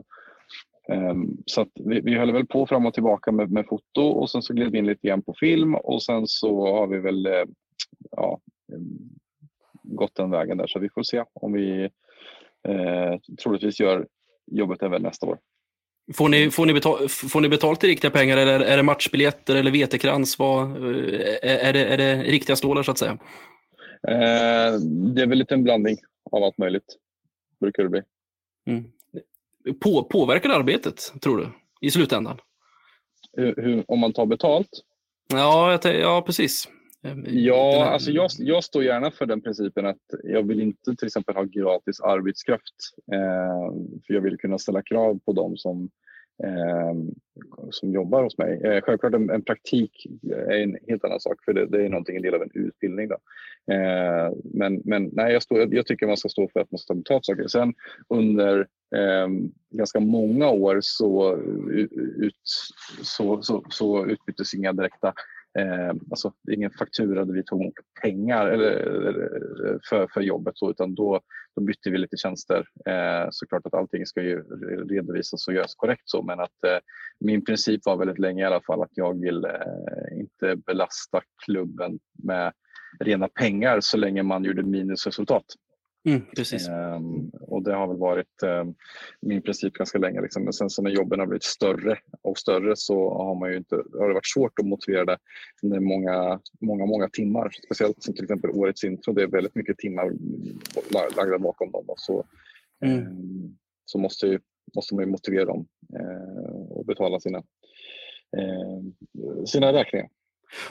eh, 0.89 1.15
så 1.47 1.67
vi, 1.75 2.01
vi 2.01 2.15
höll 2.15 2.33
väl 2.33 2.47
på 2.47 2.67
fram 2.67 2.87
och 2.87 2.95
tillbaka 2.95 3.33
med, 3.33 3.51
med 3.51 3.67
foto 3.67 4.03
och 4.03 4.31
sen 4.31 4.43
så 4.43 4.55
gled 4.55 4.73
vi 4.73 4.79
in 4.79 4.87
lite 4.87 5.09
grann 5.09 5.23
på 5.23 5.35
film 5.41 5.75
och 5.75 6.03
sen 6.03 6.27
så 6.27 6.67
har 6.67 6.87
vi 6.87 6.99
väl 6.99 7.27
eh, 7.27 7.45
ja, 8.11 8.41
eh, 8.73 8.79
gått 9.83 10.15
den 10.15 10.31
vägen 10.31 10.59
där 10.59 10.67
så 10.67 10.79
vi 10.79 10.89
får 10.89 11.03
se 11.03 11.25
om 11.33 11.53
vi 11.53 11.85
eh, 12.69 13.19
troligtvis 13.43 13.81
gör 13.81 14.07
jobbet 14.47 14.83
även 14.83 15.03
nästa 15.03 15.27
år. 15.27 15.39
Får 16.15 16.29
ni, 16.29 16.51
får, 16.51 16.67
ni 16.67 16.75
betal, 16.75 17.09
får 17.09 17.41
ni 17.41 17.49
betalt 17.49 17.85
i 17.85 17.87
riktiga 17.87 18.11
pengar 18.11 18.37
eller 18.37 18.61
är 18.61 18.77
det 18.77 18.83
matchbiljetter 18.83 19.57
eller 19.57 19.71
vetekrans? 19.71 20.39
Vad, 20.39 20.63
eh, 20.63 21.69
är, 21.69 21.73
det, 21.73 21.85
är 21.85 21.97
det 21.97 22.23
riktiga 22.23 22.57
stålar 22.57 22.83
så 22.83 22.91
att 22.91 22.99
säga? 22.99 23.19
Eh, 24.09 24.79
det 25.15 25.23
är 25.23 25.27
väl 25.27 25.39
lite 25.39 25.55
en 25.55 25.65
blandning 25.65 25.97
av 26.33 26.45
allt 26.45 26.59
möjligt. 26.59 26.97
Brukar 27.65 27.83
det 27.83 27.89
bli. 27.89 28.03
Mm. 28.67 28.85
På, 29.81 30.05
påverkar 30.05 30.49
det 30.49 30.55
arbetet, 30.55 31.13
tror 31.23 31.37
du, 31.37 31.49
i 31.81 31.91
slutändan? 31.91 32.39
Hur, 33.33 33.55
hur, 33.57 33.85
om 33.89 33.99
man 33.99 34.13
tar 34.13 34.27
betalt? 34.27 34.69
Ja, 35.29 35.79
ja 35.85 36.23
precis. 36.27 36.69
Eh, 37.05 37.17
Ja, 37.27 37.85
alltså 37.85 38.11
jag, 38.11 38.31
jag 38.39 38.65
står 38.65 38.85
gärna 38.85 39.11
för 39.11 39.27
den 39.27 39.43
principen 39.43 39.87
att 39.87 40.03
jag 40.25 40.43
vill 40.49 40.61
inte 40.61 40.97
till 40.97 41.07
exempel 41.07 41.35
ha 41.35 41.43
gratis 41.43 42.01
arbetskraft. 42.01 42.75
Eh, 43.13 43.75
för 44.07 44.15
jag 44.15 44.21
vill 44.21 44.39
kunna 44.39 44.59
ställa 44.59 44.83
krav 44.83 45.19
på 45.25 45.33
dem 45.33 45.57
som 45.57 45.91
Ehm, 46.43 47.15
som 47.71 47.93
jobbar 47.93 48.23
hos 48.23 48.39
mig. 48.39 48.61
Eh, 48.65 48.81
självklart 48.83 49.15
en, 49.15 49.31
en, 49.31 49.43
praktik 49.43 50.07
är 50.33 50.63
en 50.63 50.77
helt 50.89 51.05
annan 51.05 51.21
sak 51.21 51.45
för 51.45 51.53
det, 51.53 51.67
det 51.67 51.85
är 51.85 51.89
någonting, 51.89 52.17
en 52.17 52.23
del 52.23 52.35
av 52.35 52.43
en 52.43 52.51
utbildning. 52.55 53.09
Då. 53.09 53.15
Eh, 53.75 54.33
men 54.45 54.83
men 54.85 55.11
nej, 55.13 55.33
jag, 55.33 55.43
stå, 55.43 55.67
jag 55.71 55.87
tycker 55.87 56.07
man 56.07 56.17
ska 56.17 56.29
stå 56.29 56.49
för 56.49 56.61
att 56.61 56.71
man 56.71 56.79
ska 56.79 56.95
ta 56.95 56.99
betalt 56.99 57.25
saker. 57.25 57.49
Sen 57.49 57.75
under 58.09 58.59
eh, 58.97 59.29
ganska 59.71 60.01
många 60.01 60.51
år 60.51 60.79
så, 60.81 61.37
ut, 62.17 62.41
så, 63.03 63.43
så, 63.43 63.65
så 63.71 64.07
utbyttes 64.07 64.55
inga 64.55 64.73
direkta 64.73 65.13
Eh, 65.59 65.89
alltså, 66.11 66.33
det 66.43 66.53
är 66.53 66.57
ingen 66.57 66.71
faktura 66.71 67.25
där 67.25 67.33
vi 67.33 67.45
tog 67.45 67.63
emot 67.63 67.75
pengar 68.03 68.47
eller, 68.47 68.71
eller, 68.71 69.79
för, 69.89 70.09
för 70.15 70.21
jobbet 70.21 70.59
så, 70.59 70.71
utan 70.71 70.95
då, 70.95 71.21
då 71.57 71.63
bytte 71.63 71.91
vi 71.91 71.99
lite 71.99 72.17
tjänster. 72.17 72.65
Eh, 72.87 73.29
såklart 73.31 73.67
att 73.67 73.75
allting 73.75 74.07
ska 74.07 74.23
ju 74.23 74.43
redovisas 74.89 75.49
och 75.49 75.55
göras 75.55 75.75
korrekt 75.75 76.03
så 76.05 76.23
men 76.23 76.41
att 76.41 76.65
eh, 76.67 76.79
min 77.21 77.45
princip 77.45 77.81
var 77.85 77.97
väldigt 77.97 78.19
länge 78.19 78.43
i 78.43 78.47
alla 78.47 78.61
fall 78.61 78.83
att 78.83 78.97
jag 78.97 79.21
vill 79.21 79.45
eh, 79.45 80.21
inte 80.21 80.57
belasta 80.57 81.23
klubben 81.45 81.99
med 82.23 82.53
rena 83.01 83.29
pengar 83.29 83.81
så 83.81 83.97
länge 83.97 84.23
man 84.23 84.45
gjorde 84.45 84.63
minusresultat. 84.63 85.45
Mm, 86.09 86.23
precis. 86.37 86.69
Um, 86.69 87.31
och 87.41 87.63
det 87.63 87.75
har 87.75 87.89
väl 87.89 87.97
varit 87.97 88.43
um, 88.43 88.75
min 89.21 89.43
princip 89.43 89.73
ganska 89.73 89.99
länge. 89.99 90.21
Liksom. 90.21 90.45
Men 90.45 90.53
sen 90.53 90.71
så 90.71 90.83
när 90.83 90.91
jobben 90.91 91.21
har 91.21 91.27
blivit 91.27 91.43
större 91.43 91.99
och 92.23 92.39
större 92.39 92.77
så 92.77 93.15
har, 93.15 93.35
man 93.35 93.51
ju 93.51 93.57
inte, 93.57 93.77
har 93.77 94.09
det 94.09 94.15
varit 94.15 94.33
svårt 94.35 94.59
att 94.59 94.67
motivera 94.67 95.05
det 95.05 95.19
med 95.63 95.83
många, 95.83 96.41
många, 96.61 96.87
många 96.87 97.09
timmar. 97.09 97.51
Speciellt 97.65 98.03
som 98.03 98.15
till 98.15 98.25
exempel 98.25 98.51
årets 98.51 98.85
intro. 98.85 99.13
Det 99.13 99.23
är 99.23 99.27
väldigt 99.27 99.55
mycket 99.55 99.79
timmar 99.79 100.13
lagda 101.17 101.39
bakom 101.39 101.71
dem. 101.71 101.85
Och 101.89 102.01
så 102.01 102.25
mm. 102.85 102.99
um, 102.99 103.57
så 103.85 103.99
måste, 103.99 104.27
ju, 104.27 104.41
måste 104.75 104.95
man 104.95 105.05
ju 105.05 105.11
motivera 105.11 105.45
dem 105.45 105.67
uh, 106.01 106.71
och 106.71 106.87
betala 106.87 107.21
sina, 107.21 107.39
uh, 107.39 108.83
sina 109.45 109.73
räkningar. 109.73 110.09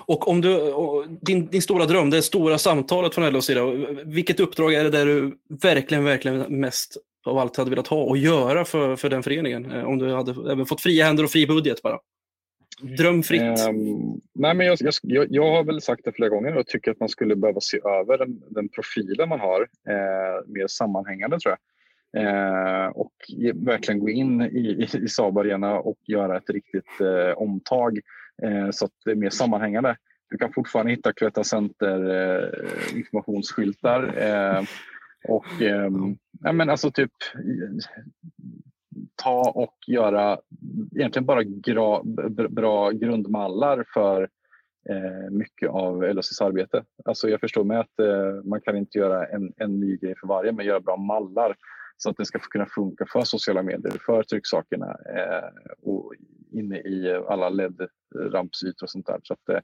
Och 0.05 0.27
om 0.27 0.41
du, 0.41 0.73
din, 1.21 1.47
din 1.47 1.61
stora 1.61 1.85
dröm, 1.85 2.09
det 2.09 2.21
stora 2.21 2.57
samtalet 2.57 3.15
från 3.15 3.33
LOs 3.33 3.45
sida, 3.45 3.65
vilket 4.05 4.39
uppdrag 4.39 4.73
är 4.73 4.83
det 4.83 4.89
där 4.89 5.05
du 5.05 5.37
verkligen, 5.61 6.03
verkligen 6.03 6.59
mest 6.59 6.97
av 7.25 7.37
allt 7.37 7.57
hade 7.57 7.69
velat 7.69 7.87
ha 7.87 8.03
och 8.03 8.17
göra 8.17 8.65
för, 8.65 8.95
för 8.95 9.09
den 9.09 9.23
föreningen? 9.23 9.71
Eh, 9.71 9.83
om 9.83 9.97
du 9.97 10.13
hade 10.13 10.51
även 10.51 10.65
fått 10.65 10.81
fria 10.81 11.05
händer 11.05 11.23
och 11.23 11.31
fri 11.31 11.47
budget 11.47 11.81
bara. 11.81 11.99
Drömfritt. 12.97 13.69
Um, 13.69 14.21
nej 14.33 14.55
men 14.55 14.67
jag, 14.67 14.77
jag, 15.03 15.27
jag, 15.29 15.51
har 15.51 15.63
väl 15.63 15.81
sagt 15.81 16.01
det 16.05 16.11
flera 16.11 16.29
gånger 16.29 16.57
och 16.57 16.67
tycker 16.67 16.91
att 16.91 16.99
man 16.99 17.09
skulle 17.09 17.35
behöva 17.35 17.59
se 17.61 17.79
över 17.85 18.17
den, 18.17 18.41
den 18.49 18.69
profilen 18.69 19.29
man 19.29 19.39
har 19.39 19.61
eh, 19.61 20.47
mer 20.47 20.67
sammanhängande 20.67 21.39
tror 21.39 21.51
jag. 21.51 21.59
Eh, 22.15 22.87
och 22.87 23.13
verkligen 23.53 23.99
gå 23.99 24.09
in 24.09 24.41
i, 24.41 24.87
i, 24.93 24.97
i 24.97 25.07
Saab 25.07 25.37
Arena 25.37 25.79
och 25.79 25.97
göra 26.07 26.37
ett 26.37 26.49
riktigt 26.49 27.01
eh, 27.01 27.37
omtag 27.37 27.97
Eh, 27.97 28.01
så 28.71 28.85
att 28.85 28.91
det 29.05 29.11
är 29.11 29.15
mer 29.15 29.29
sammanhängande. 29.29 29.95
Du 30.33 30.37
kan 30.37 30.53
fortfarande 30.53 30.91
hitta 30.91 31.13
Cloetta 31.13 31.43
Center 31.43 32.09
eh, 32.09 32.97
informationsskyltar. 32.97 34.03
Eh, 34.17 34.63
och 35.27 35.61
ehm, 35.61 36.17
ja, 36.43 36.51
men 36.51 36.69
alltså 36.69 36.91
typ 36.91 37.11
ta 39.15 39.51
och 39.55 39.75
göra 39.87 40.39
egentligen 40.95 41.25
bara 41.25 41.43
gra, 41.43 42.03
bra 42.49 42.91
grundmallar 42.91 43.85
för 43.93 44.29
eh, 44.89 45.31
mycket 45.31 45.69
av 45.69 46.03
LSS 46.03 46.41
arbete. 46.41 46.83
Alltså 47.05 47.29
jag 47.29 47.39
förstår 47.39 47.63
med 47.63 47.79
att 47.79 47.99
eh, 47.99 48.43
man 48.43 48.61
kan 48.61 48.77
inte 48.77 48.97
göra 48.97 49.27
en, 49.27 49.53
en 49.57 49.79
ny 49.79 49.97
grej 49.97 50.15
för 50.19 50.27
varje 50.27 50.51
men 50.51 50.65
göra 50.65 50.79
bra 50.79 50.97
mallar 50.97 51.55
så 51.97 52.09
att 52.09 52.17
det 52.17 52.25
ska 52.25 52.39
kunna 52.39 52.65
funka 52.65 53.05
för 53.13 53.21
sociala 53.21 53.63
medier, 53.63 53.97
för 54.05 54.23
trycksakerna 54.23 54.97
eh, 55.15 55.49
och 55.81 56.13
inne 56.53 56.77
i 56.77 57.23
alla 57.27 57.49
LED-rampsytor 57.49 58.83
och 58.83 58.89
sånt 58.89 59.05
där. 59.05 59.19
Så 59.23 59.33
att, 59.33 59.49
eh, 59.49 59.61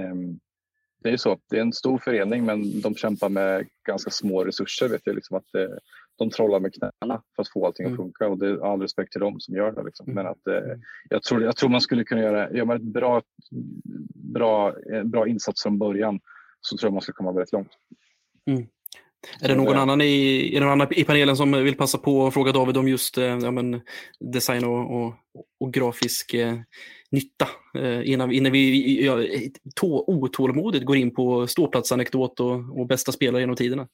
ehm, 0.00 0.40
det 1.02 1.10
är 1.10 1.16
så. 1.16 1.38
Det 1.50 1.56
är 1.56 1.60
en 1.60 1.72
stor 1.72 1.98
förening 1.98 2.44
men 2.44 2.80
de 2.80 2.94
kämpar 2.94 3.28
med 3.28 3.66
ganska 3.86 4.10
små 4.10 4.44
resurser. 4.44 4.88
Vet 4.88 5.00
jag, 5.04 5.14
liksom 5.14 5.36
att, 5.36 5.54
eh, 5.54 5.76
de 6.16 6.30
trollar 6.30 6.60
med 6.60 6.74
knäna 6.74 7.22
för 7.36 7.42
att 7.42 7.52
få 7.52 7.66
allting 7.66 7.86
att 7.86 7.90
mm. 7.90 7.96
funka 7.96 8.28
och 8.28 8.38
det 8.38 8.48
är 8.48 8.72
all 8.72 8.80
respekt 8.80 9.12
till 9.12 9.20
dem 9.20 9.40
som 9.40 9.54
gör 9.54 9.72
det. 9.72 9.82
Liksom. 9.82 10.06
Men 10.14 10.26
att, 10.26 10.46
eh, 10.46 10.78
jag, 11.08 11.22
tror, 11.22 11.42
jag 11.42 11.56
tror 11.56 11.70
man 11.70 11.80
skulle 11.80 12.04
kunna 12.04 12.20
göra, 12.20 12.52
gör 12.52 12.64
man 12.64 12.76
ett 12.76 12.82
bra, 12.82 13.22
bra, 14.14 14.74
bra 15.04 15.28
insats 15.28 15.62
från 15.62 15.78
början 15.78 16.20
så 16.60 16.76
tror 16.76 16.86
jag 16.86 16.92
man 16.92 17.02
ska 17.02 17.12
komma 17.12 17.32
väldigt 17.32 17.52
långt. 17.52 17.72
Mm. 18.46 18.66
Är 19.40 19.48
det 19.48 19.54
någon 19.54 19.76
annan 19.76 20.00
i, 20.00 20.56
är 20.56 20.60
någon 20.60 20.70
annan 20.70 20.88
i 20.90 21.04
panelen 21.04 21.36
som 21.36 21.52
vill 21.52 21.76
passa 21.76 21.98
på 21.98 22.26
att 22.26 22.34
fråga 22.34 22.52
David 22.52 22.76
om 22.76 22.88
just 22.88 23.18
eh, 23.18 23.24
ja, 23.24 23.50
men, 23.50 23.80
design 24.20 24.64
och, 24.64 24.96
och, 24.96 25.14
och 25.60 25.72
grafisk 25.72 26.34
eh, 26.34 26.54
nytta? 27.10 27.48
Eh, 27.78 28.10
innan, 28.10 28.32
innan 28.32 28.52
vi 28.52 29.04
ja, 29.04 29.18
tå, 29.74 30.04
otålmodigt 30.06 30.84
går 30.84 30.96
in 30.96 31.14
på 31.14 31.46
ståplatsanekdot 31.46 32.40
och, 32.40 32.80
och 32.80 32.86
bästa 32.86 33.12
spelare 33.12 33.42
genom 33.42 33.56
tiderna. 33.56 33.88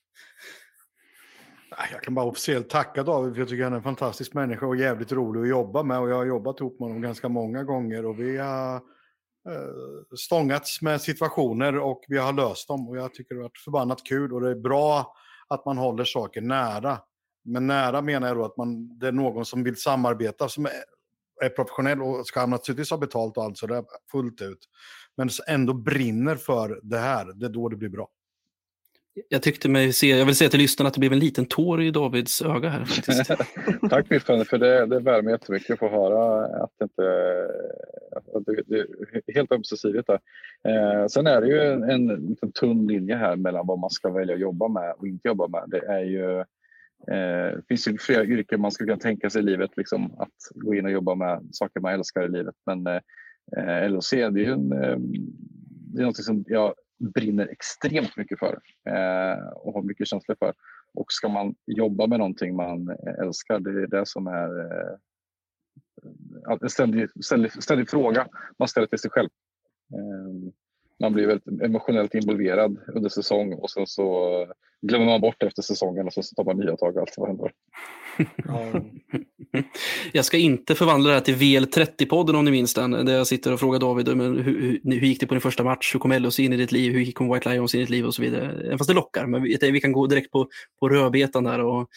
Jag 1.92 2.02
kan 2.02 2.14
bara 2.14 2.26
officiellt 2.26 2.70
tacka 2.70 3.02
David 3.02 3.32
för 3.34 3.40
jag 3.40 3.48
tycker 3.48 3.64
han 3.64 3.72
är 3.72 3.76
en 3.76 3.82
fantastisk 3.82 4.34
människa 4.34 4.66
och 4.66 4.76
jävligt 4.76 5.12
rolig 5.12 5.40
att 5.40 5.48
jobba 5.48 5.82
med. 5.82 6.00
Och 6.00 6.10
jag 6.10 6.16
har 6.16 6.26
jobbat 6.26 6.60
ihop 6.60 6.80
med 6.80 6.88
honom 6.88 7.02
ganska 7.02 7.28
många 7.28 7.64
gånger 7.64 8.06
och 8.06 8.20
vi 8.20 8.36
har 8.36 8.74
eh, 8.74 8.80
Eh, 9.48 10.16
stångats 10.16 10.82
med 10.82 11.00
situationer 11.00 11.78
och 11.78 12.04
vi 12.08 12.18
har 12.18 12.32
löst 12.32 12.68
dem. 12.68 12.88
Och 12.88 12.96
jag 12.96 13.14
tycker 13.14 13.34
det 13.34 13.40
har 13.40 13.48
varit 13.48 13.58
förbannat 13.58 14.04
kul 14.04 14.32
och 14.32 14.40
det 14.40 14.50
är 14.50 14.54
bra 14.54 15.14
att 15.48 15.64
man 15.64 15.78
håller 15.78 16.04
saker 16.04 16.40
nära. 16.40 16.98
Men 17.44 17.66
nära 17.66 18.02
menar 18.02 18.28
jag 18.28 18.36
då 18.36 18.44
att 18.44 18.56
man, 18.56 18.98
det 18.98 19.08
är 19.08 19.12
någon 19.12 19.44
som 19.44 19.64
vill 19.64 19.76
samarbeta 19.76 20.48
som 20.48 20.66
är, 20.66 20.72
är 21.44 21.48
professionell 21.48 22.02
och 22.02 22.26
ska 22.26 22.46
naturligtvis 22.46 22.90
ha 22.90 22.98
betalt 22.98 23.36
och 23.36 23.44
allt 23.44 23.58
sådär 23.58 23.84
fullt 24.10 24.42
ut. 24.42 24.68
Men 25.16 25.28
ändå 25.48 25.72
brinner 25.72 26.36
för 26.36 26.80
det 26.82 26.98
här, 26.98 27.32
det 27.34 27.46
är 27.46 27.50
då 27.50 27.68
det 27.68 27.76
blir 27.76 27.88
bra. 27.88 28.08
Jag 29.28 29.42
tyckte 29.42 29.68
mig 29.68 29.92
se, 29.92 30.06
jag 30.06 30.26
vill 30.26 30.34
säga 30.34 30.50
till 30.50 30.60
lyssnarna 30.60 30.88
att 30.88 30.94
det 30.94 31.00
blev 31.00 31.12
en 31.12 31.18
liten 31.18 31.46
tår 31.46 31.82
i 31.82 31.90
Davids 31.90 32.42
öga 32.42 32.68
här. 32.68 32.84
Faktiskt. 32.84 33.30
Tack 33.90 34.10
Miffen, 34.10 34.44
för 34.44 34.58
det, 34.58 34.86
det 34.86 35.00
värmer 35.00 35.30
jättemycket 35.30 35.70
att 35.70 35.78
få 35.78 35.88
höra 35.88 36.44
att 36.44 36.70
det 36.78 36.84
inte 36.84 37.02
att 38.34 38.46
det, 38.46 38.62
det 38.66 38.78
är 38.78 39.34
helt 39.34 39.52
ömsesidigt. 39.52 40.06
Där. 40.06 40.20
Eh, 40.68 41.06
sen 41.06 41.26
är 41.26 41.40
det 41.40 41.46
ju 41.46 41.60
en, 41.60 41.82
en, 41.82 42.10
en 42.42 42.52
tunn 42.52 42.86
linje 42.86 43.16
här 43.16 43.36
mellan 43.36 43.66
vad 43.66 43.78
man 43.78 43.90
ska 43.90 44.10
välja 44.10 44.34
att 44.34 44.40
jobba 44.40 44.68
med 44.68 44.94
och 44.98 45.06
inte 45.06 45.28
jobba 45.28 45.48
med. 45.48 45.64
Det 45.66 45.86
är 45.86 46.04
ju 46.04 46.44
Eh, 47.06 47.56
det 47.56 47.62
finns 47.68 47.88
ju 47.88 47.98
flera 47.98 48.24
yrken 48.24 48.60
man 48.60 48.72
skulle 48.72 48.88
kunna 48.88 49.00
tänka 49.00 49.30
sig 49.30 49.42
i 49.42 49.44
livet, 49.44 49.70
liksom, 49.76 50.14
att 50.18 50.36
gå 50.54 50.74
in 50.74 50.84
och 50.84 50.90
jobba 50.90 51.14
med 51.14 51.48
saker 51.52 51.80
man 51.80 51.94
älskar 51.94 52.24
i 52.24 52.28
livet. 52.28 52.54
Men 52.66 52.86
eh, 52.86 53.00
eh 53.56 53.90
LOC, 53.90 54.10
det 54.10 54.16
är 54.16 54.30
ju 54.30 54.52
en, 54.52 54.72
eh, 54.72 54.96
det 55.94 56.02
är 56.02 56.06
något 56.06 56.16
som 56.16 56.44
jag 56.46 56.74
brinner 56.98 57.46
extremt 57.46 58.16
mycket 58.16 58.38
för 58.38 58.58
eh, 58.88 59.48
och 59.48 59.74
har 59.74 59.82
mycket 59.82 60.06
känslor 60.06 60.36
för. 60.38 60.54
Och 60.94 61.12
ska 61.12 61.28
man 61.28 61.54
jobba 61.66 62.06
med 62.06 62.18
någonting 62.18 62.56
man 62.56 62.96
älskar, 63.22 63.58
det 63.58 63.70
är 63.70 63.86
det 63.86 64.06
som 64.06 64.26
är 64.26 64.60
eh, 64.60 64.96
en 66.62 66.70
ständig, 66.70 67.24
ständig, 67.24 67.62
ständig 67.62 67.90
fråga 67.90 68.26
man 68.58 68.68
ställer 68.68 68.86
till 68.86 68.98
sig 68.98 69.10
själv. 69.10 69.28
Eh, 69.94 70.52
man 71.00 71.12
blir 71.12 71.26
väldigt 71.26 71.62
emotionellt 71.62 72.14
involverad 72.14 72.78
under 72.94 73.08
säsong 73.08 73.52
och 73.52 73.70
sen 73.70 73.86
så 73.86 74.46
glömmer 74.82 75.06
man 75.06 75.20
bort 75.20 75.42
efter 75.42 75.62
säsongen 75.62 76.06
och 76.06 76.12
så 76.12 76.22
tar 76.22 76.44
man 76.44 76.56
nya 76.56 76.76
tag 76.76 76.98
allt 76.98 77.14
vad 77.16 77.28
händer. 77.28 77.52
jag 80.12 80.24
ska 80.24 80.36
inte 80.36 80.74
förvandla 80.74 81.08
det 81.08 81.14
här 81.14 81.20
till 81.20 81.34
VL30-podden 81.34 82.36
om 82.36 82.44
ni 82.44 82.50
minns 82.50 82.74
den, 82.74 82.90
där 82.90 83.12
jag 83.12 83.26
sitter 83.26 83.52
och 83.52 83.60
frågar 83.60 83.78
David 83.78 84.16
men 84.16 84.36
hur, 84.36 84.42
hur, 84.42 84.80
hur 85.00 85.06
gick 85.06 85.20
det 85.20 85.26
på 85.26 85.34
din 85.34 85.40
första 85.40 85.64
match, 85.64 85.94
hur 85.94 86.00
kom 86.00 86.12
Ellos 86.12 86.40
in 86.40 86.52
i 86.52 86.56
ditt 86.56 86.72
liv, 86.72 86.92
hur 86.92 87.00
gick 87.00 87.20
White 87.20 87.50
Lions 87.50 87.74
in 87.74 87.80
i 87.80 87.82
ditt 87.82 87.90
liv? 87.90 88.06
och 88.08 88.14
så 88.14 88.22
vidare. 88.22 88.66
Även 88.66 88.78
fast 88.78 88.88
det 88.88 88.94
lockar, 88.94 89.26
men 89.26 89.42
vi, 89.42 89.58
vi 89.70 89.80
kan 89.80 89.92
gå 89.92 90.06
direkt 90.06 90.30
på, 90.30 90.48
på 90.80 90.88
rödbetan 90.88 91.44
där 91.44 91.60
och 91.60 91.88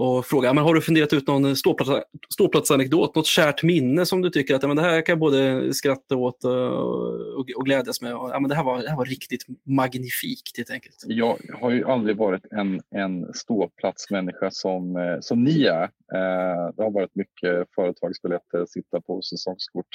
och 0.00 0.26
fråga, 0.26 0.52
men 0.52 0.64
har 0.64 0.74
du 0.74 0.80
funderat 0.80 1.12
ut 1.12 1.26
någon 1.26 1.56
ståplats, 1.56 1.90
ståplatsanekdot, 2.32 3.14
något 3.14 3.26
kärt 3.26 3.62
minne 3.62 4.06
som 4.06 4.22
du 4.22 4.30
tycker 4.30 4.54
att 4.54 4.62
ja, 4.62 4.68
men 4.68 4.76
det 4.76 4.82
här 4.82 5.00
kan 5.02 5.12
jag 5.12 5.18
både 5.18 5.74
skratta 5.74 6.16
åt 6.16 6.44
eh, 6.44 6.50
och, 6.50 7.50
och 7.56 7.64
glädjas 7.64 8.00
med? 8.00 8.10
Ja, 8.10 8.40
men 8.40 8.48
det, 8.48 8.54
här 8.54 8.64
var, 8.64 8.82
det 8.82 8.88
här 8.88 8.96
var 8.96 9.04
riktigt 9.04 9.44
magnifikt 9.64 10.56
helt 10.56 10.70
enkelt. 10.70 10.94
Jag 11.06 11.38
har 11.60 11.70
ju 11.70 11.84
aldrig 11.84 12.16
varit 12.16 12.46
en, 12.50 12.80
en 12.90 13.34
ståplatsmänniska 13.34 14.50
som, 14.50 14.96
eh, 14.96 15.20
som 15.20 15.44
ni 15.44 15.64
är. 15.64 15.82
Eh, 15.82 16.72
det 16.76 16.82
har 16.82 16.90
varit 16.90 17.14
mycket 17.14 17.68
företagsbiljetter, 17.74 18.66
sitta 18.66 19.00
på 19.00 19.22
säsongskort. 19.22 19.88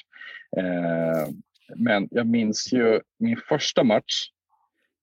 Eh, 0.58 1.28
men 1.76 2.08
jag 2.12 2.28
minns 2.28 2.74
ju 2.74 3.00
min 3.20 3.38
första 3.50 3.84
match. 3.84 4.30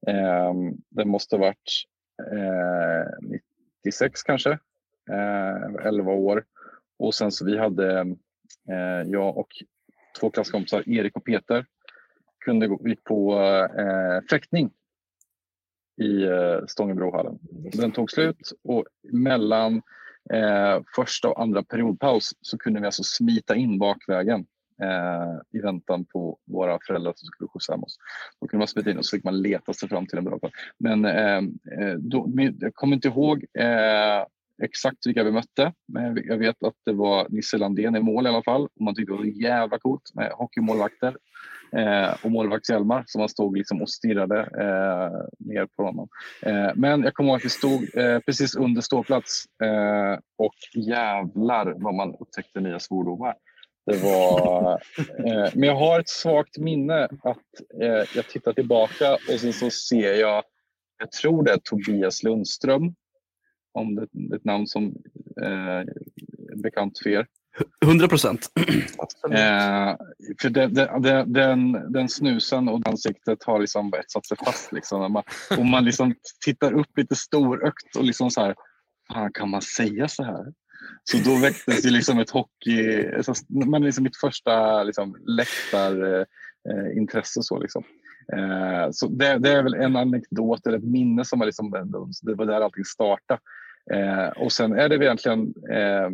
Eh, 0.07 0.55
det 0.91 1.05
måste 1.05 1.37
ha 1.37 1.41
varit 1.41 1.85
eh, 2.33 3.31
96 3.85 4.23
kanske 4.23 4.59
Eh, 5.11 5.87
11 5.87 6.13
år. 6.13 6.45
Och 6.99 7.15
sen 7.15 7.33
så 7.33 7.45
vi 7.45 7.59
hade, 7.59 8.01
eh, 8.69 9.03
jag 9.07 9.37
och 9.39 9.49
två 10.21 10.31
klasskompisar, 10.31 10.89
Erik 10.89 11.17
och 11.17 11.25
Peter, 11.25 11.67
kunde 12.45 12.67
gå, 12.67 12.89
gick 12.89 13.05
på 13.05 13.41
eh, 13.79 14.29
fäktning 14.31 14.71
i 16.01 16.23
eh, 16.23 16.67
Stångebrohallen. 16.67 17.39
Den 17.73 17.93
tog 17.93 18.11
slut 18.11 18.53
och 18.65 18.85
mellan 19.13 19.83
eh, 20.33 20.83
första 20.97 21.29
och 21.29 21.43
andra 21.43 21.63
periodpaus 21.63 22.31
så 22.41 22.59
kunde 22.59 22.81
vi 22.81 22.87
alltså 22.87 23.03
smita 23.03 23.57
in 23.57 23.79
bakvägen 23.79 24.47
eh, 24.83 25.59
i 25.59 25.61
väntan 25.61 26.05
på 26.05 26.39
våra 26.47 26.79
föräldrar 26.87 27.13
som 27.17 27.27
skulle 27.27 27.49
skjutsa 27.49 27.73
hem 27.73 27.85
oss. 27.85 27.99
Då 28.41 28.47
kunde 28.47 28.61
man 28.61 28.69
smita 28.69 28.91
in 28.91 28.99
och 28.99 29.07
så 29.07 29.17
fick 29.17 29.25
man 29.25 29.43
leta 29.43 29.73
sig 29.73 29.89
fram 29.89 30.07
till 30.07 30.19
en 30.19 30.25
bra 30.25 30.39
plats. 30.39 30.55
Men 30.79 31.05
eh, 31.05 31.37
eh 31.81 31.95
då, 31.99 32.29
jag 32.61 32.75
kommer 32.75 32.95
inte 32.97 33.09
ihåg 33.09 33.45
eh, 33.59 34.27
exakt 34.63 35.07
vilka 35.07 35.25
vi 35.25 35.31
mötte. 35.31 35.73
Men 35.89 36.23
jag 36.25 36.39
vet 36.39 36.63
att 36.63 36.75
det 36.85 36.93
var 36.93 37.27
Nisse 37.29 37.59
Landén 37.59 37.97
i 37.97 38.01
mål 38.01 38.27
i 38.27 38.29
alla 38.29 38.43
fall. 38.43 38.63
Och 38.63 38.81
man 38.81 38.95
tyckte 38.95 39.13
det 39.13 39.19
var 39.19 39.43
jävla 39.43 39.79
coolt 39.79 40.15
med 40.15 40.33
hockeymålvakter 40.33 41.17
eh, 41.77 42.15
och 42.25 42.31
målvaktshjälmar 42.31 43.05
som 43.07 43.19
man 43.19 43.29
stod 43.29 43.57
liksom 43.57 43.83
och 43.83 43.91
stirrade 43.91 44.41
eh, 44.41 45.47
ner 45.47 45.67
på 45.77 45.83
honom. 45.83 46.09
Eh, 46.43 46.71
men 46.75 47.03
jag 47.03 47.15
kommer 47.15 47.31
ihåg 47.31 47.37
att 47.37 47.45
vi 47.45 47.49
stod 47.49 47.97
eh, 47.97 48.19
precis 48.19 48.57
under 48.57 48.81
ståplats 48.81 49.45
eh, 49.63 50.19
och 50.39 50.55
jävlar 50.75 51.75
vad 51.77 51.95
man 51.95 52.15
upptäckte 52.21 52.61
nya 52.61 52.79
svordomar. 52.79 53.35
Det 53.87 53.97
var, 53.97 54.73
eh, 55.19 55.51
men 55.55 55.63
jag 55.63 55.77
har 55.77 56.01
ett 56.01 56.09
svagt 56.09 56.59
minne 56.59 57.05
att 57.05 57.81
eh, 57.83 58.05
jag 58.17 58.29
tittar 58.29 58.53
tillbaka 58.53 59.15
och 59.15 59.41
sen 59.41 59.53
så 59.53 59.71
ser 59.71 60.15
jag, 60.15 60.45
jag 60.99 61.13
tror 61.13 61.45
det 61.45 61.53
är 61.53 61.59
Tobias 61.65 62.23
Lundström, 62.23 62.95
om 63.73 63.95
det 63.95 64.03
är 64.03 64.37
ett 64.37 64.45
namn 64.45 64.67
som 64.67 64.95
är 65.43 65.87
bekant 66.63 66.99
för 67.03 67.11
er. 67.11 67.27
100 67.85 68.09
procent. 68.09 68.51
Eh, 69.25 69.97
för 70.41 70.51
det, 70.51 70.67
det, 70.67 71.01
det, 71.01 71.25
den, 71.27 71.93
den 71.93 72.09
snusen 72.09 72.69
och 72.69 72.89
ansiktet 72.89 73.45
har 73.45 73.61
liksom 73.61 73.95
etsat 73.95 74.27
sig 74.27 74.37
fast. 74.37 74.73
Liksom. 74.73 75.13
Man, 75.13 75.23
och 75.59 75.67
man 75.67 75.85
liksom 75.85 76.15
tittar 76.45 76.73
upp 76.73 76.99
lite 76.99 77.17
storögt 77.17 77.97
och 77.97 78.05
liksom 78.05 78.31
så 78.31 78.41
här, 78.41 78.55
fan, 79.13 79.33
kan 79.33 79.51
man 79.51 79.63
säga 79.63 80.09
så 80.09 80.25
här? 80.25 80.45
Så 81.05 81.31
då 81.31 81.37
väcktes 81.37 81.87
ju 81.87 81.91
liksom 81.91 82.19
ett 82.19 82.31
hockey... 82.31 83.09
Så, 83.23 83.35
men 83.49 83.83
liksom 83.83 84.05
mitt 84.05 84.17
första 84.17 84.83
liksom, 84.83 85.17
läktarintresse. 85.27 87.43
Så, 87.43 87.59
liksom 87.59 87.85
eh, 88.33 88.91
så 88.91 89.07
det, 89.07 89.39
det, 89.39 89.53
är 89.53 89.63
väl 89.63 89.75
en 89.75 89.97
anekdot 89.97 90.67
eller 90.67 90.79
ett 90.79 90.85
minne 90.85 91.25
som 91.25 91.39
var 91.39 91.47
liksom, 91.47 91.71
det 92.23 92.35
var 92.35 92.47
där 92.47 92.61
allting 92.61 92.85
startade. 92.85 93.41
Eh, 93.93 94.29
och 94.29 94.53
sen 94.53 94.73
är 94.73 94.89
det 94.89 94.95
egentligen, 94.95 95.55
eh, 95.71 96.11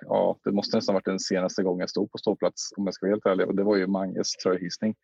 ja 0.00 0.38
det 0.44 0.52
måste 0.52 0.76
nästan 0.76 0.94
varit 0.94 1.04
den 1.04 1.18
senaste 1.18 1.62
gången 1.62 1.80
jag 1.80 1.90
stod 1.90 2.12
på 2.12 2.18
ståplats 2.18 2.72
om 2.76 2.84
jag 2.84 2.94
ska 2.94 3.06
vara 3.06 3.12
helt 3.12 3.26
ärlig 3.26 3.46
och 3.46 3.54
det 3.54 3.62
var 3.62 3.76
ju 3.76 3.86
Manges 3.86 4.32
tröjhissning. 4.32 4.94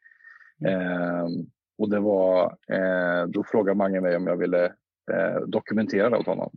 Eh, 0.66 1.26
och 1.78 1.90
det 1.90 2.00
var, 2.00 2.56
eh, 2.72 3.26
då 3.28 3.44
frågade 3.44 3.78
Mange 3.78 4.00
mig 4.00 4.16
om 4.16 4.26
jag 4.26 4.36
ville 4.36 4.64
eh, 5.12 5.40
dokumentera 5.46 6.10
det 6.10 6.16
åt 6.16 6.26
honom. 6.26 6.50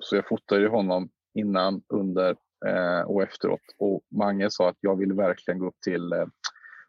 Så 0.00 0.16
jag 0.16 0.28
fotade 0.28 0.68
honom 0.68 1.08
innan, 1.34 1.82
under 1.88 2.36
eh, 2.66 3.00
och 3.00 3.22
efteråt 3.22 3.60
och 3.78 4.02
Mange 4.10 4.50
sa 4.50 4.68
att 4.68 4.78
jag 4.80 4.98
vill 4.98 5.12
verkligen 5.12 5.58
gå 5.58 5.66
upp 5.66 5.80
till 5.84 6.12
eh, 6.12 6.26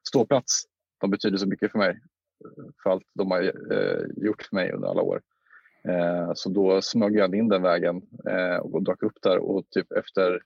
ståplats. 0.07 0.63
De 1.01 1.09
betyder 1.11 1.37
så 1.37 1.47
mycket 1.47 1.71
för 1.71 1.79
mig, 1.79 1.99
för 2.83 2.89
allt 2.89 3.03
de 3.13 3.31
har 3.31 3.41
eh, 3.73 4.05
gjort 4.15 4.41
för 4.41 4.55
mig 4.55 4.71
under 4.71 4.87
alla 4.87 5.01
år. 5.01 5.21
Eh, 5.89 6.31
så 6.35 6.49
då 6.49 6.81
smög 6.81 7.15
jag 7.15 7.35
in 7.35 7.47
den 7.47 7.61
vägen 7.61 8.01
eh, 8.29 8.57
och 8.57 8.83
dök 8.83 9.03
upp 9.03 9.21
där 9.21 9.37
och 9.37 9.69
typ 9.69 9.91
efter 9.91 10.41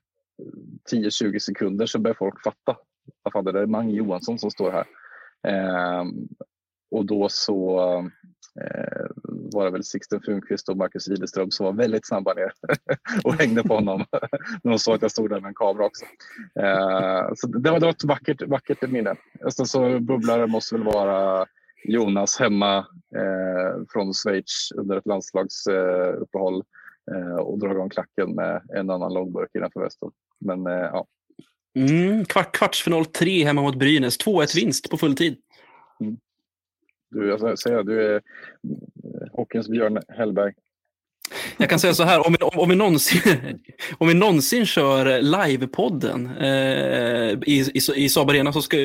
10-20 0.92 1.40
sekunder 1.40 1.86
så 1.86 2.00
började 2.00 2.18
folk 2.18 2.44
fatta. 2.44 2.78
Vad 3.24 3.34
Fan, 3.34 3.46
det 3.46 3.52
där 3.52 3.62
är 3.62 3.66
Mange 3.66 3.94
Johansson 3.94 4.40
som 4.40 4.52
står 4.52 4.72
här. 4.72 4.86
Eh, 5.48 6.04
och 6.92 7.06
då 7.06 7.28
så 7.30 7.80
eh, 8.62 9.08
var 9.54 9.66
det 9.66 9.72
väl 9.72 9.84
Sixten 9.84 10.22
Funkvist 10.22 10.70
och 10.70 10.78
Marcus 10.78 11.10
Widerström 11.10 11.52
som 11.52 11.66
var 11.66 11.74
väldigt 11.74 12.08
snabba 12.08 12.34
ner 12.34 12.52
och 13.24 13.34
hängde 13.34 13.64
på 13.64 13.76
honom 13.76 14.06
när 14.64 14.70
de 14.72 14.80
såg 14.80 14.96
att 14.96 15.02
jag 15.02 15.12
stod 15.12 15.30
där 15.30 15.40
med 15.40 15.48
en 15.48 15.54
kamera 15.54 15.86
också. 15.86 16.06
så 17.36 17.48
det 17.48 17.72
var, 17.72 17.90
ett 17.90 18.04
vackert, 18.04 18.42
vackert 18.48 18.90
minne. 18.90 19.16
Sen 19.52 19.66
så 19.66 20.00
bubblare 20.00 20.48
måste 20.48 20.76
väl 20.76 20.84
vara 20.84 21.46
Jonas 21.84 22.40
hemma 22.40 22.78
eh, 23.16 23.84
från 23.90 24.14
Schweiz 24.14 24.72
under 24.76 24.98
ett 24.98 25.06
landslagsuppehåll 25.06 26.64
eh, 27.12 27.36
och 27.36 27.60
dra 27.60 27.72
igång 27.72 27.90
klacken 27.90 28.36
med 28.36 28.62
en 28.76 28.90
annan 28.90 29.14
långburk 29.14 29.50
innanför 29.54 29.80
västen. 29.80 30.12
Men 30.40 30.68
eh, 30.68 30.74
ja. 30.74 31.08
Mm, 31.76 32.26
kvart, 32.26 32.56
kvartsfinal 32.56 33.06
3 33.06 33.44
hemma 33.44 33.62
mot 33.62 33.76
Brynäs. 33.76 34.20
2-1 34.20 34.56
vinst 34.56 34.90
på 34.90 34.98
fulltid. 34.98 35.38
Mm. 36.00 36.18
Du, 37.12 37.28
jag 37.28 37.60
säger, 37.60 37.84
du 37.84 38.16
är 38.16 38.22
hockeyns 39.34 39.70
Björn 39.70 40.00
Hellberg. 40.18 40.54
Jag 41.58 41.70
kan 41.70 41.80
säga 41.80 41.94
så 41.94 42.04
här, 42.04 42.28
om 42.28 42.36
vi, 42.40 42.46
om, 42.46 42.60
om 42.60 42.70
vi, 42.70 42.76
någonsin, 42.76 43.22
om 43.98 44.08
vi 44.08 44.14
någonsin 44.14 44.66
kör 44.66 45.22
livepodden 45.22 46.38
eh, 46.38 47.30
i, 47.32 47.72
i, 47.74 47.80
i 47.96 48.10
Saab 48.10 48.30
Arena 48.30 48.54
så 48.54 48.62
ska 48.62 48.78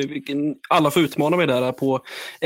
alla 0.69 0.91
få 0.91 0.99
utmana 0.99 1.37
mig 1.37 1.47
där 1.47 1.71
på 1.71 2.01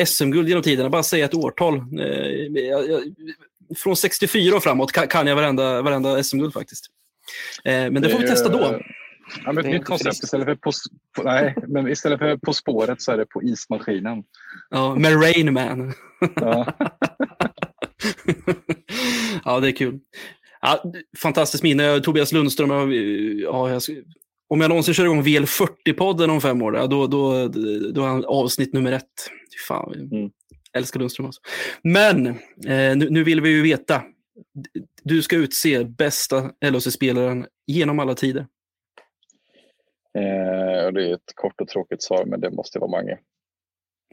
SM-guld 0.06 0.50
genom 0.50 0.64
tiderna. 0.64 0.89
Bara 0.89 1.04
säga 1.04 1.26
ett 1.26 1.34
årtal. 1.34 1.76
Eh, 1.76 3.00
från 3.78 3.95
64 3.95 4.56
och 4.56 4.64
framåt 4.64 4.91
kan, 4.91 5.08
kan 5.08 5.28
jag 5.28 5.36
varenda, 5.36 5.82
varenda 5.82 6.24
SM-guld 6.24 6.54
faktiskt. 6.54 6.86
Eh, 7.64 7.74
men 7.74 8.02
det 8.02 8.10
får 8.10 8.20
vi 8.20 8.28
testa 8.28 8.50
då. 8.50 8.82
Ja, 9.45 9.52
men 9.52 9.66
ett 9.66 9.72
nytt 9.72 9.86
koncept. 9.86 10.24
Istället 10.24 10.45
för, 10.45 10.56
på, 10.56 10.72
på, 11.16 11.24
nej, 11.24 11.56
men 11.68 11.88
istället 11.88 12.20
för 12.20 12.38
På 12.38 12.54
spåret 12.54 13.02
så 13.02 13.12
är 13.12 13.18
det 13.18 13.26
På 13.26 13.43
ismaskinen. 13.43 14.24
Ja, 14.70 14.95
med 14.95 15.24
Rain 15.24 15.54
Man. 15.54 15.93
Ja. 16.36 16.74
ja, 19.45 19.60
det 19.60 19.68
är 19.68 19.72
kul. 19.72 19.99
Ja, 20.62 20.84
fantastiskt 21.18 21.64
minne. 21.64 21.99
Tobias 21.99 22.32
Lundström, 22.32 22.70
ja, 23.43 23.70
jag, 23.70 23.82
om 24.49 24.62
jag 24.62 24.70
någonsin 24.70 24.93
kör 24.93 25.05
igång 25.05 25.24
VL40-podden 25.24 26.30
om 26.30 26.41
fem 26.41 26.62
år, 26.62 26.72
då, 26.72 27.07
då, 27.07 27.47
då 27.93 28.03
är 28.03 28.07
han 28.07 28.26
avsnitt 28.26 28.74
nummer 28.74 28.91
ett. 28.91 29.30
Fan, 29.68 30.10
mm. 30.12 30.32
älskar 30.74 30.99
Lundström. 30.99 31.26
Alltså. 31.26 31.41
Men 31.84 32.28
eh, 32.28 32.97
nu, 32.97 33.10
nu, 33.10 33.24
vill 33.24 33.41
vi 33.41 33.49
ju 33.49 33.62
veta. 33.62 34.03
Du 35.03 35.22
ska 35.22 35.36
utse 35.36 35.84
bästa 35.84 36.51
LHC-spelaren 36.66 37.45
genom 37.68 37.99
alla 37.99 38.16
tider. 38.16 38.47
Eh, 40.18 40.91
det 40.93 41.10
är 41.10 41.14
ett 41.14 41.34
kort 41.36 41.62
och 41.62 41.68
tråkigt 41.68 42.03
svar, 42.03 42.26
men 42.26 42.41
det 42.41 42.51
måste 42.51 42.80
vara 42.80 42.91
Mange. 42.91 43.18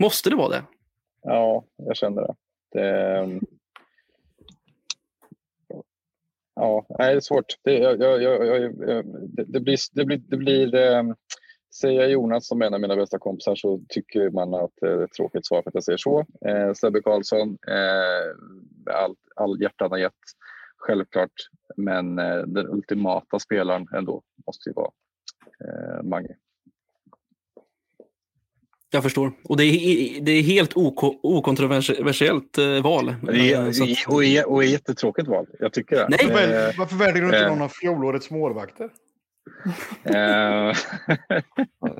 Måste 0.00 0.30
det 0.30 0.36
vara 0.36 0.48
det? 0.48 0.62
Ja, 1.22 1.64
jag 1.76 1.96
känner 1.96 2.22
det. 2.22 2.34
det 2.72 3.40
Ja, 6.56 6.86
det 6.88 7.04
är 7.04 7.20
svårt. 7.20 7.54
Det, 7.62 7.78
jag, 7.78 8.00
jag, 8.00 8.22
jag, 8.22 8.74
det, 9.36 9.44
det 9.44 9.60
blir... 9.60 9.78
Det 9.92 10.04
blir, 10.04 10.18
det 10.18 10.36
blir 10.36 10.74
eh, 10.74 11.02
säger 11.80 12.00
jag 12.00 12.10
Jonas 12.10 12.46
som 12.46 12.62
en 12.62 12.74
av 12.74 12.80
mina 12.80 12.96
bästa 12.96 13.18
kompisar 13.18 13.54
så 13.54 13.80
tycker 13.88 14.30
man 14.30 14.54
att 14.54 14.82
eh, 14.82 14.88
det 14.88 14.88
är 14.88 15.04
ett 15.04 15.12
tråkigt 15.12 15.46
svar 15.46 15.62
för 15.62 15.70
att 15.70 15.74
jag 15.74 15.84
säger 15.84 15.96
så. 15.96 16.26
Eh, 16.46 16.72
Sebbe 16.72 17.02
Karlsson, 17.02 17.58
eh, 17.68 18.94
all, 18.94 19.14
all 19.36 19.60
hjärtan 19.62 19.90
har 19.90 19.98
gett, 19.98 20.12
självklart. 20.76 21.32
Men 21.76 22.18
eh, 22.18 22.38
den 22.38 22.66
ultimata 22.68 23.38
spelaren 23.38 23.86
ändå 23.96 24.22
måste 24.46 24.68
ju 24.68 24.72
vara 24.72 24.90
eh, 25.64 26.02
Mange. 26.02 26.36
Jag 28.96 29.02
förstår. 29.02 29.32
Och 29.44 29.56
det 29.56 29.64
är, 29.64 30.20
det 30.20 30.32
är 30.32 30.42
helt 30.42 30.72
okontroversiellt 31.22 32.58
eh, 32.58 32.82
val. 32.82 33.14
Det 33.22 33.52
är, 33.52 33.68
att... 33.68 34.08
och, 34.08 34.24
är, 34.24 34.48
och 34.48 34.64
är 34.64 34.68
jättetråkigt 34.68 35.28
val. 35.28 35.46
Jag 35.58 35.72
tycker 35.72 35.96
det. 35.96 36.08
Nej. 36.08 36.18
Varför, 36.28 36.78
varför 36.78 36.96
väljer 36.96 37.22
du 37.22 37.24
inte 37.24 37.38
eh. 37.38 37.48
någon 37.48 37.62
av 37.62 37.68
fjolårets 37.68 38.30
målvakter? 38.30 38.90
Eh. 40.04 40.74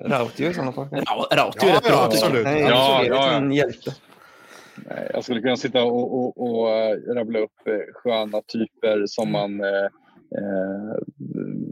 Rautio 0.11 0.51
i 0.51 0.55
sådana 0.55 0.73
fall. 0.73 0.89
Ja, 0.91 1.29
Rautio 1.33 1.69
är 1.69 1.73
rätt 1.73 1.85
bra. 1.85 2.05
Absolut. 2.05 2.45
Nej, 2.45 2.61
ja, 2.61 3.05
ja. 3.07 3.31
En 3.31 3.53
hjälte. 3.53 3.95
Jag 5.13 5.25
skulle 5.25 5.41
kunna 5.41 5.57
sitta 5.57 5.83
och, 5.83 6.15
och, 6.15 6.47
och 6.47 6.69
rabbla 7.17 7.39
upp 7.39 7.69
sköna 7.95 8.43
typer 8.43 9.07
som 9.07 9.33
man 9.33 9.61
Eh, 10.31 10.97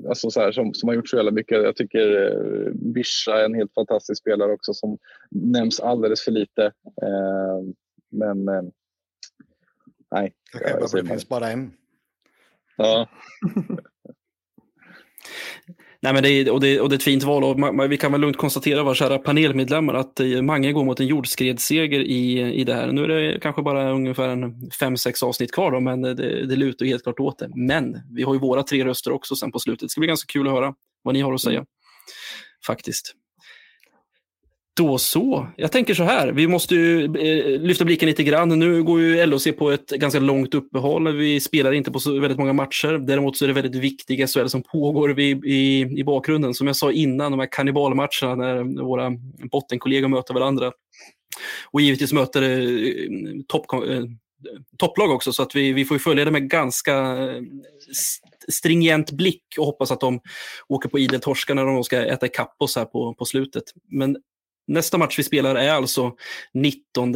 alltså 0.09 0.31
så 0.31 0.41
här, 0.41 0.53
som, 0.53 0.75
som 0.75 0.89
har 0.89 0.97
gjort 0.97 1.09
så 1.09 1.17
jävla 1.17 1.31
mycket. 1.31 1.63
Jag 1.63 1.77
tycker 1.77 2.27
eh, 2.27 2.73
Bisha 2.73 3.41
är 3.41 3.45
en 3.45 3.55
helt 3.55 3.75
fantastisk 3.75 4.21
spelare 4.21 4.53
också 4.53 4.75
som 4.75 4.99
nämns 5.31 5.81
alldeles 5.81 6.25
för 6.25 6.33
lite. 6.33 6.65
Eh, 7.03 7.61
men 8.11 8.49
eh, 8.49 8.63
nej. 10.11 10.35
Det 10.93 11.07
finns 11.09 11.29
bara 11.29 11.51
en. 11.51 11.73
Ja. 12.77 13.09
Nej, 16.05 16.13
men 16.13 16.23
det 16.23 16.31
är, 16.31 16.53
och, 16.53 16.61
det, 16.61 16.81
och 16.81 16.89
det 16.89 16.95
är 16.95 16.97
ett 16.97 17.03
fint 17.03 17.23
val 17.23 17.45
och 17.45 17.59
man, 17.59 17.89
vi 17.91 17.97
kan 17.97 18.13
väl 18.13 18.21
lugnt 18.21 18.37
konstatera, 18.37 18.83
våra 18.83 18.95
kära 18.95 19.19
panelmedlemmar, 19.19 19.95
att 19.95 20.21
eh, 20.21 20.43
Mange 20.43 20.73
går 20.73 20.85
mot 20.85 21.01
en 21.01 21.07
jordskredsseger 21.07 22.01
i, 22.01 22.53
i 22.53 22.65
det 22.65 22.75
här. 22.75 22.93
Nu 22.93 23.05
är 23.05 23.09
det 23.09 23.41
kanske 23.41 23.63
bara 23.63 23.91
ungefär 23.93 24.29
en 24.29 24.71
fem, 24.71 24.97
sex 24.97 25.23
avsnitt 25.23 25.53
kvar, 25.53 25.71
då, 25.73 25.81
men 25.81 26.03
det, 26.03 26.47
det 26.47 26.57
lutar 26.57 26.87
helt 26.87 27.03
klart 27.03 27.21
åt 27.21 27.39
det. 27.39 27.49
Men 27.55 27.97
vi 28.11 28.23
har 28.23 28.35
ju 28.35 28.41
våra 28.41 28.63
tre 28.63 28.85
röster 28.85 29.13
också 29.13 29.37
sen 29.37 29.53
på 29.53 29.59
slutet. 29.59 29.81
Det 29.81 29.89
ska 29.89 30.01
bli 30.01 30.09
ganska 30.09 30.33
kul 30.33 30.47
att 30.47 30.53
höra 30.53 30.75
vad 31.03 31.15
ni 31.15 31.21
har 31.21 31.35
att 31.35 31.41
säga. 31.41 31.59
Mm. 31.59 31.67
Faktiskt. 32.67 33.15
Då 34.77 34.99
så. 34.99 35.49
Jag 35.57 35.73
tänker 35.73 35.95
så 35.95 36.03
här, 36.03 36.33
vi 36.33 36.47
måste 36.47 36.75
ju 36.75 37.05
eh, 37.05 37.61
lyfta 37.61 37.85
blicken 37.85 38.09
lite 38.09 38.23
grann. 38.23 38.49
Nu 38.49 38.83
går 38.83 39.01
ju 39.01 39.27
LHC 39.27 39.49
på 39.59 39.71
ett 39.71 39.91
ganska 39.91 40.21
långt 40.21 40.55
uppehåll. 40.55 41.17
Vi 41.17 41.41
spelar 41.41 41.73
inte 41.73 41.91
på 41.91 42.01
så 42.01 42.21
väldigt 42.21 42.39
många 42.39 42.53
matcher. 42.53 42.99
Däremot 43.07 43.37
så 43.37 43.45
är 43.45 43.47
det 43.47 43.55
väldigt 43.55 43.83
viktiga 43.83 44.27
SHL 44.27 44.47
som 44.47 44.63
pågår 44.63 45.21
i, 45.21 45.31
i, 45.31 45.81
i 45.81 46.05
bakgrunden. 46.05 46.55
Som 46.55 46.67
jag 46.67 46.77
sa 46.77 46.93
innan, 46.93 47.33
de 47.33 47.41
här 47.41 47.49
kannibalmatcherna 47.53 48.35
när 48.35 48.83
våra 48.83 49.13
bottenkollegor 49.51 50.09
möter 50.09 50.35
varandra. 50.35 50.73
Och 51.71 51.81
givetvis 51.81 52.13
möter 52.13 52.43
eh, 52.43 53.41
topp, 53.49 53.73
eh, 53.73 54.05
topplag 54.79 55.11
också, 55.11 55.33
så 55.33 55.43
att 55.43 55.57
vi, 55.57 55.73
vi 55.73 55.85
får 55.85 55.95
ju 55.95 55.99
följa 55.99 56.25
det 56.25 56.31
med 56.31 56.51
ganska 56.51 56.95
eh, 56.97 57.43
stringent 58.49 59.11
blick 59.11 59.45
och 59.59 59.67
hoppas 59.67 59.91
att 59.91 60.01
de 60.01 60.21
åker 60.69 60.89
på 60.89 60.99
idel 60.99 61.21
torska 61.21 61.55
när 61.55 61.67
de 61.67 61.85
ska 61.85 62.05
äta 62.05 62.27
ikapp 62.27 62.57
oss 62.59 62.77
här 62.77 62.85
på, 62.85 63.15
på 63.15 63.25
slutet. 63.25 63.65
Men 63.91 64.17
nästa 64.67 64.99
match 64.99 65.19
vi 65.19 65.23
spelar 65.23 65.55
är 65.55 65.71
alltså 65.73 66.13
19 66.55 67.15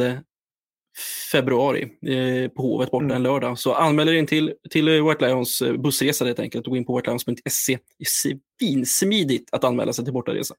februari 1.31 1.81
eh, 1.83 2.49
på 2.51 2.61
Hovet 2.61 2.91
borta 2.91 3.05
Mm. 3.05 3.15
en 3.15 3.23
lördag. 3.23 3.59
Så 3.59 3.73
anmäl 3.73 4.09
er 4.09 4.13
in 4.13 4.27
till, 4.27 4.53
till 4.69 4.87
eh, 4.87 5.07
White 5.09 5.27
Lions 5.27 5.61
eh, 5.61 5.73
bussresa 5.73 6.25
helt 6.25 6.39
enkelt 6.39 6.67
och 6.67 6.71
gå 6.71 6.77
in 6.77 6.85
på 6.85 6.95
whitelions.se. 6.97 7.77
Det 7.97 8.03
är 8.03 8.39
svinsmidigt 8.59 9.49
att 9.51 9.63
anmäla 9.63 9.93
sig 9.93 10.05
till 10.05 10.13
bortaresa. 10.13 10.55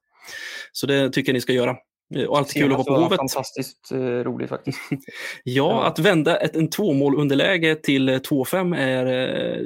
Så 0.73 0.87
det 0.87 1.11
tycker 1.11 1.31
jag 1.33 1.35
ni 1.35 1.41
ska 1.41 1.53
göra. 1.53 1.77
Eh, 2.17 2.25
Och 2.25 2.39
alltid 2.39 2.63
kul 2.63 2.73
att 2.73 2.79
vara 2.79 2.85
på 2.85 2.95
Hovet. 3.05 3.17
fantastiskt 3.19 3.93
eh, 3.93 3.99
roligt 3.99 4.49
faktiskt. 4.49 4.79
Ja, 5.45 5.85
att 5.85 5.99
vända 5.99 6.37
ett 6.37 6.57
en 6.57 6.71
tvåmål 6.71 7.15
underläge 7.21 7.75
till 7.75 8.09
eh, 8.09 8.19
2-5 8.19 8.77
är 8.77 9.07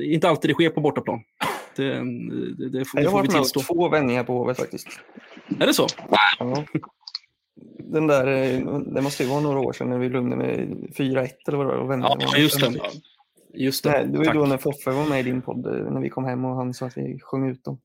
eh, 0.01 0.15
inte 0.15 0.29
alltid 0.29 0.51
det 0.51 0.55
sker 0.55 0.71
på 0.71 0.81
bortaplan. 0.81 1.21
Det, 1.77 1.85
det, 2.59 2.69
det 2.79 2.85
får, 2.85 3.01
Jag 3.01 3.11
har 3.11 3.19
varit 3.19 3.33
med 3.33 3.41
om 3.41 3.63
två 3.63 3.89
vändningar 3.89 4.25
på 4.25 4.33
Hovet 4.33 4.57
faktiskt. 4.57 4.87
Är 5.61 5.67
det 5.67 5.75
så? 5.75 5.87
Ja. 6.39 6.65
Den 7.79 8.07
där, 8.07 8.27
eh, 8.27 8.79
det 8.79 9.01
måste 9.03 9.23
ju 9.23 9.29
vara 9.29 9.41
några 9.41 9.61
år 9.61 9.73
sedan 9.73 9.91
när 9.91 9.99
vi 9.99 10.09
lugade 10.09 10.37
med 10.37 10.69
4-1 10.97 11.49
eller 11.49 11.59
vad 11.59 11.67
det 11.67 11.97
var. 11.97 12.19
Ja, 12.21 12.37
just 12.37 12.61
det. 12.61 12.73
Just 13.55 13.85
det. 13.85 13.91
Nej, 13.91 14.07
det 14.07 14.19
var 14.19 14.25
ju 14.25 14.33
då 14.33 14.47
när 14.47 14.59
Foffe 14.59 14.91
var 14.91 15.07
med 15.07 15.21
i 15.21 15.23
din 15.23 15.43
podd, 15.43 15.67
eh, 15.67 15.73
när 15.73 16.01
vi 16.01 16.09
kom 16.09 16.25
hem 16.25 16.45
och 16.45 16.57
han 16.57 16.75
sa 16.75 16.87
att 16.87 16.97
vi 16.97 17.19
sjöng 17.23 17.51
ut 17.51 17.65
dem. 17.65 17.79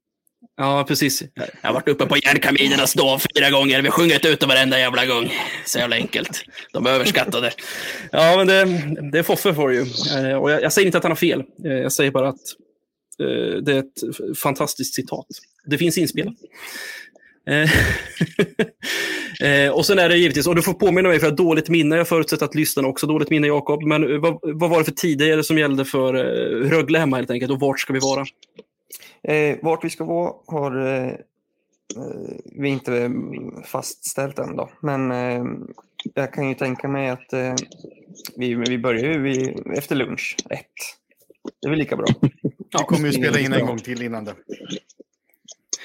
Ja, 0.57 0.85
precis. 0.87 1.23
Jag 1.33 1.69
har 1.69 1.73
varit 1.73 1.87
uppe 1.87 2.05
på 2.05 2.17
järnkaminernas 2.17 2.93
dag 2.93 3.19
fyra 3.21 3.49
gånger. 3.49 3.81
Vi 3.81 3.89
sjunger 3.89 4.27
ut 4.27 4.39
dem 4.39 4.49
varenda 4.49 4.79
jävla 4.79 5.05
gång. 5.05 5.29
Så 5.65 5.79
jävla 5.79 5.95
enkelt. 5.95 6.43
De 6.73 6.85
är 6.85 6.89
överskattade. 6.89 7.51
Ja, 8.11 8.33
men 8.37 8.47
det, 8.47 8.65
det 9.11 9.19
är 9.19 9.23
Foffe 9.23 9.53
för 9.53 9.69
ju. 9.69 9.81
Eh, 9.81 10.37
Och 10.37 10.51
jag, 10.51 10.61
jag 10.61 10.73
säger 10.73 10.85
inte 10.85 10.97
att 10.97 11.03
han 11.03 11.11
har 11.11 11.15
fel. 11.15 11.43
Jag 11.57 11.91
säger 11.91 12.11
bara 12.11 12.29
att 12.29 12.39
det 13.63 13.71
är 13.73 13.79
ett 13.79 14.37
fantastiskt 14.37 14.93
citat. 14.95 15.27
Det 15.65 15.77
finns 15.77 15.97
inspelat. 15.97 16.33
Eh, 17.49 17.69
eh, 19.47 19.71
och 19.71 19.85
sen 19.85 19.99
är 19.99 20.09
det 20.09 20.17
givetvis, 20.17 20.47
och 20.47 20.55
du 20.55 20.61
får 20.61 20.73
påminna 20.73 21.09
mig 21.09 21.19
för 21.19 21.27
jag 21.27 21.31
har 21.31 21.37
dåligt 21.37 21.69
minne, 21.69 21.95
jag 21.95 22.07
förutsätter 22.07 22.45
att 22.45 22.55
lyssnarna 22.55 22.87
också 22.87 23.05
har 23.05 23.13
dåligt 23.13 23.29
minne 23.29 23.47
Jakob, 23.47 23.83
men 23.83 24.11
eh, 24.13 24.19
vad, 24.19 24.39
vad 24.41 24.69
var 24.69 24.79
det 24.79 24.85
för 24.85 24.91
tider 24.91 25.41
som 25.41 25.57
gällde 25.57 25.85
för 25.85 26.13
eh, 26.13 26.69
Rögle 26.69 26.99
hemma 26.99 27.15
helt 27.15 27.31
enkelt 27.31 27.51
och 27.51 27.59
vart 27.59 27.79
ska 27.79 27.93
vi 27.93 27.99
vara? 27.99 28.25
Eh, 29.23 29.57
vart 29.61 29.83
vi 29.83 29.89
ska 29.89 30.03
vara 30.03 30.33
har 30.47 30.87
eh, 30.87 31.11
vi 32.45 32.69
inte 32.69 32.97
eh, 32.97 33.09
fastställt 33.65 34.39
än 34.39 34.55
då. 34.55 34.69
Men 34.81 35.11
eh, 35.11 35.43
jag 36.13 36.33
kan 36.33 36.49
ju 36.49 36.55
tänka 36.55 36.87
mig 36.87 37.09
att 37.09 37.33
eh, 37.33 37.55
vi, 38.35 38.55
vi 38.55 38.77
börjar 38.77 39.03
ju 39.03 39.21
vid, 39.21 39.67
efter 39.77 39.95
lunch, 39.95 40.35
ett. 40.49 40.65
Det 41.61 41.67
är 41.67 41.69
väl 41.69 41.79
lika 41.79 41.95
bra. 41.95 42.07
Vi 42.71 42.85
kommer 42.87 43.05
ju 43.05 43.13
spela 43.13 43.39
in 43.39 43.53
en 43.53 43.65
gång 43.65 43.77
till 43.77 44.01
innan 44.01 44.25
det. 44.25 44.33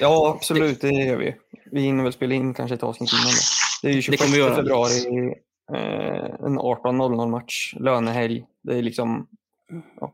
Ja, 0.00 0.34
absolut, 0.36 0.80
det 0.80 0.90
gör 0.90 1.16
vi. 1.16 1.36
Vi 1.72 1.80
hinner 1.80 2.04
väl 2.04 2.12
spela 2.12 2.34
in 2.34 2.54
kanske 2.54 2.74
ett 2.74 2.82
avsnitt 2.82 3.10
innan 3.12 3.24
det. 3.24 3.40
Det 3.82 3.88
är 3.88 3.92
ju 3.92 3.98
Det 3.98 4.02
26 4.02 4.22
kommer 4.22 4.36
vi 4.36 4.42
göra. 4.42 4.56
februari, 4.56 5.34
eh, 5.74 6.46
en 6.46 6.58
18.00 6.58 7.30
match, 7.30 7.74
lönehelg. 7.80 8.44
Det 8.62 8.78
är 8.78 8.82
liksom 8.82 9.26
ja, 10.00 10.12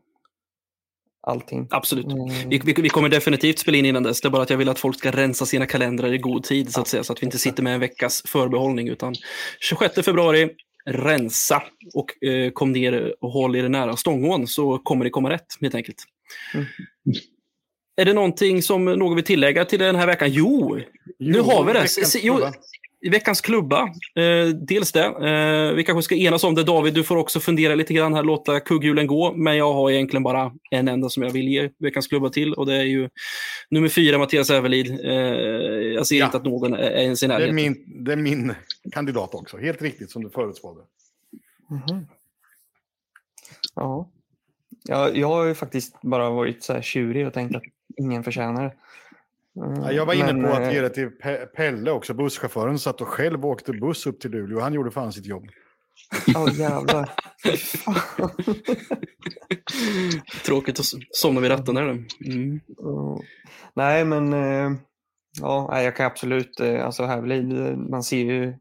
allting. 1.27 1.67
Absolut. 1.71 2.05
Mm. 2.05 2.49
Vi, 2.49 2.61
vi, 2.63 2.73
vi 2.73 2.89
kommer 2.89 3.09
definitivt 3.09 3.59
spela 3.59 3.77
in 3.77 3.85
innan 3.85 4.03
dess. 4.03 4.21
Det 4.21 4.27
är 4.27 4.29
bara 4.29 4.43
att 4.43 4.49
jag 4.49 4.57
vill 4.57 4.69
att 4.69 4.79
folk 4.79 4.97
ska 4.97 5.11
rensa 5.11 5.45
sina 5.45 5.65
kalendrar 5.65 6.13
i 6.13 6.17
god 6.17 6.43
tid 6.43 6.73
så 6.73 6.81
att 6.81 6.87
säga. 6.87 7.03
Så 7.03 7.13
att 7.13 7.21
vi 7.21 7.25
inte 7.25 7.37
sitter 7.37 7.63
med 7.63 7.73
en 7.73 7.79
veckas 7.79 8.23
förbehållning. 8.25 8.87
Utan 8.89 9.15
26 9.59 10.05
februari, 10.05 10.49
rensa 10.85 11.63
och 11.93 12.23
eh, 12.23 12.51
kom 12.51 12.71
ner 12.71 13.15
och 13.21 13.31
håll 13.31 13.55
er 13.55 13.69
nära 13.69 13.95
Stångån 13.97 14.47
så 14.47 14.77
kommer 14.77 15.05
det 15.05 15.11
komma 15.11 15.29
rätt 15.29 15.45
helt 15.61 15.75
enkelt. 15.75 16.03
Mm. 16.53 16.65
Är 18.01 18.05
det 18.05 18.13
någonting 18.13 18.61
som 18.61 18.85
någon 18.85 19.15
vill 19.15 19.25
tillägga 19.25 19.65
till 19.65 19.79
den 19.79 19.95
här 19.95 20.07
veckan? 20.07 20.27
Jo, 20.31 20.79
nu 21.19 21.39
har 21.39 21.63
vi 21.65 21.73
det. 21.73 21.79
veckans 21.79 22.15
jo, 22.23 22.33
klubba. 22.35 22.53
i 23.01 23.09
veckans 23.09 23.41
klubba. 23.41 23.81
Eh, 24.15 24.47
dels 24.67 24.91
det. 24.91 25.03
Eh, 25.05 25.75
vi 25.75 25.83
kanske 25.83 26.01
ska 26.01 26.15
enas 26.15 26.43
om 26.43 26.55
det. 26.55 26.63
David, 26.63 26.93
du 26.93 27.03
får 27.03 27.15
också 27.17 27.39
fundera 27.39 27.75
lite 27.75 27.93
grann 27.93 28.13
här, 28.13 28.23
låta 28.23 28.59
kugghjulen 28.59 29.07
gå. 29.07 29.33
Men 29.33 29.57
jag 29.57 29.73
har 29.73 29.91
egentligen 29.91 30.23
bara 30.23 30.51
en 30.71 30.87
enda 30.87 31.09
som 31.09 31.23
jag 31.23 31.29
vill 31.31 31.47
ge 31.47 31.69
veckans 31.79 32.07
klubba 32.07 32.29
till 32.29 32.53
och 32.53 32.65
det 32.65 32.73
är 32.75 32.83
ju 32.83 33.09
nummer 33.69 33.87
fyra, 33.87 34.17
Mattias 34.17 34.49
Ävelid. 34.49 34.99
Eh, 35.05 35.11
jag 35.95 36.07
ser 36.07 36.15
Ja. 36.19 36.25
inte 36.25 36.37
att 36.37 36.43
någon 36.45 36.73
är 36.73 36.91
ens 36.91 37.23
i 37.23 37.27
Det 37.27 37.33
är, 37.33 37.37
närheten. 37.37 37.55
min, 37.55 38.03
det 38.05 38.11
är 38.11 38.15
min 38.17 38.53
kandidat 38.91 39.35
också. 39.35 39.57
Helt 39.57 39.81
riktigt 39.81 40.11
som 40.11 40.23
du 40.23 40.29
förutspådde. 40.29 40.81
Mhm. 41.69 42.05
Ja. 43.75 44.09
ja. 44.87 45.09
Jag 45.09 45.27
har 45.27 45.45
ju 45.45 45.53
faktiskt 45.55 46.01
bara 46.01 46.29
varit 46.29 46.63
så 46.63 46.73
här 46.73 46.81
tjurig 46.81 47.27
och 47.27 47.33
tänkt 47.33 47.55
att 47.55 47.63
ingen 47.97 48.23
förtjänar 48.23 48.63
det. 48.63 48.73
Mm, 49.61 49.81
Ja, 49.81 49.91
Jag 49.91 50.05
var 50.05 50.13
inne 50.13 50.33
men, 50.33 50.43
på 50.43 50.49
att 50.57 50.61
eh, 50.61 50.73
ge 50.73 50.81
det 50.81 50.89
till 50.89 51.09
Pe- 51.23 51.45
Pelle 51.45 51.91
också. 51.91 52.13
Busschauffören 52.13 52.79
satt 52.79 53.01
och 53.01 53.07
själv 53.07 53.45
åkte 53.45 53.73
buss 53.73 54.05
upp 54.07 54.19
till 54.19 54.31
Luleå. 54.31 54.59
Han 54.59 54.73
gjorde 54.73 54.91
fan 54.91 55.13
sitt 55.13 55.25
jobb. 55.25 55.47
Ja, 56.27 56.49
jävlar. 56.51 57.09
Fy 57.43 57.57
fan. 57.57 57.95
Tråkigt 60.45 60.79
att 60.79 60.85
somna 61.11 61.41
vid 61.41 61.51
ratten 61.51 61.75
där. 61.75 61.83
Mm. 61.83 62.05
Mm. 62.29 62.59
Nej, 63.73 64.05
men 64.05 64.33
eh, 64.33 64.71
ja, 65.41 65.81
jag 65.81 65.95
kan 65.95 66.05
absolut, 66.05 66.59
eh, 66.59 66.85
alltså 66.85 67.03
Hävelid, 67.03 67.77
man 67.77 68.03
ser 68.03 68.17
ju 68.17 68.53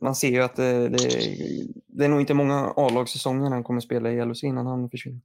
man 0.00 0.14
ser 0.14 0.28
ju 0.28 0.42
att 0.42 0.56
det, 0.56 0.88
det, 0.88 1.08
det 1.86 2.04
är 2.04 2.08
nog 2.08 2.20
inte 2.20 2.34
många 2.34 2.72
A-lagssäsonger 2.76 3.50
han 3.50 3.64
kommer 3.64 3.80
spela 3.80 4.10
i 4.12 4.24
LHC 4.24 4.44
innan 4.44 4.66
han 4.66 4.90
försvinner. 4.90 5.20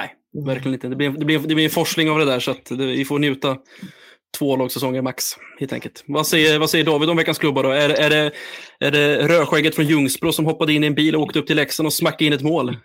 Nej, 0.00 0.44
verkligen 0.46 0.74
inte. 0.74 0.88
Det 0.88 0.96
blir, 0.96 1.10
det 1.10 1.24
blir, 1.24 1.38
det 1.38 1.54
blir 1.54 1.64
en 1.64 1.70
forsling 1.70 2.10
av 2.10 2.18
det 2.18 2.24
där 2.24 2.40
så 2.40 2.50
att 2.50 2.64
det, 2.64 2.86
vi 2.86 3.04
får 3.04 3.18
njuta 3.18 3.56
två 4.38 4.56
lagsäsonger 4.56 5.02
max 5.02 5.24
helt 5.60 5.72
enkelt. 5.72 6.04
Vad 6.06 6.26
säger, 6.26 6.58
vad 6.58 6.70
säger 6.70 6.84
David 6.84 7.10
om 7.10 7.16
veckans 7.16 7.38
klubbar 7.38 7.62
då? 7.62 7.70
Är, 7.70 7.88
är, 7.88 8.10
det, 8.10 8.32
är 8.80 8.90
det 8.90 9.28
rödskägget 9.28 9.74
från 9.74 9.86
Ljungsbro 9.86 10.32
som 10.32 10.44
hoppade 10.44 10.72
in 10.72 10.84
i 10.84 10.86
en 10.86 10.94
bil 10.94 11.16
och 11.16 11.22
åkte 11.22 11.38
upp 11.38 11.46
till 11.46 11.56
Leksand 11.56 11.86
och 11.86 11.92
smackade 11.92 12.24
in 12.24 12.32
ett 12.32 12.42
mål? 12.42 12.76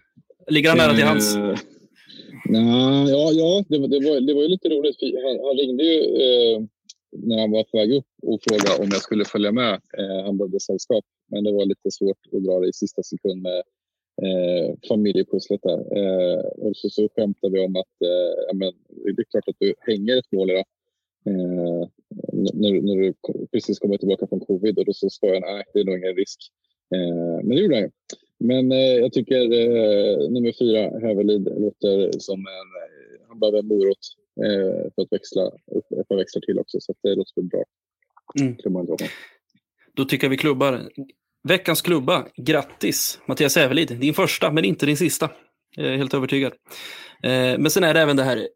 Ligger 0.49 0.69
han 0.69 0.77
nära 0.77 0.93
till 0.95 1.03
hans? 1.03 1.35
Eh, 1.35 1.55
nej, 2.45 3.09
ja, 3.11 3.31
ja 3.31 3.63
det, 3.69 3.77
var- 3.79 3.87
det, 3.87 3.99
var, 4.09 4.21
det 4.27 4.33
var 4.33 4.41
ju 4.41 4.47
lite 4.47 4.69
roligt. 4.69 4.97
Han, 5.01 5.45
han 5.47 5.57
ringde 5.57 5.83
ju 5.83 5.99
eh, 5.99 6.59
när 7.27 7.39
han 7.41 7.51
var 7.51 7.63
på 7.63 7.77
väg 7.77 7.93
upp 7.93 8.05
och 8.23 8.39
frågade 8.49 8.83
om 8.83 8.89
jag 8.91 9.01
skulle 9.01 9.25
följa 9.25 9.51
med. 9.51 9.73
Eh, 9.73 10.25
han 10.25 10.37
behövde 10.37 10.59
sällskap, 10.59 11.05
men 11.31 11.43
det 11.43 11.51
var 11.51 11.65
lite 11.65 11.91
svårt 11.91 12.17
att 12.35 12.43
dra 12.43 12.59
det 12.59 12.67
i 12.69 12.73
sista 12.73 13.03
sekund 13.03 13.41
med 13.41 13.61
eh, 14.21 14.75
familjepusslet 14.87 15.61
där. 15.63 15.97
Eh, 15.97 16.39
och 16.39 16.77
så, 16.77 16.89
så 16.89 17.09
skämtade 17.15 17.53
vi 17.53 17.65
om 17.65 17.75
att 17.75 18.01
eh, 18.01 18.33
ja, 18.47 18.53
men, 18.53 18.73
det 19.15 19.21
är 19.21 19.31
klart 19.31 19.47
att 19.47 19.55
du 19.59 19.73
hänger 19.79 20.17
ett 20.17 20.31
mål 20.31 20.51
idag. 20.51 20.65
Eh, 21.25 21.87
när, 22.33 22.81
när 22.81 22.95
du 22.95 23.13
precis 23.51 23.79
kommer 23.79 23.97
tillbaka 23.97 24.27
från 24.27 24.39
covid 24.39 24.79
och 24.79 24.85
då 24.85 24.93
så 24.93 25.09
sa 25.09 25.27
jag 25.27 25.41
nej, 25.41 25.63
det 25.73 25.79
är 25.79 25.83
nog 25.83 25.97
ingen 25.97 26.15
risk. 26.15 26.39
Eh, 26.95 27.43
men 27.43 27.49
det 27.49 27.61
gjorde 27.61 27.79
ju. 27.79 27.89
Men 28.39 28.71
eh, 28.71 28.77
jag 28.77 29.13
tycker 29.13 29.41
eh, 29.41 30.29
nummer 30.29 30.53
fyra, 30.59 30.99
Hävelid, 31.07 31.43
låter 31.43 32.19
som 32.19 32.39
en... 32.39 32.89
Han 33.27 33.39
behöver 33.39 33.59
en 33.59 33.67
morot 33.67 33.97
för 34.95 35.01
att 35.01 35.11
växla 35.11 35.51
par 36.09 36.15
växlar 36.15 36.41
till 36.41 36.59
också. 36.59 36.79
Så 36.81 36.91
att 36.91 36.97
det 37.01 37.15
låter 37.15 37.41
bra. 37.41 37.63
Mm. 38.39 38.55
Då 39.93 40.05
tycker 40.05 40.25
jag 40.25 40.29
vi 40.29 40.37
klubbar. 40.37 40.89
Veckans 41.47 41.81
klubba, 41.81 42.25
grattis 42.37 43.19
Mattias 43.25 43.57
Ävelid. 43.57 43.97
Din 43.99 44.13
första, 44.13 44.51
men 44.51 44.65
inte 44.65 44.85
din 44.85 44.97
sista. 44.97 45.29
Jag 45.75 45.85
är 45.87 45.97
helt 45.97 46.13
övertygad. 46.13 46.53
Eh, 47.23 47.29
men 47.57 47.69
sen 47.69 47.83
är 47.83 47.93
det 47.93 48.01
även 48.01 48.15
det 48.17 48.23
här 48.23 48.47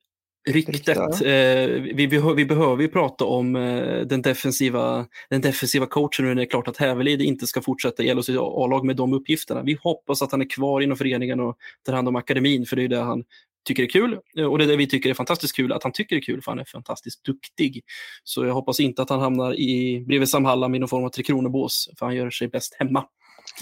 ryktet. 0.50 0.76
Rykte, 0.76 1.30
Eh, 1.30 1.68
vi, 1.96 2.08
behö- 2.08 2.36
vi 2.36 2.46
behöver 2.46 2.82
ju 2.82 2.88
prata 2.88 3.26
om 3.26 3.56
eh, 3.56 4.00
den, 4.02 4.22
defensiva, 4.22 5.06
den 5.30 5.42
defensiva 5.42 5.86
coachen 5.86 6.26
nu 6.26 6.28
när 6.28 6.36
det 6.36 6.42
är 6.44 6.50
klart 6.50 6.68
att 6.68 6.78
Hävelid 6.78 7.22
inte 7.22 7.48
ska 7.48 7.62
fortsätta 7.62 8.04
i 8.04 8.14
LHC 8.14 8.30
A-lag 8.40 8.86
med 8.86 8.96
de 8.96 9.14
uppgifterna. 9.14 9.62
Vi 9.64 9.78
hoppas 9.82 10.22
att 10.22 10.32
han 10.32 10.42
är 10.42 10.50
kvar 10.50 10.82
inom 10.82 10.98
föreningen 10.98 11.40
och 11.40 11.58
tar 11.86 11.94
hand 11.94 12.08
om 12.08 12.16
akademin, 12.16 12.66
för 12.66 12.76
det 12.76 12.84
är 12.84 12.88
det 12.88 13.00
han 13.00 13.24
tycker 13.68 13.84
är 13.84 13.88
kul. 13.88 14.20
Eh, 14.38 14.46
Och 14.46 14.58
det 14.58 14.64
är 14.64 14.68
det 14.68 14.76
vi 14.76 14.88
tycker 14.88 15.10
är 15.10 15.14
fantastiskt 15.14 15.56
kul, 15.56 15.74
att 15.74 15.84
han 15.84 15.92
tycker 15.92 16.16
det 16.16 16.20
är 16.20 16.24
kul, 16.24 16.42
för 16.42 16.52
han 16.52 16.60
är 16.60 16.66
fantastiskt 16.66 17.24
duktig. 17.24 17.84
Så 18.24 18.46
jag 18.46 18.54
hoppas 18.54 18.80
inte 18.80 19.02
att 19.02 19.10
han 19.10 19.20
hamnar 19.20 19.60
i, 19.60 20.04
bredvid 20.08 20.30
Sam 20.30 20.46
Hallam 20.46 20.76
i 20.76 20.80
någon 20.80 20.90
form 20.90 21.04
av 21.06 21.10
Tre 21.10 21.24
Kronor-bås, 21.24 21.90
för 22.00 22.06
han 22.06 22.16
gör 22.16 22.30
sig 22.30 22.48
bäst 22.48 22.74
hemma. 22.80 23.06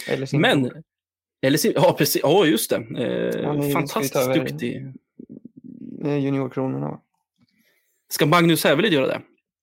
Eller 0.10 0.26
sin 0.26 0.42
Men, 0.42 0.64
bror. 0.64 0.84
eller, 1.42 1.58
sin- 1.58 1.72
ja 1.76 1.96
precis, 1.98 2.22
ja 2.24 2.46
just 2.46 2.70
det. 2.70 2.76
Eh, 2.98 3.66
ju- 3.66 3.74
fantastiskt 3.74 4.34
duktig. 4.34 4.86
Eh, 6.06 6.18
juniorkronorna. 6.18 6.88
va? 6.90 7.02
Ska 8.10 8.26
Magnus 8.26 8.64
Hävelid 8.64 8.94
göra 8.94 9.08
det? 9.08 9.22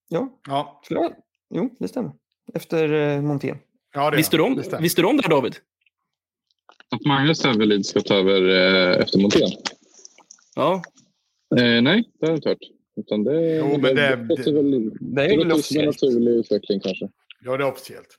Ja, 0.09 0.41
Ja, 0.49 0.81
jag. 0.89 1.13
Jo, 1.55 1.77
det 1.79 1.89
stämmer. 1.89 2.13
efter 2.55 2.93
eh, 2.93 3.23
Montén. 3.23 3.59
Ja, 3.95 4.11
Visste 4.17 4.37
du, 4.37 4.43
om, 4.43 4.55
det 4.57 4.79
visste 4.81 5.03
du 5.03 5.07
om 5.09 5.17
det 5.17 5.23
här 5.23 5.31
David? 5.31 5.57
Att 6.91 7.05
Magnus 7.05 7.45
Hävelid 7.45 7.87
ska 7.87 8.01
ta 8.01 8.15
över 8.15 8.49
eh, 8.49 9.03
efter 9.03 9.19
Montén? 9.21 9.49
Ja, 10.57 10.83
Eh, 11.59 11.83
nej, 11.83 12.05
det 12.21 12.27
har 12.27 12.31
jag 12.33 12.39
inte 12.39 12.49
hört. 12.49 12.59
Utan 12.97 13.25
det, 13.25 13.57
Jo, 13.57 13.67
men 13.67 13.83
det- 13.83 13.93
väl, 13.93 14.29
Det 14.29 15.23
är 15.23 15.29
det 15.29 15.37
väl 15.37 15.49
låter 15.49 15.63
som 15.63 15.81
en 15.81 15.89
officiellt. 15.89 16.03
naturlig 16.03 16.33
utveckling 16.33 16.81
kanske. 16.81 17.09
Ja, 17.45 17.57
det 17.57 17.65
är 17.65 17.69
officiellt. 17.73 18.19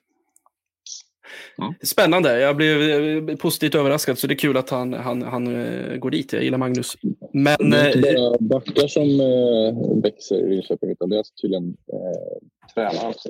spännande. 1.84 2.40
Jag 2.40 2.56
blev 2.56 2.82
eh, 3.30 3.36
positivt 3.36 3.76
överraskad 3.76 4.18
så 4.18 4.28
det 4.28 4.34
är 4.34 4.38
kul 4.38 4.58
att 4.58 4.70
han, 4.70 4.94
han, 4.94 5.22
han 5.22 5.56
eh, 5.56 5.98
går 5.98 6.12
dit. 6.12 6.34
Jag 6.34 6.44
gillar 6.44 6.58
Magnus. 6.58 6.98
Men 7.34 7.70
Det 7.70 7.78
är 7.78 7.98
inte 7.98 8.10
eh, 8.10 8.16
bara 8.16 8.38
backar 8.40 8.88
som 8.88 10.02
växer 10.02 10.36
i 10.36 10.50
Linköping 10.56 10.90
utan 10.92 11.10
det 11.10 11.16
är 11.16 11.18
alltså 11.18 11.34
tydligen 11.42 11.78
eh, 11.94 12.74
tränare 12.76 13.08
också. 13.10 13.30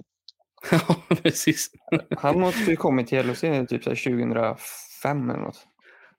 ja, 0.71 1.15
precis. 1.23 1.69
Han 2.17 2.39
måste 2.39 2.71
ju 2.71 2.75
kommit 2.75 3.07
till 3.07 3.25
LHC 3.25 3.41
typ 3.69 3.83
så 3.83 3.89
här 3.89 3.95
2005 3.95 5.29
eller 5.29 5.39
något. 5.39 5.67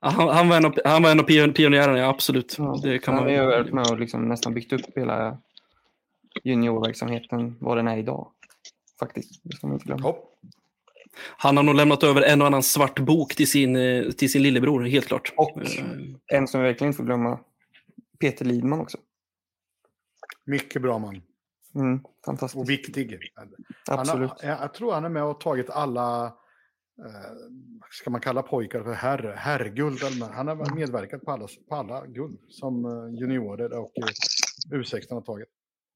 Ja, 0.05 0.11
Han, 0.11 0.29
han, 0.29 0.49
var 0.49 0.57
en 0.57 0.65
av, 0.65 0.79
han 0.85 1.03
var 1.03 1.11
en 1.11 1.21
av 1.21 1.27
pion- 1.27 1.53
pionjärerna, 1.53 1.99
ja, 1.99 2.09
absolut. 2.09 2.55
Ja, 2.59 2.81
Det 2.83 2.99
kan 2.99 3.15
han 3.15 3.25
man... 3.25 3.35
har 3.35 3.43
ju 3.43 3.47
varit 3.47 3.73
med 3.73 3.87
och 3.91 3.99
liksom 3.99 4.29
nästan 4.29 4.55
byggt 4.55 4.73
upp 4.73 4.97
hela 4.97 5.39
juniorverksamheten, 6.45 7.57
vad 7.61 7.77
den 7.77 7.89
är 7.89 7.97
idag. 7.97 8.31
Faktiskt, 9.01 9.41
det 9.45 9.57
ska 9.57 9.67
man 9.67 9.75
inte 9.75 9.87
glömma. 9.87 10.03
Hopp. 10.03 10.31
Han 11.37 11.57
har 11.57 11.65
nog 11.65 11.75
lämnat 11.75 12.03
över 12.03 12.23
en 12.23 12.41
och 12.41 12.47
annan 12.47 12.63
svart 12.63 12.99
bok 12.99 13.35
till 13.35 13.51
sin, 13.51 13.77
eh, 13.77 14.11
till 14.11 14.33
sin 14.33 14.43
lillebror, 14.43 14.85
helt 14.85 15.07
klart. 15.07 15.33
Och 15.37 15.59
en 16.33 16.49
som 16.49 16.61
vi 16.61 16.67
verkligen 16.67 16.89
inte 16.89 16.97
får 16.97 17.05
glömma, 17.05 17.39
Peter 18.21 18.45
Lidman 18.45 18.81
också. 18.81 18.99
Mycket 20.47 20.83
bra 20.83 20.99
man. 20.99 21.23
Mm, 21.75 22.01
Och 22.05 22.11
fantastiskt. 22.25 22.69
viktig. 22.69 23.19
Han 23.87 23.99
Absolut. 23.99 24.31
har, 24.31 24.49
jag, 24.49 24.75
tror 24.75 24.93
han 24.93 25.05
är 25.05 25.09
med 25.09 25.25
och 25.25 25.41
tagit 25.41 25.71
alla, 25.71 26.33
Eh, 26.99 27.31
ska 27.91 28.11
man 28.11 28.21
kalla 28.21 28.43
pojkar 28.43 28.83
för 28.83 28.93
herr, 28.93 29.35
herrguld. 29.37 30.03
Han 30.33 30.49
har 30.49 30.75
medverkat 30.75 31.23
på 31.23 31.31
alla, 31.31 31.49
på 31.69 31.75
alla 31.75 32.07
guld 32.07 32.39
som 32.49 32.85
eh, 32.85 33.21
juniorer 33.21 33.79
och 33.79 33.93
eh, 33.99 34.79
U16 34.79 35.15
har 35.15 35.21
tagit. 35.21 35.49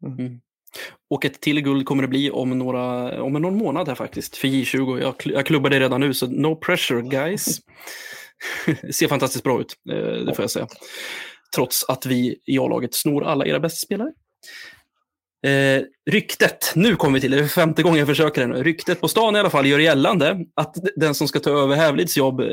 Mm. 0.06 0.40
Och 1.10 1.24
ett 1.24 1.40
till 1.40 1.60
guld 1.60 1.86
kommer 1.86 2.02
det 2.02 2.08
bli 2.08 2.30
om, 2.30 2.58
några, 2.58 3.22
om 3.22 3.32
någon 3.32 3.56
månad 3.56 3.88
här 3.88 3.94
faktiskt, 3.94 4.36
för 4.36 4.48
J20. 4.48 5.00
Jag, 5.00 5.14
kl- 5.14 5.32
jag 5.32 5.46
klubbar 5.46 5.70
det 5.70 5.80
redan 5.80 6.00
nu, 6.00 6.14
så 6.14 6.26
no 6.26 6.56
pressure 6.56 7.02
guys. 7.02 7.60
det 8.82 8.92
ser 8.94 9.08
fantastiskt 9.08 9.44
bra 9.44 9.60
ut, 9.60 9.74
det 10.26 10.34
får 10.36 10.42
jag 10.42 10.50
säga. 10.50 10.66
Trots 11.54 11.88
att 11.88 12.06
vi 12.06 12.40
i 12.46 12.58
A-laget 12.58 12.94
snor 12.94 13.24
alla 13.24 13.46
era 13.46 13.60
bästa 13.60 13.86
spelare. 13.86 14.12
Eh, 15.46 15.82
ryktet, 16.10 16.72
nu 16.74 16.96
kommer 16.96 17.14
vi 17.14 17.20
till 17.20 17.30
det, 17.30 17.36
det 17.36 17.42
är 17.42 17.48
femte 17.48 17.82
gången 17.82 17.98
jag 17.98 18.08
försöker 18.08 18.40
det 18.40 18.46
nu. 18.46 18.62
Ryktet 18.62 19.00
på 19.00 19.08
stan 19.08 19.36
i 19.36 19.38
alla 19.38 19.50
fall 19.50 19.66
gör 19.66 19.78
gällande 19.78 20.38
att 20.56 20.76
den 20.96 21.14
som 21.14 21.28
ska 21.28 21.40
ta 21.40 21.50
över 21.50 21.76
Hävlids 21.76 22.16
jobb 22.16 22.40
eh, 22.40 22.46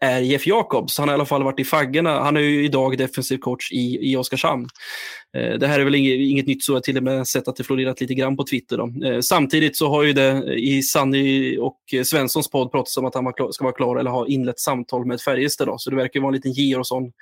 är 0.00 0.20
Jeff 0.20 0.46
Jacobs. 0.46 0.98
Han 0.98 1.08
har 1.08 1.14
i 1.14 1.18
alla 1.18 1.26
fall 1.26 1.42
varit 1.42 1.60
i 1.60 1.64
faggorna. 1.64 2.20
Han 2.20 2.36
är 2.36 2.40
ju 2.40 2.64
idag 2.64 2.98
defensiv 2.98 3.38
coach 3.38 3.72
i, 3.72 4.12
i 4.12 4.16
Oskarshamn. 4.16 4.68
Eh, 5.36 5.58
Det 5.58 5.66
här 5.66 5.80
är 5.80 5.84
väl 5.84 5.94
inget, 5.94 6.20
inget 6.20 6.46
nytt 6.46 6.64
så 6.64 6.80
till 6.80 6.96
och 6.96 7.02
med 7.02 7.26
sett 7.28 7.48
att 7.48 7.56
det 7.56 7.64
florerat 7.64 8.00
lite 8.00 8.14
grann 8.14 8.36
på 8.36 8.44
Twitter. 8.44 8.76
Då. 8.76 9.06
Eh, 9.06 9.20
Samtidigt 9.20 9.76
så 9.76 9.88
har 9.88 10.02
ju 10.02 10.12
det 10.12 10.54
i 10.54 10.82
Sanny 10.82 11.58
och 11.58 11.78
Svenssons 12.04 12.50
podd 12.50 12.72
pratats 12.72 12.96
om 12.96 13.04
att 13.04 13.14
han 13.14 13.24
var 13.24 13.32
klar, 13.32 13.52
ska 13.52 13.64
vara 13.64 13.74
klar 13.74 13.96
eller 13.96 14.10
ha 14.10 14.26
inlett 14.26 14.60
samtal 14.60 15.06
med 15.06 15.20
Färjestad. 15.20 15.68
Då. 15.68 15.78
Så 15.78 15.90
det 15.90 15.96
verkar 15.96 16.20
ju 16.20 16.22
vara 16.22 16.30
en 16.30 16.34
liten 16.34 16.52
Georgsson 16.52 17.12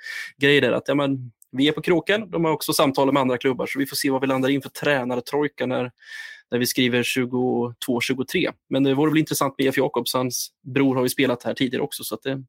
grej 0.41 0.61
där. 0.61 0.71
Att, 0.71 0.87
ja, 0.87 0.95
men, 0.95 1.31
vi 1.57 1.67
är 1.67 1.71
på 1.71 1.81
kroken, 1.81 2.31
de 2.31 2.45
har 2.45 2.51
också 2.51 2.73
samtal 2.73 3.13
med 3.13 3.21
andra 3.21 3.37
klubbar 3.37 3.65
så 3.65 3.79
vi 3.79 3.85
får 3.85 3.95
se 3.95 4.09
vad 4.09 4.21
vi 4.21 4.27
landar 4.27 4.49
in 4.49 4.61
för 4.61 4.69
tränartrojka 4.69 5.65
när, 5.65 5.91
när 6.51 6.59
vi 6.59 6.65
skriver 6.65 7.03
22-23. 7.03 8.51
Men 8.69 8.83
det 8.83 8.93
vore 8.93 9.11
väl 9.11 9.19
intressant 9.19 9.55
med 9.57 9.65
Jeff 9.65 9.77
Jakobs, 9.77 10.13
hans 10.13 10.49
bror 10.73 10.95
har 10.95 11.03
ju 11.03 11.09
spelat 11.09 11.43
här 11.43 11.53
tidigare 11.53 11.83
också. 11.83 12.03
Så 12.03 12.17
det, 12.23 12.43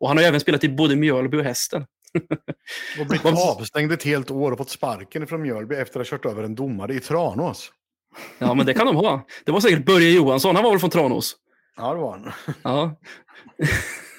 och 0.00 0.08
han 0.08 0.16
har 0.16 0.24
även 0.24 0.40
spelat 0.40 0.64
i 0.64 0.68
både 0.68 0.96
Mjölby 0.96 1.36
och 1.36 1.44
Hästen. 1.44 1.86
Och 3.00 3.06
blivit 3.06 3.26
avstängd 3.58 3.92
ett 3.92 4.02
helt 4.02 4.30
år 4.30 4.52
och 4.52 4.58
fått 4.58 4.70
sparken 4.70 5.26
från 5.26 5.42
Mjölby 5.42 5.74
efter 5.74 6.00
att 6.00 6.10
ha 6.10 6.18
kört 6.18 6.26
över 6.26 6.42
en 6.42 6.54
domare 6.54 6.94
i 6.94 7.00
Tranås. 7.00 7.72
Ja, 8.38 8.54
men 8.54 8.66
det 8.66 8.74
kan 8.74 8.86
de 8.86 8.96
ha. 8.96 9.26
Det 9.44 9.52
var 9.52 9.60
säkert 9.60 9.86
Börje 9.86 10.10
Johansson, 10.10 10.54
han 10.54 10.64
var 10.64 10.70
väl 10.70 10.80
från 10.80 10.90
Tranås? 10.90 11.36
Ja, 11.76 11.94
det 11.94 12.00
var 12.00 12.10
han. 12.12 12.32
Ja. 12.62 12.96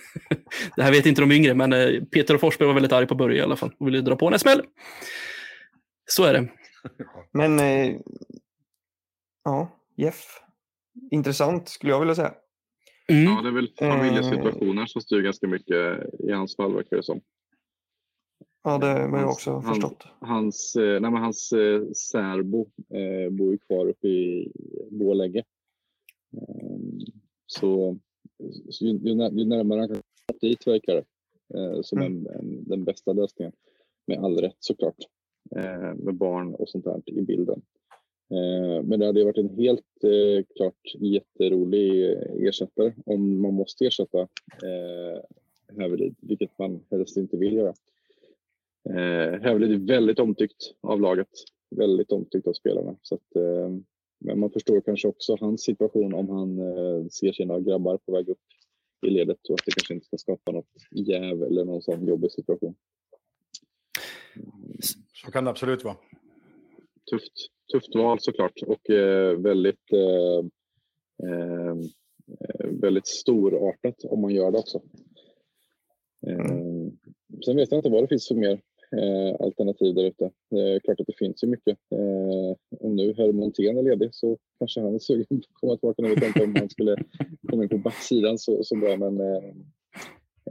det 0.75 0.83
här 0.83 0.91
vet 0.91 1.05
inte 1.05 1.21
de 1.21 1.31
yngre, 1.31 1.53
men 1.53 1.73
eh, 1.73 2.03
Peter 2.03 2.33
och 2.33 2.39
Forsberg 2.41 2.67
var 2.67 2.73
väldigt 2.73 2.91
arg 2.91 3.07
på 3.07 3.15
Börje 3.15 3.37
i 3.37 3.41
alla 3.41 3.55
fall 3.55 3.73
och 3.79 3.87
ville 3.87 4.01
dra 4.01 4.15
på 4.15 4.27
en 4.27 4.39
smäll. 4.39 4.61
Så 6.05 6.23
är 6.23 6.33
det. 6.33 6.49
Men 7.31 7.59
eh, 7.59 7.95
ja, 9.43 9.79
Jeff. 9.95 10.25
Intressant 11.11 11.69
skulle 11.69 11.91
jag 11.91 11.99
vilja 11.99 12.15
säga. 12.15 12.33
Mm. 13.07 13.23
Ja, 13.23 13.41
det 13.41 13.47
är 13.49 13.53
väl 13.53 13.71
familjesituationer 13.79 14.85
som 14.85 15.01
styr 15.01 15.21
ganska 15.21 15.47
mycket 15.47 16.03
i 16.19 16.31
hans 16.31 16.55
fall 16.55 16.73
verkar 16.75 16.97
det 16.97 17.03
som. 17.03 17.21
Ja, 18.63 18.77
det 18.77 18.87
har 18.87 18.99
jag 18.99 19.09
Hans- 19.09 19.31
också 19.33 19.51
han- 19.51 19.63
förstått. 19.73 20.07
Hans, 20.19 20.75
eh, 20.75 21.01
nej, 21.01 21.11
men 21.11 21.21
hans 21.21 21.51
eh, 21.51 21.81
särbo 22.11 22.61
eh, 22.93 23.31
bor 23.31 23.51
ju 23.51 23.57
kvar 23.57 23.87
uppe 23.89 24.07
i 24.07 24.51
Borlänge. 24.91 25.39
Eh, 26.33 26.79
så 27.45 27.59
så 27.59 27.99
ju, 28.81 28.99
ju, 29.03 29.15
när- 29.15 29.31
ju 29.31 29.45
närmare 29.45 29.79
han 29.79 29.87
kan 29.87 29.97
komma 30.27 30.39
dit 30.41 30.67
verkar 30.67 30.95
det 30.95 31.59
eh, 31.59 31.81
som 31.81 32.01
en, 32.01 32.27
en, 32.27 32.63
den 32.67 32.83
bästa 32.83 33.13
lösningen. 33.13 33.53
Med 34.07 34.19
all 34.19 34.37
rätt 34.37 34.57
såklart. 34.59 34.97
Eh, 35.55 35.93
med 35.95 36.15
barn 36.15 36.55
och 36.55 36.69
sånt 36.69 36.85
där 36.85 37.01
i 37.05 37.21
bilden. 37.21 37.61
Eh, 38.29 38.83
men 38.83 38.99
det 38.99 39.05
hade 39.05 39.23
varit 39.23 39.37
en 39.37 39.49
helt 39.57 40.03
eh, 40.03 40.45
klart 40.55 40.95
jätterolig 40.99 42.11
ersättare 42.47 42.93
om 43.05 43.41
man 43.41 43.53
måste 43.53 43.85
ersätta 43.85 44.19
eh, 44.21 45.21
Hävelid, 45.77 46.15
vilket 46.19 46.59
man 46.59 46.79
helst 46.91 47.17
inte 47.17 47.37
vill 47.37 47.53
göra. 47.53 47.73
Eh, 48.89 49.41
Hävelid 49.41 49.71
är 49.71 49.87
väldigt 49.87 50.19
omtyckt 50.19 50.73
av 50.81 51.01
laget. 51.01 51.29
Väldigt 51.69 52.11
omtyckt 52.11 52.47
av 52.47 52.53
spelarna. 52.53 52.95
Så 53.01 53.15
att, 53.15 53.35
eh, 53.35 53.69
men 54.19 54.39
man 54.39 54.51
förstår 54.51 54.81
kanske 54.81 55.07
också 55.07 55.37
hans 55.39 55.63
situation 55.63 56.13
om 56.13 56.29
han 56.29 56.59
eh, 56.59 57.07
ser 57.07 57.31
sina 57.31 57.59
grabbar 57.59 57.97
på 57.97 58.11
väg 58.11 58.29
upp 58.29 58.39
i 59.05 59.09
ledet 59.09 59.49
och 59.49 59.53
att 59.53 59.65
det 59.65 59.71
kanske 59.71 59.93
inte 59.93 60.05
ska 60.05 60.17
skapa 60.17 60.51
något 60.51 60.73
jäv 60.91 61.43
eller 61.43 61.65
någon 61.65 61.81
sån 61.81 62.07
jobbig 62.07 62.31
situation. 62.31 62.75
Så 65.13 65.31
kan 65.31 65.43
det 65.43 65.49
absolut 65.49 65.83
vara. 65.83 65.97
Tufft, 67.11 67.33
tufft 67.71 67.95
val 67.95 68.17
såklart 68.21 68.61
och 68.67 68.89
eh, 68.89 69.39
väldigt, 69.39 69.93
eh, 69.93 70.45
eh, 71.29 71.75
väldigt 72.71 73.07
storartat 73.07 74.03
om 74.03 74.21
man 74.21 74.33
gör 74.33 74.51
det 74.51 74.57
också. 74.57 74.81
Eh, 76.27 76.91
sen 77.45 77.55
vet 77.55 77.71
jag 77.71 77.79
inte 77.79 77.89
vad 77.89 78.03
det 78.03 78.07
finns 78.07 78.27
för 78.27 78.35
mer 78.35 78.61
eh, 78.91 79.35
alternativ 79.39 79.95
där 79.95 80.03
ute. 80.03 80.31
Det 80.49 80.75
är 80.75 80.79
klart 80.79 80.99
att 80.99 81.07
det 81.07 81.17
finns 81.17 81.43
ju 81.43 81.47
mycket. 81.47 81.77
Eh, 81.91 82.79
om 82.79 82.95
nu 82.95 83.13
herr 83.17 83.31
Montén 83.31 83.77
är 83.77 83.83
ledig 83.83 84.09
så 84.15 84.37
kanske 84.59 84.81
han 84.81 84.95
är 84.95 84.99
sugen 84.99 85.25
på 85.29 85.35
att 85.41 85.51
komma 85.53 85.75
tillbaka. 85.75 86.01
Nu 86.01 86.09
vet 86.09 86.21
jag 86.21 86.29
inte 86.29 86.43
om 86.43 86.55
han 86.55 86.69
skulle 86.69 86.95
komma 87.49 87.63
in 87.63 87.69
på 87.69 87.77
backsidan 87.77 88.37
så, 88.37 88.63
så 88.63 88.75
bra 88.75 88.97
men 88.97 89.19
eh, 89.19 89.43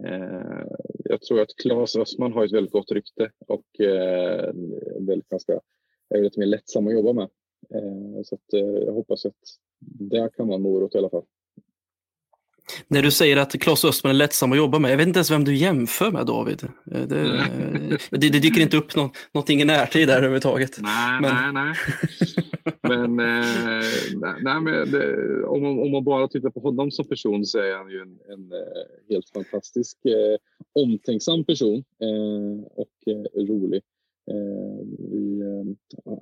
eh, 0.04 0.66
jag 1.04 1.20
tror 1.20 1.40
att 1.40 1.56
Claes 1.62 1.96
Östman 1.96 2.32
har 2.32 2.44
ett 2.44 2.52
väldigt 2.52 2.72
gott 2.72 2.92
rykte 2.92 3.30
och 3.46 3.80
eh, 3.80 4.52
väldigt 5.00 5.28
ganska 5.28 5.60
är 6.08 6.22
lite 6.22 6.38
mer 6.40 6.46
lättsam 6.46 6.86
att 6.86 6.92
jobba 6.94 7.12
med. 7.12 7.28
Eh, 7.74 8.22
så 8.24 8.34
att, 8.34 8.52
eh, 8.52 8.84
jag 8.84 8.92
hoppas 8.92 9.26
att 9.26 9.34
det 9.78 10.30
kan 10.36 10.48
vara 10.48 10.58
morot 10.58 10.94
i 10.94 10.98
alla 10.98 11.10
fall. 11.10 11.24
När 12.88 13.02
du 13.02 13.10
säger 13.10 13.36
att 13.36 13.52
Claes 13.60 13.84
Östman 13.84 14.10
är 14.10 14.14
lättsam 14.14 14.52
att 14.52 14.58
jobba 14.58 14.78
med, 14.78 14.90
jag 14.92 14.96
vet 14.96 15.06
inte 15.06 15.18
ens 15.18 15.30
vem 15.30 15.44
du 15.44 15.54
jämför 15.56 16.10
med 16.10 16.26
David. 16.26 16.62
Eh, 16.92 17.00
Det, 17.02 17.42
det, 18.10 18.28
det 18.28 18.38
dyker 18.38 18.60
inte 18.60 18.76
upp 18.76 18.96
nå, 18.96 19.10
någonting 19.34 19.60
i 19.60 19.64
närtid 19.64 20.08
där 20.08 20.16
överhuvudtaget. 20.16 20.70
Nej, 20.80 21.20
Men- 21.20 21.54
nej, 21.54 21.74
nej. 21.74 21.74
men 22.82 23.20
eh, 23.20 23.84
nej, 24.42 24.60
men 24.60 24.90
det, 24.90 25.44
om, 25.44 25.62
man, 25.62 25.78
om 25.78 25.90
man 25.90 26.04
bara 26.04 26.28
tittar 26.28 26.50
på 26.50 26.60
honom 26.60 26.90
som 26.90 27.04
person 27.04 27.44
så 27.46 27.58
är 27.58 27.74
han 27.76 27.90
ju 27.90 28.00
en, 28.00 28.18
en 28.32 28.52
eh, 28.52 29.14
helt 29.14 29.28
fantastisk, 29.28 29.98
eh, 30.04 30.36
omtänksam 30.82 31.44
person 31.44 31.84
eh, 32.00 32.66
och 32.76 33.12
eh, 33.14 33.44
rolig. 33.46 33.82
Eh, 34.30 34.86
vi, 35.12 35.40
eh, 35.40 36.12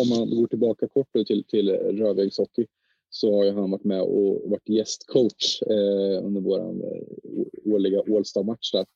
om 0.00 0.08
man 0.08 0.30
går 0.36 0.46
tillbaka 0.46 0.88
kort 0.88 1.12
till, 1.26 1.44
till 1.44 1.70
Rödvägshockey 1.70 2.66
så 3.14 3.36
har 3.36 3.44
ju 3.44 3.52
han 3.52 3.70
varit 3.70 3.84
med 3.84 4.02
och 4.02 4.50
varit 4.50 4.68
gästcoach 4.68 5.62
eh, 5.62 6.24
under 6.24 6.40
vår 6.40 6.58
eh, 6.60 7.72
årliga 7.72 8.02
All-star-match 8.16 8.72
där. 8.72 8.86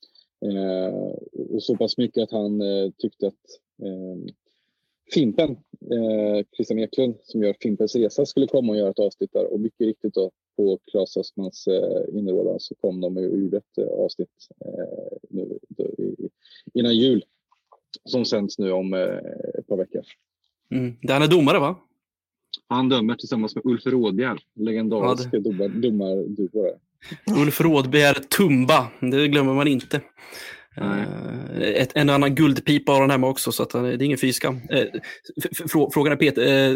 Eh, 0.50 0.94
och 1.54 1.62
så 1.62 1.76
pass 1.76 1.98
mycket 1.98 2.22
att 2.22 2.30
han 2.30 2.60
eh, 2.60 2.90
tyckte 2.98 3.26
att 3.26 3.44
eh, 3.82 4.34
Fimpen, 5.14 5.50
eh, 5.50 6.44
Christian 6.56 6.78
Eklund 6.78 7.14
som 7.22 7.42
gör 7.42 7.56
Fimpens 7.60 7.96
resa 7.96 8.26
skulle 8.26 8.46
komma 8.46 8.72
och 8.72 8.78
göra 8.78 8.90
ett 8.90 8.98
avsnitt 8.98 9.32
där 9.32 9.52
och 9.52 9.60
mycket 9.60 9.86
riktigt 9.86 10.14
då 10.14 10.30
på 10.56 10.78
Claes 10.90 11.16
Östmans 11.16 11.66
eh, 11.66 12.18
inrådan 12.18 12.60
så 12.60 12.74
kom 12.74 13.00
de 13.00 13.16
och 13.16 13.22
gjorde 13.22 13.56
ett 13.56 13.78
eh, 13.78 13.88
avsnitt 13.88 14.48
eh, 14.64 15.18
nu, 15.30 15.58
då, 15.68 15.84
i, 15.84 16.28
innan 16.74 16.96
jul 16.96 17.24
som 18.04 18.24
sänds 18.24 18.58
nu 18.58 18.72
om 18.72 18.94
eh, 18.94 19.18
ett 19.58 19.66
par 19.66 19.76
veckor. 19.76 20.02
Mm. 20.70 20.94
Där 21.02 21.14
han 21.14 21.22
är 21.22 21.28
domare 21.28 21.58
va? 21.58 21.76
Han 22.68 22.88
dömer 22.88 23.14
tillsammans 23.14 23.54
med 23.54 23.66
Ulf 23.66 23.86
Rådbjer, 23.86 24.38
legendarisk 24.56 25.28
Ja, 25.32 25.38
domar, 25.40 25.68
domarduo. 25.68 26.78
Ulf 27.42 27.60
Rådbjer 27.60 28.14
Tumba, 28.14 28.86
det 29.00 29.28
glömmer 29.28 29.54
man 29.54 29.68
inte. 29.68 30.00
Eh, 30.76 31.02
Ett, 31.60 31.90
en 31.96 32.10
annan 32.10 32.34
guldpipa 32.34 32.92
har 32.92 33.00
han 33.00 33.10
hemma 33.10 33.28
också, 33.28 33.52
så 33.52 33.62
att 33.62 33.72
han, 33.72 33.82
det 33.84 33.90
är 33.92 34.02
ingen 34.02 34.18
fy 34.18 34.32
skam. 34.32 34.60
Eh, 34.70 34.84
Frågan 35.92 36.12
är 36.12 36.16
Peter, 36.16 36.42
eh, 36.42 36.70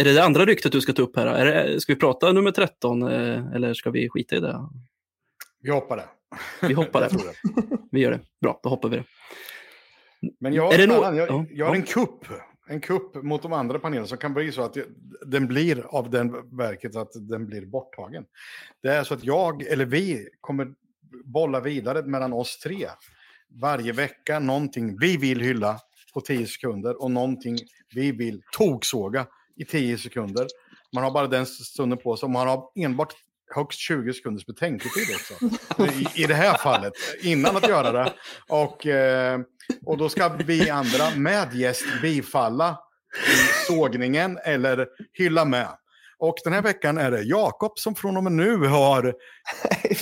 är 0.00 0.04
det 0.04 0.12
det 0.12 0.24
andra 0.24 0.44
ryktet 0.44 0.72
du 0.72 0.80
ska 0.80 0.92
ta 0.92 1.02
upp 1.02 1.16
här? 1.16 1.26
Är 1.26 1.44
det, 1.68 1.80
ska 1.80 1.92
vi 1.94 1.98
prata 1.98 2.32
nummer 2.32 2.50
13 2.50 3.02
eh, 3.02 3.46
eller 3.54 3.74
ska 3.74 3.90
vi 3.90 4.08
skita 4.08 4.36
i 4.36 4.40
det? 4.40 4.68
Vi 5.62 5.70
hoppar 5.70 5.96
det. 5.96 6.04
Vi 6.68 6.74
hoppar 6.74 7.00
det. 7.00 7.08
det. 7.08 7.78
Vi 7.90 8.00
gör 8.00 8.10
det. 8.10 8.20
Bra, 8.40 8.60
då 8.62 8.68
hoppar 8.68 8.88
vi 8.88 8.96
det. 8.96 9.04
Men 10.40 10.52
jag, 10.54 10.74
Är 10.74 10.78
det 10.78 10.86
nå- 10.86 10.94
jag, 11.14 11.16
Ja, 11.28 11.44
jag 11.50 11.66
har 11.66 11.74
en 11.74 11.82
kupp. 11.82 12.24
En 12.68 12.80
kupp 12.80 13.14
mot 13.14 13.42
de 13.42 13.52
andra 13.52 13.78
panelerna 13.78 14.06
som 14.06 14.18
kan 14.18 14.34
bli 14.34 14.52
så 14.52 14.62
att 14.62 14.76
den 15.26 15.46
blir 15.46 15.86
av 15.86 16.10
den 16.10 16.56
verket 16.56 16.96
att 16.96 17.10
den 17.14 17.46
blir 17.46 17.66
borttagen. 17.66 18.24
Det 18.82 18.88
är 18.88 19.04
så 19.04 19.14
att 19.14 19.24
jag, 19.24 19.62
eller 19.62 19.84
vi, 19.84 20.28
kommer 20.40 20.68
bolla 21.24 21.60
vidare 21.60 22.02
mellan 22.02 22.32
oss 22.32 22.58
tre. 22.58 22.88
Varje 23.48 23.92
vecka 23.92 24.38
någonting 24.38 24.98
vi 24.98 25.16
vill 25.16 25.40
hylla 25.40 25.80
på 26.14 26.20
10 26.20 26.46
sekunder 26.46 27.02
och 27.02 27.10
någonting 27.10 27.58
vi 27.94 28.12
vill 28.12 28.42
toksåga 28.52 29.26
i 29.56 29.64
10 29.64 29.98
sekunder. 29.98 30.46
Man 30.92 31.04
har 31.04 31.10
bara 31.10 31.26
den 31.26 31.46
stunden 31.46 31.98
på 31.98 32.16
sig 32.16 32.26
och 32.26 32.30
man 32.30 32.48
har 32.48 32.70
enbart 32.74 33.14
högst 33.54 33.78
20 33.80 34.12
sekunders 34.12 34.46
betänketid 34.46 35.06
också. 35.14 35.44
I, 35.84 36.22
I 36.22 36.26
det 36.26 36.34
här 36.34 36.58
fallet, 36.58 36.92
innan 37.22 37.56
att 37.56 37.68
göra 37.68 37.92
det. 37.92 38.12
Och, 38.48 38.86
eh, 38.86 39.40
och 39.86 39.98
då 39.98 40.08
ska 40.08 40.28
vi 40.28 40.70
andra 40.70 41.10
med 41.16 41.54
gäst 41.54 41.84
bifalla 42.02 42.78
sågningen 43.66 44.38
eller 44.44 44.86
hylla 45.12 45.44
med. 45.44 45.68
Och 46.20 46.34
den 46.44 46.52
här 46.52 46.62
veckan 46.62 46.98
är 46.98 47.10
det 47.10 47.22
Jakob 47.22 47.78
som 47.78 47.94
från 47.94 48.16
och 48.16 48.24
med 48.24 48.32
nu 48.32 48.56
har, 48.56 49.14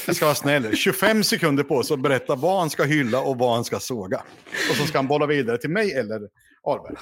jag 0.06 0.16
ska 0.16 0.24
vara 0.24 0.34
snäll, 0.34 0.76
25 0.76 1.24
sekunder 1.24 1.62
på 1.64 1.82
sig 1.82 1.94
att 1.94 2.00
berätta 2.00 2.34
vad 2.34 2.58
han 2.58 2.70
ska 2.70 2.84
hylla 2.84 3.20
och 3.20 3.38
vad 3.38 3.54
han 3.54 3.64
ska 3.64 3.78
såga. 3.78 4.22
Och 4.70 4.76
så 4.76 4.86
ska 4.86 4.98
han 4.98 5.06
bolla 5.06 5.26
vidare 5.26 5.58
till 5.58 5.70
mig 5.70 5.92
eller 5.92 6.20
Ahlberg. 6.62 6.96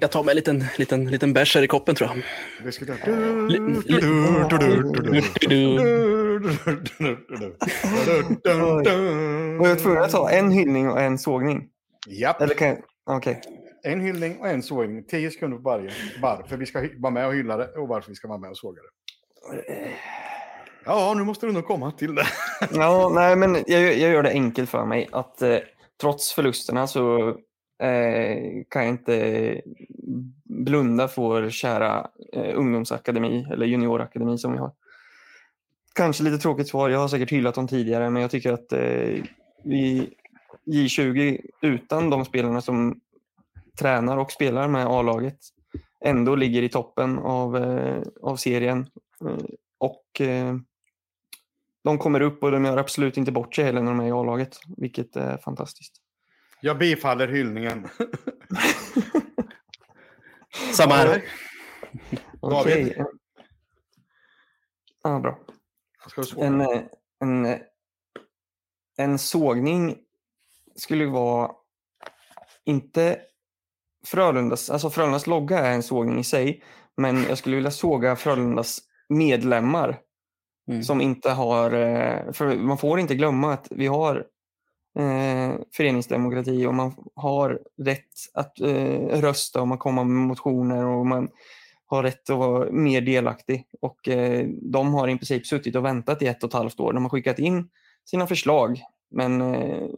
Jag 0.00 0.10
tar 0.10 0.24
mig 0.24 0.32
en 0.32 0.36
liten, 0.36 0.64
liten, 0.78 1.10
liten 1.10 1.32
bärs 1.32 1.54
här 1.54 1.62
i 1.62 1.66
koppen 1.66 1.94
tror 1.94 2.10
jag. 2.10 2.22
Vi 2.64 2.72
ska... 2.72 2.84
Var 9.58 9.68
jag 9.68 9.78
tvungen 9.78 10.02
att 10.02 10.10
ta 10.10 10.30
en 10.30 10.50
hyllning 10.50 10.90
och 10.90 11.00
en 11.00 11.18
sågning? 11.18 11.68
Japp, 12.06 12.40
Eller 12.40 12.54
kan 12.54 12.68
jag... 12.68 12.78
Okej. 13.04 13.40
en 13.82 14.00
hyllning 14.00 14.40
och 14.40 14.48
en 14.48 14.62
sågning. 14.62 15.04
10 15.04 15.30
sekunder 15.30 15.56
på 15.56 15.62
varje. 15.62 15.90
Varför 16.22 16.56
vi 16.56 16.66
ska 16.66 16.88
vara 16.98 17.12
med 17.12 17.26
och 17.26 17.34
hylla 17.34 17.56
det 17.56 17.66
och 17.66 17.88
varför 17.88 18.08
vi 18.08 18.14
ska 18.14 18.28
vara 18.28 18.38
med 18.38 18.50
och 18.50 18.56
såga 18.56 18.82
det. 18.82 18.88
Ja, 20.84 21.14
nu 21.16 21.24
måste 21.24 21.46
du 21.46 21.52
nog 21.52 21.66
komma 21.66 21.90
till 21.92 22.14
det. 22.14 22.26
Ja, 22.72 23.10
nej, 23.14 23.36
men 23.36 23.54
jag, 23.66 23.82
jag 23.82 24.10
gör 24.10 24.22
det 24.22 24.30
enkelt 24.30 24.70
för 24.70 24.84
mig. 24.84 25.08
Att 25.12 25.42
eh, 25.42 25.58
trots 26.00 26.32
förlusterna 26.32 26.86
så 26.86 27.28
eh, 27.82 28.36
kan 28.68 28.82
jag 28.82 28.88
inte 28.88 29.60
blunda 30.44 31.08
för 31.08 31.22
vår 31.22 31.50
kära 31.50 32.10
eh, 32.32 32.58
ungdomsakademi 32.58 33.46
eller 33.52 33.66
juniorakademi 33.66 34.38
som 34.38 34.52
vi 34.52 34.58
har. 34.58 34.72
Kanske 35.94 36.22
lite 36.24 36.38
tråkigt 36.38 36.68
svar. 36.68 36.88
Jag 36.88 36.98
har 36.98 37.08
säkert 37.08 37.32
hyllat 37.32 37.54
dem 37.54 37.68
tidigare, 37.68 38.10
men 38.10 38.22
jag 38.22 38.30
tycker 38.30 38.52
att 38.52 38.72
eh, 38.72 39.24
vi 39.64 40.10
J20 40.66 41.40
utan 41.60 42.10
de 42.10 42.24
spelarna 42.24 42.60
som 42.60 43.00
tränar 43.78 44.16
och 44.16 44.32
spelar 44.32 44.68
med 44.68 44.86
A-laget 44.86 45.38
ändå 46.04 46.34
ligger 46.34 46.62
i 46.62 46.68
toppen 46.68 47.18
av, 47.18 47.56
eh, 47.56 48.02
av 48.22 48.36
serien. 48.36 48.86
Eh, 49.24 49.36
och 49.78 50.20
eh, 50.20 50.56
de 51.84 51.98
kommer 51.98 52.20
upp 52.20 52.42
och 52.42 52.50
de 52.50 52.64
gör 52.64 52.76
absolut 52.76 53.16
inte 53.16 53.32
bort 53.32 53.54
sig 53.54 53.64
heller 53.64 53.82
när 53.82 53.90
de 53.90 54.00
är 54.00 54.08
i 54.08 54.12
A-laget, 54.12 54.58
vilket 54.76 55.16
är 55.16 55.38
fantastiskt. 55.38 55.96
Jag 56.60 56.78
bifaller 56.78 57.28
hyllningen. 57.28 57.88
Samma 60.72 60.94
här. 60.94 61.06
David? 61.06 61.24
Okej. 62.40 63.04
Ja, 65.02 65.18
bra. 65.18 65.38
En, 66.36 66.60
en, 67.20 67.58
en 68.96 69.18
sågning 69.18 69.98
skulle 70.76 71.06
vara 71.06 71.50
inte 72.64 73.20
Frölundas, 74.06 74.70
alltså 74.70 74.90
Frölundas 74.90 75.26
logga 75.26 75.58
är 75.58 75.72
en 75.72 75.82
sågning 75.82 76.18
i 76.18 76.24
sig, 76.24 76.62
men 76.96 77.24
jag 77.28 77.38
skulle 77.38 77.56
vilja 77.56 77.70
såga 77.70 78.16
Frölundas 78.16 78.80
medlemmar 79.08 79.98
Mm. 80.68 80.82
som 80.82 81.00
inte 81.00 81.30
har, 81.30 81.72
eh, 81.72 82.32
för 82.32 82.56
man 82.56 82.78
får 82.78 83.00
inte 83.00 83.14
glömma 83.14 83.52
att 83.52 83.68
vi 83.70 83.86
har 83.86 84.16
eh, 84.98 85.54
föreningsdemokrati 85.76 86.66
och 86.66 86.74
man 86.74 86.94
har 87.14 87.60
rätt 87.82 88.12
att 88.34 88.60
eh, 88.60 89.20
rösta 89.20 89.60
och 89.60 89.68
man 89.68 89.78
kommer 89.78 90.04
med 90.04 90.28
motioner 90.28 90.84
och 90.84 91.06
man 91.06 91.28
har 91.86 92.02
rätt 92.02 92.30
att 92.30 92.38
vara 92.38 92.72
mer 92.72 93.00
delaktig. 93.00 93.66
Och 93.80 94.08
eh, 94.08 94.46
de 94.48 94.94
har 94.94 95.08
i 95.08 95.16
princip 95.16 95.46
suttit 95.46 95.76
och 95.76 95.84
väntat 95.84 96.22
i 96.22 96.26
ett 96.26 96.42
och 96.42 96.48
ett 96.50 96.54
halvt 96.54 96.80
år. 96.80 96.92
De 96.92 97.02
har 97.02 97.10
skickat 97.10 97.38
in 97.38 97.68
sina 98.04 98.26
förslag 98.26 98.80
men 99.10 99.40
eh, 99.40 99.88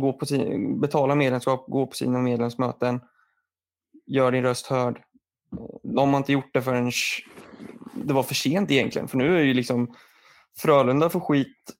gå 0.00 0.12
på 0.12 0.26
sin, 0.26 0.80
betala 0.80 1.14
medlemskap, 1.14 1.64
gå 1.68 1.86
på 1.86 1.96
sina 1.96 2.18
medlemsmöten, 2.18 3.00
gör 4.06 4.32
din 4.32 4.42
röst 4.42 4.66
hörd. 4.66 5.02
De 5.82 6.10
har 6.10 6.16
inte 6.16 6.32
gjort 6.32 6.54
det 6.54 6.62
förrän 6.62 6.92
det 7.94 8.14
var 8.14 8.22
för 8.22 8.34
sent 8.34 8.70
egentligen. 8.70 9.08
För 9.08 9.18
nu 9.18 9.38
är 9.38 9.42
ju 9.42 9.54
liksom 9.54 9.94
Frölunda 10.58 11.10
får 11.10 11.20
skit 11.20 11.77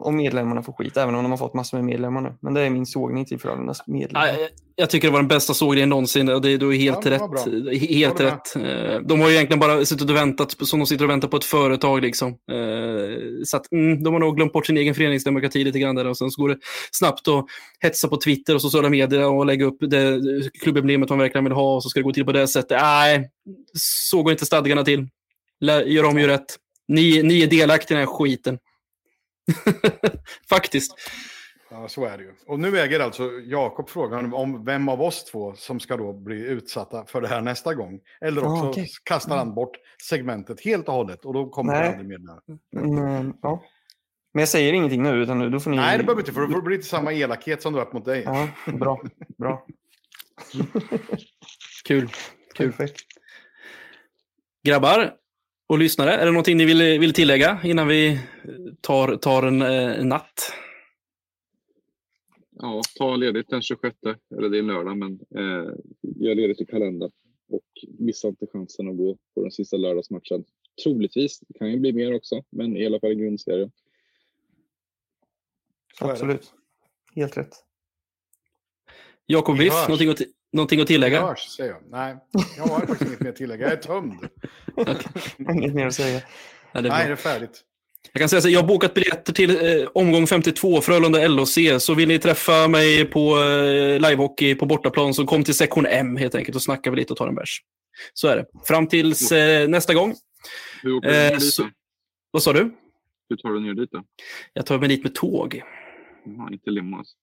och 0.00 0.14
medlemmarna 0.14 0.62
får 0.62 0.72
skit, 0.72 0.96
även 0.96 1.14
om 1.14 1.22
de 1.22 1.30
har 1.30 1.38
fått 1.38 1.54
massor 1.54 1.76
med 1.78 1.84
medlemmar 1.84 2.20
nu. 2.20 2.32
Men 2.40 2.54
det 2.54 2.60
är 2.60 2.70
min 2.70 2.86
sågning 2.86 3.24
till 3.24 3.38
Frölundas 3.40 3.86
medlemmar. 3.86 4.26
Ja, 4.26 4.32
jag- 4.40 4.48
Jag 4.80 4.90
tycker 4.90 5.08
det 5.08 5.12
var 5.12 5.18
den 5.20 5.28
bästa 5.28 5.54
sågningen 5.54 5.88
någonsin 5.88 6.26
det 6.26 6.32
är 6.32 6.58
då 6.58 6.70
helt 6.70 7.04
Ja, 7.04 7.10
rätt. 7.10 7.80
Helt 7.90 8.20
rätt. 8.20 8.56
Eh, 8.56 9.00
De 9.00 9.20
har 9.20 9.28
ju 9.28 9.34
egentligen 9.34 9.60
bara 9.60 9.84
suttit 9.84 10.10
och 10.10 10.16
väntat, 10.16 10.56
som 10.66 10.78
de 10.78 10.86
sitter 10.86 11.04
och 11.04 11.10
väntar 11.10 11.28
på 11.28 11.36
ett 11.36 11.44
företag. 11.44 12.02
Liksom. 12.02 12.28
Eh, 12.28 13.18
Så 13.44 13.56
att, 13.56 13.72
mm, 13.72 14.02
de 14.02 14.12
har 14.12 14.20
nog 14.20 14.36
glömt 14.36 14.52
bort 14.52 14.66
sin 14.66 14.76
egen 14.76 14.94
föreningsdemokrati 14.94 15.64
lite 15.64 15.78
grann 15.78 15.94
där 15.94 16.06
och 16.06 16.16
sen 16.18 16.30
så 16.30 16.42
går 16.42 16.48
det 16.48 16.58
snabbt 16.92 17.28
att 17.28 17.44
hetsa 17.80 18.08
på 18.08 18.16
Twitter 18.16 18.54
och 18.54 18.62
sociala 18.62 18.88
medier 18.90 19.24
och 19.28 19.46
lägga 19.46 19.64
upp 19.64 19.76
det 19.80 20.20
klubbemblemet 20.62 21.08
man 21.08 21.18
verkligen 21.18 21.44
vill 21.44 21.52
ha 21.52 21.74
och 21.76 21.82
så 21.82 21.88
ska 21.88 22.00
det 22.00 22.04
gå 22.04 22.12
till 22.12 22.24
på 22.24 22.32
det 22.32 22.48
sättet. 22.48 22.78
Nej, 22.82 23.30
så 23.74 24.22
går 24.22 24.32
inte 24.32 24.46
stadgarna 24.46 24.84
till. 24.84 25.06
Gör 25.86 26.04
om, 26.04 26.18
gör 26.18 26.28
rätt. 26.28 26.56
Ni, 26.88 27.22
ni 27.22 27.42
är 27.42 27.46
delaktiga 27.46 27.96
i 27.96 28.00
den 28.00 28.08
här 28.08 28.14
skiten. 28.14 28.58
Faktiskt. 30.48 30.94
Ja, 31.70 31.88
så 31.88 32.04
är 32.04 32.18
det 32.18 32.24
ju. 32.24 32.32
Och 32.46 32.60
nu 32.60 32.78
äger 32.78 33.00
alltså 33.00 33.30
Jakob 33.44 33.88
frågan 33.88 34.34
om 34.34 34.64
vem 34.64 34.88
av 34.88 35.02
oss 35.02 35.24
två 35.24 35.54
som 35.54 35.80
ska 35.80 35.96
då 35.96 36.12
bli 36.12 36.36
utsatta 36.40 37.04
för 37.06 37.20
det 37.20 37.28
här 37.28 37.40
nästa 37.40 37.74
gång. 37.74 38.00
Eller 38.20 38.42
Ah, 38.42 38.52
också 38.52 38.68
okej. 38.68 38.88
kastar 39.04 39.36
han 39.36 39.54
bort 39.54 39.76
segmentet 40.02 40.60
helt 40.64 40.88
och 40.88 40.94
hållet 40.94 41.24
och 41.24 41.34
då 41.34 41.48
kommer 41.48 41.72
Nej. 41.72 41.82
det 41.82 41.88
aldrig 41.98 42.20
med. 42.20 42.40
Men, 42.72 43.34
ja. 43.42 43.62
Men 44.34 44.40
jag 44.40 44.48
säger 44.48 44.72
ingenting 44.72 45.02
nu, 45.02 45.10
utan 45.22 45.38
nu- 45.38 45.50
då 45.50 45.60
får 45.60 45.70
ni... 45.70 45.76
Nej, 45.76 45.98
det 45.98 46.04
behöver 46.04 46.22
inte, 46.22 46.32
för 46.32 46.40
då 46.40 46.46
får 46.48 46.54
det 46.56 46.62
bli 46.62 46.76
lite 46.76 46.88
samma 46.88 47.12
elakhet 47.12 47.62
som 47.62 47.72
du 47.72 47.78
har 47.78 47.84
haft 47.84 47.94
mot 47.94 48.04
dig. 48.04 48.22
Ja, 48.26 48.48
bra. 48.72 49.00
bra. 49.38 49.66
Kul. 51.84 52.08
Kul. 52.54 52.72
Perfekt. 52.72 53.00
Grabbar 54.66 55.14
och 55.68 55.78
lyssnare, 55.78 56.12
är 56.12 56.26
det 56.26 56.32
någonting 56.32 56.56
ni 56.56 56.64
vill, 56.64 57.00
vill 57.00 57.12
tillägga 57.12 57.60
innan 57.64 57.88
vi 57.88 58.20
tar, 58.80 59.16
tar 59.16 59.42
en, 59.42 59.62
eh, 59.62 60.04
natt? 60.04 60.52
Ja, 62.50 62.82
ta 62.98 63.16
ledigt 63.16 63.48
den 63.48 63.62
26, 63.62 63.96
eller 64.36 64.48
det 64.48 64.58
är 64.58 64.62
lördag, 64.62 64.96
men 64.96 65.12
eh, 65.12 65.72
gör 66.02 66.34
ledigt 66.34 66.60
i 66.60 66.66
kalendern. 66.66 67.10
Och 67.48 67.64
missa 67.98 68.28
inte 68.28 68.46
chansen 68.52 68.88
att 68.88 68.96
gå 68.96 69.18
på 69.34 69.42
den 69.42 69.50
sista 69.50 69.76
lördagsmatchen. 69.76 70.44
Troligtvis, 70.82 71.40
det 71.40 71.58
kan 71.58 71.70
ju 71.70 71.78
bli 71.78 71.92
mer 71.92 72.14
också, 72.14 72.42
men 72.50 72.76
i 72.76 72.86
alla 72.86 73.00
fall 73.00 73.12
i 73.12 73.14
grundserien. 73.14 73.70
Absolut. 76.00 76.52
Helt 77.14 77.36
rätt. 77.36 77.54
Jakob 79.26 79.58
Biff, 79.58 79.72
hörs. 79.72 79.88
någonting 79.88 80.10
att, 80.10 80.20
någonting 80.52 80.80
att 80.80 80.86
tillägga? 80.86 81.20
Hörs, 81.26 81.38
säger 81.56 81.70
jag. 81.70 81.80
Nej, 81.90 82.16
jag 82.56 82.62
har 82.64 82.78
faktiskt 82.86 83.02
inget 83.02 83.20
mer 83.20 83.30
att 83.30 83.36
tillägga. 83.36 83.64
Jag 83.64 83.72
är 83.72 83.76
tömd. 83.76 84.14
Inget 85.54 85.74
mer 85.74 85.86
att 85.86 85.94
säga. 85.94 86.20
Ja, 86.72 86.80
det 86.80 86.88
är 86.88 86.92
Nej, 86.92 87.06
det 87.06 87.12
är 87.12 87.16
färdigt. 87.16 87.64
Jag 88.12 88.20
kan 88.20 88.28
säga 88.28 88.40
så, 88.42 88.48
jag 88.48 88.60
har 88.60 88.68
bokat 88.68 88.94
biljetter 88.94 89.32
till 89.32 89.50
eh, 89.80 89.88
omgång 89.94 90.26
52, 90.26 90.80
Frölunda 90.80 91.28
LOC. 91.28 91.58
Så 91.78 91.94
vill 91.94 92.08
ni 92.08 92.18
träffa 92.18 92.68
mig 92.68 93.04
på 93.04 93.38
eh, 93.38 94.00
livehockey 94.00 94.54
på 94.54 94.66
bortaplan 94.66 95.14
så 95.14 95.26
kom 95.26 95.44
till 95.44 95.54
sektion 95.54 95.86
M 95.86 96.16
helt 96.16 96.34
enkelt 96.34 96.56
och 96.56 96.62
snacka 96.62 96.90
vi 96.90 96.96
lite 96.96 97.12
och 97.12 97.16
tar 97.16 97.28
en 97.28 97.34
bärs. 97.34 97.62
Så 98.14 98.28
är 98.28 98.36
det. 98.36 98.44
Fram 98.66 98.86
tills 98.86 99.32
eh, 99.32 99.68
nästa 99.68 99.94
gång. 99.94 100.14
Hur 100.82 100.96
åker 100.96 101.08
du 101.08 101.14
Eh, 101.14 101.22
ner 101.30 101.38
dit 101.38 101.52
så- 101.52 101.62
då? 101.62 101.68
Vad 102.30 102.42
sa 102.42 102.52
du? 102.52 102.74
Hur 103.28 103.36
tar 103.36 103.48
du 103.50 103.60
ner 103.60 103.74
dit 103.74 103.90
då? 103.92 104.02
Jag 104.52 104.66
tar 104.66 104.78
mig 104.78 104.88
dit 104.88 105.02
med 105.02 105.14
tåg. 105.14 105.62
Jaha, 106.24 106.48
inte 106.52 106.70
limo 106.70 106.96
alltså. 106.98 107.16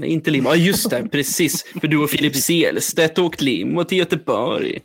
Nej, 0.00 0.10
inte 0.10 0.30
limo. 0.30 0.48
Ja, 0.48 0.56
just 0.56 0.90
det. 0.90 1.08
Precis. 1.08 1.64
För 1.80 1.88
du 1.88 1.98
och 1.98 2.10
Filip 2.10 2.36
Selstedt 2.36 3.18
åkt 3.18 3.40
limo 3.40 3.84
till 3.84 3.98
Göteborg. 3.98 4.78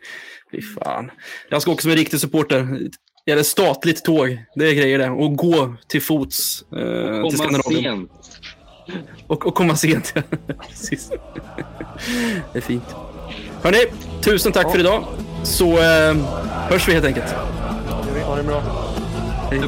Fy 0.52 0.62
fan. 0.62 1.12
Jag 1.50 1.62
ska 1.62 1.72
åka 1.72 1.82
som 1.82 1.92
en 1.92 1.98
riktig 1.98 2.20
supporter. 2.20 2.80
Eller 3.26 3.44
statligt 3.44 4.06
tåg. 4.06 4.38
Det 4.56 4.70
är 4.70 4.74
grejer 4.74 5.00
det. 5.00 5.10
Och 5.10 5.36
gå 5.36 5.76
till 5.88 6.02
fots 6.02 6.62
eh, 6.62 6.78
till 6.78 7.22
Komma 7.22 7.32
Skandinavien. 7.32 7.84
sent. 7.84 8.12
Och, 9.28 9.48
och 9.48 9.56
komma 9.56 9.76
sent. 9.76 10.14
Precis. 10.68 11.10
det 12.54 12.60
är 12.60 12.62
fint. 12.62 12.96
Hörni, 13.64 13.78
tusen 14.24 14.52
tack 14.52 14.72
för 14.72 14.80
idag. 14.80 15.06
Så 15.44 15.72
eh, 15.72 16.16
hörs 16.70 16.88
vi 16.88 16.94
helt 16.94 17.06
enkelt. 17.06 17.32
Ha 18.26 18.36
det 18.36 18.44
bra. 18.44 18.62
Hej. 19.52 19.62